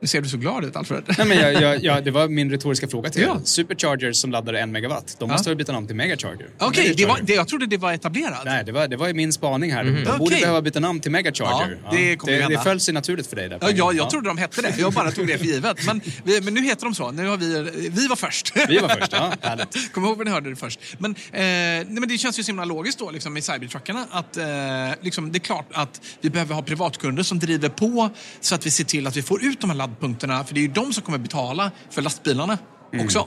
Nu 0.00 0.06
ser 0.08 0.20
du 0.20 0.28
så 0.28 0.36
glad 0.36 0.64
ut, 0.64 0.76
Alfred. 0.76 1.04
Nej, 1.18 1.26
men 1.26 1.38
jag, 1.38 1.62
jag, 1.62 1.84
jag, 1.84 2.04
det 2.04 2.10
var 2.10 2.28
min 2.28 2.50
retoriska 2.50 2.88
fråga 2.88 3.10
till 3.10 3.22
Ja. 3.22 3.36
er. 3.36 3.44
Superchargers 3.44 4.16
som 4.16 4.30
laddade 4.30 4.60
en 4.60 4.72
megawatt, 4.72 5.16
de 5.18 5.28
Ja. 5.28 5.34
måste 5.34 5.50
väl 5.50 5.56
byta 5.56 5.72
namn 5.72 5.86
till 5.86 5.96
megacharger? 5.96 6.48
Okej, 6.58 6.82
det 6.82 6.88
Megacharger. 6.88 7.06
var, 7.08 7.18
det, 7.26 7.34
jag 7.34 7.48
trodde 7.48 7.66
det 7.66 7.76
var 7.76 7.92
etablerat. 7.92 8.42
Nej, 8.44 8.64
det 8.64 8.72
var, 8.72 8.88
det 8.88 8.96
var 8.96 9.12
min 9.12 9.32
spaning 9.32 9.72
här. 9.72 9.84
De 9.84 9.90
borde 9.90 10.02
Mhm. 10.10 10.20
Okej. 10.20 10.40
behöva 10.40 10.62
byta 10.62 10.80
namn 10.80 11.00
till 11.00 11.10
megacharger. 11.10 11.78
Ja, 11.84 11.90
det 11.96 12.16
kommer 12.16 12.38
det, 12.38 12.46
det 12.48 12.58
föll 12.62 12.80
sig 12.80 12.94
naturligt 12.94 13.26
för 13.26 13.36
dig 13.36 13.48
där. 13.48 13.58
Ja, 13.60 13.70
jag, 13.70 13.94
jag 13.96 14.10
trodde 14.10 14.28
de 14.28 14.38
hette 14.38 14.62
det. 14.62 14.74
Jag 14.78 14.92
bara 14.92 15.10
tog 15.10 15.26
det 15.26 15.38
för 15.38 15.44
givet. 15.44 15.86
Men, 15.86 16.00
vi, 16.24 16.40
men 16.40 16.54
nu 16.54 16.62
heter 16.62 16.84
de 16.84 16.94
så. 16.94 17.10
Nu 17.10 17.26
har 17.26 17.36
vi, 17.36 17.70
vi 17.90 18.06
var 18.06 18.16
först. 18.16 18.52
Vi 18.68 18.78
var 18.78 18.88
först, 18.88 19.12
ja. 19.12 19.32
Härligt. 19.42 19.92
Kom 19.92 20.04
ihåg 20.04 20.18
när 20.18 20.24
ni 20.24 20.30
hörde 20.30 20.50
det 20.50 20.56
först. 20.56 20.80
Men, 20.98 21.10
eh, 21.10 21.16
nej, 21.32 21.86
men 21.88 22.08
det 22.08 22.18
känns 22.18 22.38
ju 22.38 22.42
så 22.42 22.48
himla 22.48 22.64
logiskt 22.64 22.98
då 22.98 23.10
liksom, 23.10 23.32
med 23.32 23.44
Cybertruckarna 23.44 24.06
att 24.10 24.36
eh, 24.36 24.44
liksom, 25.00 25.32
det 25.32 25.38
är 25.38 25.40
klart 25.40 25.68
att 25.72 26.00
vi 26.20 26.30
behöver 26.30 26.54
ha 26.54 26.62
privatkunder 26.62 27.22
som 27.22 27.38
driver 27.38 27.68
på 27.68 28.10
så 28.40 28.54
att 28.54 28.66
vi 28.66 28.70
ser 28.70 28.84
till 28.84 29.06
att 29.06 29.16
vi 29.16 29.22
får 29.22 29.44
ut 29.44 29.60
de 29.60 29.70
här 29.70 29.76
laddpunkterna. 29.86 30.44
För 30.44 30.54
det 30.54 30.60
är 30.60 30.62
ju 30.62 30.68
de 30.68 30.92
som 30.92 31.02
kommer 31.02 31.18
betala 31.18 31.70
för 31.90 32.02
lastbilarna 32.02 32.58
Mm. 32.92 33.04
också. 33.06 33.26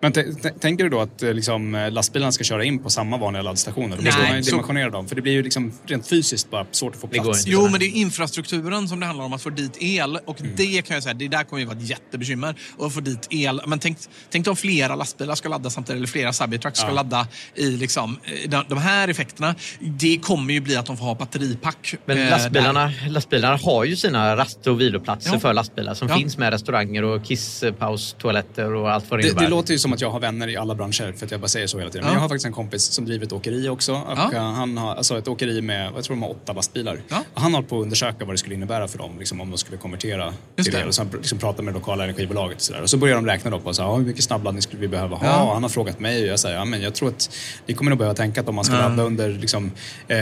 Men 0.00 0.12
tänker 0.60 0.84
du 0.84 0.90
då 0.90 1.00
att 1.00 1.22
eh, 1.22 1.32
liksom, 1.34 1.74
eh, 1.74 1.90
lastbilarna 1.90 2.32
ska 2.32 2.44
köra 2.44 2.64
in 2.64 2.78
på 2.78 2.90
samma 2.90 3.16
vanliga 3.16 3.42
laddstationer? 3.42 3.96
Då 3.96 4.02
måste 4.02 4.20
Nej, 4.22 4.32
man 4.32 4.42
dimensionera 4.42 4.90
dem, 4.90 5.08
för 5.08 5.16
det 5.16 5.22
blir 5.22 5.32
ju 5.32 5.42
liksom 5.42 5.72
rent 5.86 6.08
fysiskt 6.08 6.50
bara 6.50 6.66
svårt 6.70 6.94
att 6.94 7.00
få 7.00 7.06
plats. 7.06 7.44
Jo, 7.46 7.68
men 7.70 7.80
det 7.80 7.86
är 7.86 7.90
infrastrukturen 7.96 8.88
som 8.88 9.00
det 9.00 9.06
handlar 9.06 9.24
om 9.24 9.32
att 9.32 9.42
få 9.42 9.50
dit 9.50 9.76
el. 9.80 10.18
Och 10.24 10.40
Mm. 10.40 10.52
det 10.56 10.82
kan 10.86 10.94
jag 10.94 11.02
säga, 11.02 11.14
det 11.14 11.28
där 11.28 11.44
kommer 11.44 11.60
ju 11.60 11.66
vara 11.66 11.76
ett 11.78 11.88
jättebekymmer. 11.88 12.54
Att 12.80 12.94
få 12.94 13.00
dit 13.00 13.26
el. 13.30 13.60
Men 13.66 13.78
tänk, 13.78 13.98
tänk 14.30 14.46
om 14.48 14.56
flera 14.56 14.94
lastbilar 14.96 15.34
ska 15.34 15.48
ladda 15.48 15.70
samtidigt, 15.70 15.96
eller 15.98 16.06
flera 16.08 16.32
Cybertrucks 16.32 16.78
ska 16.78 16.88
Ja. 16.88 16.94
ladda 16.94 17.28
i 17.54 17.70
liksom, 17.70 18.18
de, 18.48 18.64
de 18.68 18.78
här 18.78 19.08
effekterna. 19.08 19.54
Det 19.80 20.18
kommer 20.18 20.54
ju 20.54 20.60
bli 20.60 20.76
att 20.76 20.86
de 20.86 20.96
får 20.96 21.04
ha 21.04 21.14
batteripack. 21.14 21.94
Men 22.04 22.18
eh, 22.18 22.30
lastbilarna, 22.30 22.92
lastbilarna 23.08 23.56
har 23.56 23.84
ju 23.84 23.96
sina 23.96 24.36
rast 24.36 24.66
och 24.66 24.80
viloplatser 24.80 25.32
Ja. 25.32 25.38
för 25.40 25.54
lastbilar 25.54 25.94
som 25.94 26.08
Ja. 26.08 26.16
finns 26.16 26.38
med 26.38 26.50
restauranger 26.52 27.02
och 27.04 27.24
kisspaus, 27.24 28.16
toaletter 28.18 28.74
och 28.74 28.90
allt 28.92 29.10
vad 29.10 29.18
det, 29.18 29.22
Det, 29.22 29.28
innebär. 29.28 29.42
det 29.44 29.50
låter 29.50 29.72
ju 29.72 29.78
som 29.86 29.92
att 29.92 30.00
jag 30.00 30.10
har 30.10 30.20
vänner 30.20 30.48
i 30.48 30.56
alla 30.56 30.74
branscher, 30.74 31.12
för 31.16 31.26
att 31.26 31.30
jag 31.32 31.40
bara 31.40 31.48
säger 31.48 31.66
så 31.66 31.78
hela 31.78 31.90
tiden. 31.90 32.04
Men 32.04 32.12
Ja. 32.12 32.16
jag 32.16 32.20
har 32.20 32.28
faktiskt 32.28 32.46
en 32.46 32.52
kompis 32.52 32.82
som 32.82 33.04
driver 33.04 33.26
ett 33.26 33.32
åkeri 33.32 33.68
också. 33.68 33.92
Och 33.92 34.34
eh, 34.34 34.42
Han 34.52 34.78
har 34.78 34.94
alltså 34.94 35.18
ett 35.18 35.28
åkeri 35.28 35.62
med, 35.62 35.90
jag 35.96 36.04
tror 36.04 36.16
de 36.16 36.22
har 36.22 36.30
åtta 36.30 36.52
lastbilar. 36.52 37.00
Han 37.34 37.54
har 37.54 37.62
på 37.62 37.78
att 37.78 37.82
undersöka 37.82 38.24
vad 38.24 38.34
det 38.34 38.38
skulle 38.38 38.54
innebära 38.54 38.88
för 38.88 38.98
dem, 38.98 39.18
liksom, 39.18 39.40
om 39.40 39.50
de 39.50 39.58
skulle 39.58 39.76
konvertera 39.78 40.32
Just 40.56 40.70
till 40.70 40.78
det. 40.80 40.86
Och 40.86 40.94
sen 40.94 41.08
liksom 41.12 41.38
prata 41.38 41.62
med 41.62 41.74
det 41.74 41.78
lokala 41.78 42.04
energibolaget 42.04 42.56
och 42.56 42.62
sådär. 42.62 42.82
Och 42.82 42.90
så 42.90 42.96
börjar 42.96 43.14
de 43.16 43.26
räkna 43.26 43.50
då 43.50 43.60
på 43.60 43.74
så 43.74 43.82
här, 43.82 43.88
"Ja, 43.88 43.96
hur 43.96 44.04
mycket 44.04 44.24
snabbladdning 44.24 44.62
skulle 44.62 44.80
vi 44.80 44.88
behöva 44.88 45.16
ha? 45.16 45.26
Ja. 45.26 45.42
Och 45.42 45.52
han 45.54 45.62
har 45.62 45.70
frågat 45.70 46.00
mig 46.00 46.22
och 46.22 46.28
jag 46.28 46.40
säger, 46.40 46.56
ja 46.56 46.64
men 46.64 46.82
jag 46.82 46.94
tror 46.94 47.08
att 47.08 47.30
vi 47.66 47.74
kommer 47.74 47.90
nog 47.90 47.98
behöva 47.98 48.14
tänka 48.14 48.40
att 48.40 48.48
om 48.48 48.54
man 48.54 48.64
ska 48.64 48.74
ladda 48.74 49.02
under 49.02 49.28
liksom, 49.28 49.72
eh, 50.08 50.16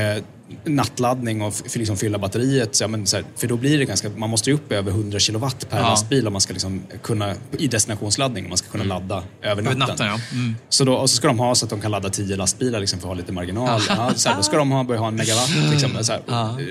nattladdning 0.64 1.42
och 1.42 1.54
liksom 1.74 1.96
fylla 1.96 2.18
batteriet, 2.18 2.74
så, 2.74 2.84
ja, 2.84 2.88
men, 2.88 3.06
så 3.06 3.16
här, 3.16 3.24
för 3.36 3.46
då 3.46 3.56
blir 3.56 3.78
det 3.78 3.84
ganska, 3.84 4.10
man 4.16 4.30
måste 4.30 4.50
ju 4.50 4.54
upp 4.56 4.72
över 4.72 4.90
100 4.90 5.18
kilowatt 5.18 5.70
per 5.70 5.78
Ja. 5.78 5.88
lastbil 5.88 6.26
om 6.26 6.32
man 6.32 6.40
ska 6.40 6.52
liksom 6.52 6.82
kunna, 7.02 7.34
i 7.58 7.66
destinationsladdning, 7.68 8.44
om 8.44 8.48
man 8.48 8.58
ska 8.58 8.68
kunna 8.68 8.84
ladda 8.84 9.22
över 9.42 9.62
natten. 9.62 9.78
Natten, 9.78 10.06
ja. 10.06 10.20
Mm. 10.32 10.56
Så 10.68 10.84
då, 10.84 10.94
och 10.94 11.10
så 11.10 11.16
ska 11.16 11.26
de 11.26 11.38
ha 11.38 11.54
så 11.54 11.66
att 11.66 11.70
de 11.70 11.80
kan 11.80 11.90
ladda 11.90 12.10
10 12.10 12.36
lastbilar 12.36 12.80
liksom, 12.80 12.98
för 13.00 13.06
att 13.08 13.10
ha 13.10 13.14
lite 13.14 13.32
marginal. 13.32 13.82
Ja, 13.88 14.12
så 14.16 14.28
här, 14.28 14.36
då 14.36 14.42
ska 14.42 14.56
de 14.56 14.70
ha, 14.70 14.84
börja 14.84 15.00
ha 15.00 15.08
en 15.08 15.16
megawatt. 15.16 15.50
Liksom, 15.70 16.04
så 16.04 16.12
här, 16.12 16.22
eh, 16.28 16.66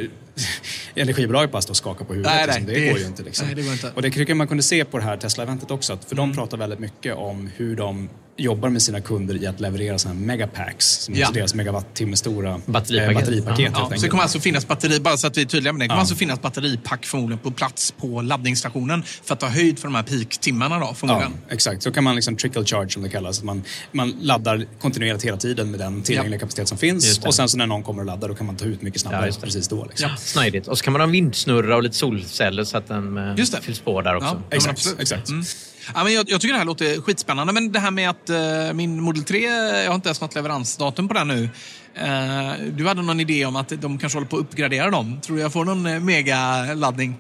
Energibolaget 0.96 1.52
bara 1.52 1.62
står 1.62 1.72
och 1.72 1.78
skakar 1.78 2.06
på 2.06 2.14
huvudet. 2.14 2.32
Nej, 2.36 2.46
liksom. 2.48 2.66
det, 2.66 2.74
det- 2.74 2.90
går 2.90 3.00
ju 3.00 3.06
inte. 3.06 3.24
Liksom. 3.24 3.46
nej, 3.48 3.56
det 3.56 3.62
går 3.62 3.74
inte. 3.74 3.92
Och 3.96 4.02
det 4.02 4.10
tycker 4.12 4.30
jag 4.30 4.38
man 4.38 4.48
kunde 4.48 4.64
se 4.64 4.86
på 4.86 4.98
det 4.98 5.04
här 5.04 5.18
Tesla-eventet 5.18 5.72
också. 5.72 5.98
För 6.08 6.16
Mm. 6.16 6.30
de 6.30 6.36
pratar 6.36 6.58
väldigt 6.58 6.80
mycket 6.80 7.16
om 7.16 7.50
hur 7.56 7.76
de 7.76 8.10
jobbar 8.38 8.70
med 8.70 8.82
sina 8.82 9.02
kunder 9.02 9.44
i 9.44 9.48
att 9.48 9.60
leverera 9.60 9.98
sådana 10.00 10.20
här 10.20 10.26
megapacks. 10.28 10.86
Som 10.86 11.16
Ja. 11.16 11.30
är 11.30 11.34
deras 11.34 11.54
megawattimme 11.54 12.16
stora 12.16 12.62
Batteripaket. 12.66 13.16
batteripaket 13.16 13.60
helt 13.60 13.78
Ja, 13.92 13.98
så 13.98 14.02
det 14.04 14.10
kommer 14.10 14.24
alltså 14.24 14.40
finnas 14.40 14.68
batteri, 14.68 15.00
bara 15.00 15.18
så 15.18 15.28
att 15.28 15.38
vi 15.38 15.42
är 15.42 15.46
tydliga 15.46 15.74
med 15.74 15.80
det, 15.80 15.84
det 15.84 15.88
kommer 15.88 15.98
Ja. 15.98 16.00
alltså 16.00 16.16
finnas 16.16 16.42
batteripack 16.42 17.06
förmodligen 17.06 17.40
på 17.40 17.52
plats 17.52 17.92
på 17.98 18.22
laddningsstationen 18.22 19.04
för 19.24 19.34
att 19.34 19.40
ta 19.40 19.48
höjd 19.48 19.80
för 19.80 19.88
de 19.88 19.96
här 19.96 20.04
peak-timmarna 20.04 20.80
då 20.80 20.94
förmodligen. 20.94 21.32
Ja, 21.48 21.54
exakt. 21.54 21.84
Så 21.84 21.92
kan 21.92 22.04
man 22.04 22.16
liksom 22.16 22.38
trickle 22.38 22.66
charge 22.66 22.90
som 22.90 23.04
det 23.04 23.10
kallas. 23.10 23.44
Man, 23.44 23.64
man 23.92 24.10
laddar 24.22 24.66
kontinuerligt 24.82 25.26
hela 25.26 25.38
tiden 25.38 25.72
med 25.72 25.80
den 25.80 26.02
tillgängliga 26.02 26.36
Ja. 26.36 26.40
kapacitet 26.40 26.68
som 26.68 26.78
finns. 26.78 27.20
Och 27.20 27.36
sen 27.36 27.50
så 27.50 27.58
när 27.58 27.68
någon 27.68 27.84
kommer 27.84 28.00
och 28.00 28.06
laddar 28.06 28.28
då 28.28 28.36
kan 28.36 28.46
man 28.46 28.56
ta 28.58 28.66
ut 28.66 28.82
mycket 28.82 29.02
snabbare 29.02 29.28
Ja, 29.28 29.36
precis 29.42 29.68
då. 29.68 29.86
Liksom. 29.86 30.10
Ja, 30.10 30.16
snidigt. 30.18 30.68
Och 30.68 30.78
så 30.78 30.84
kan 30.84 30.94
man 30.94 31.02
ha 31.02 31.08
vindsnurra 31.08 31.76
och 31.76 31.84
lite 31.84 31.96
solceller 31.96 32.64
så 32.64 32.78
att 32.78 32.88
den 32.88 33.18
eh, 33.18 33.60
fylls 33.62 33.80
på 33.80 34.02
där 34.02 34.16
också. 34.16 34.42
Ja, 34.50 34.58
ja, 34.66 34.70
absolut. 34.70 35.00
exakt. 35.00 35.30
Mm. 35.30 35.44
Ja, 35.96 36.04
men 36.04 36.14
jag, 36.14 36.30
jag 36.30 36.42
tycker 36.42 36.54
det 36.54 36.58
här 36.60 36.66
låter 36.66 37.02
skitspännande. 37.02 37.54
Men 37.54 37.72
det 37.72 37.80
här 37.80 37.92
med 37.92 38.10
att 38.10 38.30
eh, 38.30 38.74
min 38.74 39.02
Model 39.02 39.24
3, 39.24 39.44
jag 39.84 39.88
har 39.90 39.96
inte 39.96 40.10
ens 40.10 40.22
något 40.22 40.36
leveransdatum 40.36 41.08
på 41.08 41.14
den 41.14 41.28
nu. 41.28 41.50
Eh, 41.96 42.52
du 42.72 42.88
hade 42.88 43.02
någon 43.02 43.20
idé 43.20 43.46
om 43.46 43.56
att 43.56 43.70
de 43.70 43.98
kanske 43.98 44.16
håller 44.18 44.28
på 44.30 44.36
att 44.36 44.42
uppgradera 44.42 44.90
dem. 44.90 45.20
Tror 45.22 45.36
du 45.36 45.42
jag 45.42 45.54
får 45.54 45.66
någon 45.66 45.86
eh, 45.86 46.00
megaladdning? 46.00 47.16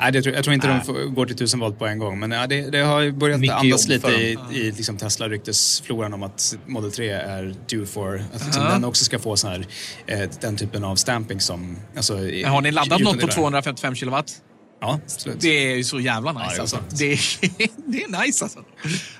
Nej, 0.00 0.12
det, 0.12 0.22
tror- 0.22 0.34
jag 0.34 0.44
tror 0.44 0.54
inte 0.54 0.66
Nej. 0.68 0.80
de 0.86 1.14
går 1.14 1.26
till 1.26 1.34
1000 1.34 1.60
volt 1.60 1.78
på 1.78 1.86
en 1.86 1.98
gång. 1.98 2.18
Men 2.18 2.30
ja, 2.30 2.46
det, 2.46 2.70
det 2.70 2.78
har 2.78 3.10
börjat 3.10 3.40
Mycket 3.40 3.56
andas 3.56 3.88
lite 3.88 4.08
i, 4.08 4.38
i 4.52 4.72
liksom 4.72 4.96
Tesla-ryktesfloran 4.96 6.14
om 6.14 6.22
att 6.22 6.56
Model 6.66 6.92
3 6.92 7.08
är 7.10 7.54
due 7.68 7.86
for, 7.86 8.24
att 8.34 8.44
liksom 8.44 8.62
Ja. 8.64 8.70
den 8.70 8.84
också 8.84 9.04
ska 9.04 9.18
få 9.18 9.36
sån 9.36 9.50
här, 9.50 9.66
eh, 10.06 10.20
den 10.40 10.56
typen 10.56 10.84
av 10.84 10.96
stamping 10.96 11.40
som... 11.40 11.76
Alltså, 11.96 12.14
Men 12.14 12.44
har 12.44 12.60
ni 12.60 12.70
laddat 12.70 13.00
något 13.00 13.14
på 13.14 13.20
det 13.20 13.26
där. 13.26 13.34
255 13.34 13.94
kilowatt? 13.94 14.32
Ja, 14.80 15.00
absolut. 15.04 15.40
Det 15.40 15.48
är 15.72 15.76
ju 15.76 15.84
så 15.84 16.00
jävla 16.00 16.32
nice 16.32 16.44
Ja, 16.44 16.50
det 16.50 16.56
är 16.56 16.60
alltså. 16.60 17.40
Det, 17.86 18.02
är 18.02 18.26
nice 18.26 18.44
alltså. 18.44 18.58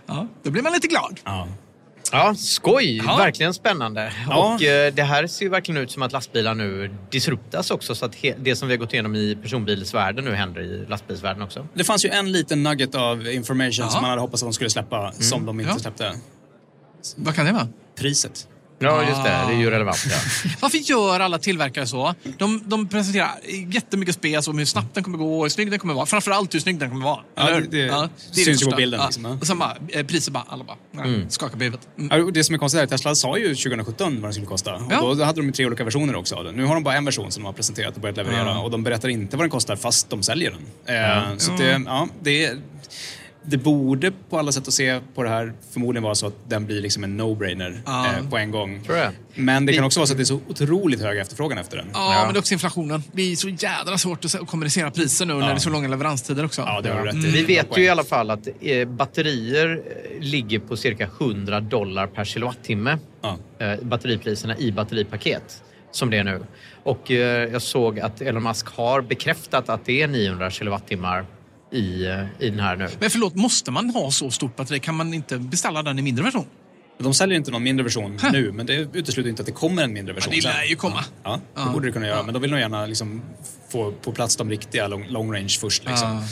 Ja, 0.07 0.27
då 0.43 0.51
blir 0.51 0.63
man 0.63 0.73
lite 0.73 0.87
glad. 0.89 1.21
Ja. 1.25 1.49
Ja, 2.13 2.35
skoj! 2.35 2.97
Ja. 2.97 3.17
Verkligen 3.17 3.55
spännande. 3.55 4.13
Ja. 4.29 4.55
Och 4.55 4.63
eh, 4.63 4.93
det 4.95 5.03
här 5.03 5.27
ser 5.27 5.45
ju 5.45 5.51
verkligen 5.51 5.83
ut 5.83 5.91
som 5.91 6.03
att 6.03 6.13
lastbilar 6.13 6.55
nu 6.55 6.95
disruptas 7.11 7.71
också 7.71 7.95
så 7.95 8.05
att 8.05 8.17
det 8.39 8.57
som 8.57 8.69
vi 8.69 8.75
har 8.75 8.79
gått 8.79 8.93
igenom 8.93 9.15
i 9.15 9.37
personbilsvärlden 9.43 10.25
nu 10.25 10.35
händer 10.35 10.61
i 10.61 10.87
lastbilsvärlden 10.89 11.43
också. 11.43 11.67
Det 11.75 11.85
fanns 11.85 12.05
ju 12.05 12.09
en 12.09 12.33
liten 12.33 12.63
nugget 12.63 12.95
av 12.95 13.27
information 13.29 13.85
Ja. 13.85 13.91
som 13.91 14.01
man 14.03 14.11
hade 14.11 14.23
hoppats 14.23 14.43
att 14.43 14.47
de 14.47 14.53
skulle 14.53 14.71
släppa, 14.71 15.13
som 15.13 15.47
de 15.47 15.61
inte 15.61 15.73
Ja. 15.73 15.79
släppte. 15.79 16.13
Vad 17.17 17.35
kan 17.35 17.47
det 17.47 17.53
vara? 17.53 17.69
Priset. 17.99 18.49
Ja, 18.83 19.03
just 19.09 19.25
det. 19.25 19.31
Det 19.49 19.55
är 19.55 19.59
ju 19.59 19.71
relevant. 19.71 20.07
Ja. 20.11 20.17
Varför 20.61 20.79
gör 20.79 21.21
alla 21.21 21.39
tillverkare 21.39 21.87
så? 21.87 22.15
De, 22.39 22.63
de 22.67 22.89
presenterar 22.89 23.29
jättemycket 23.71 24.15
spes 24.15 24.49
om 24.49 24.59
hur 24.59 24.65
snabbt 24.65 24.95
den 24.95 25.05
kommer 25.05 25.19
gå 25.19 25.39
och 25.39 25.45
hur 25.45 25.49
snygg 25.51 25.71
den 25.71 25.79
kommer 25.79 25.95
vara. 25.95 26.07
Framförallt 26.07 26.55
hur 26.55 26.61
snygg 26.61 26.79
den 26.79 26.91
kommer 26.91 27.05
vara. 27.05 27.21
Ja, 27.35 27.49
eller 27.49 27.61
det- 27.61 27.77
hur? 27.77 27.89
det 28.35 28.41
är 28.41 28.45
syns 28.45 28.63
ju 28.63 28.67
på 28.71 28.77
bilden, 28.77 29.01
Ja. 29.01 29.07
liksom, 29.07 29.25
ja. 29.25 29.31
Och 29.41 29.47
sen 29.47 29.59
bara, 29.59 29.77
eh, 29.89 30.07
priser 30.07 30.33
bara, 30.33 30.45
alla 30.49 30.65
bara, 30.65 30.77
nej, 30.93 31.05
Mm. 31.15 31.31
skakar 31.31 31.57
på 31.57 31.65
huvudet. 31.65 31.89
Mm. 31.99 32.19
Ja, 32.25 32.31
Det 32.31 32.45
som 32.45 32.55
är 32.55 32.59
konstigt 32.59 32.81
är 32.81 32.85
att 32.85 32.91
Tesla 32.91 33.15
sa 33.15 33.39
ju 33.39 33.55
2017 33.55 34.15
vad 34.15 34.23
den 34.23 34.33
skulle 34.33 34.47
kosta. 34.47 34.75
Och 34.75 34.83
Ja. 34.93 35.15
Då 35.15 35.25
hade 35.25 35.41
de 35.43 35.53
tre 35.53 35.67
olika 35.67 35.85
versioner 35.85 36.17
också 36.17 36.35
av 36.37 36.45
den. 36.45 36.55
Nu 36.55 36.65
har 36.65 36.75
de 36.75 36.85
bara 36.85 36.95
en 36.97 37.05
version 37.05 37.33
som 37.33 37.43
de 37.43 37.47
har 37.47 37.53
presenterat 37.53 37.95
och 37.95 38.01
börjat 38.01 38.17
leverera. 38.17 38.45
Ja. 38.47 38.59
Och 38.61 38.71
de 38.71 38.83
berättar 38.83 39.09
inte 39.09 39.37
vad 39.37 39.45
den 39.45 39.51
kostar 39.51 39.77
fast 39.77 40.11
de 40.11 40.23
säljer 40.23 40.51
den. 40.51 40.95
Eh, 40.97 41.03
Ja. 41.03 41.23
Så 41.39 41.53
Ja. 41.53 41.57
det, 41.59 41.83
ja, 41.87 42.09
det, 42.23 42.53
det 43.51 43.57
borde 43.59 44.13
på 44.31 44.39
alla 44.39 44.53
sätt 44.53 44.69
att 44.69 44.75
se 44.75 45.01
på 45.15 45.23
det 45.23 45.29
här 45.29 45.53
förmodligen 45.73 46.03
vara 46.03 46.15
så 46.15 46.27
att 46.27 46.35
den 46.49 46.67
blir 46.67 46.83
liksom 46.83 47.05
en 47.05 47.21
no-brainer 47.21 47.81
Ja. 47.87 48.07
eh, 48.07 48.31
på 48.31 48.39
en 48.39 48.51
gång. 48.51 48.83
Tror 48.85 48.97
jag. 48.99 49.13
Men 49.35 49.67
det 49.67 49.73
kan 49.73 49.83
Vi- 49.83 49.87
också 49.89 50.01
vara 50.01 50.07
så 50.07 50.13
att 50.13 50.17
det 50.19 50.23
är 50.23 50.25
så 50.25 50.41
otroligt 50.49 51.01
hög 51.03 51.19
efterfrågan 51.19 51.59
efter 51.59 51.77
den. 51.77 51.87
Ja, 51.93 52.23
men 52.25 52.33
det 52.35 52.39
är 52.39 52.41
också 52.41 52.55
inflationen. 52.55 53.03
Det 53.13 53.23
är 53.33 53.37
så 53.37 53.49
jädra 53.49 53.99
svårt 53.99 54.25
att 54.25 54.47
kommunicera 54.47 54.91
priser 54.91 55.27
nu 55.27 55.35
när 55.35 55.47
det 55.49 55.53
är 55.55 55.57
så 55.57 55.71
långa 55.71 55.89
leveranstider 55.89 56.45
också. 56.45 56.63
Ja, 56.63 56.81
det 56.81 56.89
har 56.93 56.99
du 57.01 57.05
rätt 57.07 57.15
i. 57.15 57.19
Vi 57.31 57.43
vet 57.43 57.79
ju 57.79 57.83
i 57.83 57.89
alla 57.89 58.05
fall 58.05 58.31
att 58.31 58.49
eh, 58.61 58.89
batterier 58.89 59.83
eh, 59.87 60.21
ligger 60.21 60.59
på 60.59 60.77
cirka 60.77 61.09
100 61.21 61.61
dollar 61.61 62.07
per 62.07 62.25
kilowattimme. 62.25 62.99
Eh, 63.59 63.75
batteripriserna 63.83 64.59
i 64.59 64.73
batteripaket 64.73 65.63
som 65.93 66.11
det 66.11 66.17
är 66.19 66.25
nu. 66.25 66.41
Och 66.83 67.11
eh, 67.11 67.49
jag 67.53 67.63
såg 67.63 68.01
att 68.01 68.21
Elon 68.21 68.43
Musk 68.43 68.67
har 68.69 69.01
bekräftat 69.01 69.69
att 69.69 69.85
det 69.85 70.03
är 70.03 70.09
900 70.09 70.51
kilowattimmar 70.51 71.25
i, 71.73 72.05
i 72.39 72.51
den 72.51 72.61
här 72.61 72.77
nu. 72.77 72.89
Men 73.01 73.11
förlåt, 73.11 73.35
måste 73.35 73.71
man 73.71 73.91
ha 73.91 74.11
så 74.11 74.31
stort 74.31 74.57
batteri? 74.57 74.81
Kan 74.81 74.95
man 74.95 75.15
inte 75.15 75.39
beställa 75.39 75.83
den 75.83 75.99
i 75.99 76.03
mindre 76.03 76.25
version? 76.25 76.47
De 76.99 77.15
säljer 77.15 77.37
inte 77.39 77.51
någon 77.51 77.63
mindre 77.63 77.85
version 77.85 78.19
nu, 78.33 78.53
men 78.53 78.67
det 78.67 78.75
utesluter 78.75 79.31
inte 79.31 79.43
att 79.43 79.47
det 79.47 79.53
kommer 79.53 79.83
en 79.83 79.93
mindre 79.93 80.15
version 80.15 80.35
det 80.35 80.45
lär 80.45 80.65
ju 80.65 80.77
komma. 80.77 81.05
Ja, 81.23 81.41
det 81.55 81.61
Ja. 81.61 81.71
borde 81.73 81.89
det 81.89 81.93
kunna 81.93 82.07
göra. 82.07 82.23
Men 82.23 82.35
de 82.35 82.43
vill 82.43 82.51
nog 82.51 82.61
gärna 82.61 82.87
liksom 82.87 83.23
få 83.73 83.93
på 83.93 84.13
plats 84.13 84.37
de 84.37 84.51
riktiga 84.51 84.89
long, 84.89 85.07
long 85.09 85.35
range 85.35 85.57
först. 85.61 85.85
Liksom. 85.85 86.09
Ja. 86.09 86.23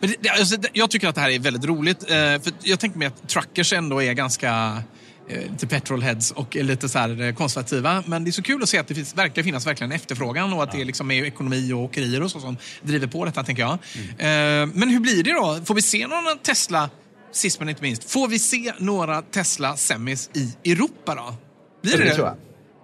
Men 0.00 0.14
det, 0.20 0.28
alltså, 0.28 0.56
det, 0.56 0.68
jag 0.72 0.90
tycker 0.90 1.08
att 1.08 1.14
det 1.14 1.20
här 1.20 1.30
är 1.30 1.38
väldigt 1.38 1.64
roligt. 1.64 2.02
Eh, 2.02 2.16
för 2.16 2.52
jag 2.62 2.80
tänker 2.80 2.98
mig 2.98 3.08
att 3.08 3.28
truckers 3.28 3.72
ändå 3.72 4.02
är 4.02 4.12
ganska 4.12 4.82
lite 5.28 5.66
petrolheads 5.66 6.30
och 6.30 6.56
lite 6.56 6.88
så 6.88 6.98
här 6.98 7.22
eh, 7.22 7.34
konservativa. 7.34 8.04
Men 8.06 8.24
det 8.24 8.30
är 8.30 8.32
så 8.32 8.42
kul 8.42 8.62
att 8.62 8.68
se 8.68 8.78
att 8.78 8.88
det 8.88 8.94
finns, 8.94 9.16
verkar 9.16 9.42
finnas 9.42 9.66
verkligen 9.66 9.92
en 9.92 9.96
efterfrågan 9.96 10.52
och 10.52 10.62
att 10.62 10.72
det 10.72 10.84
liksom 10.84 11.10
är 11.10 11.24
ekonomi 11.24 11.72
och 11.72 11.78
åkerier 11.78 12.22
och 12.22 12.30
så 12.30 12.40
som 12.40 12.56
driver 12.82 13.06
på 13.06 13.24
detta, 13.24 13.44
tänker 13.44 13.62
jag. 13.62 13.72
Eh, 13.72 14.66
men 14.66 14.88
hur 14.88 15.00
blir 15.00 15.22
det 15.22 15.32
då? 15.32 15.60
Får 15.64 15.74
vi 15.74 15.82
se 15.82 16.06
några 16.06 16.34
Tesla, 16.42 16.90
sist 17.32 17.58
men 17.58 17.68
inte 17.68 17.82
minst, 17.82 18.10
får 18.10 18.28
vi 18.28 18.38
se 18.38 18.72
några 18.78 19.22
Tesla 19.22 19.76
Semis 19.76 20.30
i 20.34 20.72
Europa 20.72 21.14
då? 21.14 21.34
Blir 21.82 21.98
det 21.98 22.04
det? 22.04 22.16
Jag 22.16 22.36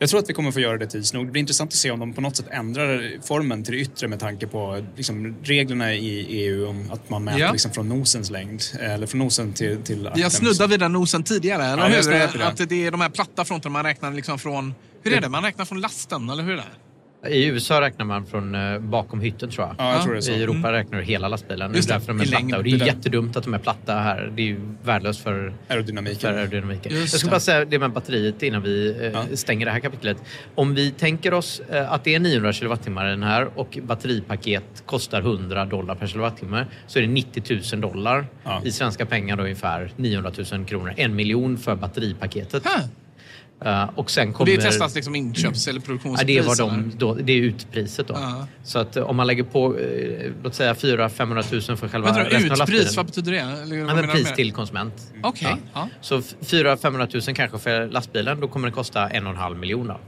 tror 0.09 0.21
att 0.21 0.29
vi 0.29 0.35
kommer 0.35 0.51
få 0.51 0.61
göra 0.61 0.79
det 0.79 0.87
tids 0.87 1.13
nog. 1.13 1.27
Det 1.27 1.33
blir 1.33 1.41
intressant 1.41 1.69
att 1.71 1.75
se 1.75 1.91
om 1.91 2.01
de 2.01 2.13
på 2.13 2.21
något 2.21 2.37
sätt 2.37 2.47
ändrar 2.51 3.11
formen 3.27 3.65
till 3.65 3.75
det 3.75 3.81
yttre 3.81 4.09
med 4.09 4.21
tanke 4.21 4.47
på 4.47 4.85
liksom, 4.97 5.37
reglerna 5.43 5.95
i 5.95 6.27
EU 6.29 6.69
om 6.69 6.91
att 6.93 7.11
man 7.11 7.25
mäter 7.25 7.41
Ja. 7.41 7.53
liksom, 7.53 7.71
från 7.71 7.89
nosens 7.89 8.31
längd. 8.31 8.63
Eller 8.81 9.07
från 9.07 9.19
nosen 9.19 9.53
till, 9.53 9.83
till 9.83 10.07
axeln. 10.07 10.31
snuddat 10.31 10.71
vid 10.71 10.81
den 10.81 10.93
nosen 10.93 11.23
tidigare, 11.23 11.65
eller 11.67 11.83
Ja, 11.91 12.03
hur? 12.03 12.39
det. 12.39 12.47
Att 12.47 12.69
det 12.69 12.87
är 12.87 12.91
de 12.91 13.01
här 13.01 13.09
platta 13.09 13.45
fronterna 13.45 13.73
man 13.73 13.85
räknar 13.85 14.13
liksom 14.13 14.39
från... 14.39 14.75
Hur 15.03 15.13
är 15.13 15.21
det? 15.21 15.29
Man 15.29 15.43
räknar 15.43 15.65
från 15.65 15.81
lasten, 15.81 16.31
eller 16.31 16.43
hur 16.43 16.53
är 16.53 16.57
det? 16.57 16.63
I 17.29 17.47
USA 17.47 17.81
räknar 17.81 18.05
man 18.07 18.27
från 18.27 18.55
eh, 18.55 18.79
bakom 18.79 19.21
hytten 19.21 19.51
tror 19.51 19.67
jag. 19.67 19.75
Ja, 19.79 19.93
jag 19.95 20.03
tror 20.03 20.15
det. 20.15 20.29
I 20.29 20.43
Europa 20.43 20.59
Mm. 20.59 20.73
räknar 20.73 20.99
du 20.99 21.05
hela 21.05 21.29
lastbilen. 21.29 21.75
Just 21.75 21.89
det 21.89 21.95
därför 21.95 22.07
de 22.13 22.21
är 22.21 22.25
platta. 22.27 22.57
Och 22.57 22.65
det 22.65 22.71
är 22.71 22.87
jättedumt 22.87 23.37
att 23.37 23.45
de 23.45 23.55
är 23.55 23.59
platta 23.59 23.95
här. 23.95 24.33
Det 24.37 24.43
är 24.43 24.47
ju 24.47 24.61
värdelöst 24.85 25.21
för 25.23 25.55
aerodynamiken. 25.69 26.21
För 26.21 26.33
aerodynamiken. 26.39 26.93
Just 26.93 27.13
Jag 27.15 27.21
ska 27.21 27.27
det. 27.27 27.31
bara 27.31 27.41
säga 27.41 27.65
det 27.65 27.79
med 27.79 27.91
batteriet 27.93 28.43
innan 28.43 28.63
vi 28.63 29.11
eh, 29.15 29.35
stänger 29.35 29.67
det 29.67 29.73
här 29.73 29.81
kapitlet. 29.81 30.17
Om 30.55 30.75
vi 30.75 30.91
tänker 30.91 31.35
oss 31.35 31.61
eh, 31.71 31.93
att 31.93 32.05
det 32.05 32.15
är 32.15 32.21
900 32.21 32.53
kilowattimmar 32.53 33.07
i 33.07 33.11
den 33.11 33.23
här 33.23 33.49
och 33.59 33.79
batteripaket 33.83 34.83
kostar 34.87 35.21
100 35.21 35.65
dollar 35.65 35.95
per 35.95 36.07
kilowattimme 36.07 36.67
så 36.87 36.99
är 36.99 37.03
det 37.03 37.09
90 37.09 37.61
000 37.73 37.81
dollar 37.81 38.27
i 38.65 38.73
svenska 38.73 39.07
pengar 39.07 39.37
då 39.37 39.43
ungefär 39.43 39.91
900 39.97 40.33
000 40.53 40.65
kronor. 40.65 40.93
En 40.97 41.15
miljon 41.17 41.59
för 41.59 41.77
batteripaketet. 41.77 42.63
Eh, 43.65 43.91
och 43.95 44.11
sen 44.11 44.29
Och 44.29 44.35
kommer... 44.35 44.47
det 44.53 44.57
är 44.57 44.61
Teslas 44.71 44.95
liksom 44.95 45.15
inköps 45.15 45.69
eller 45.69 45.81
Ja, 45.81 45.85
produktionspris? 45.87 46.27
det, 46.27 46.39
är 46.39 46.43
vad 46.43 46.59
de, 46.59 46.93
då, 46.99 47.15
det 47.15 47.33
är 47.33 47.37
utpriset 47.37 48.09
då. 48.09 48.15
Ja. 48.15 48.47
Så 48.65 48.79
att 48.79 48.97
eh, 48.97 49.03
om 49.03 49.17
man 49.17 49.27
lägger 49.27 49.43
på, 49.43 49.79
eh, 49.79 50.31
låt 50.43 50.55
säga 50.55 50.73
400-500 50.75 51.69
000 51.69 51.77
för 51.77 51.89
själva 51.89 52.13
Vänta, 52.13 52.31
resten 52.31 52.53
av 52.53 52.59
lastbilen. 52.59 52.87
vad 52.97 53.07
betyder 53.07 53.33
det? 53.33 53.39
Eller 53.39 53.81
vad 53.85 53.91
Ja, 53.91 53.95
men 53.95 54.11
pris 54.11 54.23
med 54.23 54.33
det? 54.33 54.37
till 54.37 54.53
konsument. 54.53 54.95
Okej, 55.23 55.57
ja. 55.75 55.89
Så 56.01 56.19
400-500 56.21 57.27
000 57.29 57.37
kanske 57.37 57.59
för 57.59 57.89
lastbilen, 57.89 58.41
då 58.41 58.49
kommer 58.49 58.69
det 58.69 58.75
kosta 58.75 59.09
en 59.09 59.27
och 59.27 59.33
en 59.33 59.39
halv 59.39 59.59
miljon. 59.59 59.87
Då. 59.87 60.01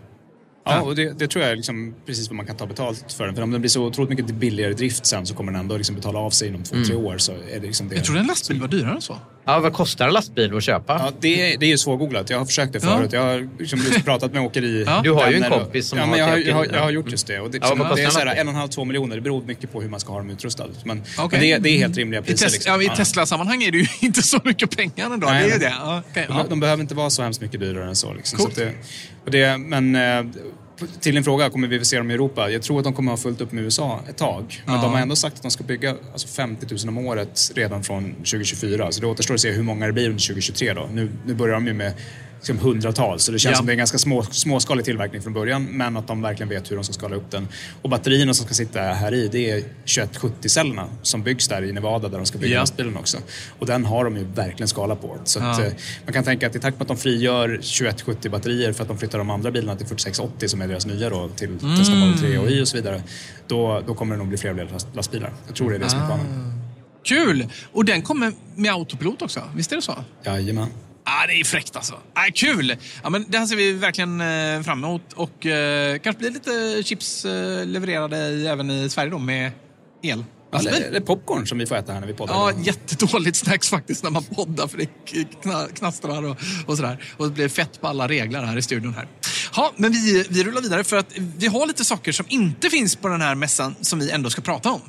Ja, 0.65 0.81
och 0.81 0.95
det, 0.97 1.19
det 1.19 1.29
tror 1.29 1.43
jag 1.45 1.53
är 1.53 1.57
liksom 1.57 1.95
precis 2.07 2.29
vad 2.29 2.37
man 2.37 2.47
kan 2.47 2.57
ta 2.57 2.67
betalt 2.67 3.13
för 3.13 3.27
den. 3.27 3.35
För 3.35 3.43
om 3.43 3.51
den 3.51 3.61
blir 3.61 3.69
så 3.71 3.85
otroligt 3.85 4.11
mycket 4.11 4.27
billigare 4.35 4.73
drift 4.73 5.07
sen 5.07 5.27
så 5.27 5.35
kommer 5.35 5.53
den 5.53 5.61
ändå 5.61 5.77
liksom 5.77 5.97
betala 5.97 6.19
av 6.19 6.31
sig 6.31 6.49
inom 6.49 6.63
två, 6.63 6.75
Mm. 6.75 6.87
tre 6.89 6.97
år. 6.97 7.19
Så 7.19 7.33
är 7.33 7.61
det 7.61 7.67
liksom 7.67 7.89
det. 7.89 7.95
Jag 7.97 8.05
trodde 8.05 8.21
en 8.21 8.27
lastbil 8.27 8.61
var 8.61 8.69
dyrare 8.69 8.95
än 8.95 9.01
så. 9.03 9.17
Ja, 9.45 9.61
vad 9.61 9.73
kostar 9.73 10.07
en 10.07 10.13
lastbil 10.13 10.57
att 10.57 10.65
köpa? 10.65 10.93
Ja, 10.93 11.13
det, 11.21 11.53
är, 11.55 11.59
det 11.59 11.73
är 11.73 11.77
svårgooglat. 11.77 12.31
Jag 12.31 12.39
har 12.39 12.45
försökt 12.47 12.73
det 12.73 12.79
Ja. 12.83 12.97
förut. 12.97 13.13
Jag 13.13 13.21
har 13.23 13.49
liksom 13.59 13.81
pratat 14.05 14.33
med 14.33 14.43
åkeri... 14.43 14.85
Ja. 14.87 15.01
Du 15.05 15.11
har 15.11 15.31
ju 15.31 15.37
en 15.37 15.51
kompis 15.51 15.89
som 15.89 15.99
ja, 15.99 16.05
har 16.05 16.11
men 16.11 16.19
jag, 16.21 16.27
har, 16.29 16.37
jag, 16.37 16.55
har, 16.55 16.67
jag 16.73 16.81
har 16.83 16.91
gjort 16.91 17.11
just 17.11 17.27
det. 17.27 17.41
Och 17.41 17.51
det, 17.51 17.59
Ja, 17.63 17.75
vad 17.79 17.97
det 17.97 18.03
är 18.03 18.07
en 18.07 18.13
så 18.13 18.19
här, 18.19 18.27
en 18.27 18.49
och 18.49 18.53
en 18.55 18.59
halv, 18.61 18.69
två 18.69 18.85
miljoner. 18.85 19.17
Det 19.17 19.23
beror 19.23 19.43
mycket 19.45 19.73
på 19.73 19.81
hur 19.83 19.89
man 19.89 20.01
ska 20.01 20.13
ha 20.13 20.19
dem 20.19 20.31
utrustade. 20.31 20.71
Men, 20.85 20.97
men 20.97 21.07
Okej. 21.27 21.41
det, 21.41 21.53
är- 21.53 21.59
det 21.59 21.69
är 21.71 21.79
helt 21.79 21.97
rimliga 21.97 22.21
I, 22.21 22.25
priser. 22.25 22.47
tes- 22.47 22.53
liksom. 22.53 22.83
ja, 22.83 22.93
I 22.93 22.97
Tesla-sammanhang 22.97 23.63
är 23.63 23.71
det 23.73 23.79
ju 23.79 23.87
inte 24.01 24.23
så 24.23 24.39
mycket 24.45 24.77
pengar 24.77 25.11
ändå. 25.11 25.27
Nej, 25.27 25.43
det 25.43 25.45
är 25.45 25.45
ju 25.45 25.51
men- 25.51 25.61
det. 25.61 25.75
Ja, 25.81 26.03
okej, 26.11 26.25
de, 26.29 26.37
ja. 26.37 26.45
de 26.51 26.61
behöver 26.61 26.83
inte 26.83 26.95
vara 26.95 27.11
så 27.11 27.23
hemskt 27.23 27.41
mycket 27.41 27.61
dyrare 27.61 27.89
än 27.89 27.97
så. 27.97 28.15
Liksom. 28.15 28.39
så 28.39 28.45
Coolt. 28.45 28.59
att 28.59 28.65
det, 28.65 28.73
och 29.25 29.31
det, 29.31 29.59
men 29.59 29.95
eh, 29.95 30.25
till 31.01 31.15
din 31.15 31.25
fråga, 31.25 31.51
kommer 31.51 31.69
vi 31.69 31.85
se 31.85 31.99
dem 31.99 32.11
i 32.11 32.15
Europa? 32.15 32.51
Jag 32.51 32.63
tror 32.63 32.79
att 32.79 32.85
de 32.85 32.93
kommer 32.95 33.11
ha 33.13 33.17
fullt 33.17 33.41
upp 33.41 33.53
med 33.53 33.65
USA 33.65 34.01
ett 34.09 34.17
tag. 34.17 34.63
Men 34.67 34.75
Ja. 34.75 34.83
de 34.83 34.93
har 34.93 35.01
ändå 35.01 35.17
sagt 35.17 35.37
att 35.37 35.43
de 35.43 35.51
ska 35.51 35.65
bygga 35.65 35.97
alltså 36.13 36.29
50 36.29 36.67
000 36.87 36.99
om 36.99 37.07
året 37.07 37.53
redan 37.55 37.83
från 37.83 38.13
2024. 38.15 38.93
Så 38.93 39.01
det 39.01 39.07
återstår 39.07 39.35
att 39.35 39.41
se 39.41 39.51
hur 39.53 39.63
många 39.63 39.87
det 39.87 39.93
blir 39.93 40.07
under 40.09 40.27
2023 40.27 40.73
då. 40.73 40.89
Nu, 40.93 41.11
nu 41.27 41.35
börjar 41.35 41.55
de 41.55 41.67
ju 41.67 41.73
med 41.73 41.93
liksom 42.43 42.59
hundratals, 42.59 43.23
så 43.25 43.33
det 43.33 43.39
känns 43.39 43.51
Ja. 43.53 43.57
som 43.57 43.67
det 43.67 43.71
är 43.71 43.75
en 43.75 43.79
ganska 43.79 43.99
små, 43.99 44.23
småskalig 44.23 44.85
tillverkning 44.85 45.23
från 45.23 45.33
början, 45.33 45.65
men 45.65 45.97
att 45.97 46.07
de 46.07 46.23
verkligen 46.23 46.49
vet 46.49 46.71
hur 46.71 46.77
de 46.77 46.85
ska 46.85 46.93
skala 46.93 47.17
upp 47.17 47.31
den. 47.31 47.49
Och 47.83 47.91
batterierna 47.91 48.35
som 48.35 48.47
ska 48.47 48.55
sitta 48.55 48.81
här 48.81 49.15
i, 49.15 49.29
det 49.29 49.51
är 49.51 49.63
2170-cellerna 49.87 50.89
som 51.03 51.23
byggs 51.23 51.49
där 51.49 51.63
i 51.65 51.73
Nevada 51.73 52.09
där 52.09 52.17
de 52.19 52.27
ska 52.27 52.39
bygga 52.39 52.55
Ja. 52.55 52.61
lastbilen 52.61 52.97
också. 52.97 53.19
Och 53.59 53.67
den 53.67 53.85
har 53.85 54.05
de 54.05 54.17
ju 54.17 54.25
verkligen 54.25 54.69
skala 54.69 54.97
på. 54.97 55.19
Så 55.25 55.39
att, 55.39 55.59
Ja. 55.59 55.65
eh, 55.67 55.73
man 56.05 56.13
kan 56.13 56.25
tänka 56.25 56.47
att 56.47 56.57
i 56.57 56.59
takt 56.59 56.77
med 56.79 56.83
att 56.83 56.89
de 56.89 56.97
frigör 56.97 57.49
2170 57.49 58.31
batterier 58.31 58.73
för 58.73 58.83
att 58.83 58.89
de 58.89 58.99
flyttar 58.99 59.19
de 59.19 59.31
andra 59.31 59.51
bilarna 59.51 59.77
till 59.79 59.87
4680 59.87 60.49
som 60.49 60.63
är 60.63 60.69
deras 60.69 60.87
nya 60.87 61.11
då, 61.11 61.29
till 61.37 61.49
Mm. 61.49 61.79
Tesla 61.79 61.95
Model 61.95 62.19
3 62.19 62.39
och 62.39 62.51
Y 62.51 62.63
och 62.63 62.69
så 62.69 62.77
vidare, 62.77 63.03
då, 63.47 63.83
då 63.87 63.95
kommer 63.95 64.15
det 64.15 64.19
nog 64.19 64.29
bli 64.29 64.39
fler 64.39 64.69
lastbilar. 64.95 65.33
Jag 65.47 65.57
tror 65.57 65.71
det 65.71 65.77
är 65.77 65.81
det 65.81 65.89
som 65.89 66.01
är 66.01 66.07
planen. 66.07 66.53
Kul! 67.05 67.47
Och 67.73 67.85
den 67.85 68.03
kommer 68.03 68.33
med 68.55 68.73
autopilot 68.73 69.23
också, 69.23 69.41
visst 69.55 69.73
är 69.73 69.77
det 69.77 69.83
så? 69.83 69.95
Jajamän. 70.25 70.69
Ah, 71.05 71.27
det 71.27 71.41
är 71.41 71.45
fräckt 71.45 71.77
alltså. 71.77 71.95
Ah, 72.15 72.31
kul! 72.35 72.77
Ja, 73.03 73.11
men 73.11 73.25
det 73.29 73.39
här 73.39 73.47
ser 73.47 73.57
vi 73.57 73.73
verkligen 73.73 74.21
eh, 74.21 74.63
fram 74.63 74.85
emot. 74.85 75.13
Och 75.15 75.47
eh, 75.47 75.99
kanske 75.99 76.19
blir 76.21 76.31
lite 76.31 76.83
chips 76.83 77.25
eh, 77.25 77.67
levererade 77.67 78.17
i, 78.17 78.47
även 78.47 78.71
i 78.71 78.89
Sverige 78.91 79.11
då 79.11 79.19
med 79.19 79.51
el. 80.03 80.25
Eller, 80.55 80.81
eller 80.81 81.01
popcorn 81.01 81.47
som 81.47 81.59
vi 81.59 81.67
får 81.67 81.77
äta 81.77 81.93
här 81.93 82.01
när 82.01 82.07
vi 82.07 82.15
poddar. 82.15 82.35
Ja, 82.35 82.53
jättedåligt 82.63 83.37
snacks 83.37 83.69
faktiskt 83.71 84.05
när 84.05 84.11
man 84.11 84.25
poddar 84.25 84.67
för 84.67 84.79
det 84.79 84.89
kna- 85.43 85.75
knastrar 85.75 86.23
och, 86.25 86.37
och 86.67 86.77
sådär. 86.77 87.05
Och 87.17 87.27
det 87.27 87.33
blir 87.33 87.49
fett 87.49 87.81
på 87.81 87.89
alla 87.89 88.09
regler 88.09 88.43
här 88.43 88.57
i 88.57 88.63
studion 88.63 88.95
här. 88.95 89.09
Ja, 89.57 89.73
men 89.77 89.93
vi, 89.93 90.27
vi 90.31 90.45
rullar 90.45 90.61
vidare 90.63 90.85
för 90.85 90.97
att 90.97 91.13
vi 91.17 91.47
har 91.47 91.67
lite 91.67 91.85
saker 91.85 92.13
som 92.13 92.27
inte 92.29 92.71
finns 92.71 92.97
på 92.97 93.09
den 93.09 93.21
här 93.21 93.35
mässan 93.35 93.75
som 93.81 93.99
vi 93.99 94.11
ändå 94.11 94.31
ska 94.31 94.43
prata 94.43 94.71
om. 94.71 94.81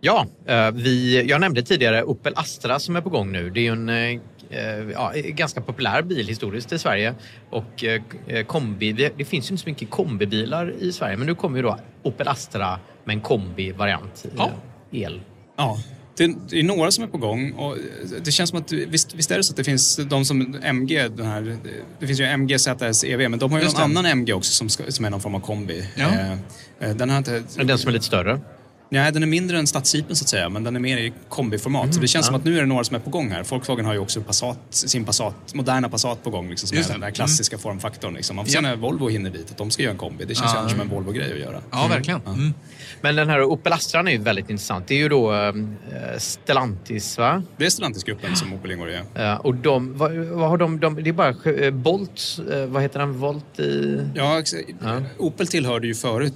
Ja, 0.00 0.26
eh, 0.48 0.70
vi, 0.70 1.22
jag 1.28 1.40
nämnde 1.40 1.62
tidigare 1.62 2.04
Opel 2.04 2.32
Astra 2.36 2.78
som 2.78 2.96
är 2.96 3.00
på 3.00 3.10
gång 3.10 3.32
nu. 3.32 3.50
Det 3.50 3.66
är 3.66 3.72
en 3.72 3.88
eh, 3.88 4.20
ja, 4.92 5.12
ganska 5.14 5.60
populär 5.60 6.02
bil 6.02 6.28
historiskt 6.28 6.72
i 6.72 6.78
Sverige. 6.78 7.14
Och 7.50 7.84
eh, 7.84 8.44
kombi, 8.46 8.92
det, 8.92 9.24
finns 9.24 9.50
ju 9.50 9.52
inte 9.52 9.62
så 9.62 9.68
mycket 9.68 9.90
kombibilar 9.90 10.74
i 10.80 10.92
Sverige 10.92 11.16
men 11.16 11.26
nu 11.26 11.34
kommer 11.34 11.56
ju 11.56 11.62
då 11.62 11.78
Opel 12.02 12.28
Astra 12.28 12.78
med 13.04 13.14
en 13.14 13.20
kombi-variant. 13.20 14.26
eh, 14.38 15.02
El. 15.02 15.20
Ja, 15.56 15.78
det, 16.16 16.24
är 16.58 16.62
några 16.62 16.90
som 16.90 17.04
är 17.04 17.08
på 17.08 17.18
gång 17.18 17.52
och 17.52 17.76
det 18.24 18.32
känns 18.32 18.50
som 18.50 18.58
att 18.58 18.72
visst, 18.72 19.14
visst 19.14 19.30
är 19.30 19.36
det 19.36 19.44
så 19.44 19.52
att 19.52 19.56
det 19.56 19.64
finns 19.64 19.96
de 19.96 20.24
som 20.24 20.56
MG, 20.62 21.08
den 21.08 21.26
här, 21.26 21.56
det 22.00 22.06
finns 22.06 22.20
ju 22.20 22.24
MG 22.24 22.58
ZS 22.58 23.04
EV 23.04 23.30
men 23.30 23.38
de 23.38 23.52
har 23.52 23.58
ju 23.58 23.64
Just 23.64 23.78
någon 23.78 23.94
det. 23.94 23.98
annan 23.98 24.12
MG 24.12 24.32
också 24.32 24.52
som, 24.52 24.68
ska, 24.68 24.84
som 24.88 25.04
är 25.04 25.10
någon 25.10 25.20
form 25.20 25.34
av 25.34 25.40
kombi. 25.40 25.88
Ja. 25.96 26.04
Eh, 26.04 26.32
eh, 26.80 26.96
den 26.96 27.10
inte... 27.10 27.42
Den 27.56 27.78
som 27.78 27.88
är 27.88 27.92
lite 27.92 28.04
större? 28.04 28.40
Nej, 28.88 29.12
den 29.12 29.22
är 29.22 29.26
mindre 29.26 29.58
än 29.58 29.66
stadsjeepen 29.66 30.16
så 30.16 30.24
att 30.24 30.28
säga, 30.28 30.48
men 30.48 30.64
den 30.64 30.76
är 30.76 30.80
mer 30.80 30.98
i 30.98 31.12
kombiformat. 31.28 31.94
så 31.94 32.00
det 32.00 32.06
känns 32.08 32.24
ja. 32.24 32.26
som 32.26 32.34
att 32.34 32.44
nu 32.44 32.56
är 32.56 32.60
det 32.60 32.66
några 32.66 32.84
som 32.84 32.96
är 32.96 33.00
på 33.00 33.10
gång 33.10 33.30
här. 33.30 33.44
Volkswagen 33.50 33.84
har 33.84 33.92
ju 33.92 33.98
också 33.98 34.20
Passat, 34.20 34.58
sin 34.70 35.04
Passat, 35.04 35.54
moderna 35.54 35.88
Passat 35.88 36.22
på 36.24 36.30
gång, 36.30 36.50
liksom, 36.50 36.68
som 36.68 36.76
Just 36.78 36.88
är 36.90 36.94
den 36.94 37.00
där 37.00 37.10
klassiska 37.10 37.58
formfaktorn. 37.58 38.14
Liksom. 38.14 38.36
Man 38.36 38.44
får 38.44 38.50
se 38.52 38.56
Ja. 38.58 38.62
när 38.62 38.76
Volvo 38.76 39.08
hinner 39.08 39.30
dit, 39.30 39.50
att 39.50 39.56
de 39.58 39.70
ska 39.70 39.82
göra 39.82 39.92
en 39.92 39.98
kombi. 39.98 40.24
Det 40.24 40.34
känns 40.34 40.54
ju 40.54 40.58
Ja. 40.58 40.68
som 40.68 40.80
en 40.80 40.88
Volvo-grej 40.88 41.32
att 41.32 41.38
göra. 41.38 41.60
Ja, 41.70 41.86
verkligen. 41.90 42.20
Mm. 42.26 42.54
Men 43.00 43.16
den 43.16 43.28
här 43.28 43.42
Opel 43.42 43.72
Astra 43.72 44.00
är 44.00 44.08
ju 44.08 44.18
väldigt 44.18 44.50
intressant. 44.50 44.88
Det 44.88 44.94
är 44.94 44.98
ju 44.98 45.08
då 45.08 45.34
eh, 45.34 45.52
Stellantis 46.18 47.18
va? 47.18 47.42
Det 47.56 47.66
är 47.66 47.70
Stellantis-gruppen 47.70 48.36
som 48.36 48.52
Opel 48.54 48.70
ingår 48.72 48.90
i. 48.90 48.94
ja. 48.94 49.02
Ja, 49.22 49.36
och 49.36 49.54
de, 49.54 49.98
vad, 49.98 50.12
vad 50.14 50.48
har 50.48 50.56
de, 50.58 50.80
de, 50.80 51.02
det 51.02 51.10
är 51.10 51.12
bara 51.12 51.34
eh, 51.64 51.70
Bolt, 51.70 52.38
eh, 52.52 52.66
vad 52.66 52.82
heter 52.82 52.98
den, 52.98 53.12
Volt 53.18 53.60
i... 53.60 54.00
Ja, 54.14 54.38
ex- 54.38 54.54
Opel 55.18 55.46
tillhörde 55.46 55.86
ju 55.86 55.94
förut 55.94 56.32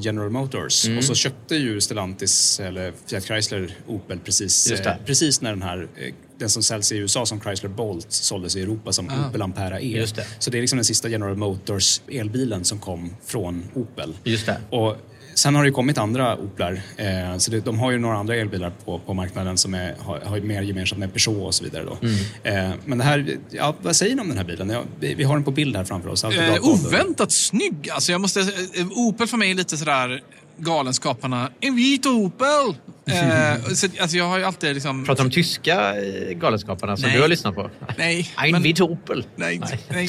General 0.00 0.30
Motors 0.30 0.84
Mm. 0.86 0.98
och 0.98 1.04
så 1.04 1.14
köpte 1.14 1.56
ju 1.56 1.80
Stellantis, 1.88 2.60
eller 2.60 2.92
Fiat 3.06 3.24
Chrysler, 3.24 3.76
Opel 3.86 4.18
precis, 4.18 4.70
eh, 4.70 4.94
precis 5.06 5.40
när 5.40 5.50
den 5.50 5.62
här 5.62 5.88
eh, 5.96 6.14
den 6.38 6.50
som 6.50 6.62
säljs 6.62 6.92
i 6.92 6.96
USA 6.96 7.26
som 7.26 7.40
Chrysler 7.40 7.70
Bolt 7.70 8.06
såldes 8.12 8.56
i 8.56 8.62
Europa 8.62 8.92
som 8.92 9.08
Ah. 9.10 9.28
Opel 9.28 9.42
Ampera 9.42 9.80
E. 9.80 9.96
Just 9.96 10.16
det. 10.16 10.26
Så 10.38 10.50
det 10.50 10.58
är 10.58 10.60
liksom 10.60 10.76
den 10.76 10.84
sista 10.84 11.08
General 11.08 11.36
Motors 11.36 12.00
elbilen 12.08 12.64
som 12.64 12.78
kom 12.78 13.10
från 13.26 13.64
Opel. 13.74 14.14
Just 14.24 14.46
det. 14.46 14.60
Och 14.70 14.96
sen 15.34 15.54
har 15.54 15.62
det 15.62 15.68
ju 15.68 15.72
kommit 15.72 15.98
andra 15.98 16.36
Oplar. 16.36 16.80
Eh, 16.96 17.38
så 17.38 17.50
det, 17.50 17.60
de 17.60 17.78
har 17.78 17.90
ju 17.90 17.98
några 17.98 18.16
andra 18.16 18.36
elbilar 18.36 18.72
på, 18.84 18.98
på 18.98 19.14
marknaden 19.14 19.58
som 19.58 19.74
är, 19.74 19.94
har, 19.98 20.20
har 20.20 20.40
mer 20.40 20.62
gemensamt 20.62 20.98
med 20.98 21.14
Peugeot 21.14 21.46
och 21.46 21.54
så 21.54 21.64
vidare. 21.64 21.84
Då. 21.84 21.98
Mm. 22.02 22.70
Eh, 22.70 22.76
men 22.84 22.98
det 22.98 23.04
här, 23.04 23.38
ja, 23.50 23.74
vad 23.82 23.96
säger 23.96 24.14
ni 24.14 24.20
om 24.22 24.28
den 24.28 24.38
här 24.38 24.44
bilen? 24.44 24.70
Ja, 24.70 24.82
vi, 25.00 25.14
vi 25.14 25.24
har 25.24 25.34
den 25.34 25.44
på 25.44 25.50
bild 25.50 25.76
här 25.76 25.84
framför 25.84 26.08
oss. 26.08 26.24
Eh, 26.24 26.64
oväntat 26.64 27.32
snygg. 27.32 27.90
Alltså 27.90 28.12
jag 28.12 28.20
måste, 28.20 28.40
eh, 28.40 28.86
Opel 28.90 29.26
för 29.26 29.36
mig 29.36 29.50
är 29.50 29.54
lite 29.54 29.76
sådär 29.76 30.22
Galenskaparna. 30.58 31.50
En 31.60 31.74
vit 31.74 32.06
Opel! 32.06 32.76
Eh, 33.10 33.62
så, 33.74 33.86
alltså 34.00 34.16
jag 34.16 34.24
har 34.24 34.38
ju 34.38 34.44
alltid 34.44 34.74
liksom... 34.74 35.04
Pratar 35.04 35.24
de 35.24 35.30
tyska 35.30 35.94
eh, 36.04 36.32
Galenskaparna 36.34 36.96
som 36.96 37.06
Nej. 37.06 37.16
du 37.16 37.20
har 37.22 37.28
lyssnat 37.28 37.54
på? 37.54 37.70
Nej. 37.98 38.30
Ein 38.36 38.52
men- 38.52 38.62
vit 38.62 38.80
Opel. 38.80 39.24
Nej, 39.36 39.60
nej. 39.90 40.08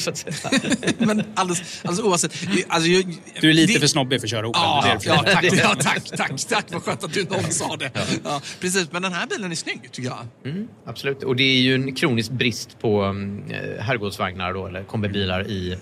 men 0.98 1.22
alldeles, 1.34 1.80
alldeles 1.84 2.00
oavsett. 2.06 2.32
Alltså, 2.68 2.88
jag, 2.90 3.16
Du 3.40 3.50
är 3.50 3.54
lite 3.54 3.72
det- 3.72 3.80
för 3.80 3.86
snobbig 3.86 4.20
för 4.20 4.26
att 4.26 4.30
köra 4.30 4.48
Opel. 4.48 4.60
Ja, 4.64 4.98
ja, 5.04 5.16
för- 5.24 5.32
tack, 5.32 5.44
ja, 5.44 5.74
tack, 5.80 6.04
tack, 6.16 6.46
tack. 6.48 6.64
Vad 6.72 6.82
skönt 6.82 7.04
att 7.04 7.12
du 7.12 7.24
någon 7.24 7.50
sa 7.50 7.76
det. 7.76 7.90
Ja, 8.24 8.40
precis, 8.60 8.92
men 8.92 9.02
den 9.02 9.12
här 9.12 9.26
bilen 9.26 9.50
är 9.52 9.56
snygg 9.56 9.88
tycker 9.92 10.08
jag. 10.10 10.52
Mm, 10.52 10.68
absolut. 10.86 11.22
Och 11.22 11.36
det 11.36 11.42
är 11.42 11.60
ju 11.60 11.74
en 11.74 11.94
kronisk 11.94 12.30
brist 12.30 12.78
på 12.80 13.02
um, 13.04 13.42
herrgårdsvagnar 13.80 14.52
då, 14.54 14.66
eller 14.66 14.84
kombibilar 14.84 15.46
i, 15.48 15.76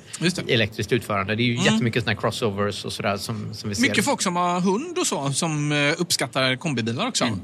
elektriskt 0.49 0.93
utförande. 0.93 1.35
Det 1.35 1.43
är 1.43 1.45
ju 1.45 1.53
Mm. 1.59 1.65
jättemycket 1.65 2.03
såna 2.05 2.13
här 2.15 2.21
crossovers 2.21 2.85
och 2.85 2.93
sådär 2.93 3.17
som, 3.17 3.55
som 3.55 3.69
vi 3.69 3.75
ser. 3.75 3.83
Mycket 3.83 4.05
folk 4.05 4.23
som 4.23 4.37
har 4.37 4.61
hund 4.61 4.99
och 4.99 5.07
så 5.07 5.33
som 5.33 5.73
eh, 5.73 5.79
uppskattar 5.99 6.57
kombibilar 6.57 7.08
också. 7.09 7.25
Mm. 7.25 7.41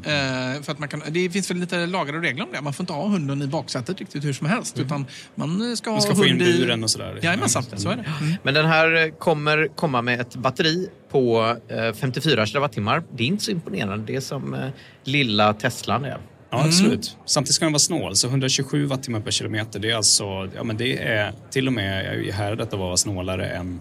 Eh, 0.56 0.62
för 0.62 0.72
att 0.72 0.78
man 0.78 0.88
kan, 0.88 1.02
det 1.08 1.30
finns 1.30 1.50
väl 1.50 1.56
lite 1.56 1.86
lagar 1.86 2.14
och 2.14 2.22
regler 2.22 2.44
om 2.44 2.52
det. 2.52 2.60
Man 2.60 2.72
får 2.72 2.82
inte 2.82 2.92
ha 2.92 3.08
hunden 3.08 3.42
i 3.42 3.46
baksätet 3.46 4.00
riktigt 4.00 4.24
hur 4.24 4.32
som 4.32 4.46
helst. 4.46 4.78
Utan 4.78 5.06
man 5.34 5.70
eh, 5.70 5.74
ska 5.74 5.90
ha 5.90 5.94
Man 5.94 6.02
ska 6.02 6.14
få 6.14 6.24
in 6.24 6.30
hund 6.30 6.42
i... 6.42 6.58
buren 6.58 6.84
och 6.84 6.90
sådär. 6.90 7.18
Jajamensan, 7.22 7.62
så 7.76 7.88
är 7.88 7.96
det. 7.96 8.04
Mm. 8.20 8.36
Men 8.42 8.54
den 8.54 8.66
här 8.66 9.06
eh, 9.06 9.12
kommer 9.12 9.68
komma 9.76 10.02
med 10.02 10.20
ett 10.20 10.36
batteri 10.36 10.88
på 11.10 11.56
eh, 11.68 11.94
54 11.94 12.46
kilowattimmar. 12.46 13.02
Det 13.16 13.22
är 13.22 13.26
inte 13.26 13.44
så 13.44 13.50
imponerande. 13.50 14.04
Det 14.06 14.16
är 14.16 14.20
som 14.20 14.54
eh, 14.54 14.68
lilla 15.04 15.52
Teslan 15.52 16.04
är. 16.04 16.18
Ja, 16.50 16.64
absolut. 16.64 17.16
Samtidigt 17.24 17.54
ska 17.54 17.64
den 17.64 17.72
vara 17.72 17.78
snål, 17.78 18.16
så 18.16 18.28
127 18.28 18.86
wattimmar 18.86 19.20
per 19.20 19.30
kilometer, 19.30 19.78
det 19.80 19.90
är 19.90 19.96
alltså, 19.96 20.48
ja 20.54 20.64
men 20.64 20.76
det 20.76 21.02
är 21.02 21.32
till 21.50 21.66
och 21.66 21.72
med 21.72 22.24
i 22.24 22.30
häradet 22.30 22.72
att 22.72 22.78
vara 22.78 22.96
snålare 22.96 23.46
än 23.46 23.80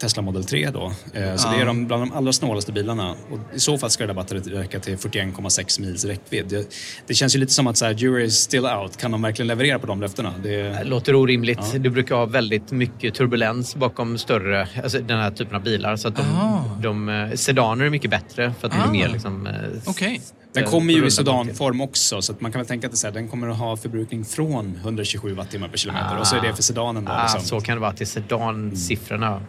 Tesla 0.00 0.22
Model 0.22 0.44
3 0.44 0.70
då. 0.70 0.92
Eh, 1.14 1.36
Så 1.36 1.48
Ja. 1.48 1.52
det 1.54 1.60
är 1.62 1.66
de, 1.66 1.86
bland 1.86 2.02
de 2.02 2.12
allra 2.12 2.32
snålaste 2.32 2.72
bilarna. 2.72 3.10
Och 3.30 3.38
I 3.54 3.60
så 3.60 3.78
fall 3.78 3.90
ska 3.90 4.02
det 4.04 4.06
där 4.06 4.14
batteriet 4.14 4.46
räcka 4.46 4.80
till 4.80 4.96
41,6 4.96 5.80
mils 5.80 6.04
räckvidd. 6.04 6.46
Det, 6.48 6.74
det 7.06 7.14
känns 7.14 7.36
ju 7.36 7.40
lite 7.40 7.52
som 7.52 7.66
att 7.66 7.76
så 7.76 7.84
här, 7.84 7.92
jury 7.94 8.24
is 8.24 8.34
still 8.34 8.64
out. 8.66 8.96
Kan 8.96 9.10
de 9.10 9.22
verkligen 9.22 9.46
leverera 9.46 9.78
på 9.78 9.86
de 9.86 10.00
löftena? 10.00 10.34
Det, 10.42 10.56
Det 10.62 10.84
låter 10.84 11.14
orimligt. 11.14 11.58
Ja. 11.72 11.78
Du 11.78 11.90
brukar 11.90 12.14
ha 12.16 12.26
väldigt 12.26 12.72
mycket 12.72 13.14
turbulens 13.14 13.76
bakom 13.76 14.18
större, 14.18 14.68
alltså 14.82 14.98
den 14.98 15.18
här 15.18 15.30
typen 15.30 15.54
av 15.56 15.62
bilar. 15.62 15.96
Så 15.96 16.08
att 16.08 16.16
de, 16.16 16.22
Ah. 16.22 16.62
de, 16.82 17.08
eh, 17.08 17.30
sedaner 17.34 17.84
är 17.84 17.90
mycket 17.90 18.10
bättre 18.10 18.54
för 18.60 18.66
att 18.66 18.72
de 18.72 18.80
Ah. 18.80 18.84
är 18.86 18.90
mer 18.92 19.08
liksom... 19.08 19.46
eh, 19.46 19.52
Okej. 19.86 20.20
Den 20.52 20.64
kommer 20.64 20.92
ju 20.94 21.06
i 21.06 21.10
sedanform 21.10 21.80
också, 21.80 22.22
så 22.22 22.32
att 22.32 22.40
man 22.40 22.52
kan 22.52 22.58
väl 22.58 22.66
tänka 22.68 22.86
att 22.86 22.90
det 22.90 22.96
så 22.96 23.06
här, 23.06 23.14
den 23.14 23.28
kommer 23.28 23.48
att 23.48 23.56
ha 23.58 23.76
förbrukning 23.76 24.24
från 24.24 24.76
127 24.82 25.34
wattimmar 25.34 25.68
per 25.68 25.76
kilometer. 25.76 26.18
Och 26.20 26.26
så 26.26 26.36
är 26.36 26.40
det 26.40 26.54
för 26.54 26.62
sedanen 26.62 27.04
då. 27.04 27.12
Ah, 27.12 27.22
Liksom. 27.22 27.40
Så 27.40 27.60
kan 27.60 27.74
det 27.76 27.80
vara 27.80 27.92
till 27.92 28.06
sedansiffrorna. 28.06 29.40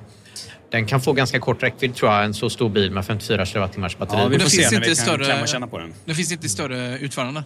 Den 0.71 0.85
kan 0.85 1.01
få 1.01 1.13
ganska 1.13 1.39
kort 1.39 1.63
räckvidd 1.63 1.95
tror 1.95 2.11
jag, 2.11 2.25
en 2.25 2.33
så 2.33 2.49
stor 2.49 2.69
bil 2.69 2.91
med 2.91 3.05
54 3.05 3.45
kilowattimmars 3.45 3.97
batteri. 3.97 4.19
Ja, 4.19 4.27
vi 4.27 4.37
får 4.39 4.43
det 4.45 4.49
se 4.49 4.57
finns 4.57 4.71
när 4.71 4.77
inte 4.77 4.89
vi 4.89 4.95
kan 4.95 5.05
större- 5.05 5.25
klämma 5.25 5.41
och 5.41 5.47
känna 5.47 5.67
på 5.67 5.77
den. 5.77 5.93
Det 6.05 6.13
finns 6.15 6.31
inte 6.31 6.49
större 6.49 6.97
utförande. 6.99 7.43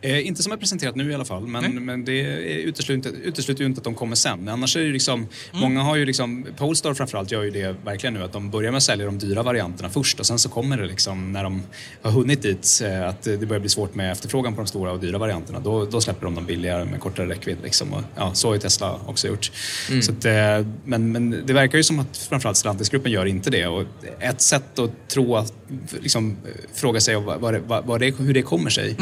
Eh, 0.00 0.26
inte 0.26 0.42
som 0.42 0.52
är 0.52 0.56
presenterat 0.56 0.96
nu 0.96 1.10
i 1.10 1.14
alla 1.14 1.24
fall, 1.24 1.46
men, 1.46 1.84
men 1.84 2.04
det 2.04 2.20
utesluter, 2.62 3.12
utesluter 3.22 3.60
ju 3.60 3.66
inte 3.66 3.78
att 3.78 3.84
de 3.84 3.94
kommer 3.94 4.16
sen. 4.16 4.48
Annars 4.48 4.76
är 4.76 4.80
det 4.80 4.86
ju 4.86 4.92
liksom, 4.92 5.14
Mm. 5.14 5.60
många 5.60 5.82
har 5.82 5.96
ju 5.96 6.04
liksom, 6.06 6.46
Polestar 6.56 6.94
framförallt 6.94 7.30
gör 7.32 7.42
ju 7.42 7.50
det 7.50 7.76
verkligen 7.84 8.14
nu, 8.14 8.22
att 8.22 8.32
de 8.32 8.50
börjar 8.50 8.70
med 8.70 8.76
att 8.76 8.82
sälja 8.82 9.06
de 9.06 9.18
dyra 9.18 9.42
varianterna 9.42 9.90
först 9.90 10.20
och 10.20 10.26
sen 10.26 10.38
så 10.38 10.48
kommer 10.48 10.76
det 10.76 10.86
liksom 10.86 11.32
när 11.32 11.42
de 11.42 11.62
har 12.02 12.10
hunnit 12.10 12.42
dit, 12.42 12.80
eh, 12.84 13.08
att 13.08 13.22
det 13.22 13.46
börjar 13.46 13.60
bli 13.60 13.68
svårt 13.68 13.94
med 13.94 14.12
efterfrågan 14.12 14.54
på 14.54 14.60
de 14.60 14.66
stora 14.66 14.92
och 14.92 15.00
dyra 15.00 15.18
varianterna, 15.18 15.60
då, 15.60 15.84
då 15.84 16.00
släpper 16.00 16.24
de 16.24 16.34
de 16.34 16.46
billigare 16.46 16.84
med 16.84 17.00
kortare 17.00 17.28
räckvidd. 17.28 17.58
Liksom. 17.62 17.92
Och, 17.92 18.02
ja, 18.16 18.34
så 18.34 18.48
har 18.48 18.54
ju 18.54 18.60
Tesla 18.60 19.00
också 19.06 19.28
gjort. 19.28 19.52
Mm. 19.88 20.02
Så 20.02 20.12
att, 20.12 20.24
eh, 20.24 20.66
men, 20.84 21.12
men 21.12 21.46
det 21.46 21.52
verkar 21.52 21.78
ju 21.78 21.84
som 21.84 21.98
att 21.98 22.16
framförallt 22.16 22.56
Stellantis-gruppen 22.56 23.12
gör 23.12 23.26
inte 23.26 23.50
det. 23.50 23.66
Och 23.66 23.84
ett 24.20 24.40
sätt 24.40 24.78
att 24.78 25.08
tro 25.08 25.36
att, 25.36 25.52
liksom, 26.00 26.36
eh, 26.44 26.70
fråga 26.74 27.00
sig 27.00 27.16
vad, 27.16 27.40
vad, 27.40 27.84
vad, 27.86 28.00
det, 28.00 28.14
hur 28.18 28.34
det 28.34 28.42
kommer 28.42 28.70
sig, 28.70 28.96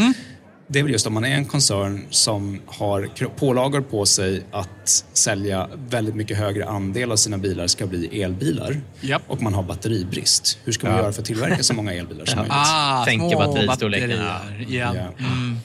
det 0.73 0.78
är 0.78 0.82
väl 0.82 0.93
just 0.93 1.07
om 1.07 1.15
man 1.15 1.24
är 1.24 1.35
en 1.36 1.44
koncern 1.44 2.07
som 2.11 2.61
har 2.66 3.09
pålagor 3.39 3.81
på 3.81 4.07
sig 4.07 4.43
att 4.53 5.05
sälja 5.12 5.69
väldigt 5.89 6.15
mycket 6.15 6.36
högre 6.39 6.66
andel 6.69 7.12
av 7.12 7.16
sina 7.16 7.39
bilar 7.39 7.66
ska 7.66 7.86
bli 7.86 8.23
elbilar 8.23 8.81
och 9.27 9.43
man 9.43 9.55
har 9.55 9.62
batteribrist. 9.62 10.59
Hur 10.65 10.73
ska 10.73 10.86
man 10.86 10.97
Ja. 10.97 11.03
göra 11.03 11.12
för 11.12 11.20
att 11.23 11.27
tillverka 11.27 11.62
så 11.62 11.74
många 11.74 11.93
elbilar 11.94 12.24
som 12.24 12.36
möjligt? 12.39 12.53
Ah, 12.57 13.05
Tänker 13.05 13.28
små 13.28 13.39
batteristorleken. 13.39 14.09
batterier. 14.11 14.66
Ja. 14.69 14.94
Ja. 15.19 15.24
Mm. 15.27 15.59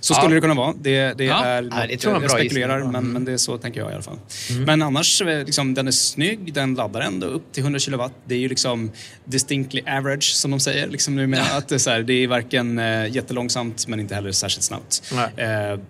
Så 0.00 0.14
skulle 0.14 0.28
Ja. 0.30 0.34
det 0.34 0.40
kunna 0.40 0.54
vara. 0.54 0.74
Det, 0.80 1.12
det 1.18 1.24
Ja. 1.24 1.44
är 1.44 1.62
Ja, 1.62 1.68
något, 1.80 1.88
det 1.88 1.96
tror 1.96 2.12
jag 2.14 2.22
bra 2.22 2.28
spekulerar, 2.30 2.84
men, 2.84 3.12
men 3.12 3.24
det 3.24 3.32
är 3.32 3.36
så 3.36 3.58
tänker 3.58 3.80
jag 3.80 3.90
i 3.90 3.94
alla 3.94 4.02
fall. 4.02 4.18
Men 4.66 4.82
annars, 4.82 5.22
eh, 5.22 5.44
liksom, 5.44 5.74
den 5.74 5.86
är 5.86 5.90
snygg, 5.90 6.54
den 6.54 6.74
laddar 6.74 7.00
ändå 7.00 7.26
upp 7.26 7.52
till 7.52 7.62
100 7.62 7.78
kilowatt. 7.78 8.12
Det 8.24 8.34
är 8.34 8.38
ju 8.38 8.48
liksom 8.48 8.90
distinctly 9.24 9.82
average 9.86 10.24
som 10.34 10.50
de 10.50 10.60
säger. 10.60 10.88
Liksom 10.88 11.16
nu 11.16 11.26
med 11.26 11.42
att 11.56 11.68
det, 11.68 11.74
är 11.74 11.78
så 11.78 11.90
här, 11.90 12.02
det 12.02 12.12
är 12.14 12.26
varken 12.28 12.78
eh, 12.78 13.06
jättelångsamt 13.16 13.86
men 13.86 14.00
inte 14.00 14.14
heller 14.14 14.32
särskilt 14.32 14.64
snabbt. 14.64 15.02
Eh, 15.36 15.80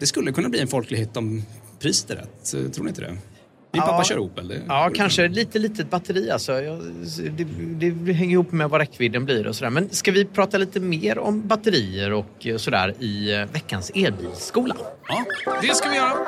det 0.00 0.06
skulle 0.06 0.32
kunna 0.32 0.48
bli 0.48 0.60
en 0.60 0.68
folklig 0.68 0.98
hit 0.98 1.16
om 1.16 1.44
priset 1.80 2.10
är 2.10 2.14
rätt. 2.16 2.54
Eh, 2.54 2.70
Tror 2.70 2.84
ni 2.84 2.88
inte 2.88 3.00
det? 3.00 3.16
Min 3.74 3.82
Ja. 3.82 3.86
pappa 3.86 4.04
kör 4.04 4.18
Opel. 4.18 4.48
Det, 4.48 4.62
Ja, 4.68 4.90
kanske 4.94 5.28
lite 5.28 5.58
litet 5.58 5.90
batteri 5.90 6.30
alltså. 6.30 6.52
Jag, 6.52 6.78
det, 7.30 7.44
det 7.90 8.12
hänger 8.12 8.32
ihop 8.32 8.52
med 8.52 8.70
vad 8.70 8.80
räckvidden 8.80 9.24
blir 9.24 9.46
och 9.46 9.56
sådär. 9.56 9.70
Men 9.70 9.88
ska 9.90 10.12
vi 10.12 10.24
prata 10.24 10.58
lite 10.58 10.80
mer 10.80 11.18
om 11.18 11.46
batterier 11.48 12.12
och 12.12 12.46
eh, 12.46 12.56
sådär 12.56 12.94
i 12.98 13.32
eh, 13.34 13.44
veckans 13.52 13.90
elbilsskola? 13.94 14.76
Ja, 15.08 15.24
det 15.62 15.74
ska 15.74 15.88
vi 15.90 15.96
göra. 15.96 16.12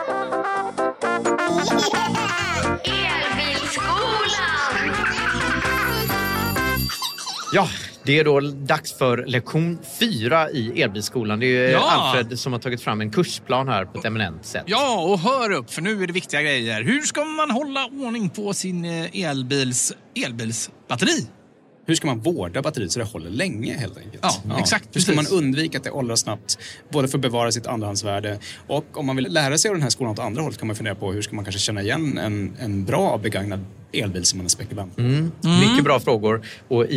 Ja, 7.53 7.69
det 8.06 8.18
är 8.18 8.24
då 8.24 8.40
dags 8.40 8.93
för 8.98 9.24
lektion 9.26 9.78
fyra 10.01 10.51
i 10.51 10.82
elbilsskolan. 10.82 11.40
Det 11.40 11.47
är 11.47 11.70
Ja. 11.72 11.90
Alfred 11.90 12.39
som 12.39 12.52
har 12.52 12.60
tagit 12.60 12.81
fram 12.82 13.01
en 13.01 13.10
kursplan 13.10 13.68
här 13.68 13.85
på 13.85 13.98
ett 13.98 14.05
eminent 14.05 14.44
sätt. 14.47 14.62
Ja, 14.66 15.01
och 15.02 15.18
hör 15.18 15.51
upp 15.51 15.70
för 15.70 15.82
nu 15.82 16.02
är 16.02 16.06
det 16.06 16.12
viktiga 16.12 16.43
grejer. 16.43 16.82
Hur 16.82 17.01
ska 17.01 17.24
man 17.24 17.51
hålla 17.51 17.86
ordning 17.86 18.28
på 18.31 18.55
sin 18.55 18.85
eh, 18.85 19.20
elbils, 19.31 19.93
elbilsbatteri? 20.26 21.26
Hur 21.86 21.94
ska 21.94 22.06
man 22.06 22.20
vårda 22.20 22.62
batteriet 22.62 22.93
så 22.93 22.98
det 22.98 23.05
håller 23.05 23.31
länge 23.31 23.78
helt 23.78 23.97
enkelt? 23.98 24.22
Ja, 24.22 24.59
exakt, 24.59 24.89
Hur 24.97 25.01
ska 25.01 25.12
man 25.14 25.24
precis. 25.24 25.39
undvika 25.39 25.78
att 25.78 25.85
det 25.85 25.90
åldras 25.90 26.20
snabbt? 26.20 26.59
Både 26.93 27.09
för 27.09 27.18
att 27.18 27.22
bevara 27.22 27.52
sitt 27.52 27.66
andrahandsvärde 27.66 28.39
och 28.66 28.85
om 28.98 29.06
man 29.06 29.16
vill 29.16 29.32
lära 29.32 29.59
sig 29.59 29.68
av 29.68 29.74
den 29.74 29.82
här 29.82 29.90
skolan 29.90 30.12
åt 30.12 30.18
andra 30.18 30.43
hållet 30.43 30.59
kan 30.59 30.66
man 30.66 30.76
fundera 30.76 30.94
på 30.94 31.12
hur 31.12 31.22
ska 31.22 31.36
man 31.36 31.44
kanske 31.44 31.60
känna 31.60 31.82
igen 31.82 32.18
en, 32.18 32.56
en 32.60 32.85
bra 32.85 33.18
begagnad 33.18 33.60
elbil 33.95 34.25
som 34.25 34.39
man 34.39 34.45
är 34.47 34.51
spekulant 34.51 34.97
på. 34.97 35.03
Mm. 35.03 35.31
Mycket 35.61 35.85
bra 35.85 36.01
frågor. 36.01 36.43
Och 36.69 36.85
i, 36.87 36.97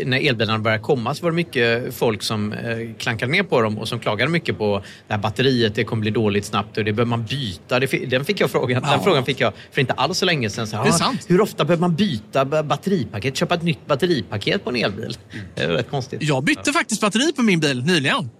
i, 0.00 0.04
när 0.06 0.28
elbilarna 0.28 0.58
började 0.58 0.82
komma 0.82 1.14
så 1.14 1.22
var 1.22 1.30
det 1.30 1.36
mycket 1.36 1.94
folk 1.94 2.22
som 2.22 2.52
eh, 2.52 2.58
klankade 2.98 3.32
ner 3.32 3.42
på 3.42 3.60
dem 3.62 3.78
och 3.78 3.88
som 3.88 3.98
klagade 3.98 4.30
mycket 4.30 4.58
på 4.58 4.82
det 5.08 5.14
här 5.14 5.20
batteriet, 5.20 5.74
det 5.74 5.84
kommer 5.84 6.00
bli 6.00 6.10
dåligt 6.10 6.44
snabbt 6.44 6.78
och 6.78 6.84
det 6.84 6.92
behöver 6.92 7.10
man 7.10 7.24
byta. 7.24 7.80
Det, 7.80 7.86
den, 8.10 8.24
fick 8.24 8.40
jag 8.40 8.50
frågan, 8.50 8.82
Ja. 8.84 8.90
den 8.90 9.04
frågan 9.04 9.24
fick 9.24 9.40
jag 9.40 9.52
för 9.72 9.80
inte 9.80 9.92
alls 9.92 10.18
så 10.18 10.24
länge 10.24 10.50
sedan. 10.50 10.66
Så, 10.66 10.76
Det 10.76 10.82
är 10.82 10.88
"Ah, 10.88 10.92
sant. 10.92 11.24
Hur 11.28 11.40
ofta 11.40 11.64
behöver 11.64 11.80
man 11.80 11.94
byta 11.94 12.44
ba- 12.44 12.62
batteripaket, 12.62 13.36
köpa 13.36 13.54
ett 13.54 13.62
nytt 13.62 13.86
batteripaket 13.86 14.64
på 14.64 14.70
en 14.70 14.76
elbil? 14.76 15.16
Det 15.54 15.62
är 15.62 15.68
rätt 15.68 15.90
konstigt. 15.90 16.22
Jag 16.22 16.44
bytte 16.44 16.72
faktiskt 16.72 17.00
batteri 17.00 17.32
på 17.32 17.42
min 17.42 17.60
bil 17.60 17.84
nyligen. 17.84 18.30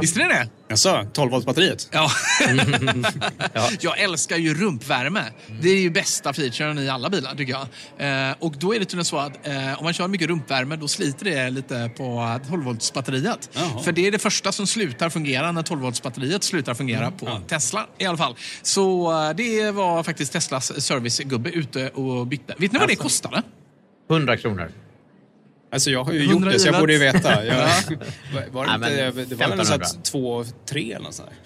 Visste 0.00 0.18
ni 0.18 0.24
det? 0.24 0.48
Jaså, 0.68 1.06
12 1.12 1.30
volt 1.30 1.46
batteriet? 1.46 1.88
Ja. 1.92 2.10
Jag 3.80 3.98
älskar 4.00 4.36
ju 4.36 4.54
rumpvärme. 4.54 5.24
Det 5.60 5.68
är 5.68 5.80
ju 5.80 5.90
bästa 5.90 6.32
featuren 6.32 6.78
i 6.78 6.88
alla 6.88 7.10
bilar 7.10 7.34
tycker 7.34 7.52
jag. 7.98 8.28
Eh, 8.30 8.34
och 8.38 8.54
då 8.58 8.74
är 8.74 8.78
det 8.78 8.84
tydligen 8.84 9.04
så 9.04 9.18
att 9.18 9.46
eh, 9.46 9.78
om 9.78 9.84
man 9.84 9.92
kör 9.92 10.08
mycket 10.08 10.28
rumpvärme 10.28 10.76
då 10.76 10.88
sliter 10.88 11.24
det 11.24 11.50
lite 11.50 11.90
på 11.96 12.38
12 12.48 12.64
volts 12.64 12.92
batteriet. 12.92 13.50
Jaha. 13.52 13.82
För 13.82 13.92
det 13.92 14.06
är 14.06 14.12
det 14.12 14.18
första 14.18 14.52
som 14.52 14.66
slutar 14.66 15.10
fungera 15.10 15.52
när 15.52 15.62
12 15.62 15.80
volts 15.80 16.02
batteriet 16.02 16.44
slutar 16.44 16.74
fungera 16.74 16.98
Mm. 17.06 17.18
på 17.18 17.40
Tesla 17.48 17.86
i 17.98 18.04
alla 18.06 18.18
fall. 18.18 18.36
Så 18.62 19.12
eh, 19.28 19.34
det 19.36 19.70
var 19.70 20.02
faktiskt 20.02 20.32
Teslas 20.32 20.84
servicegubbe 20.86 21.50
ute 21.50 21.88
och 21.88 22.26
bytte. 22.26 22.54
Vet 22.58 22.72
ni 22.72 22.78
vad 22.78 22.88
det 22.88 22.92
Alltså. 22.92 23.02
kostade? 23.02 23.42
100 24.10 24.36
kronor. 24.36 24.70
Alltså 25.72 25.90
jag 25.90 26.04
har 26.04 26.12
ju 26.12 26.24
100 26.24 26.32
gjort 26.46 26.52
det 26.52 26.58
så 26.58 26.68
jag 26.68 26.80
borde 26.80 26.92
ju 26.92 26.98
veta. 26.98 27.44
Jag, 27.44 27.56
Ja. 27.56 28.40
var- 28.52 28.66
det, 28.66 28.76
Nej, 28.78 29.06
inte, 29.08 29.24
det 29.24 29.34
var 29.34 29.48
väl 29.56 29.66
så 29.66 29.74
1500. 29.74 29.86
att 29.86 30.04
två, 30.04 30.44
tre 30.70 30.92
eller 30.92 31.04
något 31.04 31.14
sånt 31.14 31.28
där. 31.28 31.38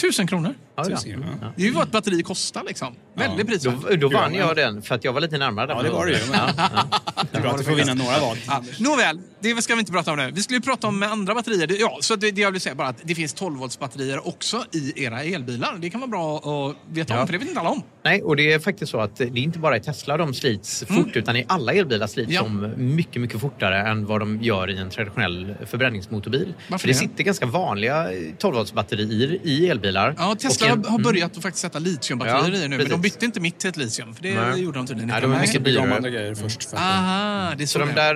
Tusen 0.00 0.26
kronor. 0.26 0.54
Tusen 0.88 1.12
kronor, 1.12 1.38
ja. 1.42 1.52
Det 1.56 1.62
är 1.62 1.66
ju 1.66 1.72
vad 1.72 1.84
ett 1.84 1.92
batteri 1.92 2.22
kostar 2.22 2.62
liksom. 2.68 2.94
Väldigt 3.14 3.46
prisvärt. 3.46 3.74
Då, 3.90 3.96
då 3.96 4.08
vann 4.08 4.34
jag 4.34 4.56
den 4.56 4.82
för 4.82 4.94
att 4.94 5.04
jag 5.04 5.12
var 5.12 5.20
lite 5.20 5.38
närmare. 5.38 5.66
Ja, 5.72 5.82
det 5.82 5.90
var 5.90 6.06
det 6.06 6.12
ju. 6.12 6.18
Men... 6.30 6.40
Det 7.32 7.38
är 7.38 7.42
bra 7.42 7.50
att 7.50 7.58
du 7.58 7.64
får 7.64 7.72
vinna 7.74 7.94
några 7.94 8.20
val. 8.20 8.36
Ja, 8.46 8.64
nåväl, 8.78 9.20
det 9.40 9.62
ska 9.62 9.74
vi 9.74 9.80
inte 9.80 9.92
prata 9.92 10.10
om 10.10 10.16
nu. 10.16 10.30
Vi 10.34 10.42
skulle 10.42 10.56
ju 10.56 10.62
prata 10.62 10.86
om 10.86 11.02
andra 11.02 11.34
batterier. 11.34 11.66
Det- 11.66 11.74
Ja, 11.76 11.98
så 12.00 12.16
det, 12.16 12.30
det 12.30 12.40
jag 12.40 12.50
vill 12.50 12.60
säga 12.60 12.74
bara 12.74 12.88
att 12.88 12.96
det 13.02 13.14
finns 13.14 13.34
12 13.34 13.58
volts 13.58 13.78
batterier 13.78 14.28
också 14.28 14.64
i 14.72 15.04
era 15.04 15.22
elbilar. 15.22 15.76
Det 15.78 15.90
kan 15.90 16.00
vara 16.00 16.10
bra 16.10 16.36
att 16.38 16.76
veta 16.94 17.14
Ja. 17.14 17.20
om, 17.20 17.26
för 17.26 17.32
det 17.32 17.38
vet 17.38 17.48
inte 17.48 17.60
alla 17.60 17.70
om. 17.70 17.82
Nej, 18.06 18.22
och 18.22 18.36
det 18.36 18.52
är 18.52 18.58
faktiskt 18.58 18.90
så 18.92 19.00
att 19.00 19.16
det 19.16 19.24
är 19.24 19.38
inte 19.38 19.58
bara 19.58 19.76
i 19.76 19.80
Tesla 19.80 20.16
de 20.16 20.34
slits 20.34 20.84
fort 20.88 21.16
utan 21.16 21.36
i 21.36 21.44
alla 21.48 21.72
elbilar 21.72 22.06
slits 22.06 22.32
Ja. 22.32 22.42
de 22.42 22.72
mycket, 22.76 23.22
mycket 23.22 23.40
fortare 23.40 23.78
än 23.78 24.06
vad 24.06 24.20
de 24.20 24.42
gör 24.42 24.70
i 24.70 24.78
en 24.78 24.90
traditionell 24.90 25.54
förbränningsmotorbil. 25.66 26.54
Varför 26.68 26.78
För 26.82 26.88
det 26.88 26.92
det? 26.92 26.98
sitter 26.98 27.24
ganska 27.24 27.46
vanliga 27.46 28.06
12-voltsbatterier 28.38 29.38
i 29.42 29.68
elbilar. 29.68 30.14
Ja, 30.18 30.36
Tesla 30.38 30.66
en- 30.68 30.84
har- 30.84 30.90
har 30.90 30.98
börjat 30.98 31.36
att 31.36 31.42
faktiskt 31.42 31.62
sätta 31.62 31.78
litiumbatterier 31.78 32.50
Ja, 32.52 32.58
i 32.58 32.62
nu, 32.62 32.68
men 32.68 32.78
precis. 32.78 32.92
de 32.92 33.00
bytte 33.00 33.24
inte 33.24 33.40
mitt 33.40 33.58
till 33.58 33.70
ett 33.70 33.76
litium. 33.76 34.14
För 34.14 34.22
det 34.22 34.34
Nej. 34.34 34.62
gjorde 34.62 34.78
de 34.78 34.86
tydligen 34.86 35.08
Nej, 35.08 35.16
inte. 35.16 35.26
de 35.26 35.32
är 35.32 35.38
Nej. 35.38 35.46
mycket 35.48 35.64
dyrare. 35.64 36.10
grejer 36.10 36.34
först. 36.34 36.70
För 36.70 36.76
att... 36.76 36.82
Aha, 36.82 37.52
det 37.56 37.64
är 37.64 37.66
så, 37.66 37.78
Så 37.78 37.84
de 37.86 37.92
där 37.94 38.14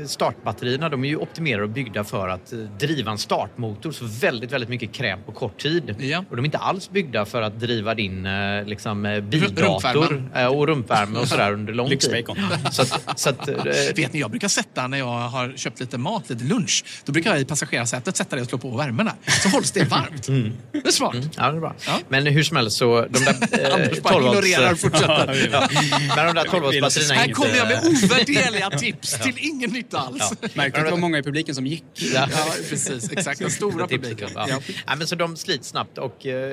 eh, 0.00 0.06
startbatterierna 0.06 0.88
de 0.88 1.04
är 1.04 1.08
ju 1.08 1.16
optimerade 1.16 1.62
och 1.62 1.68
byggda 1.70 2.04
för 2.04 2.28
att 2.28 2.52
eh, 2.52 2.58
driva 2.58 3.10
en 3.10 3.18
startmotor 3.18 3.92
så 3.92 4.04
väldigt, 4.20 4.52
väldigt 4.52 4.70
mycket 4.70 4.92
kräm 4.92 5.18
på 5.26 5.32
kort 5.32 5.58
tid. 5.58 5.94
Ja. 5.98 6.24
Och 6.30 6.36
de 6.36 6.42
är 6.42 6.44
inte 6.46 6.58
alls 6.58 6.90
byggda 6.90 7.24
för 7.24 7.42
att 7.42 7.60
driva 7.60 7.94
din 7.94 8.26
eh, 8.26 8.64
liksom, 8.66 8.95
eh, 9.04 9.20
bildator 9.20 10.30
eh, 10.34 10.46
och 10.46 10.66
rumpvärme 10.66 11.18
och 11.18 11.28
sådär 11.28 11.52
under 11.52 11.72
lång 11.72 11.88
tid. 11.88 12.24
Så 12.72 12.82
att, 12.82 13.20
så 13.20 13.28
att, 13.30 13.48
eh, 13.48 13.54
Vet 13.96 14.12
ni, 14.12 14.20
jag 14.20 14.30
brukar 14.30 14.48
sätta 14.48 14.86
när 14.86 14.98
jag 14.98 15.06
har 15.06 15.52
köpt 15.56 15.80
lite 15.80 15.98
mat, 15.98 16.30
lite 16.30 16.44
lunch, 16.44 16.84
då 17.04 17.12
brukar 17.12 17.30
jag 17.30 17.40
i 17.40 17.44
passagerarsätet 17.44 18.16
sätta 18.16 18.36
det 18.36 18.42
och 18.42 18.48
slå 18.48 18.58
på 18.58 18.76
värmen 18.76 19.06
där. 19.06 19.32
Så 19.42 19.48
hålls 19.48 19.72
det 19.72 19.84
varmt. 19.84 20.28
Mm. 20.28 20.52
Det 20.72 20.86
är 20.88 20.92
smart. 20.92 21.16
Ja, 21.36 21.50
det 21.50 21.56
är 21.56 21.60
bra. 21.60 21.74
Men 22.08 22.26
hur 22.26 22.42
som 22.42 22.56
helst 22.56 22.76
så 22.76 23.06
de 23.10 23.24
där 23.24 23.36
eh, 23.68 23.74
Anders 23.74 24.00
bara 24.02 24.12
12 24.12 24.24
volts- 24.26 24.46
ignorerar 24.46 24.72
och 24.72 24.78
fortsätter. 24.78 25.48
ja. 25.52 25.68
Men 26.16 26.26
de 26.26 26.34
där 26.34 26.44
12 26.50 26.62
volts 26.62 26.80
batterierna 26.80 27.14
är 27.14 27.18
Här 27.26 27.32
kommer 27.32 27.56
jag 27.56 27.68
med 27.68 27.78
ovärderliga 27.86 28.70
tips 28.70 29.18
till 29.20 29.34
ingen 29.38 29.70
nytta 29.70 29.98
alls. 29.98 30.32
Märkte 30.54 30.78
att 30.80 30.84
det 30.86 30.90
var 30.90 30.98
många 30.98 31.18
i 31.18 31.22
publiken 31.22 31.54
som 31.54 31.66
gick. 31.66 31.84
Ja. 31.94 32.28
Ja, 32.32 32.46
precis. 32.70 33.12
Exakt. 33.12 33.40
Den 33.40 33.50
stora 33.50 33.88
publiken. 33.88 34.28
Ja. 34.34 34.46
Ja. 34.50 34.60
Ja, 34.86 34.94
men 34.96 35.06
så 35.06 35.14
de 35.14 35.36
slits 35.36 35.68
snabbt 35.68 35.98
och 35.98 36.26
eh, 36.26 36.52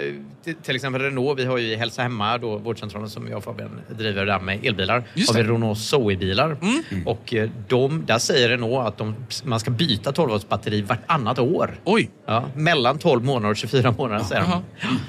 till- 0.64 0.76
exempel 0.76 1.02
Renault, 1.02 1.40
vi 1.40 1.46
har 1.46 1.58
ju 1.58 1.76
Hälsa 1.76 2.02
Hemma, 2.02 2.33
då, 2.38 2.58
vårdcentralen 2.58 3.10
som 3.10 3.28
jag 3.28 3.38
och 3.38 3.44
Fabian 3.44 3.82
driver 3.90 4.26
där 4.26 4.40
med 4.40 4.66
elbilar, 4.66 5.04
Just 5.14 5.30
har 5.30 5.36
vi. 5.36 5.42
Mm. 5.42 5.54
Renault 5.54 5.80
Zoe-bilar. 5.80 6.58
Och 7.06 7.34
eh, 7.34 7.50
de, 7.68 8.06
där 8.06 8.18
säger 8.18 8.50
Renault 8.50 8.88
att 8.88 8.98
de, 8.98 9.16
man 9.44 9.60
ska 9.60 9.72
byta 9.72 10.12
12 10.12 10.30
volts 10.30 10.50
batteri 10.50 10.82
vartannat 10.82 11.40
år. 11.40 11.76
Oj. 11.84 12.10
Ja, 12.26 12.46
mellan 12.56 12.98
12 12.98 13.24
månader 13.24 13.50
och 13.50 13.58
24 13.58 13.92
månader 13.98 14.24
säger 14.24 14.42
de. 14.42 14.50
Jaha. 14.50 14.62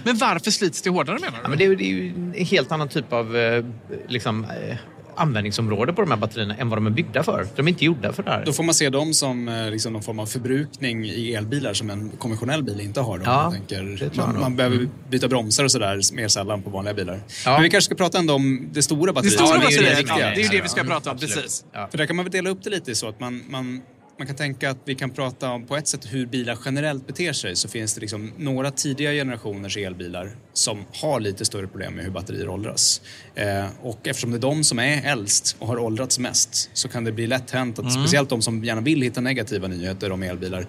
Men 0.05 0.17
varför 0.17 0.51
slits 0.51 0.83
det 0.83 0.91
hårdare 0.91 1.19
menar 1.21 1.33
du? 1.33 1.39
Ja, 1.43 1.49
men 1.49 1.59
det, 1.59 1.65
är, 1.65 1.77
det 1.77 1.85
är 1.85 1.89
ju 1.89 2.09
en 2.09 2.35
helt 2.47 2.73
annan 2.73 2.89
typ 2.89 3.13
av 3.13 3.37
eh, 3.37 3.65
liksom, 4.09 4.45
eh, 4.45 4.77
användningsområde 5.16 5.93
på 5.93 6.03
de 6.03 6.11
här 6.11 6.19
batterierna 6.19 6.55
än 6.57 6.69
vad 6.69 6.77
de 6.77 6.86
är 6.86 6.91
byggda 6.91 7.23
för. 7.23 7.47
De 7.57 7.66
är 7.66 7.69
inte 7.69 7.85
gjorda 7.85 8.12
för 8.12 8.23
det 8.23 8.31
här. 8.31 8.45
Då 8.47 8.53
får 8.53 8.62
man 8.65 8.74
se 8.74 8.91
dem 8.91 9.15
som 9.15 9.49
eh, 9.49 9.70
liksom, 9.70 9.93
någon 9.93 10.03
form 10.03 10.19
av 10.19 10.27
förbrukning 10.27 11.05
i 11.05 11.35
elbilar 11.35 11.74
som 11.74 11.91
en 11.91 12.11
konventionell 12.19 12.62
bil 12.62 12.81
inte 12.81 13.01
har. 13.01 13.19
Då, 13.19 13.24
Ja, 13.27 13.43
man, 13.43 13.53
tänker, 13.53 13.82
det 14.01 14.16
man, 14.16 14.41
man 14.41 14.57
behöver 14.57 14.77
Mm. 14.77 14.91
byta 15.11 15.28
bromsar 15.28 15.65
och 15.65 15.70
sådär 15.73 16.01
mer 16.15 16.28
sällan 16.28 16.62
på 16.62 16.70
vanliga 16.70 16.95
bilar. 16.95 17.20
Ja. 17.45 17.53
Men 17.53 17.62
vi 17.62 17.70
kanske 17.70 17.86
ska 17.86 17.95
prata 17.95 18.19
ändå 18.19 18.35
om 18.35 18.69
det 18.73 18.82
stora 18.82 19.07
Det 19.07 19.12
batteriet. 19.12 19.35
stora 19.41 19.49
Ja, 19.62 19.69
det 19.69 19.74
är 19.77 19.91
ju 19.91 19.97
viktiga. 19.97 20.19
ja, 20.28 20.35
det 20.36 20.43
är 20.43 20.51
det 20.51 20.61
vi 20.62 20.69
ska 20.69 20.81
Ja, 20.81 20.86
prata 20.86 21.11
om. 21.11 21.19
Precis. 21.19 21.65
Ja. 21.73 21.89
För 21.91 21.99
där 21.99 22.07
kan 22.07 22.16
man 22.16 22.24
väl 22.24 22.32
dela 22.32 22.51
upp 22.51 22.62
det 22.62 22.70
lite 22.70 22.95
så 22.95 23.09
att 23.09 23.20
man, 23.20 23.43
man, 23.49 23.82
man 24.19 24.27
kan 24.27 24.36
tänka 24.36 24.70
att 24.70 24.78
vi 24.85 24.95
kan 24.95 25.11
prata 25.11 25.51
om 25.51 25.66
på 25.66 25.77
ett 25.77 25.89
sätt 25.89 26.07
hur 26.11 26.27
bilar 26.27 26.59
generellt 26.65 27.07
beter 27.07 27.32
sig 27.32 27.57
så 27.57 27.69
finns 27.69 27.95
det 27.95 28.01
liksom 28.01 28.32
några 28.39 28.70
tidiga 28.70 29.12
generationers 29.12 29.77
elbilar 29.77 30.31
som 30.53 30.85
har 30.93 31.20
lite 31.20 31.45
större 31.45 31.66
problem 31.66 31.95
med 31.95 32.05
hur 32.05 32.11
batterier 32.11 32.49
åldras. 32.49 33.01
Eh, 33.35 33.66
och 33.82 34.09
eftersom 34.09 34.31
det 34.31 34.36
är 34.36 34.41
de 34.41 34.65
som 34.65 34.78
är 34.78 35.03
äldst 35.12 35.57
och 35.59 35.69
har 35.69 35.78
åldrats 35.78 36.19
mest 36.19 36.70
så 36.73 36.89
kan 36.89 37.05
det 37.05 37.12
bli 37.12 37.27
lätt 37.27 37.51
hänt 37.51 37.78
att 37.78 37.85
Mm. 37.85 38.03
speciellt 38.03 38.28
de 38.28 38.43
som 38.43 38.65
gärna 38.65 38.81
vill 38.81 39.03
hitta 39.03 39.20
negativa 39.20 39.69
nyheter 39.69 40.12
om 40.12 40.23
elbilar 40.23 40.66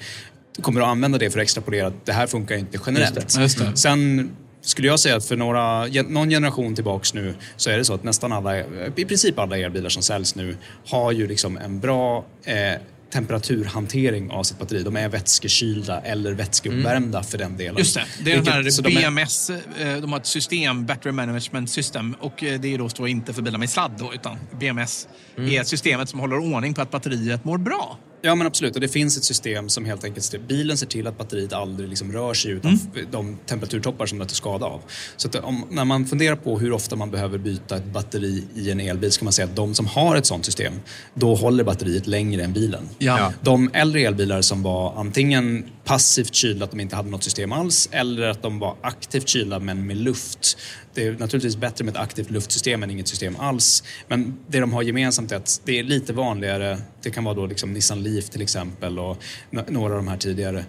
kommer 0.61 0.81
att 0.81 0.87
använda 0.87 1.17
det 1.17 1.29
för 1.29 1.39
att 1.39 1.43
extrapolera 1.43 1.87
att 1.87 2.05
det 2.05 2.13
här 2.13 2.27
funkar 2.27 2.55
inte 2.55 2.79
generellt. 2.85 3.15
Just 3.15 3.35
det. 3.35 3.41
Just 3.41 3.59
det. 3.59 3.77
Sen 3.77 4.31
skulle 4.61 4.87
jag 4.87 4.99
säga 4.99 5.15
att 5.15 5.25
för 5.25 5.35
några, 5.35 5.85
någon 6.07 6.29
generation 6.29 6.75
tillbaks 6.75 7.13
nu 7.13 7.33
så 7.55 7.69
är 7.69 7.77
det 7.77 7.85
så 7.85 7.93
att 7.93 8.03
nästan 8.03 8.31
alla, 8.31 8.59
i 8.95 9.05
princip 9.07 9.39
alla 9.39 9.57
elbilar 9.57 9.89
som 9.89 10.03
säljs 10.03 10.35
nu 10.35 10.57
har 10.87 11.11
ju 11.11 11.27
liksom 11.27 11.57
en 11.57 11.79
bra 11.79 12.25
eh, 12.43 12.81
temperaturhantering 13.15 14.31
av 14.31 14.43
sitt 14.43 14.59
batteri. 14.59 14.83
De 14.83 14.95
är 14.95 15.09
vätskekylda 15.09 16.01
eller 16.01 16.33
vätskeuppvärmda 16.33 17.23
för 17.23 17.37
den 17.37 17.57
delen. 17.57 17.75
Just 17.77 17.95
det, 17.95 18.03
det 18.23 18.31
är 18.31 18.35
Vilket- 18.35 18.73
så 18.73 18.81
här 18.83 18.89
de 18.89 18.97
är- 18.97 19.01
BMS, 19.01 19.49
eh, 19.49 19.97
de 20.01 20.11
har 20.11 20.19
ett 20.19 20.25
system, 20.25 20.85
Battery 20.85 21.11
Management 21.11 21.69
System, 21.69 22.15
och 22.19 22.43
eh, 22.43 22.59
det 22.59 22.73
är 22.73 22.77
då 22.77 22.89
står 22.89 23.07
inte 23.07 23.33
för 23.33 23.41
bilar 23.41 23.59
med 23.59 23.69
sladd 23.69 23.91
då, 23.99 24.13
utan 24.13 24.37
BMS 24.59 25.07
Mm. 25.37 25.51
är 25.51 25.63
systemet 25.63 26.09
som 26.09 26.19
håller 26.19 26.37
ordning 26.53 26.73
på 26.73 26.81
att 26.81 26.91
batteriet 26.91 27.45
mår 27.45 27.57
bra. 27.57 27.97
Ja 28.25 28.35
men 28.35 28.47
absolut, 28.47 28.75
och 28.75 28.81
det 28.81 28.87
finns 28.87 29.17
ett 29.17 29.23
system 29.23 29.69
som 29.69 29.85
helt 29.85 30.03
enkelt, 30.03 30.35
bilen 30.47 30.77
ser 30.77 30.87
till 30.87 31.07
att 31.07 31.17
batteriet 31.17 31.53
aldrig 31.53 31.89
liksom 31.89 32.11
rör 32.11 32.33
sig 32.33 32.51
utan 32.51 32.71
Mm. 32.71 33.07
de 33.11 33.37
temperaturtoppar 33.45 34.05
som 34.05 34.17
det 34.19 34.25
tar 34.25 34.35
skada 34.35 34.65
av. 34.65 34.81
Så 35.17 35.29
om, 35.43 35.65
när 35.69 35.85
man 35.85 36.05
funderar 36.05 36.35
på 36.35 36.59
hur 36.59 36.71
ofta 36.71 36.95
man 36.95 37.11
behöver 37.11 37.37
byta 37.37 37.77
ett 37.77 37.85
batteri 37.85 38.43
i 38.55 38.71
en 38.71 38.79
elbil 38.79 39.11
så 39.11 39.19
kan 39.19 39.25
man 39.25 39.33
säga 39.33 39.45
att 39.47 39.55
de 39.55 39.75
som 39.75 39.85
har 39.85 40.15
ett 40.15 40.25
sånt 40.25 40.45
system, 40.45 40.73
då 41.13 41.35
håller 41.35 41.63
batteriet 41.63 42.07
längre 42.07 42.43
än 42.43 42.53
bilen. 42.53 42.89
Ja. 42.97 43.33
De 43.41 43.69
äldre 43.73 44.01
elbilar 44.01 44.41
som 44.41 44.63
var 44.63 44.93
antingen 44.97 45.65
passivt 45.85 46.33
kylda, 46.33 46.65
att 46.65 46.71
de 46.71 46.79
inte 46.79 46.95
hade 46.95 47.09
något 47.09 47.23
system 47.23 47.51
alls, 47.51 47.89
eller 47.91 48.27
att 48.27 48.41
de 48.41 48.59
var 48.59 48.75
aktivt 48.81 49.27
kylda 49.27 49.59
men 49.59 49.87
med 49.87 49.97
luft. 49.97 50.57
Det 50.93 51.07
är 51.07 51.11
naturligtvis 51.11 51.55
bättre 51.55 51.85
med 51.85 51.91
ett 51.91 52.01
aktivt 52.01 52.29
luftsystem 52.29 52.83
än 52.83 52.91
inget 52.91 53.07
system 53.07 53.35
alls. 53.39 53.83
Men 54.07 54.37
det 54.47 54.59
de 54.59 54.73
har 54.73 54.81
gemensamt 54.81 55.31
är 55.31 55.35
att 55.35 55.61
det 55.65 55.79
är 55.79 55.83
lite 55.83 56.13
vanligare. 56.13 56.77
Det 57.01 57.11
kan 57.11 57.23
vara 57.23 57.35
då 57.35 57.45
liksom 57.45 57.73
Nissan 57.73 58.03
Leaf 58.03 58.29
till 58.29 58.41
exempel 58.41 58.99
och 58.99 59.23
några 59.67 59.93
av 59.93 59.99
de 59.99 60.07
här 60.07 60.17
tidigare. 60.17 60.65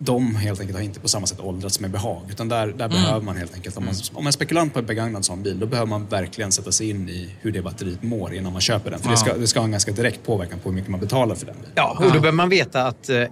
De 0.00 0.36
helt 0.36 0.60
enkelt 0.60 0.78
har 0.78 0.84
inte 0.84 1.00
på 1.00 1.08
samma 1.08 1.26
sätt 1.26 1.40
åldrats 1.40 1.80
med 1.80 1.90
behag. 1.90 2.22
Utan 2.30 2.48
där, 2.48 2.66
där 2.66 2.88
behöver 2.88 3.20
man 3.20 3.36
helt 3.36 3.54
enkelt, 3.54 3.76
om 3.76 3.84
man, 3.84 3.94
om 4.12 4.24
man 4.24 4.26
är 4.26 4.30
spekulant 4.32 4.72
på 4.72 4.78
en 4.78 4.86
begagnad 4.86 5.24
sån 5.24 5.42
bil, 5.42 5.58
då 5.60 5.66
behöver 5.66 5.88
man 5.88 6.06
verkligen 6.06 6.52
sätta 6.52 6.72
sig 6.72 6.90
in 6.90 7.08
i 7.08 7.30
hur 7.40 7.52
det 7.52 7.62
batteriet 7.62 8.02
mår 8.02 8.34
innan 8.34 8.52
man 8.52 8.60
köper 8.60 8.90
den. 8.90 9.00
För 9.00 9.10
det, 9.10 9.16
ska, 9.16 9.30
Ja. 9.30 9.36
det 9.36 9.46
ska 9.46 9.60
ha 9.60 9.64
en 9.64 9.70
ganska 9.70 9.92
direkt 9.92 10.26
påverkan 10.26 10.58
på 10.58 10.68
hur 10.68 10.74
mycket 10.76 10.90
man 10.90 11.00
betalar 11.00 11.34
för 11.34 11.46
den 11.46 11.54
bilen. 11.54 11.72
Ja, 11.74 11.94
och 11.96 12.02
då 12.02 12.08
behöver 12.10 12.32
man 12.32 12.48
veta 12.48 12.86
att 12.86 13.08
eh, 13.08 13.22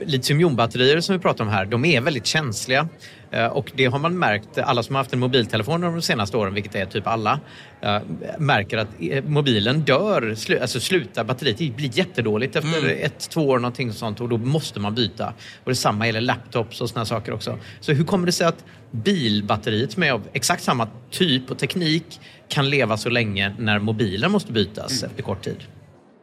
litiumjonbatterier 0.00 1.00
som 1.00 1.12
vi 1.16 1.18
pratar 1.22 1.44
om 1.44 1.50
här, 1.50 1.66
de 1.66 1.84
är 1.84 2.00
väldigt 2.00 2.26
känsliga. 2.26 2.88
Eh, 3.36 3.46
och 3.46 3.72
det 3.74 3.84
har 3.86 3.98
man 3.98 4.18
märkt, 4.18 4.58
alla 4.58 4.82
som 4.82 4.94
har 4.94 5.00
haft 5.00 5.12
en 5.12 5.18
mobiltelefon 5.18 5.80
de 5.80 6.02
senaste 6.02 6.36
åren, 6.36 6.54
vilket 6.54 6.74
är 6.74 6.86
typ 6.86 7.06
alla, 7.06 7.40
eh, 7.80 7.98
märker 8.38 8.78
att 8.78 8.88
eh, 9.00 9.24
mobilen 9.24 9.80
dör, 9.80 10.36
alltså 10.60 10.80
slutar 10.80 11.24
batteriet 11.24 11.76
blir 11.76 11.98
jättedåligt 11.98 12.56
efter 12.56 12.78
Mm. 12.78 12.98
ett, 13.02 13.30
två 13.30 13.48
år 13.48 13.58
någonting 13.58 13.92
sånt 13.92 14.20
och 14.20 14.28
då 14.28 14.38
måste 14.38 14.80
man 14.80 14.94
byta. 14.94 15.34
Och 15.64 15.70
detsamma 15.70 16.06
gäller 16.06 16.20
laptops 16.20 16.80
och 16.80 16.90
såna 16.90 17.04
saker 17.04 17.32
också. 17.32 17.58
Så 17.80 17.92
hur 17.92 18.04
kommer 18.04 18.26
det 18.26 18.32
sig 18.32 18.46
att 18.46 18.64
bilbatteriet 18.90 19.92
som 19.92 20.02
är 20.02 20.12
av 20.12 20.28
exakt 20.32 20.62
samma 20.62 20.88
typ 21.10 21.50
och 21.50 21.58
teknik 21.58 22.20
kan 22.48 22.70
leva 22.70 22.96
så 22.96 23.08
länge 23.08 23.54
när 23.58 23.78
mobilen 23.78 24.30
måste 24.32 24.52
bytas 24.52 25.02
efter 25.02 25.22
kort 25.22 25.44
tid? 25.44 25.64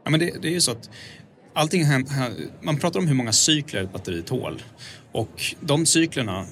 Ja, 0.03 0.11
men 0.11 0.19
det, 0.19 0.41
det 0.41 0.47
är 0.47 0.51
ju 0.51 0.61
så 0.61 0.71
att 0.71 0.89
allting 1.53 1.83
man 2.61 2.77
pratar 2.77 2.99
om 2.99 3.07
hur 3.07 3.15
många 3.15 3.31
cykler 3.31 3.83
ett 3.83 3.93
batteri 3.93 4.21
tål. 4.21 4.61
Och 5.11 5.41
de 5.59 5.85
cyklerna, 5.85 6.45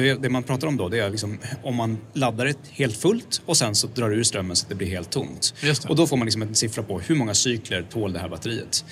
det, 0.00 0.22
det 0.22 0.28
man 0.28 0.42
pratar 0.42 0.68
om 0.68 0.76
då, 0.76 0.88
det 0.88 0.98
är 0.98 1.10
liksom 1.10 1.38
om 1.62 1.74
man 1.74 1.98
laddar 2.12 2.44
det 2.44 2.56
helt 2.70 2.96
fullt 2.96 3.42
och 3.46 3.56
sen 3.56 3.74
så 3.74 3.86
drar 3.86 4.10
ur 4.10 4.22
strömmen 4.22 4.56
så 4.56 4.64
att 4.64 4.68
det 4.68 4.74
blir 4.74 4.88
helt 4.88 5.10
tomt. 5.10 5.54
Och 5.88 5.96
då 5.96 6.06
får 6.06 6.16
man 6.16 6.24
liksom 6.26 6.42
en 6.42 6.54
siffra 6.54 6.82
på 6.82 7.00
hur 7.00 7.14
många 7.14 7.34
cykler 7.34 7.82
tål 7.82 8.12
det 8.12 8.18
här 8.18 8.28
batteriet. 8.28 8.84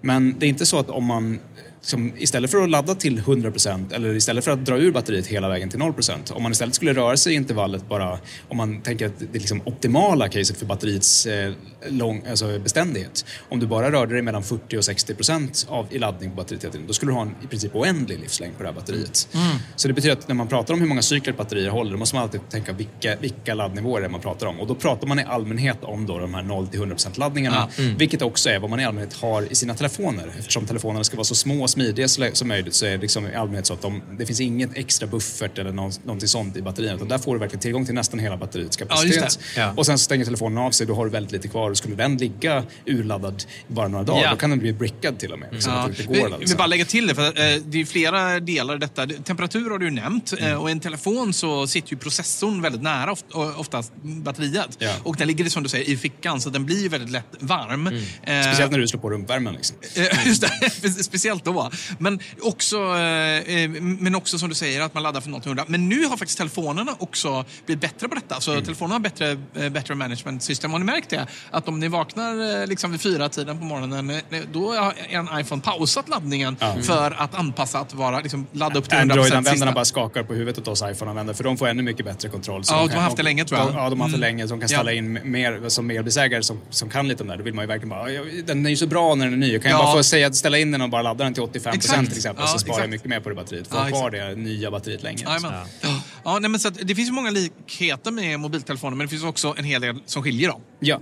Men 0.00 0.38
det 0.38 0.46
är 0.46 0.48
inte 0.48 0.66
så 0.66 0.78
att 0.78 0.90
om 0.90 1.04
man 1.04 1.40
som 1.80 2.12
istället 2.16 2.50
för 2.50 2.62
att 2.62 2.70
ladda 2.70 2.94
till 2.94 3.20
100% 3.20 3.94
eller 3.94 4.14
istället 4.14 4.44
för 4.44 4.50
att 4.50 4.64
dra 4.64 4.78
ur 4.78 4.92
batteriet 4.92 5.26
hela 5.26 5.48
vägen 5.48 5.70
till 5.70 5.80
0% 5.80 6.32
om 6.32 6.42
man 6.42 6.52
istället 6.52 6.74
skulle 6.74 6.92
röra 6.92 7.16
sig 7.16 7.32
i 7.32 7.36
intervallet 7.36 7.88
bara 7.88 8.18
om 8.48 8.56
man 8.56 8.82
tänker 8.82 9.06
att 9.06 9.18
det 9.18 9.38
är 9.38 9.40
liksom 9.40 9.60
optimala 9.64 10.28
caset 10.28 10.56
för 10.56 10.66
batteriets 10.66 11.26
eh, 11.26 11.52
lång, 11.88 12.22
alltså 12.30 12.58
beständighet. 12.58 13.24
Om 13.48 13.60
du 13.60 13.66
bara 13.66 13.92
rörde 13.92 14.14
dig 14.14 14.22
mellan 14.22 14.42
40 14.42 14.76
och 14.76 14.80
60% 14.80 15.68
av, 15.68 15.86
i 15.90 15.98
laddning 15.98 16.30
på 16.30 16.36
batteriet 16.36 16.64
hela 16.64 16.72
tiden, 16.72 16.86
då 16.86 16.92
skulle 16.92 17.12
du 17.12 17.14
ha 17.14 17.22
en 17.22 17.34
i 17.44 17.46
princip 17.46 17.74
oändlig 17.74 18.18
livslängd 18.18 18.56
på 18.56 18.62
det 18.62 18.68
här 18.68 18.74
batteriet. 18.74 19.28
Mm. 19.34 19.56
Så 19.76 19.88
det 19.88 19.94
betyder 19.94 20.12
att 20.12 20.28
när 20.28 20.34
man 20.34 20.48
pratar 20.48 20.74
om 20.74 20.80
hur 20.80 20.88
många 20.88 21.02
cykler 21.02 21.32
ett 21.32 21.38
batteri 21.38 21.68
håller, 21.68 21.92
då 21.92 21.96
måste 21.98 22.16
man 22.16 22.22
alltid 22.22 22.40
tänka 22.50 22.72
vilka, 22.72 23.16
vilka 23.16 23.54
laddnivåer 23.54 24.00
det 24.00 24.06
är 24.06 24.10
man 24.10 24.20
pratar 24.20 24.46
om. 24.46 24.60
Och 24.60 24.66
då 24.66 24.74
pratar 24.74 25.06
man 25.06 25.18
i 25.18 25.24
allmänhet 25.24 25.78
om 25.82 26.06
då 26.06 26.18
de 26.18 26.34
här 26.34 26.42
0-100% 26.42 27.18
laddningarna, 27.18 27.68
Ja, 27.76 27.82
mm. 27.82 27.96
vilket 27.96 28.22
också 28.22 28.50
är 28.50 28.58
vad 28.58 28.70
man 28.70 28.80
i 28.80 28.84
allmänhet 28.84 29.14
har 29.14 29.52
i 29.52 29.54
sina 29.54 29.74
telefoner. 29.74 30.32
Eftersom 30.38 30.66
telefonerna 30.66 31.04
ska 31.04 31.16
vara 31.16 31.24
så 31.24 31.34
små 31.34 31.67
och 31.68 31.72
smidiga 31.72 32.08
som 32.08 32.48
möjligt 32.48 32.74
så 32.74 32.86
är 32.86 32.90
det 32.90 32.96
liksom 32.98 33.26
i 33.26 33.34
allmänhet 33.34 33.66
så 33.66 33.74
att 33.74 33.82
de, 33.82 34.02
det 34.18 34.26
finns 34.26 34.40
ingen 34.40 34.70
extra 34.74 35.06
buffert 35.08 35.58
eller 35.58 35.72
någon, 35.72 35.92
någonting 36.04 36.28
sånt 36.28 36.56
i 36.56 36.62
batterierna. 36.62 36.96
Utan 36.96 37.08
där 37.08 37.18
får 37.18 37.34
du 37.34 37.40
verkligen 37.40 37.60
tillgång 37.60 37.86
till 37.86 37.94
nästan 37.94 38.20
hela 38.20 38.36
batteriets 38.36 38.76
Ja, 38.80 38.86
kapacitet. 38.86 39.38
det. 39.54 39.60
Ja. 39.60 39.72
Och 39.76 39.86
sen 39.86 39.98
stänger 39.98 40.24
telefonen 40.24 40.58
av 40.58 40.70
sig, 40.70 40.86
då 40.86 40.94
har 40.94 41.04
du 41.04 41.10
väldigt 41.10 41.32
lite 41.32 41.48
kvar. 41.48 41.70
Och 41.70 41.76
skulle 41.76 41.94
den 41.94 42.16
ligga 42.16 42.64
urladdad 42.86 43.42
bara 43.68 43.88
några 43.88 44.04
dagar, 44.04 44.22
Ja. 44.22 44.30
då 44.30 44.36
kan 44.36 44.50
den 44.50 44.58
bli 44.58 44.72
brickad 44.72 45.18
till 45.18 45.32
och 45.32 45.38
med. 45.38 45.48
Så 45.62 45.70
Ja. 45.70 45.82
går 46.06 46.14
Vi, 46.14 46.34
vi 46.40 46.46
sen. 46.46 46.56
bara 46.56 46.66
lägga 46.66 46.84
till 46.84 47.06
det, 47.06 47.14
för 47.14 47.28
att, 47.28 47.38
eh, 47.38 47.44
det 47.66 47.80
är 47.80 47.84
flera 47.84 48.40
delar 48.40 48.74
i 48.76 48.78
detta. 48.78 49.06
Temperatur 49.06 49.70
har 49.70 49.78
du 49.78 49.84
ju 49.84 49.90
nämnt 49.90 50.32
Mm. 50.32 50.44
eh, 50.52 50.56
och 50.62 50.68
i 50.68 50.72
en 50.72 50.80
telefon 50.80 51.32
så 51.32 51.66
sitter 51.66 51.90
ju 51.92 51.96
processorn 51.96 52.62
väldigt 52.62 52.82
nära 52.82 53.12
oft, 53.12 53.24
oftast 53.56 53.92
batteriet. 54.02 54.76
Ja. 54.78 54.92
Och 55.02 55.16
den 55.16 55.26
ligger 55.28 55.44
som 55.48 55.62
du 55.62 55.68
säger 55.68 55.88
i 55.90 55.96
fickan 55.96 56.40
så 56.40 56.50
den 56.50 56.66
blir 56.66 56.88
väldigt 56.88 57.10
lätt 57.10 57.24
varm. 57.40 57.86
Eh, 57.86 57.92
Mm. 58.38 58.42
Speciellt 58.44 58.70
när 58.72 58.78
du 58.78 58.88
slår 58.88 59.00
på 59.00 59.10
rumpvärmen. 59.10 59.54
Liksom. 59.54 59.76
Eh, 59.96 60.26
Just 60.26 60.42
det, 60.82 60.90
speciellt 61.04 61.44
då. 61.44 61.57
Men 61.98 62.18
också, 62.42 62.76
eh, 62.76 63.54
eh, 63.62 63.70
men 63.80 64.14
också 64.14 64.38
som 64.38 64.48
du 64.48 64.54
säger 64.54 64.80
att 64.80 64.94
man 64.94 65.02
laddar 65.02 65.20
från 65.20 65.32
0 65.32 65.40
till 65.40 65.48
100. 65.48 65.64
Men 65.68 65.88
nu 65.88 66.04
har 66.04 66.16
faktiskt 66.16 66.38
telefonerna 66.38 66.92
också 66.98 67.44
blivit 67.66 67.80
bättre 67.82 68.08
på 68.08 68.14
detta. 68.14 68.40
Så 68.40 68.60
telefonerna 68.60 68.94
har 68.94 69.00
bättre 69.00 69.30
eh, 69.54 69.68
battery 69.68 69.94
management 69.96 70.42
system. 70.42 70.70
Har 70.72 70.78
ni 70.78 70.84
märkt 70.84 71.10
det? 71.10 71.26
Att 71.50 71.68
om 71.68 71.80
ni 71.80 71.88
vaknar 71.88 72.60
eh, 72.60 72.66
liksom 72.66 72.90
vid 72.90 73.00
fyra 73.00 73.28
tiden 73.28 73.58
på 73.58 73.64
morgonen, 73.64 74.20
då 74.52 74.72
har 74.74 74.94
en 75.08 75.28
iPhone 75.40 75.62
pausat 75.62 76.08
laddningen 76.08 76.56
för 76.82 77.10
att 77.18 77.34
anpassa 77.34 77.78
att 77.78 77.94
vara, 77.94 78.20
liksom, 78.20 78.46
ladda 78.52 78.78
upp 78.78 78.88
till 78.88 78.98
100% 78.98 79.00
Android-användarna 79.02 79.72
bara 79.72 79.84
skakar 79.84 80.22
på 80.22 80.34
huvudet 80.34 80.58
åt 80.58 80.68
oss 80.68 80.82
iPhone-användare 80.82 81.36
för 81.36 81.44
de 81.44 81.56
får 81.56 81.68
ännu 81.68 81.82
mycket 81.82 82.04
bättre 82.06 82.28
kontroll. 82.28 82.64
Så 82.64 82.74
Ja, 82.74 82.78
de 82.78 82.82
de 82.86 82.88
kan- 82.88 82.96
har 82.98 83.04
haft 83.04 83.16
det 83.16 83.22
länge, 83.22 83.44
tror 83.44 83.60
jag. 83.60 83.68
De, 83.68 83.76
ja, 83.76 83.90
de 83.90 84.00
har 84.00 84.08
haft 84.08 84.20
det 84.20 84.26
Mm. 84.26 84.36
länge. 84.36 84.48
Så 84.48 84.54
de 84.54 84.60
kan 84.60 84.68
ställa 84.68 84.92
in 84.92 85.18
mer, 85.24 85.68
som 85.68 85.90
elbilsägare 85.90 86.42
som, 86.42 86.60
som 86.70 86.90
kan 86.90 87.08
lite 87.08 87.22
om 87.22 87.26
det 87.26 87.32
här. 87.32 87.38
Då 87.38 87.44
vill 87.44 87.54
man 87.54 87.62
ju 87.62 87.66
verkligen 87.66 87.88
bara, 87.88 88.10
"Ja, 88.12 88.22
den 88.46 88.66
är 88.66 88.70
ju 88.70 88.76
så 88.76 88.86
bra 88.86 89.14
när 89.14 89.24
den 89.24 89.34
är 89.34 89.38
ny. 89.38 89.52
Jag 89.52 89.62
kan 89.62 89.70
Ja. 89.70 89.78
bara 89.78 89.92
få 89.96 90.02
säga 90.02 90.26
att 90.26 90.36
ställa 90.36 90.58
in 90.58 90.70
den 90.72 90.80
och 90.80 90.88
bara 90.90 91.02
ladda 91.02 91.24
den 91.24 91.34
till 91.34 91.42
85% 91.52 91.74
Exakt. 91.74 92.08
till 92.08 92.16
exempel. 92.16 92.44
Ja, 92.44 92.52
så 92.52 92.58
sparar 92.58 92.78
jag 92.78 92.78
exakt. 92.78 92.90
mycket 92.90 93.08
mer 93.08 93.20
på 93.20 93.28
det 93.28 93.34
batteriet. 93.34 93.68
Får 93.68 93.78
Ja, 93.78 93.82
ha 93.82 93.90
kvar 93.90 94.10
det 94.10 94.34
nya 94.34 94.70
batteriet 94.70 95.02
länge. 95.02 95.22
Jajamän. 95.24 95.52
Ja. 95.80 96.00
Ja, 96.24 96.38
nej, 96.38 96.50
men 96.50 96.60
så 96.60 96.68
att, 96.68 96.78
det 96.82 96.94
finns 96.94 97.10
många 97.10 97.30
likheter 97.30 98.10
med 98.10 98.40
mobiltelefoner 98.40 98.96
men 98.96 99.06
det 99.06 99.10
finns 99.10 99.24
också 99.24 99.54
en 99.58 99.64
hel 99.64 99.80
del 99.80 100.00
som 100.06 100.22
skiljer 100.22 100.48
dem. 100.48 100.60
Ja. 100.80 101.00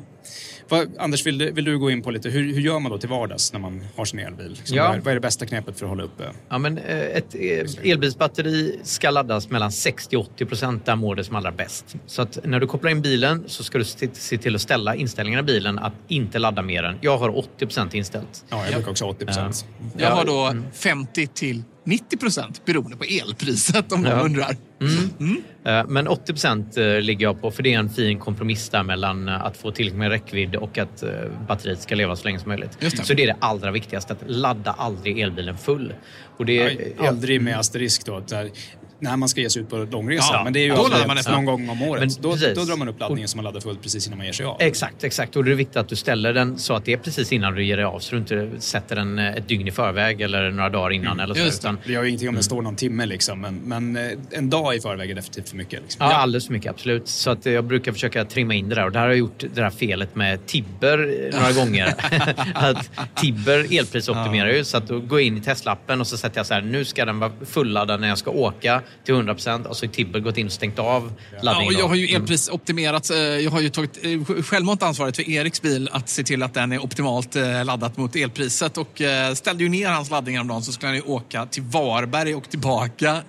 Vad, 0.68 0.88
Anders, 0.98 1.26
vill 1.26 1.38
du, 1.38 1.50
vill 1.50 1.64
du 1.64 1.78
gå 1.78 1.90
in 1.90 2.02
på 2.02 2.10
lite, 2.10 2.28
hur, 2.28 2.54
hur 2.54 2.60
gör 2.60 2.78
man 2.78 2.92
då 2.92 2.98
till 2.98 3.08
vardags 3.08 3.52
när 3.52 3.60
man 3.60 3.84
har 3.96 4.04
sin 4.04 4.18
elbil? 4.18 4.48
Liksom, 4.58 4.76
Ja. 4.76 4.88
vad, 4.88 4.96
är, 4.96 5.00
vad 5.00 5.10
är 5.10 5.14
det 5.14 5.20
bästa 5.20 5.46
knepet 5.46 5.78
för 5.78 5.86
att 5.86 5.90
hålla 5.90 6.02
uppe? 6.02 6.24
Ja, 6.48 6.58
men 6.58 6.78
eh, 6.78 6.98
ett 6.98 7.34
eh, 7.34 7.90
elbilsbatteri 7.90 8.80
ska 8.82 9.10
laddas 9.10 9.50
mellan 9.50 9.72
60 9.72 10.16
och 10.16 10.22
80 10.34 10.44
procent. 10.46 10.86
Där 10.86 10.96
mår 10.96 11.14
det 11.16 11.24
som 11.24 11.36
allra 11.36 11.52
bäst. 11.52 11.96
Så 12.06 12.22
att 12.22 12.38
när 12.44 12.60
du 12.60 12.66
kopplar 12.66 12.90
in 12.90 13.02
bilen 13.02 13.44
så 13.46 13.64
ska 13.64 13.78
du 13.78 13.84
se 14.12 14.38
till 14.38 14.54
att 14.54 14.60
ställa 14.60 14.94
inställningarna 14.94 15.40
i 15.42 15.46
bilen 15.46 15.78
att 15.78 15.92
inte 16.08 16.38
ladda 16.38 16.62
mer 16.62 16.82
än... 16.82 16.96
Jag 17.00 17.18
har 17.18 17.38
80 17.38 17.50
procent 17.66 17.94
inställt. 17.94 18.44
Ja, 18.48 18.64
jag 18.64 18.74
brukar 18.74 18.90
också 18.90 19.04
ha 19.04 19.10
80 19.10 19.26
procent. 19.26 19.66
Jag 19.98 20.10
har 20.10 20.24
då 20.24 20.54
50 20.72 21.26
till 21.26 21.62
90 21.84 22.16
procent 22.18 22.64
beroende 22.64 22.96
på 22.96 23.04
elpriset 23.04 23.92
om 23.92 24.04
Ja. 24.04 24.16
någon 24.16 24.26
undrar. 24.26 24.56
Mm. 24.80 25.42
Eh, 25.64 25.86
Men 25.88 26.08
80 26.08 26.32
procent 26.32 26.76
ligger 27.00 27.26
jag 27.26 27.40
på 27.40 27.50
för 27.50 27.62
det 27.62 27.74
är 27.74 27.78
en 27.78 27.88
fin 27.88 28.18
kompromiss 28.18 28.68
där 28.68 28.82
mellan 28.82 29.28
eh, 29.28 29.44
att 29.44 29.56
få 29.56 29.70
tillräckligt 29.70 29.98
med 29.98 30.10
räckvidd 30.10 30.56
och 30.56 30.78
att 30.78 31.02
eh, 31.02 31.10
batteriet 31.48 31.80
ska 31.80 31.94
leva 31.94 32.16
så 32.16 32.24
länge 32.24 32.38
som 32.38 32.48
möjligt. 32.48 32.70
Det. 32.80 33.06
Så 33.06 33.14
det 33.14 33.22
är 33.22 33.26
det 33.26 33.36
allra 33.38 33.70
viktigaste, 33.70 34.12
att 34.12 34.22
ladda 34.26 34.72
aldrig 34.72 35.18
elbilen 35.20 35.58
full. 35.58 35.94
Och 36.36 36.46
det, 36.46 36.76
Ja, 36.98 37.08
aldrig 37.08 37.42
med 37.42 37.58
asterisk 37.58 38.06
då. 38.06 38.20
Där, 38.20 38.50
när 39.00 39.16
man 39.16 39.28
ska 39.28 39.40
ge 39.40 39.50
sig 39.50 39.62
ut 39.62 39.70
på 39.70 39.76
långresa. 39.76 40.34
Ja, 40.34 40.44
men 40.44 40.52
det 40.52 40.58
är 40.58 40.64
ju 40.64 40.74
då 40.74 40.88
laddar 40.88 41.06
man 41.06 41.18
efter. 41.18 41.32
någon 41.32 41.44
gång 41.44 41.68
om 41.68 41.82
året. 41.82 42.00
Men 42.00 42.22
då, 42.22 42.32
precis. 42.32 42.54
då 42.54 42.64
drar 42.64 42.76
man 42.76 42.88
upp 42.88 43.00
laddningen 43.00 43.28
som 43.28 43.38
man 43.38 43.44
laddar 43.44 43.60
fullt 43.60 43.82
precis 43.82 44.06
innan 44.06 44.18
man 44.18 44.26
ger 44.26 44.32
sig 44.32 44.46
av. 44.46 44.56
Exakt, 44.60 45.04
exakt. 45.04 45.36
Och 45.36 45.44
det 45.44 45.50
är 45.50 45.54
viktigt 45.54 45.76
att 45.76 45.88
du 45.88 45.96
ställer 45.96 46.32
den 46.32 46.58
så 46.58 46.74
att 46.74 46.84
det 46.84 46.92
är 46.92 46.96
precis 46.96 47.32
innan 47.32 47.54
du 47.54 47.64
ger 47.64 47.76
dig 47.76 47.84
av 47.84 47.98
så 47.98 48.14
du 48.14 48.20
inte 48.20 48.50
sätter 48.58 48.96
den 48.96 49.18
eh, 49.18 49.34
ett 49.34 49.48
dygn 49.48 49.68
i 49.68 49.70
förväg 49.70 50.20
eller 50.20 50.50
några 50.50 50.70
dagar 50.70 50.90
innan. 50.90 51.20
Eller 51.20 51.34
så, 51.34 51.40
Just 51.40 51.64
utan, 51.64 51.78
Det 51.86 51.92
gör 51.92 52.02
ju 52.02 52.08
ingenting 52.08 52.28
om 52.28 52.34
det 52.34 52.42
står 52.42 52.62
någon 52.62 52.76
timme 52.76 53.06
liksom, 53.06 53.40
men, 53.40 53.56
men 53.56 53.96
eh, 53.96 54.18
en 54.30 54.50
dag 54.50 54.76
i 54.76 54.80
förväg 54.80 55.10
är 55.10 55.14
definitivt 55.14 55.48
för 55.48 55.56
mycket. 55.56 55.82
Liksom. 55.82 56.06
Ja, 56.06 56.14
alldeles 56.14 56.46
för 56.46 56.52
mycket, 56.52 56.70
absolut. 56.70 57.08
Så 57.08 57.30
att 57.30 57.46
eh, 57.46 57.52
jag 57.52 57.64
brukar 57.64 57.92
försöka 57.92 58.24
trimma 58.24 58.54
in 58.54 58.68
det 58.68 58.74
där. 58.74 58.84
Och 58.84 58.92
där 58.92 59.00
har 59.00 59.08
jag 59.08 59.18
gjort 59.18 59.38
det 59.38 59.48
där 59.48 59.70
felet 59.70 60.14
med 60.14 60.46
Tibber 60.46 61.30
några 61.32 61.52
gånger. 61.64 61.94
att 62.54 62.90
Tibber 63.14 63.78
elprisoptimerar 63.78 64.48
ju. 64.48 64.64
Så 64.64 64.76
att 64.76 64.88
då 64.88 65.00
går 65.00 65.20
jag 65.20 65.26
in 65.26 65.36
i 65.36 65.40
testlappen 65.40 66.00
och 66.00 66.06
så 66.06 66.16
sätter 66.16 66.38
jag 66.38 66.46
så 66.46 66.54
här, 66.54 66.62
nu 66.62 66.84
ska 66.84 67.04
den 67.04 67.18
vara 67.18 67.32
fulladdad 67.46 68.00
när 68.00 68.08
jag 68.08 68.18
ska 68.18 68.30
åka. 68.30 68.82
Till 69.04 69.14
100% 69.14 69.64
och 69.66 69.76
så 69.76 69.86
har 69.86 69.92
Tibber 69.92 70.20
gått 70.20 70.38
in 70.38 70.46
och 70.46 70.52
stängt 70.52 70.78
av 70.78 71.12
Ja, 71.36 71.42
laddningen. 71.42 71.74
och 71.74 71.80
jag 71.80 71.88
har 71.88 71.94
ju 71.94 72.08
Mm. 72.08 72.22
elprisoptimerat. 72.22 73.10
eh, 73.10 73.16
Jag 73.18 73.50
har 73.50 73.60
ju 73.60 73.68
tagit 73.68 73.98
eh, 74.04 74.42
självmant 74.42 74.82
ansvaret 74.82 75.16
för 75.16 75.30
Eriks 75.30 75.62
bil 75.62 75.88
att 75.92 76.08
se 76.08 76.22
till 76.22 76.42
att 76.42 76.54
den 76.54 76.72
är 76.72 76.78
optimalt 76.84 77.36
eh, 77.36 77.64
laddat 77.64 77.96
mot 77.96 78.16
elpriset 78.16 78.78
och 78.78 79.02
ställde 79.34 79.62
ju 79.64 79.68
ner 79.70 79.88
hans 79.88 80.10
laddning 80.10 80.34
häromdagen 80.34 80.62
så 80.62 80.72
skulle 80.72 80.88
han 80.88 80.96
ju 80.96 81.02
åka 81.02 81.46
till 81.46 81.62
Varberg 81.62 82.34
och 82.34 82.50
tillbaka 82.50 83.22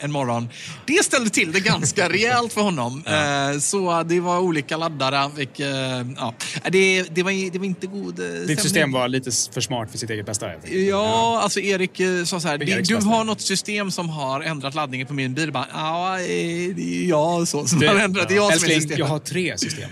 en 0.00 0.12
morgon. 0.12 0.48
Det 0.86 1.04
ställde 1.04 1.30
till 1.30 1.52
det 1.52 1.60
ganska 1.60 2.08
rejält 2.08 2.52
för 2.52 2.60
honom. 2.60 3.02
Eh, 3.06 3.58
Så 3.58 4.02
det 4.02 4.20
var 4.20 4.38
olika 4.38 4.76
laddare. 4.76 5.16
eh, 5.16 6.06
Ja, 6.16 6.34
det, 6.70 7.02
det, 7.02 7.22
var, 7.22 7.50
det 7.52 7.58
var 7.58 7.66
inte 7.66 7.86
god 7.86 8.20
eh, 8.20 8.26
Ditt 8.26 8.34
stämning. 8.42 8.56
system 8.58 8.92
var 8.92 9.08
lite 9.08 9.30
för 9.54 9.60
smart 9.60 9.90
för 9.90 9.98
sitt 9.98 10.10
eget 10.10 10.26
bästa. 10.26 10.46
Ja, 10.70 11.40
alltså 11.42 11.60
Erik 11.60 12.00
sa 12.26 12.40
så 12.40 12.48
här. 12.48 12.58
För 12.58 12.64
"Det- 12.64 12.72
Eriks 12.72 12.88
Du 12.88 12.94
bästa." 12.94 13.10
har 13.10 13.24
något 13.24 13.40
system 13.40 13.90
som 13.90 14.08
har 14.08 14.40
ändrat 14.40 14.74
laddningen 14.74 15.03
på 15.04 15.14
min 15.14 15.34
bil. 15.34 15.52
Bara, 15.52 15.66
ja, 15.72 16.16
det 16.76 17.04
är 17.04 17.08
jag 17.08 17.48
så, 17.48 17.66
som 17.66 17.78
Du- 17.78 17.88
har 17.88 17.94
ändrat. 17.94 18.28
Det 18.28 18.34
är 18.34 18.36
jag 18.36 18.58
som 18.60 18.70
är 18.70 18.74
systemet. 18.74 18.98
jag 18.98 19.06
har 19.06 19.18
tre 19.18 19.58
system. 19.58 19.90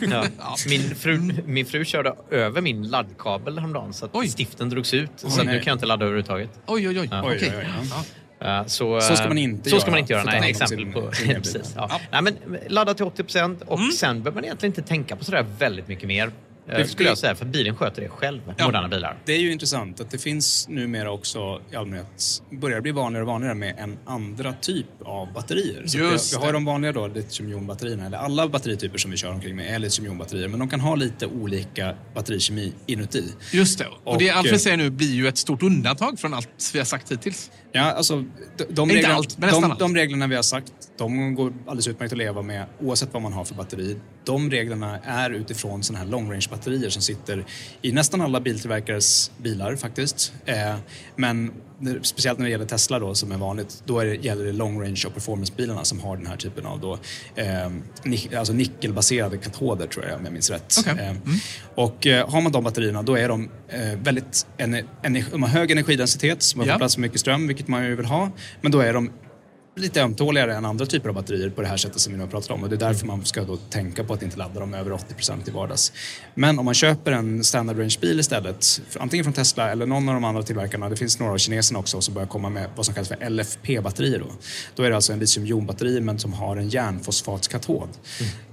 Ja. 0.10 0.24
Min, 0.68 0.94
fru, 0.94 1.18
min 1.46 1.66
fru 1.66 1.84
körde 1.84 2.14
över 2.30 2.60
min 2.60 2.82
laddkabel 2.88 3.58
häromdagen 3.58 3.92
så 3.92 4.04
att 4.06 4.30
stiften 4.30 4.68
drogs 4.70 4.94
ut. 4.94 5.10
så 5.16 5.26
att 5.26 5.36
nu 5.46 5.58
kan 5.58 5.62
jag 5.66 5.74
inte 5.74 5.86
ladda 5.86 6.04
överhuvudtaget. 6.04 6.50
Oj, 6.66 6.88
oj, 6.88 7.00
oj. 7.00 7.08
Ja. 7.10 7.22
Oj, 7.24 7.38
oj, 7.42 7.52
oj. 7.58 7.66
Ja. 7.90 8.04
Ja, 8.38 8.64
så, 8.66 9.00
Så 9.00 9.16
ska 9.16 9.28
man 9.28 9.38
inte 9.38 9.70
så 9.70 9.76
ska 9.80 9.86
göra 9.86 9.90
man 9.90 10.00
inte 10.00 10.12
göra. 10.12 10.24
Nej, 10.24 10.50
exempel 10.50 10.78
sin- 10.78 10.92
på... 10.92 11.12
sin 11.12 11.34
precis, 11.34 11.72
ja. 11.76 12.00
Nej, 12.12 12.22
men 12.22 12.34
ladda 12.68 12.94
till 12.94 13.04
80% 13.06 13.62
och 13.66 13.80
sen 13.94 14.22
behöver 14.22 14.34
man 14.34 14.44
egentligen 14.44 14.70
inte 14.70 14.82
tänka 14.82 15.16
på 15.16 15.24
sådär 15.24 15.46
väldigt 15.58 15.88
mycket 15.88 16.08
mer. 16.08 16.30
Det- 16.66 16.88
skulle 16.88 17.08
jag 17.08 17.18
säga, 17.18 17.34
för 17.34 17.44
bilen 17.44 17.76
sköter 17.76 18.02
det 18.02 18.08
själv, 18.08 18.40
Ja. 18.56 18.66
moderna 18.66 18.88
bilar. 18.88 19.16
Det 19.24 19.32
är 19.32 19.38
ju 19.38 19.52
intressant 19.52 20.00
att 20.00 20.10
det 20.10 20.18
finns 20.18 20.68
numera 20.68 21.10
också 21.10 21.60
i 21.72 21.76
allmänhet, 21.76 22.22
börjar 22.50 22.80
bli 22.80 22.92
vanligare 22.92 23.22
och 23.22 23.28
vanligare 23.28 23.54
med 23.54 23.74
en 23.78 23.98
andra 24.06 24.52
typ 24.52 24.86
av 25.04 25.32
batterier. 25.32 25.86
Så 25.86 25.98
Just 25.98 26.32
vi, 26.32 26.36
har 26.38 26.46
det. 26.46 26.52
de 26.52 26.64
vanliga 26.64 26.92
då, 26.92 27.06
litiumjonbatterierna, 27.06 28.06
eller 28.06 28.18
alla 28.18 28.48
batterityper 28.48 28.98
som 28.98 29.10
vi 29.10 29.16
kör 29.16 29.30
omkring 29.32 29.56
med 29.56 29.74
är 29.74 29.78
litiumjonbatterier, 29.78 30.48
men 30.48 30.58
de 30.58 30.68
kan 30.68 30.80
ha 30.80 30.94
lite 30.94 31.26
olika 31.26 31.94
batterikemi 32.14 32.72
inuti. 32.86 33.24
Just 33.52 33.78
det. 33.78 33.86
Och, 34.04 34.18
det 34.18 34.30
Och, 34.30 34.36
Alfred 34.36 34.54
eh, 34.54 34.58
säger 34.58 34.76
nu 34.76 34.90
blir 34.90 35.14
ju 35.14 35.28
ett 35.28 35.38
stort 35.38 35.62
undantag 35.62 36.18
från 36.20 36.34
allt 36.34 36.70
vi 36.72 36.78
har 36.78 36.86
sagt 36.86 37.12
hittills. 37.12 37.50
Ja, 37.76 37.82
alltså 37.82 38.24
de, 38.56 38.64
de, 38.68 38.82
Inte 38.82 38.94
reglerna, 38.94 39.14
allt, 39.14 39.40
de, 39.40 39.74
de 39.78 39.94
reglerna 39.94 40.26
vi 40.26 40.36
har 40.36 40.42
sagt, 40.42 40.72
de 40.96 41.34
går 41.34 41.52
alldeles 41.66 41.88
utmärkt 41.88 42.12
att 42.12 42.18
leva 42.18 42.42
med 42.42 42.66
oavsett 42.80 43.12
vad 43.12 43.22
man 43.22 43.32
har 43.32 43.44
för 43.44 43.54
batteri. 43.54 43.96
De 44.24 44.50
reglerna 44.50 44.98
är 44.98 45.30
utifrån 45.30 45.82
sådana 45.82 46.04
här 46.04 46.10
long 46.10 46.32
range 46.32 46.46
batterier 46.50 46.90
som 46.90 47.02
sitter 47.02 47.44
i 47.82 47.92
nästan 47.92 48.20
alla 48.20 48.40
biltillverkares 48.40 49.30
bilar 49.38 49.76
faktiskt. 49.76 50.32
Eh, 50.46 50.76
men 51.16 51.52
speciellt 52.02 52.38
när 52.38 52.46
det 52.46 52.50
gäller 52.50 52.64
Tesla 52.64 52.98
då 52.98 53.14
som 53.14 53.32
är 53.32 53.36
vanligt, 53.36 53.82
då 53.86 53.98
är 53.98 54.04
det, 54.06 54.14
gäller 54.14 54.44
det 54.44 54.52
long 54.52 54.80
range 54.82 55.02
och 55.06 55.14
performancebilarna 55.14 55.84
som 55.84 56.00
har 56.00 56.16
den 56.16 56.26
här 56.26 56.36
typen 56.36 56.66
av 56.66 56.80
då, 56.80 56.98
eh, 57.36 57.70
nick, 58.02 58.32
alltså 58.32 58.52
nickelbaserade 58.52 59.36
katoder 59.38 59.86
tror 59.86 60.04
jag 60.04 60.18
om 60.18 60.24
jag 60.24 60.32
minns 60.32 60.50
rätt. 60.50 60.74
Okej. 60.88 61.06
Eh, 61.06 61.14
och 61.74 62.06
eh, 62.06 62.30
har 62.30 62.40
man 62.40 62.52
de 62.52 62.64
batterierna 62.64 63.02
då 63.02 63.18
är 63.18 63.28
de 63.28 63.48
eh, 63.68 63.80
väldigt 64.02 64.46
ener, 64.58 64.84
ener, 65.02 65.24
de 65.30 65.42
har 65.42 65.50
hög 65.50 65.70
energidensitet 65.70 66.42
som 66.42 66.60
har 66.60 66.66
Ja. 66.66 66.72
fått 66.72 66.80
plats 66.80 66.96
med 66.98 67.02
mycket 67.02 67.20
ström, 67.20 67.46
vilket 67.46 67.68
man 67.68 67.84
ju 67.84 67.96
vill 67.96 68.06
ha. 68.06 68.30
Men 68.60 68.72
då 68.72 68.80
är 68.80 68.92
de 68.92 69.10
lite 69.76 70.02
ömtåligare 70.02 70.54
än 70.54 70.64
andra 70.64 70.86
typer 70.86 71.08
av 71.08 71.14
batterier 71.14 71.50
på 71.50 71.62
det 71.62 71.68
här 71.68 71.76
sättet 71.76 72.00
som 72.00 72.12
vi 72.12 72.16
nu 72.16 72.24
har 72.24 72.30
pratat 72.30 72.50
om. 72.50 72.62
Och 72.62 72.68
det 72.68 72.76
är 72.76 72.88
därför 72.88 73.06
man 73.06 73.24
ska 73.24 73.44
då 73.44 73.56
tänka 73.56 74.04
på 74.04 74.14
att 74.14 74.22
inte 74.22 74.36
ladda 74.36 74.60
dem 74.60 74.74
över 74.74 74.90
80% 74.90 75.48
i 75.48 75.50
vardags. 75.50 75.92
Men 76.34 76.58
om 76.58 76.64
man 76.64 76.74
köper 76.74 77.12
en 77.12 77.44
standard 77.44 77.78
range-bil 77.78 78.20
istället, 78.20 78.80
antingen 79.00 79.24
från 79.24 79.32
Tesla 79.32 79.70
eller 79.70 79.86
någon 79.86 80.08
av 80.08 80.14
de 80.14 80.24
andra 80.24 80.42
tillverkarna, 80.42 80.88
det 80.88 80.96
finns 80.96 81.18
några 81.18 81.32
av 81.32 81.38
kineserna 81.38 81.78
också 81.78 82.00
som 82.00 82.14
börjar 82.14 82.28
komma 82.28 82.48
med 82.48 82.70
vad 82.76 82.86
som 82.86 82.94
kallas 82.94 83.08
för 83.08 83.30
LFP-batterier. 83.30 84.18
Då. 84.18 84.26
då 84.74 84.82
är 84.82 84.90
det 84.90 84.96
alltså 84.96 85.12
en 85.12 85.18
litiumjonbatteri 85.18 86.00
men 86.00 86.18
som 86.18 86.32
har 86.32 86.56
en 86.56 86.68
järnfosfatskatod. 86.68 87.88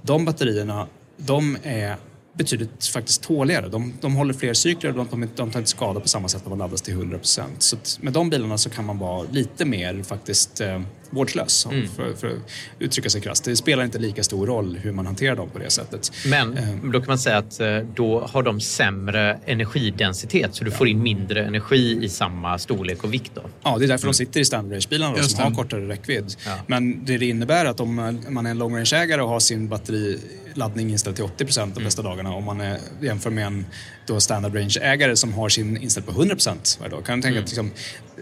De 0.02 0.24
batterierna, 0.24 0.86
de 1.16 1.56
är 1.62 1.96
betydligt 2.34 2.86
faktiskt 2.86 3.22
tåligare. 3.22 3.68
De, 3.68 3.92
de 4.00 4.14
håller 4.14 4.34
fler 4.34 4.54
cykler 4.54 4.98
och 4.98 5.06
de, 5.06 5.28
de, 5.36 5.50
tar 5.50 5.58
inte 5.58 5.70
skada 5.70 6.00
på 6.00 6.08
samma 6.08 6.28
sätt 6.28 6.46
av 6.46 6.52
att 6.52 6.58
laddas 6.58 6.82
till 6.82 6.94
100%. 6.94 7.42
Så 7.58 7.76
att 7.76 7.98
med 8.00 8.12
de 8.12 8.30
bilarna 8.30 8.58
så 8.58 8.70
kan 8.70 8.84
man 8.84 8.98
vara 8.98 9.26
lite 9.30 9.64
mer 9.64 10.02
faktiskt 10.02 10.60
eh, 10.60 10.80
vårdslös 11.12 11.66
Mm. 11.66 11.88
för, 11.88 12.14
för 12.14 12.26
att 12.28 12.34
uttrycka 12.78 13.10
sig 13.10 13.20
krasst. 13.20 13.44
Det 13.44 13.56
spelar 13.56 13.84
inte 13.84 13.98
lika 13.98 14.22
stor 14.22 14.46
roll 14.46 14.76
hur 14.82 14.92
man 14.92 15.06
hanterar 15.06 15.36
dem 15.36 15.48
på 15.52 15.58
det 15.58 15.70
sättet. 15.70 16.10
Men 16.26 16.58
Eh, 16.58 16.74
då 16.92 16.98
kan 17.00 17.06
man 17.08 17.18
säga 17.18 17.38
att 17.38 17.60
eh, 17.60 17.76
då 17.94 18.20
har 18.32 18.42
de 18.42 18.60
sämre 18.60 19.38
energidensitet 19.46 20.54
så 20.54 20.64
du 20.64 20.70
får 20.70 20.88
in 20.88 21.02
mindre 21.02 21.44
energi 21.44 22.04
i 22.04 22.08
samma 22.08 22.58
storlek 22.58 23.04
och 23.04 23.14
vikt. 23.14 23.32
Då. 23.34 23.42
Ja, 23.62 23.78
det 23.78 23.84
är 23.84 23.88
därför 23.88 24.06
de 24.06 24.14
sitter 24.14 24.40
i 24.40 24.44
standard 24.44 24.72
range-bilarna 24.72 25.22
som 25.22 25.42
har 25.42 25.50
det. 25.50 25.56
kortare 25.56 25.88
räckvidd. 25.88 26.34
Ja. 26.46 26.56
Men 26.66 27.04
det 27.04 27.18
det 27.18 27.26
innebär 27.26 27.64
att 27.64 27.80
om 27.80 27.94
man 28.28 28.46
är 28.46 28.50
en 28.50 28.58
long 28.58 28.76
range-ägare 28.76 29.20
och 29.22 29.28
har 29.28 29.40
sin 29.40 29.68
batteriladdning 29.68 30.90
inställd 30.90 31.16
till 31.16 31.24
80 31.24 31.44
de 31.56 31.60
Mm. 31.62 31.84
bästa 31.84 32.02
dagarna, 32.02 32.34
om 32.34 32.44
man 32.44 32.60
är, 32.60 32.78
jämför 33.02 33.30
med 33.30 33.46
en 33.46 33.66
då 34.06 34.20
standard 34.20 34.54
range-ägare 34.54 35.16
som 35.16 35.32
har 35.32 35.48
sin 35.48 35.76
inställd 35.76 36.06
på 36.06 36.12
100 36.12 36.36
varje 36.80 36.90
dag, 36.90 37.04
kan 37.04 37.18
du 37.18 37.22
tänka 37.22 37.28
Mm. 37.38 37.44
att 37.44 37.50
liksom, 37.50 37.70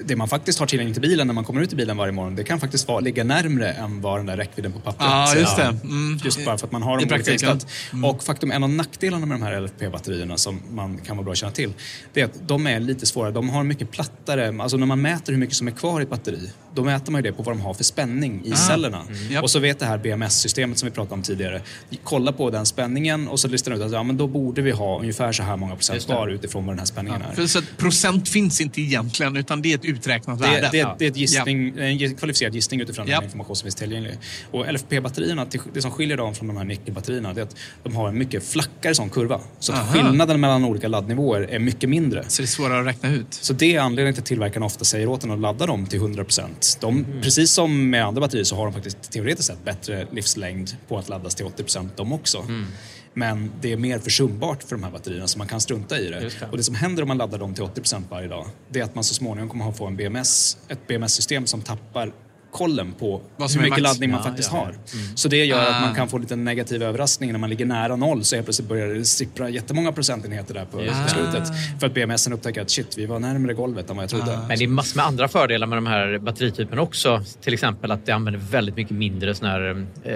det 0.04 0.16
man 0.16 0.28
faktiskt 0.28 0.58
har 0.58 0.66
tillgängligt 0.66 0.94
till 0.94 1.02
bilen 1.08 1.26
när 1.26 1.34
man 1.34 1.44
kommer 1.44 1.60
ut 1.62 1.72
i 1.72 1.76
bilen 1.76 1.96
varje 1.96 2.12
morgon, 2.12 2.36
det 2.36 2.44
kan 2.44 2.60
faktiskt 2.60 2.88
vara, 2.88 3.00
ligga 3.00 3.24
närmre 3.24 3.72
än 3.72 4.00
vad 4.00 4.18
den 4.18 4.26
där 4.26 4.36
räckvidden 4.36 4.72
på 4.72 4.78
pappret 4.80 5.08
Ja, 5.10 5.34
just 5.36 5.56
säger. 5.56 5.72
det. 5.72 5.78
Mm. 5.88 6.18
Just 6.24 6.44
bara 6.44 6.58
för 6.58 6.66
att 6.66 6.72
man 6.72 6.82
har 6.82 6.90
I 6.90 6.94
dem 6.94 6.98
olika 7.12 7.14
praktiken. 7.14 7.50
inställt. 7.52 8.04
Och 8.04 8.22
faktum, 8.22 8.50
en 8.50 8.62
av 8.64 8.70
nackdelarna 8.70 9.26
med 9.26 9.40
de 9.40 9.42
här 9.42 9.60
LFP-batterierna 9.60 10.36
som 10.36 10.60
man 10.70 10.98
kan 10.98 11.16
vara 11.16 11.24
bra 11.24 11.32
att 11.32 11.38
känna 11.38 11.52
till, 11.52 11.72
det 12.12 12.20
är 12.20 12.24
att 12.24 12.48
de 12.48 12.66
är 12.66 12.80
lite 12.80 13.06
svårare. 13.06 13.32
De 13.32 13.48
har 13.48 13.64
mycket 13.64 13.90
plattare, 13.90 14.62
alltså 14.62 14.76
när 14.76 14.86
man 14.86 15.00
mäter 15.02 15.32
hur 15.32 15.40
mycket 15.40 15.56
som 15.56 15.66
är 15.68 15.72
kvar 15.72 16.00
i 16.00 16.02
ett 16.02 16.10
batteri, 16.10 16.50
då 16.74 16.84
mäter 16.84 17.12
man 17.12 17.18
ju 17.24 17.30
det 17.30 17.36
på 17.36 17.42
vad 17.42 17.54
de 17.56 17.60
har 17.60 17.74
för 17.74 17.84
spänning 17.84 18.42
i 18.44 18.52
Ah. 18.52 18.56
cellerna. 18.56 19.02
Mm. 19.08 19.32
Japp. 19.32 19.42
Och 19.42 19.50
så 19.50 19.58
vet 19.58 19.78
det 19.78 19.86
här 19.86 19.98
BMS-systemet 19.98 20.78
som 20.78 20.88
vi 20.88 20.94
pratade 20.94 21.14
om 21.14 21.22
tidigare, 21.22 21.60
kolla 22.04 22.32
på 22.32 22.50
den 22.50 22.66
spänningen 22.66 23.28
och 23.28 23.40
så 23.40 23.48
listar 23.48 23.70
den 23.70 23.80
ut 23.80 23.86
att 23.86 23.92
ja, 23.92 24.02
men 24.02 24.16
då 24.16 24.26
borde 24.26 24.62
vi 24.62 24.70
ha 24.70 24.98
ungefär 25.00 25.32
så 25.32 25.42
här 25.42 25.56
många 25.56 25.74
procent 25.74 26.00
det. 26.00 26.06
kvar 26.12 26.28
utifrån 26.28 26.66
vad 26.66 26.72
den 26.74 26.78
här 26.78 26.86
spänningen 26.86 27.22
är. 27.22 27.34
För 27.34 27.46
så 27.46 27.62
procent 27.76 28.28
finns 28.28 28.60
inte 28.60 28.80
egentligen 28.80 29.36
utan 29.36 29.62
det 29.62 29.72
är 29.72 29.74
ett 29.74 29.84
uträknat 29.84 30.38
Det, 30.38 30.46
värde. 30.46 30.68
det, 30.72 30.88
det 30.98 31.04
är 31.06 31.10
ett 31.10 31.16
gissning, 31.16 31.72
Ja. 31.76 31.82
en 31.82 32.14
kvalificerad 32.16 32.54
gissning 32.54 32.80
utifrån 32.80 33.06
Ja. 33.08 33.16
den 33.16 33.24
information 33.24 33.56
som 33.56 33.64
finns 33.64 33.74
tillgänglig. 33.74 34.18
Och 34.50 34.66
LFP-batterierna, 34.66 35.46
det 35.72 35.82
som 35.82 35.90
skiljer 35.90 36.16
dem 36.16 36.34
från 36.34 36.48
de 36.48 36.56
här 36.56 36.64
nickelbatterierna, 36.64 37.32
det 37.34 37.40
är 37.40 37.44
att 37.44 37.56
de 37.82 37.96
har 37.96 38.08
en 38.08 38.18
mycket 38.18 38.44
flackare 38.44 38.94
sån 38.94 39.10
kurva. 39.10 39.40
Så 39.58 39.72
att 39.72 39.78
Aha. 39.78 39.92
skillnaden 39.92 40.40
mellan 40.40 40.64
olika 40.64 40.88
laddnivåer 40.88 41.40
är 41.50 41.58
mycket 41.58 41.88
mindre. 41.90 42.24
Så 42.28 42.42
det 42.42 42.44
är 42.44 42.46
svårare 42.46 42.80
att 42.80 42.86
räkna 42.86 43.08
ut. 43.10 43.26
Så 43.34 43.52
det 43.52 43.74
är 43.76 43.80
anledningen 43.80 44.14
till 44.14 44.22
att 44.22 44.26
tillverkarna 44.26 44.66
ofta 44.66 44.84
säger 44.84 45.08
åt 45.08 45.24
en 45.24 45.30
att 45.30 45.38
ladda 45.40 45.66
dem 45.66 45.86
till 45.86 46.00
100%. 46.00 46.59
De, 46.80 47.04
Mm. 47.04 47.22
Precis 47.22 47.52
som 47.52 47.90
med 47.90 48.04
andra 48.04 48.20
batterier 48.20 48.44
så 48.44 48.56
har 48.56 48.64
de 48.64 48.74
faktiskt 48.74 49.12
teoretiskt 49.12 49.46
sett 49.46 49.64
bättre 49.64 50.06
livslängd 50.12 50.70
på 50.88 50.98
att 50.98 51.08
laddas 51.08 51.34
till 51.34 51.46
80% 51.46 51.88
de 51.96 52.12
också. 52.12 52.38
Mm. 52.38 52.66
Men 53.14 53.52
det 53.60 53.72
är 53.72 53.76
mer 53.76 53.98
försumbart 53.98 54.62
för 54.62 54.76
de 54.76 54.82
här 54.84 54.90
batterierna 54.90 55.26
så 55.26 55.38
man 55.38 55.46
kan 55.46 55.60
strunta 55.60 55.98
i 55.98 56.08
det. 56.08 56.20
Det. 56.20 56.46
Och 56.50 56.56
det 56.56 56.62
som 56.62 56.74
händer 56.74 57.02
om 57.02 57.08
man 57.08 57.18
laddar 57.18 57.38
dem 57.38 57.54
till 57.54 57.64
80% 57.64 58.02
varje 58.10 58.28
dag, 58.28 58.46
det 58.68 58.80
är 58.80 58.84
att 58.84 58.94
man 58.94 59.04
så 59.04 59.14
småningom 59.14 59.48
kommer 59.48 59.68
att 59.68 59.76
få 59.76 59.86
en 59.86 59.96
BMS, 59.96 60.56
ett 60.68 60.86
BMS-system 60.86 61.46
som 61.46 61.62
tappar 61.62 62.12
kollen 62.52 62.92
på 62.98 63.20
hur 63.38 63.44
mycket 63.56 63.70
max. 63.70 63.82
laddning 63.82 64.10
man 64.10 64.20
Ja, 64.24 64.28
faktiskt 64.28 64.50
ja. 64.52 64.58
har. 64.58 64.74
Så 65.14 65.28
det 65.28 65.44
gör 65.44 65.60
att 65.62 65.76
Ah. 65.76 65.80
man 65.80 65.94
kan 65.94 66.08
få 66.08 66.18
lite 66.18 66.36
negativ 66.36 66.82
överraskning 66.82 67.32
när 67.32 67.38
man 67.38 67.50
ligger 67.50 67.66
nära 67.66 67.96
noll 67.96 68.24
så 68.24 68.34
helt 68.36 68.46
plötsligt 68.46 68.68
börjar 68.68 68.86
det 68.88 69.04
sippra 69.04 69.48
jättemånga 69.50 69.92
procentenheter 69.92 70.54
där 70.54 70.64
på, 70.64 70.80
det. 70.80 70.94
slutet. 71.08 71.48
För 71.80 71.86
att 71.86 71.94
BMSen 71.94 72.32
upptäcker 72.32 72.62
att 72.62 72.70
shit, 72.70 72.98
vi 72.98 73.06
var 73.06 73.18
närmare 73.18 73.54
golvet 73.54 73.90
än 73.90 73.96
vad 73.96 74.02
jag 74.02 74.10
trodde. 74.10 74.38
Men 74.48 74.58
det 74.58 74.64
är 74.64 74.68
massor 74.68 74.96
med 74.96 75.06
andra 75.06 75.28
fördelar 75.28 75.66
med 75.66 75.76
de 75.78 75.86
här 75.86 76.18
batterityperna 76.18 76.82
också. 76.82 77.22
Till 77.42 77.52
exempel 77.54 77.90
att 77.90 78.06
det 78.06 78.12
använder 78.12 78.40
väldigt 78.50 78.76
mycket 78.76 78.96
mindre 78.96 79.34
såna 79.34 79.50
här, 79.50 79.86
eh, 80.04 80.14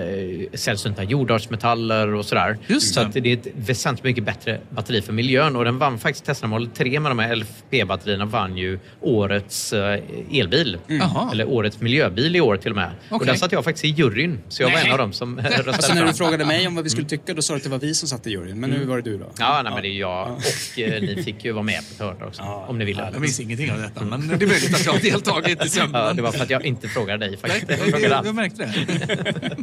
sällsynta 0.54 1.02
jordartsmetaller 1.02 2.14
och 2.14 2.24
sådär. 2.24 2.58
Just 2.66 2.94
Så 2.94 3.00
det. 3.00 3.06
att 3.06 3.12
det 3.12 3.28
är 3.32 3.32
ett 3.36 3.46
väsentligt 3.56 4.04
mycket 4.04 4.24
bättre 4.24 4.60
batteri 4.70 5.02
för 5.02 5.12
miljön 5.12 5.56
och 5.56 5.64
den 5.64 5.78
vann 5.78 5.98
faktiskt 5.98 6.24
Tesla 6.24 6.48
Model 6.48 6.68
3 6.68 7.00
med 7.00 7.10
de 7.10 7.18
här 7.18 7.36
LFP-batterierna 7.36 8.24
vann 8.26 8.56
ju 8.56 8.78
årets 9.00 9.72
eh, 9.72 10.00
elbil. 10.32 10.78
Jaha. 10.86 11.28
Eller 11.32 11.48
årets 11.48 11.80
miljöbil 11.80 12.23
i 12.36 12.40
år 12.40 12.56
till 12.56 12.70
och 12.70 12.76
med. 12.76 12.90
Och 13.08 13.16
Okej. 13.16 13.26
där 13.26 13.34
satt 13.34 13.52
jag 13.52 13.64
faktiskt 13.64 13.84
i 13.84 13.88
juryn. 13.88 14.38
Så 14.48 14.62
jag 14.62 14.68
var 14.68 14.74
Nej. 14.76 14.86
en 14.86 14.92
av 14.92 14.98
dem 14.98 15.12
som 15.12 15.38
röstade 15.40 15.72
Alltså 15.72 15.94
när 15.94 16.06
du 16.06 16.12
frågade 16.12 16.44
mig 16.44 16.66
om 16.66 16.74
vad 16.74 16.84
vi 16.84 16.90
skulle 16.90 17.06
tycka, 17.08 17.34
då 17.34 17.42
sa 17.42 17.52
du 17.52 17.56
att 17.56 17.62
det 17.62 17.68
var 17.70 17.78
vi 17.78 17.94
som 17.94 18.08
satt 18.08 18.26
i 18.26 18.30
juryn. 18.30 18.60
Men 18.60 18.70
nu 18.70 18.84
var 18.84 18.96
det 18.96 19.02
du 19.02 19.18
då? 19.18 19.30
Ja, 19.38 19.60
nej, 19.64 19.72
men 19.72 19.82
det 19.82 19.88
är 19.88 19.98
jag 19.98 20.30
och 20.32 20.78
eh, 20.80 21.00
ni 21.02 21.22
fick 21.22 21.44
ju 21.44 21.52
vara 21.52 21.62
med 21.62 21.78
på 21.98 22.04
ett 22.04 22.10
hörn 22.18 22.28
också. 22.28 22.42
om 22.42 22.78
ni 22.78 22.84
ville. 22.84 23.10
Jag 23.12 23.20
minns 23.20 23.40
ingenting 23.40 23.72
av 23.72 23.78
detta, 23.78 24.04
men 24.04 24.28
det 24.28 24.34
är 24.44 24.46
möjligt 24.48 24.74
att 24.74 24.86
jag 24.86 24.92
har 24.92 25.00
deltagit 25.00 25.64
i 25.64 25.68
sömnen. 25.68 26.00
Ja, 26.06 26.12
det 26.12 26.22
var 26.22 26.32
för 26.32 26.42
att 26.42 26.50
jag 26.50 26.64
inte 26.64 26.88
frågade 26.88 27.18
dig 27.18 27.30
Nej, 27.30 27.38
faktiskt. 27.50 27.70
jag, 27.70 27.78
Jag 27.78 27.84
frågade 27.90 28.14
jag, 28.14 28.26
allt. 28.26 28.34
märkte 28.34 28.62
det. 28.62 29.56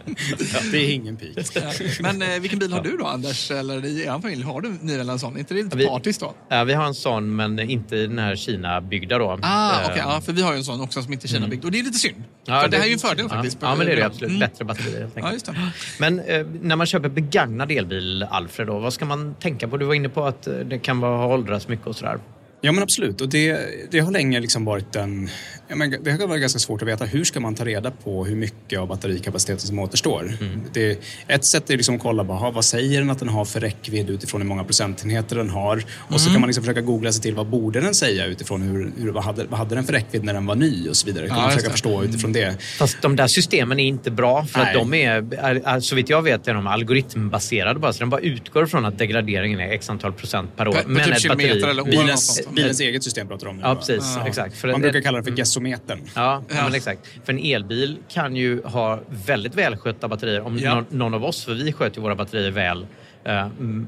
Det 0.71 0.77
är 0.77 0.93
ingen 0.93 1.17
pik. 1.17 1.37
Ja. 1.55 1.61
Men 1.99 2.21
eh, 2.21 2.39
vilken 2.39 2.59
bil 2.59 2.73
har 2.73 2.81
du 2.83 2.97
då, 2.97 3.05
Anders? 3.05 3.51
Eller 3.51 3.85
i 3.85 4.01
er 4.01 4.19
familj, 4.21 4.43
har 4.43 4.61
du 4.61 4.73
ni 4.81 4.97
väl 4.97 5.09
en 5.09 5.19
sån? 5.19 5.35
Är 5.35 5.39
inte 5.39 5.53
det 5.53 5.63
lite 5.63 5.77
Vi- 5.77 5.87
partisk 5.87 6.19
då? 6.19 6.33
Ja, 6.49 6.63
vi 6.63 6.73
har 6.73 6.85
en 6.85 6.93
sån, 6.93 7.35
men 7.35 7.59
inte 7.59 7.95
den 7.95 8.19
här 8.19 8.35
Kina-byggda 8.35 9.17
då. 9.17 9.39
Ah, 9.41 9.71
Eh, 9.81 9.85
okej. 9.85 9.97
ja, 9.97 10.21
för 10.21 10.33
vi 10.33 10.41
har 10.41 10.51
ju 10.51 10.57
en 10.57 10.63
sån 10.63 10.81
också 10.81 11.03
som 11.03 11.13
inte 11.13 11.25
är 11.25 11.27
Kina-byggd. 11.27 11.65
Och 11.65 11.71
det 11.71 11.79
är 11.79 11.83
lite 11.83 11.97
synd. 11.99 12.23
Ja, 12.51 12.67
det, 12.67 12.77
här 12.77 12.83
är 12.83 12.87
ju 12.87 12.93
en 12.93 12.99
fördel 12.99 13.29
faktiskt. 13.29 13.57
Ja, 13.61 13.75
men 13.75 13.85
det 13.85 13.93
är 13.93 13.95
det 13.95 14.05
absolut. 14.05 14.39
Bättre 14.39 14.65
batteri 14.65 14.99
helt 14.99 15.17
enkelt. 15.17 15.25
Ja, 15.25 15.33
just 15.33 15.45
det. 15.45 15.55
Men 15.99 16.19
eh, 16.19 16.45
när 16.61 16.75
man 16.75 16.87
köper 16.87 17.09
begagnad 17.09 17.71
elbil, 17.71 18.23
Alfred, 18.29 18.67
då, 18.67 18.79
vad 18.79 18.93
ska 18.93 19.05
man 19.05 19.35
tänka 19.39 19.67
på? 19.67 19.77
Du 19.77 19.85
var 19.85 19.93
inne 19.93 20.09
på 20.09 20.25
att 20.25 20.47
eh, 20.47 20.53
det 20.53 20.79
kan 20.79 20.99
vara 20.99 21.17
ha 21.17 21.27
åldrats 21.27 21.67
mycket 21.67 21.87
och 21.87 21.95
sådär. 21.95 22.19
Ja 22.63 22.71
men 22.71 22.83
absolut 22.83 23.21
och 23.21 23.29
det, 23.29 23.59
det 23.91 23.99
har 23.99 24.11
länge 24.11 24.39
liksom 24.39 24.65
varit 24.65 24.95
en... 24.95 25.29
Ja, 25.71 25.75
men 25.77 25.95
det 26.03 26.11
har 26.11 26.27
varit 26.27 26.41
ganska 26.41 26.59
svårt 26.59 26.81
att 26.81 26.87
veta 26.87 27.05
hur 27.05 27.23
ska 27.23 27.39
man 27.39 27.55
ta 27.55 27.65
reda 27.65 27.91
på 27.91 28.25
hur 28.25 28.35
mycket 28.35 28.79
av 28.79 28.87
batterikapaciteten 28.87 29.59
som 29.67 29.79
återstår. 29.79 30.37
Mm. 30.41 30.61
Det, 30.73 30.99
ett 31.27 31.45
sätt 31.45 31.69
är 31.69 31.77
liksom 31.77 31.95
att 31.95 32.01
kolla 32.01 32.23
bara, 32.23 32.51
vad 32.51 32.65
säger 32.65 32.99
den 32.99 33.09
att 33.09 33.19
den 33.19 33.29
har 33.29 33.45
för 33.45 33.59
räckvidd 33.59 34.09
utifrån 34.09 34.41
hur 34.41 34.47
många 34.47 34.63
procentenheter 34.63 35.35
den 35.35 35.49
har. 35.49 35.83
Och 35.99 36.21
så 36.21 36.25
Mm. 36.27 36.33
kan 36.33 36.41
man 36.41 36.47
liksom 36.47 36.63
försöka 36.63 36.81
googla 36.81 37.11
sig 37.11 37.21
till 37.21 37.35
vad 37.35 37.47
borde 37.47 37.81
den 37.81 37.93
säga 37.93 38.25
utifrån 38.25 38.61
hur, 38.61 38.91
hur, 38.97 39.11
vad, 39.11 39.23
hade, 39.23 39.43
vad 39.45 39.59
hade 39.59 39.75
den 39.75 39.83
för 39.83 39.93
räckvidd 39.93 40.23
när 40.23 40.33
den 40.33 40.45
var 40.45 40.55
ny 40.55 40.89
och 40.89 40.95
så 40.95 41.05
vidare. 41.07 41.27
Kan 41.27 41.35
Ja, 41.37 41.41
man 41.41 41.51
försöka 41.51 41.67
det. 41.67 41.71
förstå 41.71 42.03
utifrån 42.03 42.33
det. 42.33 42.55
Fast 42.79 43.01
de 43.01 43.15
där 43.15 43.27
systemen 43.27 43.79
är 43.79 43.85
inte 43.85 44.11
bra 44.11 44.45
för 44.45 44.59
att 44.59 44.65
Nej. 44.65 44.75
de 44.75 44.93
är, 44.93 45.33
är, 45.67 45.79
så 45.79 45.95
vitt 45.95 46.09
jag 46.09 46.21
vet, 46.21 46.47
är 46.47 46.53
de 46.53 46.67
algoritmbaserade 46.67 47.79
bara. 47.79 47.93
Så 47.93 47.99
den 47.99 48.09
bara 48.09 48.21
utgår 48.21 48.65
från 48.65 48.85
att 48.85 48.97
degraderingen 48.97 49.59
är 49.59 49.71
x 49.71 49.89
antal 49.89 50.13
procent 50.13 50.57
per 50.57 50.67
år. 50.67 50.71
På- 50.73 50.89
på 50.93 50.99
typ 51.05 51.19
kilometer 51.19 51.55
eller 51.67 51.81
år 51.81 51.87
eller 51.87 52.01
Bilens, 52.01 52.41
bilens 52.55 52.79
eget 52.79 53.03
system 53.03 53.27
pratar 53.27 53.45
du 53.45 53.49
om 53.51 53.59
Ja, 53.59 53.75
precis. 53.75 54.17
Exakt. 54.25 54.57
För 54.57 54.67
man 54.71 54.81
brukar 54.81 55.01
kalla 55.01 55.17
det 55.17 55.23
för 55.23 55.31
gessometern. 55.69 55.99
Ja, 56.15 56.43
ja. 56.49 56.63
Men 56.63 56.73
exakt. 56.73 57.07
För 57.23 57.33
en 57.33 57.39
elbil 57.39 57.97
kan 58.09 58.35
ju 58.35 58.63
ha 58.63 58.99
väldigt 59.07 59.55
välskötta 59.55 60.07
batterier. 60.07 60.41
Om 60.41 60.57
Ja. 60.57 60.83
någon, 60.89 61.13
av 61.13 61.25
oss, 61.25 61.45
för 61.45 61.53
vi 61.53 61.73
sköter 61.73 61.97
ju 61.97 62.01
våra 62.03 62.15
batterier 62.15 62.51
väl. 62.51 62.85
eh, 63.23 63.47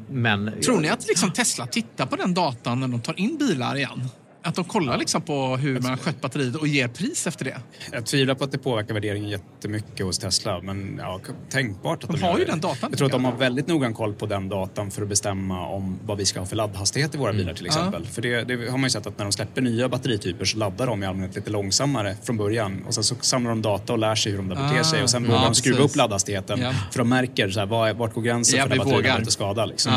Men... 0.09 0.51
Tror 0.65 0.79
ni 0.81 0.89
att 0.89 1.07
liksom 1.07 1.31
Tesla 1.31 1.65
tittar 1.67 2.05
på 2.05 2.15
den 2.15 2.33
datan 2.33 2.79
när 2.79 2.87
de 2.87 3.01
tar 3.01 3.19
in 3.19 3.37
bilar 3.37 3.75
igen? 3.75 4.09
Att 4.45 4.55
de 4.55 4.65
kollar 4.65 4.97
liksom 4.97 5.21
på 5.21 5.57
hur 5.57 5.79
man 5.79 5.89
har 5.89 5.97
skött 5.97 6.21
batteriet 6.21 6.55
och 6.55 6.67
ger 6.67 6.87
pris 6.87 7.27
efter 7.27 7.45
det? 7.45 7.57
Jag 7.91 8.05
tvivlar 8.05 8.35
på 8.35 8.43
att 8.43 8.51
det 8.51 8.57
påverkar 8.57 8.93
värderingen 8.93 9.29
jättemycket 9.29 10.05
hos 10.05 10.19
Tesla, 10.19 10.59
men 10.61 10.97
ja, 11.01 11.19
tänkbart 11.49 12.03
att 12.03 12.09
De 12.09 12.15
de, 12.19 12.23
har 12.23 12.37
ju 12.39 12.45
det. 12.45 12.51
den 12.51 12.59
datan, 12.61 12.89
Jag 12.89 12.97
tror 12.97 13.05
att 13.05 13.11
de 13.11 13.25
har 13.25 13.31
väldigt 13.31 13.67
noggrann 13.67 13.93
koll 13.93 14.13
på 14.13 14.25
den 14.25 14.49
datan 14.49 14.91
för 14.91 15.01
att 15.01 15.07
bestämma 15.09 15.67
om 15.67 15.99
vad 16.05 16.17
vi 16.17 16.25
ska 16.25 16.39
ha 16.39 16.45
för 16.47 16.55
laddhastighet 16.55 17.15
i 17.15 17.17
våra 17.17 17.33
bilar 17.33 17.53
till 17.53 17.65
Mm. 17.65 17.75
Ja. 17.77 17.81
exempel. 17.87 18.07
För 18.13 18.21
det, 18.21 18.43
det 18.43 18.69
har 18.69 18.77
man 18.77 18.83
ju 18.83 18.89
sett 18.89 19.07
att 19.07 19.17
när 19.17 19.25
de 19.25 19.31
släpper 19.31 19.61
nya 19.61 19.89
batterityper 19.89 20.45
så 20.45 20.57
laddar 20.57 20.87
de 20.87 21.03
i 21.03 21.05
allmänhet 21.05 21.35
lite 21.35 21.49
långsammare 21.49 22.15
från 22.23 22.37
början 22.37 22.83
och 22.87 22.93
sen 22.93 23.03
så 23.03 23.15
samlar 23.21 23.49
de 23.49 23.61
data 23.61 23.93
och 23.93 23.99
lär 23.99 24.15
sig 24.15 24.31
hur 24.31 24.37
de 24.39 24.49
där 24.49 24.55
beter 24.55 24.79
Ah, 24.79 24.83
sig 24.83 25.03
och 25.03 25.09
sen 25.09 25.23
ja, 25.25 25.29
vågar 25.31 25.45
de 25.45 25.55
skruva 25.55 25.77
precis. 25.77 25.91
upp 25.91 25.97
laddhastigheten 25.97 26.59
Ja. 26.61 26.71
för 26.91 26.99
de 26.99 27.09
märker 27.09 27.49
så 27.49 27.59
här, 27.59 27.67
vad 27.67 27.89
är, 27.89 27.93
vart 27.93 28.13
går 28.13 28.21
gränsen 28.21 28.59
Ja, 28.59 28.63
för 28.67 28.75
när 28.75 28.83
går 28.85 29.05
inte 29.19 29.31
skada. 29.31 29.65
Liksom. 29.65 29.91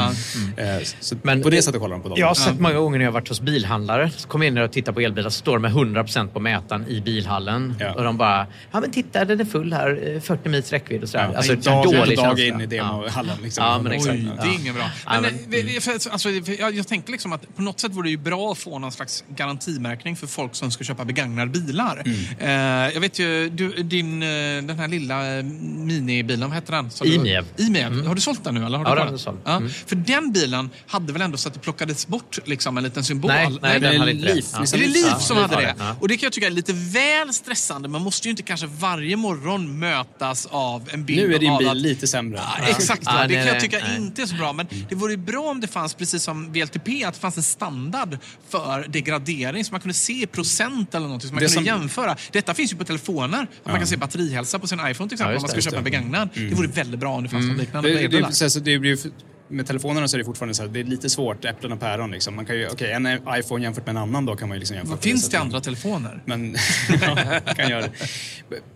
Ja. 0.56 0.62
Eh, 0.64 0.82
Så 1.00 1.16
Men- 1.22 1.42
på 1.42 1.50
det 1.50 1.62
sättet 1.62 1.80
kollar 1.80 1.96
de 1.96 2.02
på 2.02 2.08
dem. 2.08 2.18
Jag 2.20 2.26
har 2.26 2.34
sett 2.34 2.60
många 2.60 2.74
gånger 2.74 2.98
när 2.98 3.04
jag 3.04 3.12
har 3.12 3.20
varit 3.20 3.28
hos 3.28 3.40
bilhandlare. 3.40 4.10
Kommer 4.36 4.46
in 4.46 4.54
där 4.54 4.62
och 4.62 4.72
tittar 4.72 4.92
på 4.92 5.00
elbilar 5.00 5.30
så 5.30 5.38
står 5.38 5.52
de 5.58 5.62
med 5.62 5.72
100% 5.72 6.28
på 6.28 6.40
mätaren 6.40 6.88
i 6.88 7.00
bilhallen. 7.00 7.74
Och 7.96 8.04
de 8.04 8.16
bara, 8.16 8.46
ja 8.72 8.80
men 8.80 8.90
titta 8.90 9.24
den 9.24 9.40
är 9.40 9.44
full 9.44 9.72
här, 9.72 10.14
eh, 10.14 10.20
40 10.20 10.48
mils 10.48 10.72
räckvidd 10.72 11.02
och 11.02 11.08
sådär. 11.08 11.28
Ja, 11.32 11.36
alltså, 11.36 11.54
dag- 11.54 11.84
dålig 11.84 12.16
dag 12.18 12.40
in 12.40 12.60
i 12.60 12.66
demohallen, 12.66 13.36
liksom. 13.42 13.64
Ja, 13.64 13.78
men 13.82 13.92
exakt. 13.92 14.14
Oj, 14.14 14.30
det 14.42 14.48
är 14.48 14.60
inget 14.60 14.74
bra. 14.74 14.90
Ja, 15.06 15.12
Men, 15.12 15.22
men- 15.22 15.34
eh, 15.60 15.64
vi- 15.66 15.80
för, 15.80 15.92
alltså, 16.10 16.30
jag, 16.30 16.74
jag 16.74 16.88
tänker 16.88 17.12
liksom 17.12 17.32
att 17.32 17.56
på 17.56 17.62
något 17.62 17.80
sätt 17.80 17.92
vore 17.92 18.06
det 18.06 18.10
ju 18.10 18.16
bra 18.16 18.52
att 18.52 18.58
få 18.58 18.78
någon 18.78 18.92
slags 18.92 19.24
garantimärkning 19.36 20.16
för 20.16 20.26
folk 20.26 20.54
som 20.54 20.70
ska 20.70 20.84
köpa 20.84 21.04
begagnade 21.04 21.50
bilar. 21.50 22.02
Mm. 22.06 22.86
Eh, 22.88 22.94
jag 22.94 23.00
vet 23.00 23.18
ju, 23.18 23.48
du, 23.50 23.68
din, 23.82 24.22
eh, 24.22 24.28
den 24.62 24.78
här 24.78 24.88
lilla 24.88 25.36
eh, 25.38 25.42
minibilen, 25.44 26.48
vad 26.48 26.54
heter 26.54 26.72
den? 26.72 26.90
Som 26.90 27.06
du- 27.08 27.14
Imiev. 27.14 27.44
Imiev. 27.56 28.06
Har 28.06 28.14
du 28.14 28.20
sålt 28.20 28.44
den 28.44 28.54
nu? 28.54 28.66
Eller 28.66 28.78
har 28.78 28.84
Ja, 28.84 28.90
du 28.90 28.96
den 28.96 29.06
kvar 29.06 29.14
är 29.14 29.18
såld. 29.18 29.38
Ja. 29.44 29.56
Mm. 29.56 29.68
För 29.70 29.96
den 29.96 30.32
bilen 30.32 30.70
hade 30.86 31.12
väl 31.12 31.22
ändå 31.22 31.36
så 31.36 31.48
att 31.48 31.54
det 31.54 31.60
plockades 31.60 32.06
bort 32.06 32.38
liksom, 32.44 32.76
en 32.78 32.84
liten 32.84 33.04
symbol? 33.04 33.28
Nej, 33.30 33.58
nej, 33.62 33.80
den 33.80 33.98
hade 34.00 34.10
inte 34.12 34.25
det. 34.25 34.25
Liv. 34.34 34.44
Ja. 34.52 34.58
Är 34.62 34.78
det 34.78 34.86
Liv 34.86 35.04
Ja, 35.06 35.18
som 35.18 35.36
Liv 35.36 35.46
hade 35.46 35.56
det? 35.56 35.62
det. 35.62 35.74
Ja. 35.78 35.96
Och 36.00 36.08
det 36.08 36.16
kan 36.16 36.26
jag 36.26 36.32
tycka 36.32 36.46
är 36.46 36.50
lite 36.50 36.72
väl 36.72 37.32
stressande. 37.34 37.88
Man 37.88 38.02
måste 38.02 38.28
ju 38.28 38.30
inte 38.30 38.42
kanske 38.42 38.66
varje 38.66 39.16
morgon 39.16 39.78
mötas 39.78 40.46
av 40.50 40.88
en 40.92 41.04
bild 41.04 41.28
Nu 41.28 41.34
är 41.34 41.38
din 41.38 41.58
bil 41.58 41.68
att 41.68 41.76
lite 41.76 42.06
sämre. 42.06 42.40
Ja, 42.58 42.66
exakt, 42.68 43.02
Ja, 43.04 43.12
det 43.12 43.18
nej, 43.26 43.36
kan 43.36 43.46
jag 43.46 43.60
tycka 43.60 43.78
nej. 43.78 43.96
inte 43.96 44.22
är 44.22 44.26
så 44.26 44.34
bra. 44.34 44.52
Men 44.52 44.66
det 44.88 44.94
vore 44.94 45.12
ju 45.12 45.16
bra 45.18 45.42
om 45.50 45.60
det 45.60 45.66
fanns, 45.68 45.94
precis 45.94 46.22
som 46.22 46.52
VLTP, 46.52 47.04
att 47.04 47.14
det 47.14 47.20
fanns 47.20 47.36
en 47.36 47.42
standard 47.42 48.18
för 48.48 48.86
degradering 48.88 49.64
så 49.64 49.72
man 49.72 49.80
kunde 49.80 49.94
se 49.94 50.26
procent 50.26 50.94
eller 50.94 51.08
något 51.08 51.22
som 51.22 51.30
man 51.30 51.42
Det 51.42 51.48
kunde 51.54 51.54
som- 51.54 51.64
jämföra. 51.64 52.16
Detta 52.32 52.54
finns 52.54 52.72
ju 52.72 52.76
på 52.76 52.84
telefoner. 52.84 53.42
Att 53.42 53.48
man 53.64 53.74
Ja. 53.74 53.76
kan 53.78 53.86
se 53.86 53.96
batterihälsa 53.96 54.58
på 54.58 54.66
sin 54.66 54.78
iPhone 54.78 54.94
till 54.94 55.02
Ja, 55.02 55.12
exempel 55.14 55.36
om 55.36 55.42
man 55.42 55.48
ska 55.48 55.56
det, 55.56 55.62
köpa 55.62 55.76
det. 55.76 55.82
begagnad. 55.82 56.28
Mm. 56.36 56.48
Det 56.50 56.54
vore 56.56 56.68
väldigt 56.68 57.00
bra 57.00 57.12
om 57.14 57.22
det 57.22 57.28
fanns 57.28 57.46
något 57.46 57.58
liknande 57.58 57.88
Det, 57.88 57.94
det, 57.94 58.00
elbilar. 58.04 58.28
det, 58.28 58.50
så 58.50 58.58
det 58.60 58.78
blir 58.78 58.90
ju, 58.90 59.10
med 59.48 59.66
telefonerna 59.66 60.08
så 60.08 60.16
är 60.16 60.18
det 60.18 60.24
fortfarande 60.24 60.54
så 60.54 60.62
här, 60.62 60.68
det 60.70 60.80
är 60.80 60.84
lite 60.84 61.10
svårt, 61.10 61.44
äpplen 61.44 61.72
och 61.72 61.80
päron. 61.80 62.10
Liksom. 62.10 62.36
Man 62.36 62.46
kan 62.46 62.56
ju, 62.56 62.68
okej, 62.68 62.92
en 62.92 63.06
iPhone 63.38 63.64
jämfört 63.64 63.86
med 63.86 63.90
en 63.96 64.02
annan 64.02 64.26
då 64.26 64.36
kan 64.36 64.48
man 64.48 64.56
ju 64.56 64.58
liksom 64.58 64.76
jämföra. 64.76 64.96
Finns 64.98 65.28
det 65.28 65.38
andra 65.38 65.60
telefoner? 65.60 66.22
Men, 66.24 66.56
ja, 67.02 67.40
kan 67.56 67.70
göra 67.70 67.80
det. 67.82 67.90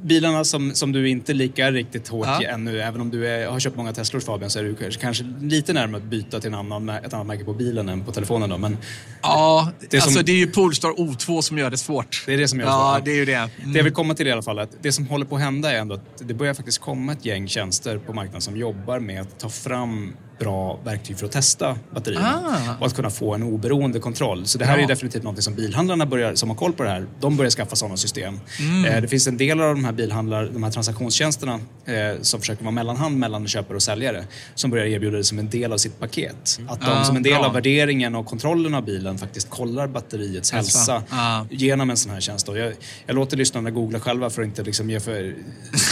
Bilarna 0.03 0.45
som, 0.45 0.75
som 0.75 0.93
du 0.93 1.09
inte 1.09 1.33
är 1.33 1.35
lika 1.35 1.71
riktigt 1.71 2.09
hårt 2.09 2.27
Ja. 2.27 2.43
ännu, 2.49 2.81
även 2.81 3.01
om 3.01 3.11
du 3.11 3.29
är, 3.29 3.47
har 3.49 3.61
köpt 3.61 3.77
många 3.77 3.93
Teslor 3.93 4.21
Fabian, 4.21 4.51
så 4.51 4.59
är 4.59 4.63
du 4.63 4.91
kanske, 5.01 5.25
lite 5.41 5.73
närmare 5.73 6.03
att 6.03 6.09
byta 6.09 6.41
till 6.41 6.49
en 6.49 6.55
annan, 6.55 6.89
ett 6.89 7.13
annat 7.15 7.27
märke 7.27 7.45
på 7.45 7.53
bilen 7.53 7.89
än 7.89 8.05
på 8.05 8.13
telefonen. 8.13 8.51
Då. 8.51 8.59
Men 8.59 8.77
Ja, 9.23 9.71
Det 9.91 10.01
som- 10.01 10.09
alltså 10.09 10.23
det 10.23 10.33
är 10.33 10.37
ju 10.37 10.47
Polestar 10.47 10.89
O2 10.91 11.41
som 11.41 11.59
gör 11.59 11.71
det 11.71 11.79
svårt. 11.79 12.23
det 12.27 12.35
är 12.35 12.39
det 12.39 12.49
som 12.49 12.59
gör 12.61 12.67
det 12.67 12.73
Ja, 12.73 12.95
svårt. 12.97 13.05
det 13.05 13.11
är 13.11 13.17
ju 13.17 13.25
det. 13.25 13.33
Mm. 13.35 13.73
Det 13.73 13.79
jag 13.79 13.85
vill 13.85 13.93
komma 13.93 14.15
till 14.15 14.27
i 14.27 14.31
alla 14.33 14.43
fall, 14.43 14.59
att 14.59 14.71
det 14.83 14.93
som 14.93 15.07
håller 15.07 15.27
på 15.27 15.37
att 15.37 15.43
hända 15.43 15.73
är 15.73 15.79
ändå 15.79 15.95
att 15.95 16.19
det 16.29 16.35
börjar 16.35 16.55
faktiskt 16.55 16.79
komma 16.81 17.13
ett 17.13 17.25
gäng 17.25 17.49
tjänster 17.49 17.99
på 17.99 18.13
marknaden 18.13 18.41
som 18.41 18.57
jobbar 18.57 18.99
med 19.01 19.21
att 19.21 19.39
ta 19.39 19.49
fram 19.49 20.13
bra 20.41 20.79
verktyg 20.85 21.19
för 21.19 21.27
att 21.27 21.33
testa 21.33 21.77
batterierna 21.95 22.43
Ah. 22.69 22.75
och 22.81 22.87
att 22.87 22.95
kunna 22.97 23.11
få 23.11 23.35
en 23.35 23.43
oberoende 23.43 23.99
kontroll. 24.01 24.47
Så 24.47 24.59
det 24.59 24.65
här 24.65 24.79
Ja. 24.79 24.85
är 24.85 24.89
definitivt 24.89 25.23
något 25.23 25.43
som 25.43 25.55
bilhandlarna 25.55 26.07
börjar, 26.07 26.35
som 26.35 26.49
har 26.51 26.57
koll 26.57 26.73
på 26.73 26.83
det 26.83 26.89
här, 26.91 27.07
de 27.21 27.37
börjar 27.37 27.51
skaffa 27.51 27.77
sådana 27.77 27.97
system. 27.97 28.41
Mm. 28.61 28.85
Eh, 28.85 29.01
det 29.03 29.09
finns 29.09 29.27
en 29.27 29.37
del 29.37 29.61
av 29.61 29.75
de 29.75 29.85
här 29.85 29.93
bilhandlar, 29.93 30.51
de 30.53 30.63
här 30.63 30.71
transaktionstjänsterna 30.71 31.55
eh, 31.85 31.95
som 32.23 32.41
försöker 32.41 32.65
vara 32.65 32.73
mellanhand 32.73 33.19
mellan 33.19 33.47
köpare 33.49 33.77
och 33.77 33.83
säljare 33.83 34.25
som 34.55 34.71
börjar 34.71 34.87
erbjuda 34.87 35.17
det 35.17 35.25
som 35.25 35.39
en 35.39 35.51
del 35.51 35.73
av 35.73 35.77
sitt 35.79 36.01
paket. 36.01 36.61
Att 36.69 36.81
de 36.81 36.87
Ah, 36.87 37.05
som 37.05 37.17
en 37.17 37.23
del 37.23 37.45
av 37.45 37.53
värderingen 37.53 38.15
och 38.15 38.27
kontrollen 38.27 38.75
av 38.75 38.85
bilen 38.85 39.19
faktiskt 39.19 39.51
kollar 39.51 39.87
batteriets 39.87 40.53
Hälsa. 40.53 41.03
Ah. 41.11 41.45
genom 41.51 41.91
en 41.91 41.97
sån 41.97 42.13
här 42.13 42.21
tjänst. 42.21 42.49
Jag, 42.49 42.73
jag 43.07 43.17
låter 43.17 43.37
lyssnarna 43.37 43.71
googla 43.71 44.01
själva 44.01 44.31
för 44.31 44.43
att 44.43 44.47
inte 44.49 44.63
liksom 44.63 44.91
ge 44.91 45.01
för 45.01 45.35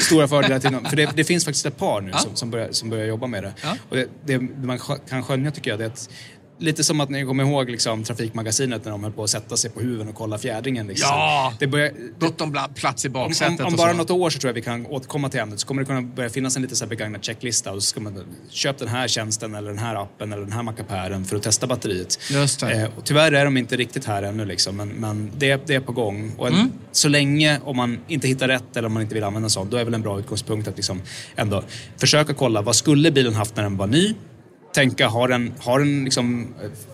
stora 0.07 0.29
fördelar 0.29 0.59
till 0.59 0.71
någon. 0.71 0.85
För 0.85 0.97
det, 0.97 1.11
det 1.17 1.25
finns 1.25 1.45
faktiskt 1.45 1.67
ett 1.67 1.77
par 1.79 2.01
nu 2.01 2.11
Ja. 2.13 2.19
som, 2.19 2.37
som, 2.37 2.51
börjar, 2.51 2.69
som 2.73 2.91
börjar 2.91 3.07
jobba 3.07 3.27
med 3.27 3.43
det. 3.43 3.53
Ja. 3.63 3.77
Och 3.89 3.97
det, 3.97 4.09
det 4.27 4.38
man 4.41 4.79
kan 5.09 5.23
skönja 5.23 5.51
tycker 5.51 5.71
jag 5.71 5.79
det 5.79 5.85
är 5.85 5.89
att 5.89 6.11
Lite 6.59 6.85
som 6.85 7.01
att 7.01 7.11
ni 7.11 7.25
kommer 7.25 7.45
ihåg 7.45 7.71
liksom, 7.71 8.05
Trafikmagasinet 8.05 8.85
när 8.85 8.93
de 8.93 9.03
höll 9.05 9.13
på 9.13 9.25
att 9.25 9.31
sätta 9.31 9.57
sig 9.57 9.71
på 9.71 9.81
huven 9.81 10.09
och 10.09 10.15
kolla 10.15 10.39
fjädringen. 10.39 10.87
Liksom. 10.87 11.09
Ja! 11.11 11.53
Det 11.59 11.67
börjar, 11.67 11.93
Gott 12.19 12.41
om 12.41 12.59
plats 12.75 13.05
i 13.05 13.09
om, 13.09 13.13
baksätet 13.13 13.61
om, 13.61 13.67
om 13.67 13.73
och 13.73 13.79
bara 13.79 13.93
något 13.93 14.11
år 14.11 14.31
så 14.31 14.39
tror 14.39 14.49
jag 14.49 14.55
vi 14.55 14.63
kan 14.63 14.87
återkomma 14.87 15.29
till 15.29 15.41
ämnet 15.41 15.61
så 15.61 15.67
kommer 15.67 15.83
det 15.83 15.87
kunna 15.87 16.03
börja 16.03 16.31
finnas 16.31 16.57
en 16.57 16.63
lite 16.63 16.77
så 16.77 16.85
här 16.85 16.89
begagnad 16.89 17.25
checklista 17.25 17.73
och 17.73 17.83
så 17.83 17.87
ska 17.87 18.01
man 18.01 18.25
köpa 18.51 18.85
den 18.85 18.89
här 18.89 19.09
tjänsten 19.09 19.55
eller 19.55 19.69
den 19.69 19.79
här 19.79 20.03
appen 20.03 20.33
eller 20.33 20.43
den 20.43 20.53
här 20.53 20.63
mackapären 20.63 21.25
för 21.25 21.37
att 21.37 21.43
testa 21.43 21.67
batteriet. 21.67 22.19
Just 22.31 22.61
det. 22.61 22.73
Eh, 22.73 22.89
och 22.97 23.05
tyvärr 23.05 23.33
är 23.33 23.45
de 23.45 23.57
inte 23.57 23.77
riktigt 23.77 24.05
här 24.05 24.23
ännu 24.23 24.45
liksom, 24.45 24.77
men, 24.77 24.89
men 24.89 25.31
det, 25.37 25.67
det 25.67 25.75
är 25.75 25.81
på 25.81 25.93
gång. 25.93 26.33
Och 26.39 26.49
en, 26.49 26.59
Mm. 26.59 26.73
Så 26.93 27.09
länge 27.09 27.61
om 27.65 27.77
man 27.77 27.99
inte 28.09 28.29
hittar 28.29 28.49
rätt 28.49 28.77
eller 28.77 28.87
om 28.87 28.93
man 28.93 29.03
inte 29.03 29.15
vill 29.15 29.25
använda 29.25 29.47
en 29.47 29.51
sån, 29.51 29.71
då 29.71 29.77
är 29.77 29.85
väl 29.85 29.95
en 29.95 30.03
bra 30.03 30.19
utgångspunkt 30.19 30.69
att 30.69 30.77
liksom 30.77 31.03
ändå 31.37 31.63
försöka 31.97 32.35
kolla 32.35 32.63
vad 32.63 32.77
skulle 32.77 33.11
bilen 33.11 33.35
haft 33.35 33.57
när 33.57 33.63
den 33.63 33.77
var 33.77 33.87
ny? 33.87 34.15
Tänka, 34.75 35.09
har 35.09 35.29
den, 35.29 35.53
har, 35.59 35.79
den 35.79 36.05
liksom, 36.05 36.47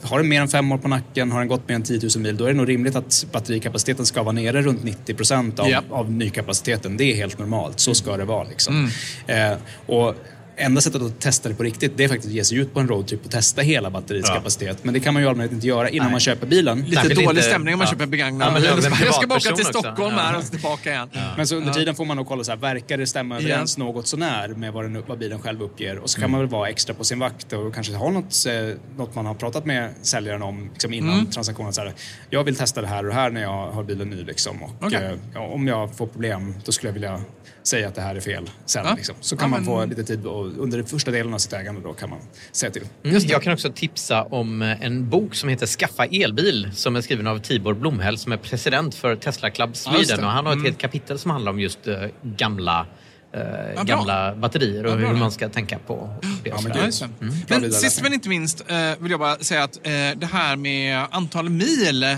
har 0.02 0.18
den 0.18 0.28
mer 0.28 0.40
än 0.40 0.48
fem 0.48 0.72
år 0.72 0.78
på 0.78 0.88
nacken, 0.88 1.32
har 1.32 1.38
den 1.38 1.48
gått 1.48 1.68
mer 1.68 1.74
än 1.74 1.82
10 1.82 2.00
000 2.16 2.22
mil, 2.22 2.36
då 2.36 2.44
är 2.44 2.48
det 2.48 2.54
nog 2.54 2.68
rimligt 2.68 2.96
att 2.96 3.26
batterikapaciteten 3.32 4.06
ska 4.06 4.22
vara 4.22 4.32
nere 4.32 4.62
runt 4.62 4.84
90 4.84 5.14
procent 5.14 5.58
av, 5.58 5.68
Ja. 5.68 5.82
av 5.90 6.10
nykapaciteten. 6.12 6.96
Det 6.96 7.04
är 7.04 7.16
helt 7.16 7.38
normalt, 7.38 7.80
så 7.80 7.94
ska 7.94 8.16
det 8.16 8.24
vara. 8.24 8.44
Liksom. 8.48 8.90
Mm. 9.28 9.52
Eh, 9.52 9.58
och 9.86 10.14
enda 10.56 10.80
sättet 10.80 11.02
att 11.02 11.20
testa 11.20 11.48
det 11.48 11.54
på 11.54 11.62
riktigt, 11.62 11.92
det 11.96 12.04
är 12.04 12.08
faktiskt 12.08 12.26
att 12.28 12.34
ge 12.34 12.44
sig 12.44 12.58
ut 12.58 12.74
på 12.74 12.80
en 12.80 12.88
roadtrip 12.88 13.24
och 13.24 13.30
testa 13.30 13.62
hela 13.62 13.90
batteriets 13.90 14.28
Ja. 14.28 14.34
kapacitet. 14.34 14.78
Men 14.84 14.94
det 14.94 15.00
kan 15.00 15.14
man 15.14 15.22
ju 15.22 15.28
allmänhet 15.28 15.52
inte 15.52 15.66
göra 15.66 15.88
innan 15.88 16.04
Nej. 16.06 16.10
man 16.12 16.20
köper 16.20 16.46
bilen. 16.46 16.80
Lite 16.80 16.94
Särskilt 16.96 17.14
dålig 17.14 17.28
inte- 17.30 17.42
stämning 17.42 17.74
om 17.74 17.78
man 17.78 17.86
ja. 17.86 17.92
köper 17.92 18.06
begagnad. 18.06 18.62
Ja, 18.64 18.70
en 18.70 18.82
jag 19.04 19.14
ska 19.14 19.26
bara 19.26 19.36
åka 19.38 19.52
till. 19.56 19.64
Stockholm 19.64 20.14
Ja. 20.16 20.22
här 20.22 20.38
och 20.38 20.44
tillbaka 20.50 20.90
igen. 20.90 21.08
Men 21.36 21.46
så 21.46 21.56
under 21.56 21.68
Ja. 21.68 21.74
tiden 21.74 21.94
får 21.94 22.04
man 22.04 22.16
nog 22.16 22.26
kolla 22.28 22.44
så 22.44 22.50
här, 22.52 22.58
verkar 22.58 22.98
det 22.98 23.06
stämma 23.06 23.36
överens 23.36 23.78
något 23.78 24.06
sånär 24.06 24.48
med 24.48 24.72
vad, 24.72 24.84
den, 24.84 25.02
vad 25.06 25.18
bilen 25.18 25.38
själv 25.38 25.62
uppger? 25.62 25.98
Och 25.98 26.10
så 26.10 26.20
kan 26.20 26.30
man 26.30 26.40
väl 26.40 26.48
vara 26.48 26.68
extra 26.68 26.94
på 26.94 27.04
sin 27.04 27.18
vakt 27.18 27.52
och 27.52 27.74
kanske 27.74 27.94
ha 27.94 28.10
något, 28.10 28.34
eh, 28.46 28.76
något 28.96 29.14
man 29.14 29.26
har 29.26 29.34
pratat 29.34 29.66
med 29.66 29.90
säljaren 30.02 30.42
om 30.42 30.68
liksom 30.72 30.92
innan 30.94 31.14
Mm. 31.14 31.26
transaktionen. 31.26 31.72
Så 31.72 31.80
här, 31.80 31.92
jag 32.30 32.44
vill 32.44 32.56
testa 32.56 32.80
det 32.80 32.86
här 32.86 32.98
och 33.02 33.08
det 33.08 33.14
här 33.14 33.30
när 33.30 33.42
jag 33.42 33.70
har 33.70 33.82
bilen 33.82 34.10
ny. 34.10 34.24
Liksom, 34.24 34.62
och, 34.62 34.70
Okej. 34.80 35.16
eh, 35.34 35.42
om 35.42 35.68
jag 35.68 35.94
får 35.96 36.06
problem 36.06 36.54
då 36.64 36.72
skulle 36.72 36.88
jag 36.88 36.94
vilja 36.94 37.20
säga 37.62 37.88
att 37.88 37.94
det 37.94 38.00
här 38.02 38.14
är 38.16 38.20
fel 38.20 38.50
sen. 38.66 38.84
Ja. 38.86 38.94
Liksom. 38.94 39.14
Så 39.20 39.34
Ja, 39.34 39.38
kan 39.40 39.50
man 39.50 39.64
få 39.64 39.84
lite 39.84 40.04
tid 40.04 40.26
och 40.26 40.43
under 40.44 40.78
den 40.78 40.86
första 40.86 41.10
delen 41.10 41.34
av 41.34 41.38
sitt 41.38 41.52
ägande 41.52 41.80
då 41.80 41.92
kan 41.92 42.10
man 42.10 42.18
säga 42.52 42.70
till. 42.72 42.82
Mm. 43.04 43.20
Jag 43.26 43.42
kan 43.42 43.52
också 43.52 43.72
tipsa 43.72 44.22
om 44.22 44.62
eh, 44.62 44.82
en 44.84 45.10
bok 45.10 45.34
som 45.34 45.48
heter 45.48 45.66
Skaffa 45.66 46.04
elbil 46.04 46.70
som 46.74 46.96
är 46.96 47.00
skriven 47.00 47.26
av 47.26 47.38
Tibor 47.38 47.74
Blomhäll 47.74 48.18
som 48.18 48.32
är 48.32 48.36
president 48.36 48.94
för 48.94 49.16
Tesla 49.16 49.50
Club 49.50 49.70
Ja, 49.86 49.92
Sweden. 50.04 50.24
och 50.24 50.30
han 50.30 50.44
har 50.46 50.52
ett 50.52 50.56
Mm. 50.56 50.64
helt 50.64 50.78
kapitel 50.78 51.18
som 51.18 51.30
handlar 51.30 51.52
om 51.52 51.60
just 51.60 51.86
eh, 51.86 51.94
gamla, 52.22 52.86
eh, 53.32 53.40
bra. 53.74 53.82
gamla 53.84 54.34
batterier 54.36 54.84
och 54.86 54.92
Ja, 54.92 54.96
bra 54.96 55.08
hur 55.08 55.16
man 55.16 55.32
ska 55.32 55.48
tänka 55.48 55.78
på 55.78 56.16
det. 56.44 56.54
men. 56.62 56.72
Ja, 56.76 56.84
just 56.84 57.00
det. 57.00 57.08
Mm. 57.20 57.34
Men 57.48 57.72
sist 57.72 58.02
men 58.02 58.12
inte 58.14 58.28
minst 58.28 58.64
eh, 58.70 58.76
vill 58.98 59.10
jag 59.10 59.20
bara 59.20 59.36
säga 59.38 59.62
att 59.62 59.76
eh, 59.76 59.90
det 60.16 60.28
här 60.32 60.56
med 60.56 61.06
antal 61.10 61.48
mil. 61.50 62.02
Eh, 62.02 62.10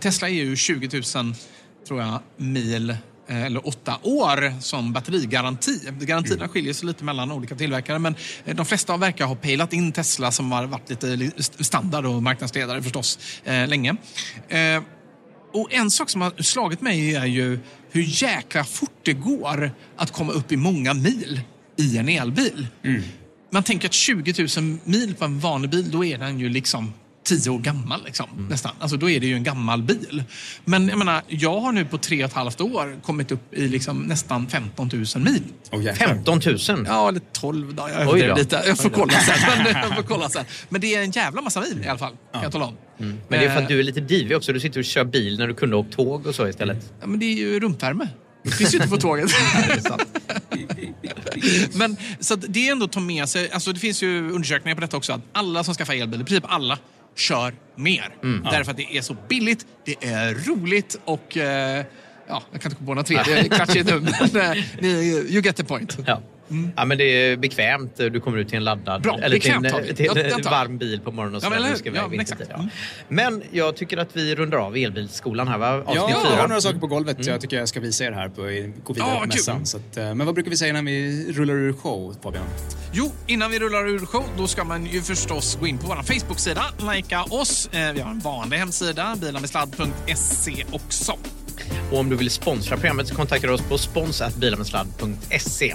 Tesla 0.00 0.28
är 0.28 0.32
ju 0.34 0.56
20 0.56 0.88
000 1.16 1.34
tror 1.88 2.00
jag, 2.00 2.18
mil 2.36 2.96
eller 3.28 3.66
åtta 3.68 3.98
år 4.02 4.60
som 4.60 4.92
batterigaranti. 4.92 5.80
Garantierna 6.00 6.48
skiljer 6.48 6.72
sig 6.74 6.86
lite 6.86 7.04
mellan 7.04 7.32
olika 7.32 7.54
tillverkare 7.54 7.98
men 7.98 8.14
eh, 8.44 8.56
de 8.56 8.66
flesta 8.66 8.96
verkar 8.96 9.24
ha 9.26 9.34
pejlat 9.34 9.72
in 9.72 9.92
Tesla 9.92 10.30
som 10.30 10.52
har 10.52 10.66
varit 10.66 10.90
lite 10.90 11.06
li- 11.06 11.30
standard 11.60 12.06
och 12.06 12.22
marknadsledare 12.22 12.82
förstås 12.82 13.18
eh, 13.44 13.68
länge. 13.68 13.96
Eh, 14.48 14.82
och 15.54 15.72
en 15.72 15.90
sak 15.90 16.10
som 16.10 16.20
har 16.20 16.42
slagit 16.42 16.80
mig 16.80 17.14
är 17.14 17.26
ju 17.26 17.58
hur 17.90 18.22
jäkla 18.22 18.64
fort 18.64 19.00
det 19.02 19.12
går 19.12 19.70
att 19.96 20.10
komma 20.10 20.32
upp 20.32 20.52
i 20.52 20.56
många 20.56 20.94
mil 20.94 21.40
i 21.76 21.98
en 21.98 22.08
elbil. 22.08 22.66
Man 23.52 23.62
tänker 23.62 23.88
att 23.88 23.92
20 23.94 24.48
000 24.60 24.78
mil 24.84 25.14
på 25.14 25.24
en 25.24 25.38
vanlig 25.40 25.70
bil, 25.70 25.90
då 25.90 26.04
är 26.04 26.18
den 26.18 26.38
ju 26.38 26.48
liksom 26.48 26.92
tio 27.24 27.50
år 27.50 27.58
gammal 27.58 28.04
liksom, 28.04 28.46
nästan. 28.50 28.72
Alltså 28.78 28.96
då 28.96 29.10
är 29.10 29.20
det 29.20 29.26
ju 29.26 29.34
en 29.34 29.44
gammal 29.44 29.82
bil. 29.82 30.24
Men 30.64 30.88
jag 30.88 30.98
menar, 30.98 31.22
jag 31.28 31.60
har 31.60 31.72
nu 31.72 31.84
på 31.84 31.98
tre 31.98 32.24
och 32.24 32.30
ett 32.30 32.36
halvt 32.36 32.60
år 32.60 33.00
kommit 33.02 33.32
upp 33.32 33.54
i 33.54 33.68
liksom 33.68 34.02
nästan 34.02 34.48
15 34.48 34.90
000 34.92 35.04
mil. 35.24 35.42
15 35.94 36.40
000? 36.46 36.58
Ja, 36.86 37.08
eller 37.08 37.20
12 37.32 37.74
då. 37.74 37.88
Jag, 37.88 38.08
Oj 38.08 38.22
då. 38.22 38.34
lite. 38.34 38.62
jag 38.66 38.78
får 38.78 38.88
Oj 38.88 38.92
då. 38.94 39.00
kolla 39.00 39.12
sen. 39.12 39.64
Men, 39.64 39.82
jag 39.82 39.96
får 39.96 40.02
kolla 40.02 40.28
sen. 40.28 40.44
Men 40.68 40.80
det 40.80 40.94
är 40.94 41.02
en 41.02 41.10
jävla 41.10 41.42
massa 41.42 41.60
mil 41.60 41.82
i 41.84 41.88
alla 41.88 41.98
fall, 41.98 42.16
kan 42.32 42.42
jag 42.42 42.52
tala 42.52 42.64
om. 42.64 42.76
Men 42.96 43.20
det 43.28 43.36
är 43.36 43.54
för 43.54 43.62
att 43.62 43.68
du 43.68 43.78
är 43.78 43.82
lite 43.82 44.00
divig 44.00 44.36
också. 44.36 44.52
Du 44.52 44.60
sitter 44.60 44.80
och 44.80 44.84
kör 44.84 45.04
bil 45.04 45.38
när 45.38 45.48
du 45.48 45.54
kunde 45.54 45.76
ha 45.76 45.80
åkt 45.80 45.92
tåg 45.92 46.26
och 46.26 46.34
så 46.34 46.48
istället. 46.48 46.92
Ja, 47.00 47.06
men 47.06 47.18
det 47.18 47.26
är 47.26 47.34
ju 47.34 47.60
rumpvärme. 47.60 48.08
Det 48.44 48.50
finns 48.50 48.74
ju 48.74 48.78
inte 48.78 48.88
på 48.88 48.96
tåget. 48.96 49.30
Men 51.72 51.96
så 52.20 52.34
att 52.34 52.44
det 52.48 52.68
är 52.68 52.72
ändå 52.72 52.84
att 52.84 52.92
ta 52.92 53.00
med 53.00 53.28
sig, 53.28 53.50
alltså 53.50 53.72
det 53.72 53.80
finns 53.80 54.02
ju 54.02 54.30
undersökningar 54.30 54.74
på 54.74 54.80
detta 54.80 54.96
också, 54.96 55.12
att 55.12 55.20
alla 55.32 55.64
som 55.64 55.74
skaffar 55.74 55.94
elbil, 55.94 56.20
i 56.20 56.24
princip 56.24 56.44
alla, 56.48 56.78
kör 57.16 57.54
mer. 57.74 58.14
Mm. 58.22 58.42
Därför 58.50 58.70
att 58.70 58.76
det 58.76 58.96
är 58.96 59.02
så 59.02 59.16
billigt, 59.28 59.66
det 59.84 60.04
är 60.04 60.34
roligt 60.34 60.98
och 61.04 61.36
eh, 61.36 61.84
ja, 62.28 62.42
jag 62.52 62.60
kan 62.60 62.70
inte 62.70 62.76
komma 62.76 62.86
på 62.86 62.94
något 62.94 63.06
tredje 63.06 63.48
klatschigt 63.48 63.86
nu, 63.90 64.00
men 64.00 64.36
eh, 64.36 64.92
you 65.08 65.42
get 65.42 65.56
the 65.56 65.64
point. 65.64 65.98
Ja. 66.06 66.22
Ja, 66.76 66.84
men 66.84 66.98
det 66.98 67.04
är 67.04 67.36
bekvämt. 67.36 67.96
Du 67.96 68.20
kommer 68.20 68.38
ut 68.38 68.48
till 68.48 68.56
en 68.56 68.64
laddad, 68.64 69.02
Bra, 69.02 69.18
eller 69.22 69.38
till 69.38 69.50
en, 69.50 69.62
bekvämt 69.62 69.96
till 69.96 70.06
Ja, 70.06 70.12
en 70.12 70.18
den 70.22 70.30
tar 70.30 70.38
vi. 70.38 70.42
varm 70.44 70.78
bil 70.78 71.00
på 71.00 71.12
morgonen 71.12 71.34
och 71.36 71.42
Ja, 71.42 71.46
så 71.46 71.50
men 71.50 71.62
Nu 71.62 71.68
hur? 71.68 71.76
ska 71.76 71.90
vi 71.90 71.96
Ja, 71.96 72.08
men 72.08 72.26
ja. 72.50 72.68
Men 73.08 73.42
jag 73.50 73.76
tycker 73.76 73.96
att 73.96 74.16
vi 74.16 74.34
rundar 74.34 74.58
av 74.58 74.76
elbilsskolan 74.76 75.48
här, 75.48 75.58
va? 75.58 75.68
Avsnitt 75.74 75.94
Ja, 75.96 76.08
fyra. 76.24 76.32
jag 76.34 76.40
har 76.40 76.48
några 76.48 76.60
saker 76.60 76.78
på 76.78 76.86
golvet 76.86 77.26
jag 77.26 77.40
tycker 77.40 77.56
jag 77.56 77.68
ska 77.68 77.80
visa 77.80 78.04
er 78.04 78.12
här 78.12 78.28
på 78.28 78.50
Ja, 78.50 78.72
på 78.84 78.94
kul. 78.94 79.26
mässan. 79.28 79.66
Så 79.66 79.76
att, 79.76 79.96
eh, 79.96 80.14
men 80.14 80.26
vad 80.26 80.34
brukar 80.34 80.50
vi 80.50 80.56
säga 80.56 80.72
när 80.72 80.82
vi 80.82 81.32
rullar 81.32 81.54
ur 81.54 81.72
show, 81.72 82.16
Fabian? 82.22 82.44
Jo, 82.92 83.12
innan 83.26 83.50
vi 83.50 83.58
rullar 83.58 83.88
ur 83.88 83.98
show, 83.98 84.24
då 84.38 84.46
ska 84.46 84.64
man 84.64 84.86
ju 84.86 85.02
förstås 85.02 85.56
gå 85.60 85.66
in 85.66 85.78
på 85.78 85.86
vår 85.86 85.94
Facebook-sida, 86.02 86.64
likea 86.94 87.22
oss. 87.22 87.68
Eh, 87.72 87.92
Vi 87.92 88.00
har 88.00 88.10
en 88.10 88.18
vanlig 88.18 88.56
hemsida, 88.58 89.16
bilamedsladd.se 89.20 90.64
också. 90.72 91.12
Och 91.92 91.98
om 91.98 92.08
du 92.10 92.16
vill 92.16 92.30
sponsra 92.30 92.76
programmet 92.76 93.08
så 93.08 93.14
kontakta 93.14 93.52
oss 93.52 93.60
på 93.62 93.78
spons.bilamedsladd.se. 93.78 95.74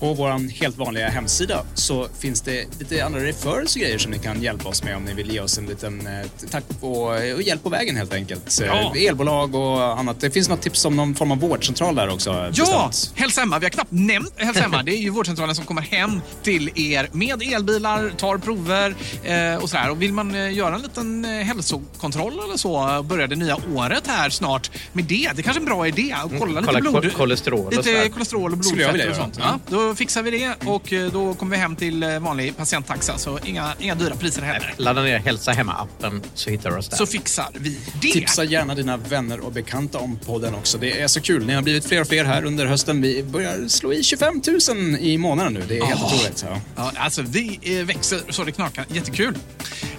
På 0.00 0.14
vår 0.14 0.50
helt 0.60 0.76
vanliga 0.76 1.08
hemsida 1.08 1.62
så 1.74 2.08
finns 2.18 2.40
det 2.40 2.64
lite 2.78 3.04
andra 3.04 3.20
referrals 3.24 3.74
och 3.76 3.80
grejer 3.82 3.98
som 3.98 4.10
ni 4.10 4.18
kan 4.18 4.42
hjälpa 4.42 4.68
oss 4.68 4.82
med 4.84 4.96
om 4.96 5.04
ni 5.04 5.14
vill 5.14 5.30
ge 5.32 5.40
oss 5.40 5.58
en 5.58 5.66
liten 5.66 6.06
eh, 6.06 6.26
tack 6.50 6.64
på, 6.80 6.92
och 7.36 7.42
hjälp 7.42 7.62
på 7.62 7.68
vägen 7.68 7.96
helt 7.96 8.12
enkelt. 8.14 8.60
Eh, 8.60 8.66
Ja. 8.66 8.94
Elbolag 8.96 9.54
och 9.54 9.98
annat. 9.98 10.20
Det 10.20 10.30
finns 10.30 10.48
något 10.48 10.62
tips 10.62 10.84
om 10.84 10.96
någon 10.96 11.14
form 11.14 11.32
av 11.32 11.38
vårdcentral 11.38 11.94
där 11.94 12.08
också. 12.08 12.50
Ja, 12.54 12.88
bestämt. 12.88 13.18
Hälsa 13.18 13.40
Hemma. 13.40 13.58
Vi 13.58 13.64
har 13.64 13.70
knappt 13.70 13.92
nämnt 13.92 14.32
Hälsa 14.36 14.60
Hemma. 14.60 14.82
Det 14.82 14.92
är 14.92 14.96
ju 15.00 15.10
vårdcentralen 15.10 15.54
som 15.54 15.64
kommer 15.64 15.82
hem 15.82 16.20
till 16.42 16.70
er 16.92 17.08
med 17.12 17.42
elbilar, 17.42 18.10
tar 18.16 18.38
prover 18.38 18.94
eh, 19.24 19.62
och 19.62 19.70
sådär. 19.70 19.90
Och 19.90 20.02
vill 20.02 20.12
man 20.12 20.34
eh, 20.34 20.52
göra 20.54 20.74
en 20.74 20.82
liten 20.82 21.24
eh, 21.24 21.30
hälsokontroll 21.30 22.32
eller 22.44 22.56
så, 22.56 23.02
börjar 23.02 23.26
det 23.26 23.36
nya 23.36 23.56
året 23.74 24.06
här 24.06 24.30
snart 24.30 24.70
med 24.92 25.04
det. 25.04 25.30
Det 25.34 25.40
är 25.40 25.42
kanske 25.42 25.58
är 25.58 25.62
en 25.62 25.64
bra 25.66 25.86
idé 25.88 26.12
att 26.12 26.30
kolla 26.38 26.60
lite 26.60 26.66
kolla 26.66 26.80
blod... 26.80 27.02
ko- 27.12 27.18
kolesterol 27.18 27.66
och 27.66 27.70
Lite 27.72 27.82
sådär. 27.82 28.08
kolesterol 28.08 28.52
och 28.52 28.58
vilja 28.66 29.10
och 29.10 29.16
sånt. 29.16 29.38
göra. 29.38 29.60
Ja, 29.68 29.76
då 29.76 29.85
fixar 29.94 30.22
vi 30.22 30.30
det 30.30 30.66
och 30.68 30.92
eh, 30.92 31.12
då 31.12 31.34
kommer 31.34 31.56
vi 31.56 31.62
hem 31.62 31.76
till 31.76 32.02
eh, 32.02 32.18
vanlig 32.18 32.56
patienttaxa. 32.56 33.18
Så 33.18 33.38
inga, 33.44 33.74
inga 33.78 33.94
dyra 33.94 34.16
priser 34.16 34.42
heller. 34.42 34.74
Ladda 34.76 35.02
ner 35.02 35.18
Hälsa 35.18 35.52
Hemma-appen 35.52 36.22
så 36.34 36.50
hittar 36.50 36.70
du 36.70 36.76
oss 36.76 36.88
där. 36.88 36.96
Så 36.96 37.06
fixar 37.06 37.48
vi 37.54 37.78
det. 38.02 38.12
Tipsa 38.12 38.44
gärna 38.44 38.74
dina 38.74 38.96
vänner 38.96 39.40
och 39.40 39.52
bekanta 39.52 39.98
om 39.98 40.18
podden 40.18 40.54
också. 40.54 40.78
Det 40.78 41.00
är 41.00 41.08
så 41.08 41.20
kul. 41.20 41.46
Ni 41.46 41.54
har 41.54 41.62
blivit 41.62 41.86
fler 41.86 42.00
och 42.00 42.06
fler 42.06 42.24
här 42.24 42.44
under 42.44 42.66
hösten. 42.66 43.02
Vi 43.02 43.22
börjar 43.22 43.68
slå 43.68 43.92
i 43.92 44.02
25 44.02 44.42
000 44.68 44.96
i 45.00 45.18
månaden 45.18 45.52
nu. 45.52 45.62
Det 45.68 45.78
är 45.78 45.84
helt 45.84 46.00
Åh. 46.02 46.14
otroligt. 46.14 46.44
Ja. 46.48 46.60
Ja, 46.76 46.92
alltså 46.96 47.22
vi 47.22 47.60
eh, 47.62 47.86
växer 47.86 48.20
så 48.28 48.44
det 48.44 48.52
knakar. 48.52 48.84
Jättekul. 48.88 49.38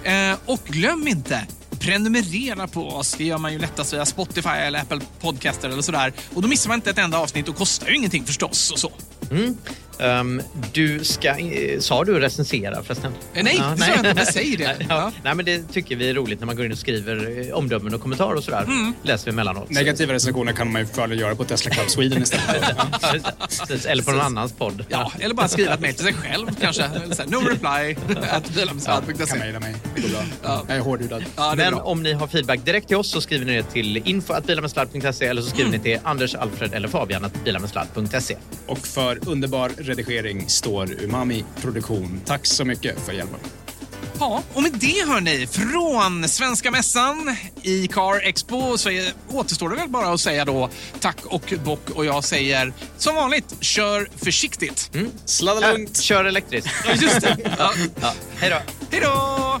Eh, 0.04 0.12
och 0.46 0.60
glöm 0.64 1.08
inte 1.08 1.46
Prenumerera 1.80 2.66
på 2.66 2.88
oss. 2.88 3.14
Det 3.14 3.24
gör 3.24 3.38
man 3.38 3.52
ju 3.52 3.58
lättast 3.58 3.92
via 3.92 4.06
Spotify 4.06 4.48
eller 4.48 4.80
Apple 4.80 5.00
Podcaster 5.20 5.68
eller 5.68 5.82
sådär. 5.82 6.12
Och 6.34 6.42
då 6.42 6.48
missar 6.48 6.68
man 6.68 6.78
inte 6.78 6.90
ett 6.90 6.98
enda 6.98 7.18
avsnitt 7.18 7.48
och 7.48 7.56
kostar 7.56 7.88
ju 7.88 7.96
ingenting 7.96 8.24
förstås. 8.24 8.70
Och 8.70 8.78
så. 8.78 8.92
Mm. 9.30 9.56
Ehm, 10.00 10.42
du 10.72 11.04
ska... 11.04 11.28
eh, 11.38 11.80
Sa 11.80 12.04
du 12.04 12.20
recensera 12.20 12.82
förresten? 12.82 13.12
Eh, 13.34 13.44
nej, 13.44 13.62
det 13.76 13.82
sa 13.82 13.86
jag 13.88 13.96
inte, 13.96 14.14
men 14.14 14.26
säg 14.26 14.56
det. 14.56 14.76
Ja. 14.88 15.12
Nej, 15.24 15.34
men 15.34 15.44
det 15.44 15.72
tycker 15.72 15.96
vi 15.96 16.10
är 16.10 16.14
roligt 16.14 16.40
när 16.40 16.46
man 16.46 16.56
går 16.56 16.66
in 16.66 16.72
och 16.72 16.78
skriver 16.78 17.46
eh, 17.48 17.54
omdömen 17.54 17.94
och 17.94 18.00
kommentarer 18.02 18.34
och 18.34 18.44
sådär. 18.44 18.62
Mm. 18.64 18.92
Läser 19.02 19.24
vi 19.24 19.30
emellanåt. 19.30 19.70
Negativa 19.70 20.12
recensioner 20.12 20.52
kan 20.52 20.72
man 20.72 20.80
ju 20.82 20.86
fördel 20.86 21.20
göra 21.20 21.34
på 21.34 21.44
Tesla 21.44 21.70
Club 21.70 21.90
Sweden 21.90 22.22
istället. 22.22 22.64
Eller 23.86 24.02
på 24.02 24.10
någon 24.12 24.20
annans 24.20 24.52
podd. 24.52 24.84
Ja, 24.88 25.12
eller 25.20 25.34
bara 25.34 25.48
skriva 25.48 25.74
ett 25.74 25.80
mejl 25.80 25.94
till 25.94 26.04
sig 26.04 26.14
själv 26.14 26.46
kanske. 26.60 26.88
No 27.26 27.36
reply 27.36 27.96
at 28.30 28.50
bilamissad.se. 28.54 29.26
kan 29.26 29.38
mejla 29.38 29.60
mig. 29.60 29.74
Det 29.94 30.00
går 30.00 30.08
bra. 30.08 30.20
Ja. 30.42 30.64
Jag 30.68 30.76
är 30.76 30.80
hårdhudad. 30.80 31.24
Ja, 31.36 31.54
Men 31.56 31.72
bra. 31.74 31.82
om 31.82 32.02
ni 32.02 32.12
har 32.12 32.26
feedback 32.26 32.64
direkt 32.64 32.88
till 32.88 32.96
oss 32.96 33.10
så 33.10 33.20
skriver 33.20 33.46
ni 33.46 33.56
det 33.56 33.62
till 33.62 33.96
info.bilamedsladd.se 33.96 35.26
eller 35.26 35.42
så 35.42 35.48
skriver 35.50 35.70
ni 35.70 35.78
till 35.78 35.98
Anders, 36.04 36.34
Alfred 36.34 36.74
eller 36.74 36.88
Fabian 36.88 37.24
att 37.24 37.44
bilamedsladd.se. 37.44 38.36
Och 38.66 38.78
för 38.86 39.28
underbar 39.28 39.70
redigering 39.88 40.48
står 40.48 41.02
Umami 41.02 41.44
Produktion. 41.60 42.20
Tack 42.26 42.46
så 42.46 42.64
mycket 42.64 43.06
för 43.06 43.12
hjälpen. 43.12 43.38
Ja, 44.20 44.42
och 44.54 44.62
med 44.62 44.72
det 44.72 45.06
hörni, 45.08 45.46
från 45.46 46.28
Svenska 46.28 46.70
Mässan 46.70 47.36
i 47.62 47.88
Car 47.88 48.20
Expo 48.28 48.78
så 48.78 48.90
är, 48.90 49.12
återstår 49.28 49.68
det 49.70 49.76
väl 49.76 49.88
bara 49.88 50.08
att 50.08 50.20
säga 50.20 50.44
då 50.44 50.70
tack 51.00 51.16
och 51.24 51.54
bock 51.64 51.90
och 51.90 52.04
jag 52.04 52.24
säger 52.24 52.72
som 52.98 53.14
vanligt, 53.14 53.54
kör 53.60 54.08
försiktigt. 54.16 54.90
Mm. 54.94 55.10
Sladda 55.24 55.72
lugnt. 55.72 56.00
Kör 56.00 56.24
elektriskt. 56.24 56.70
Ja, 56.86 56.92
just 56.92 57.20
det. 57.20 57.36
Ja. 57.58 57.72
Ja. 58.00 58.12
Hej 58.36 58.50
då. 58.50 58.56
Hej 58.90 59.00
då! 59.00 59.60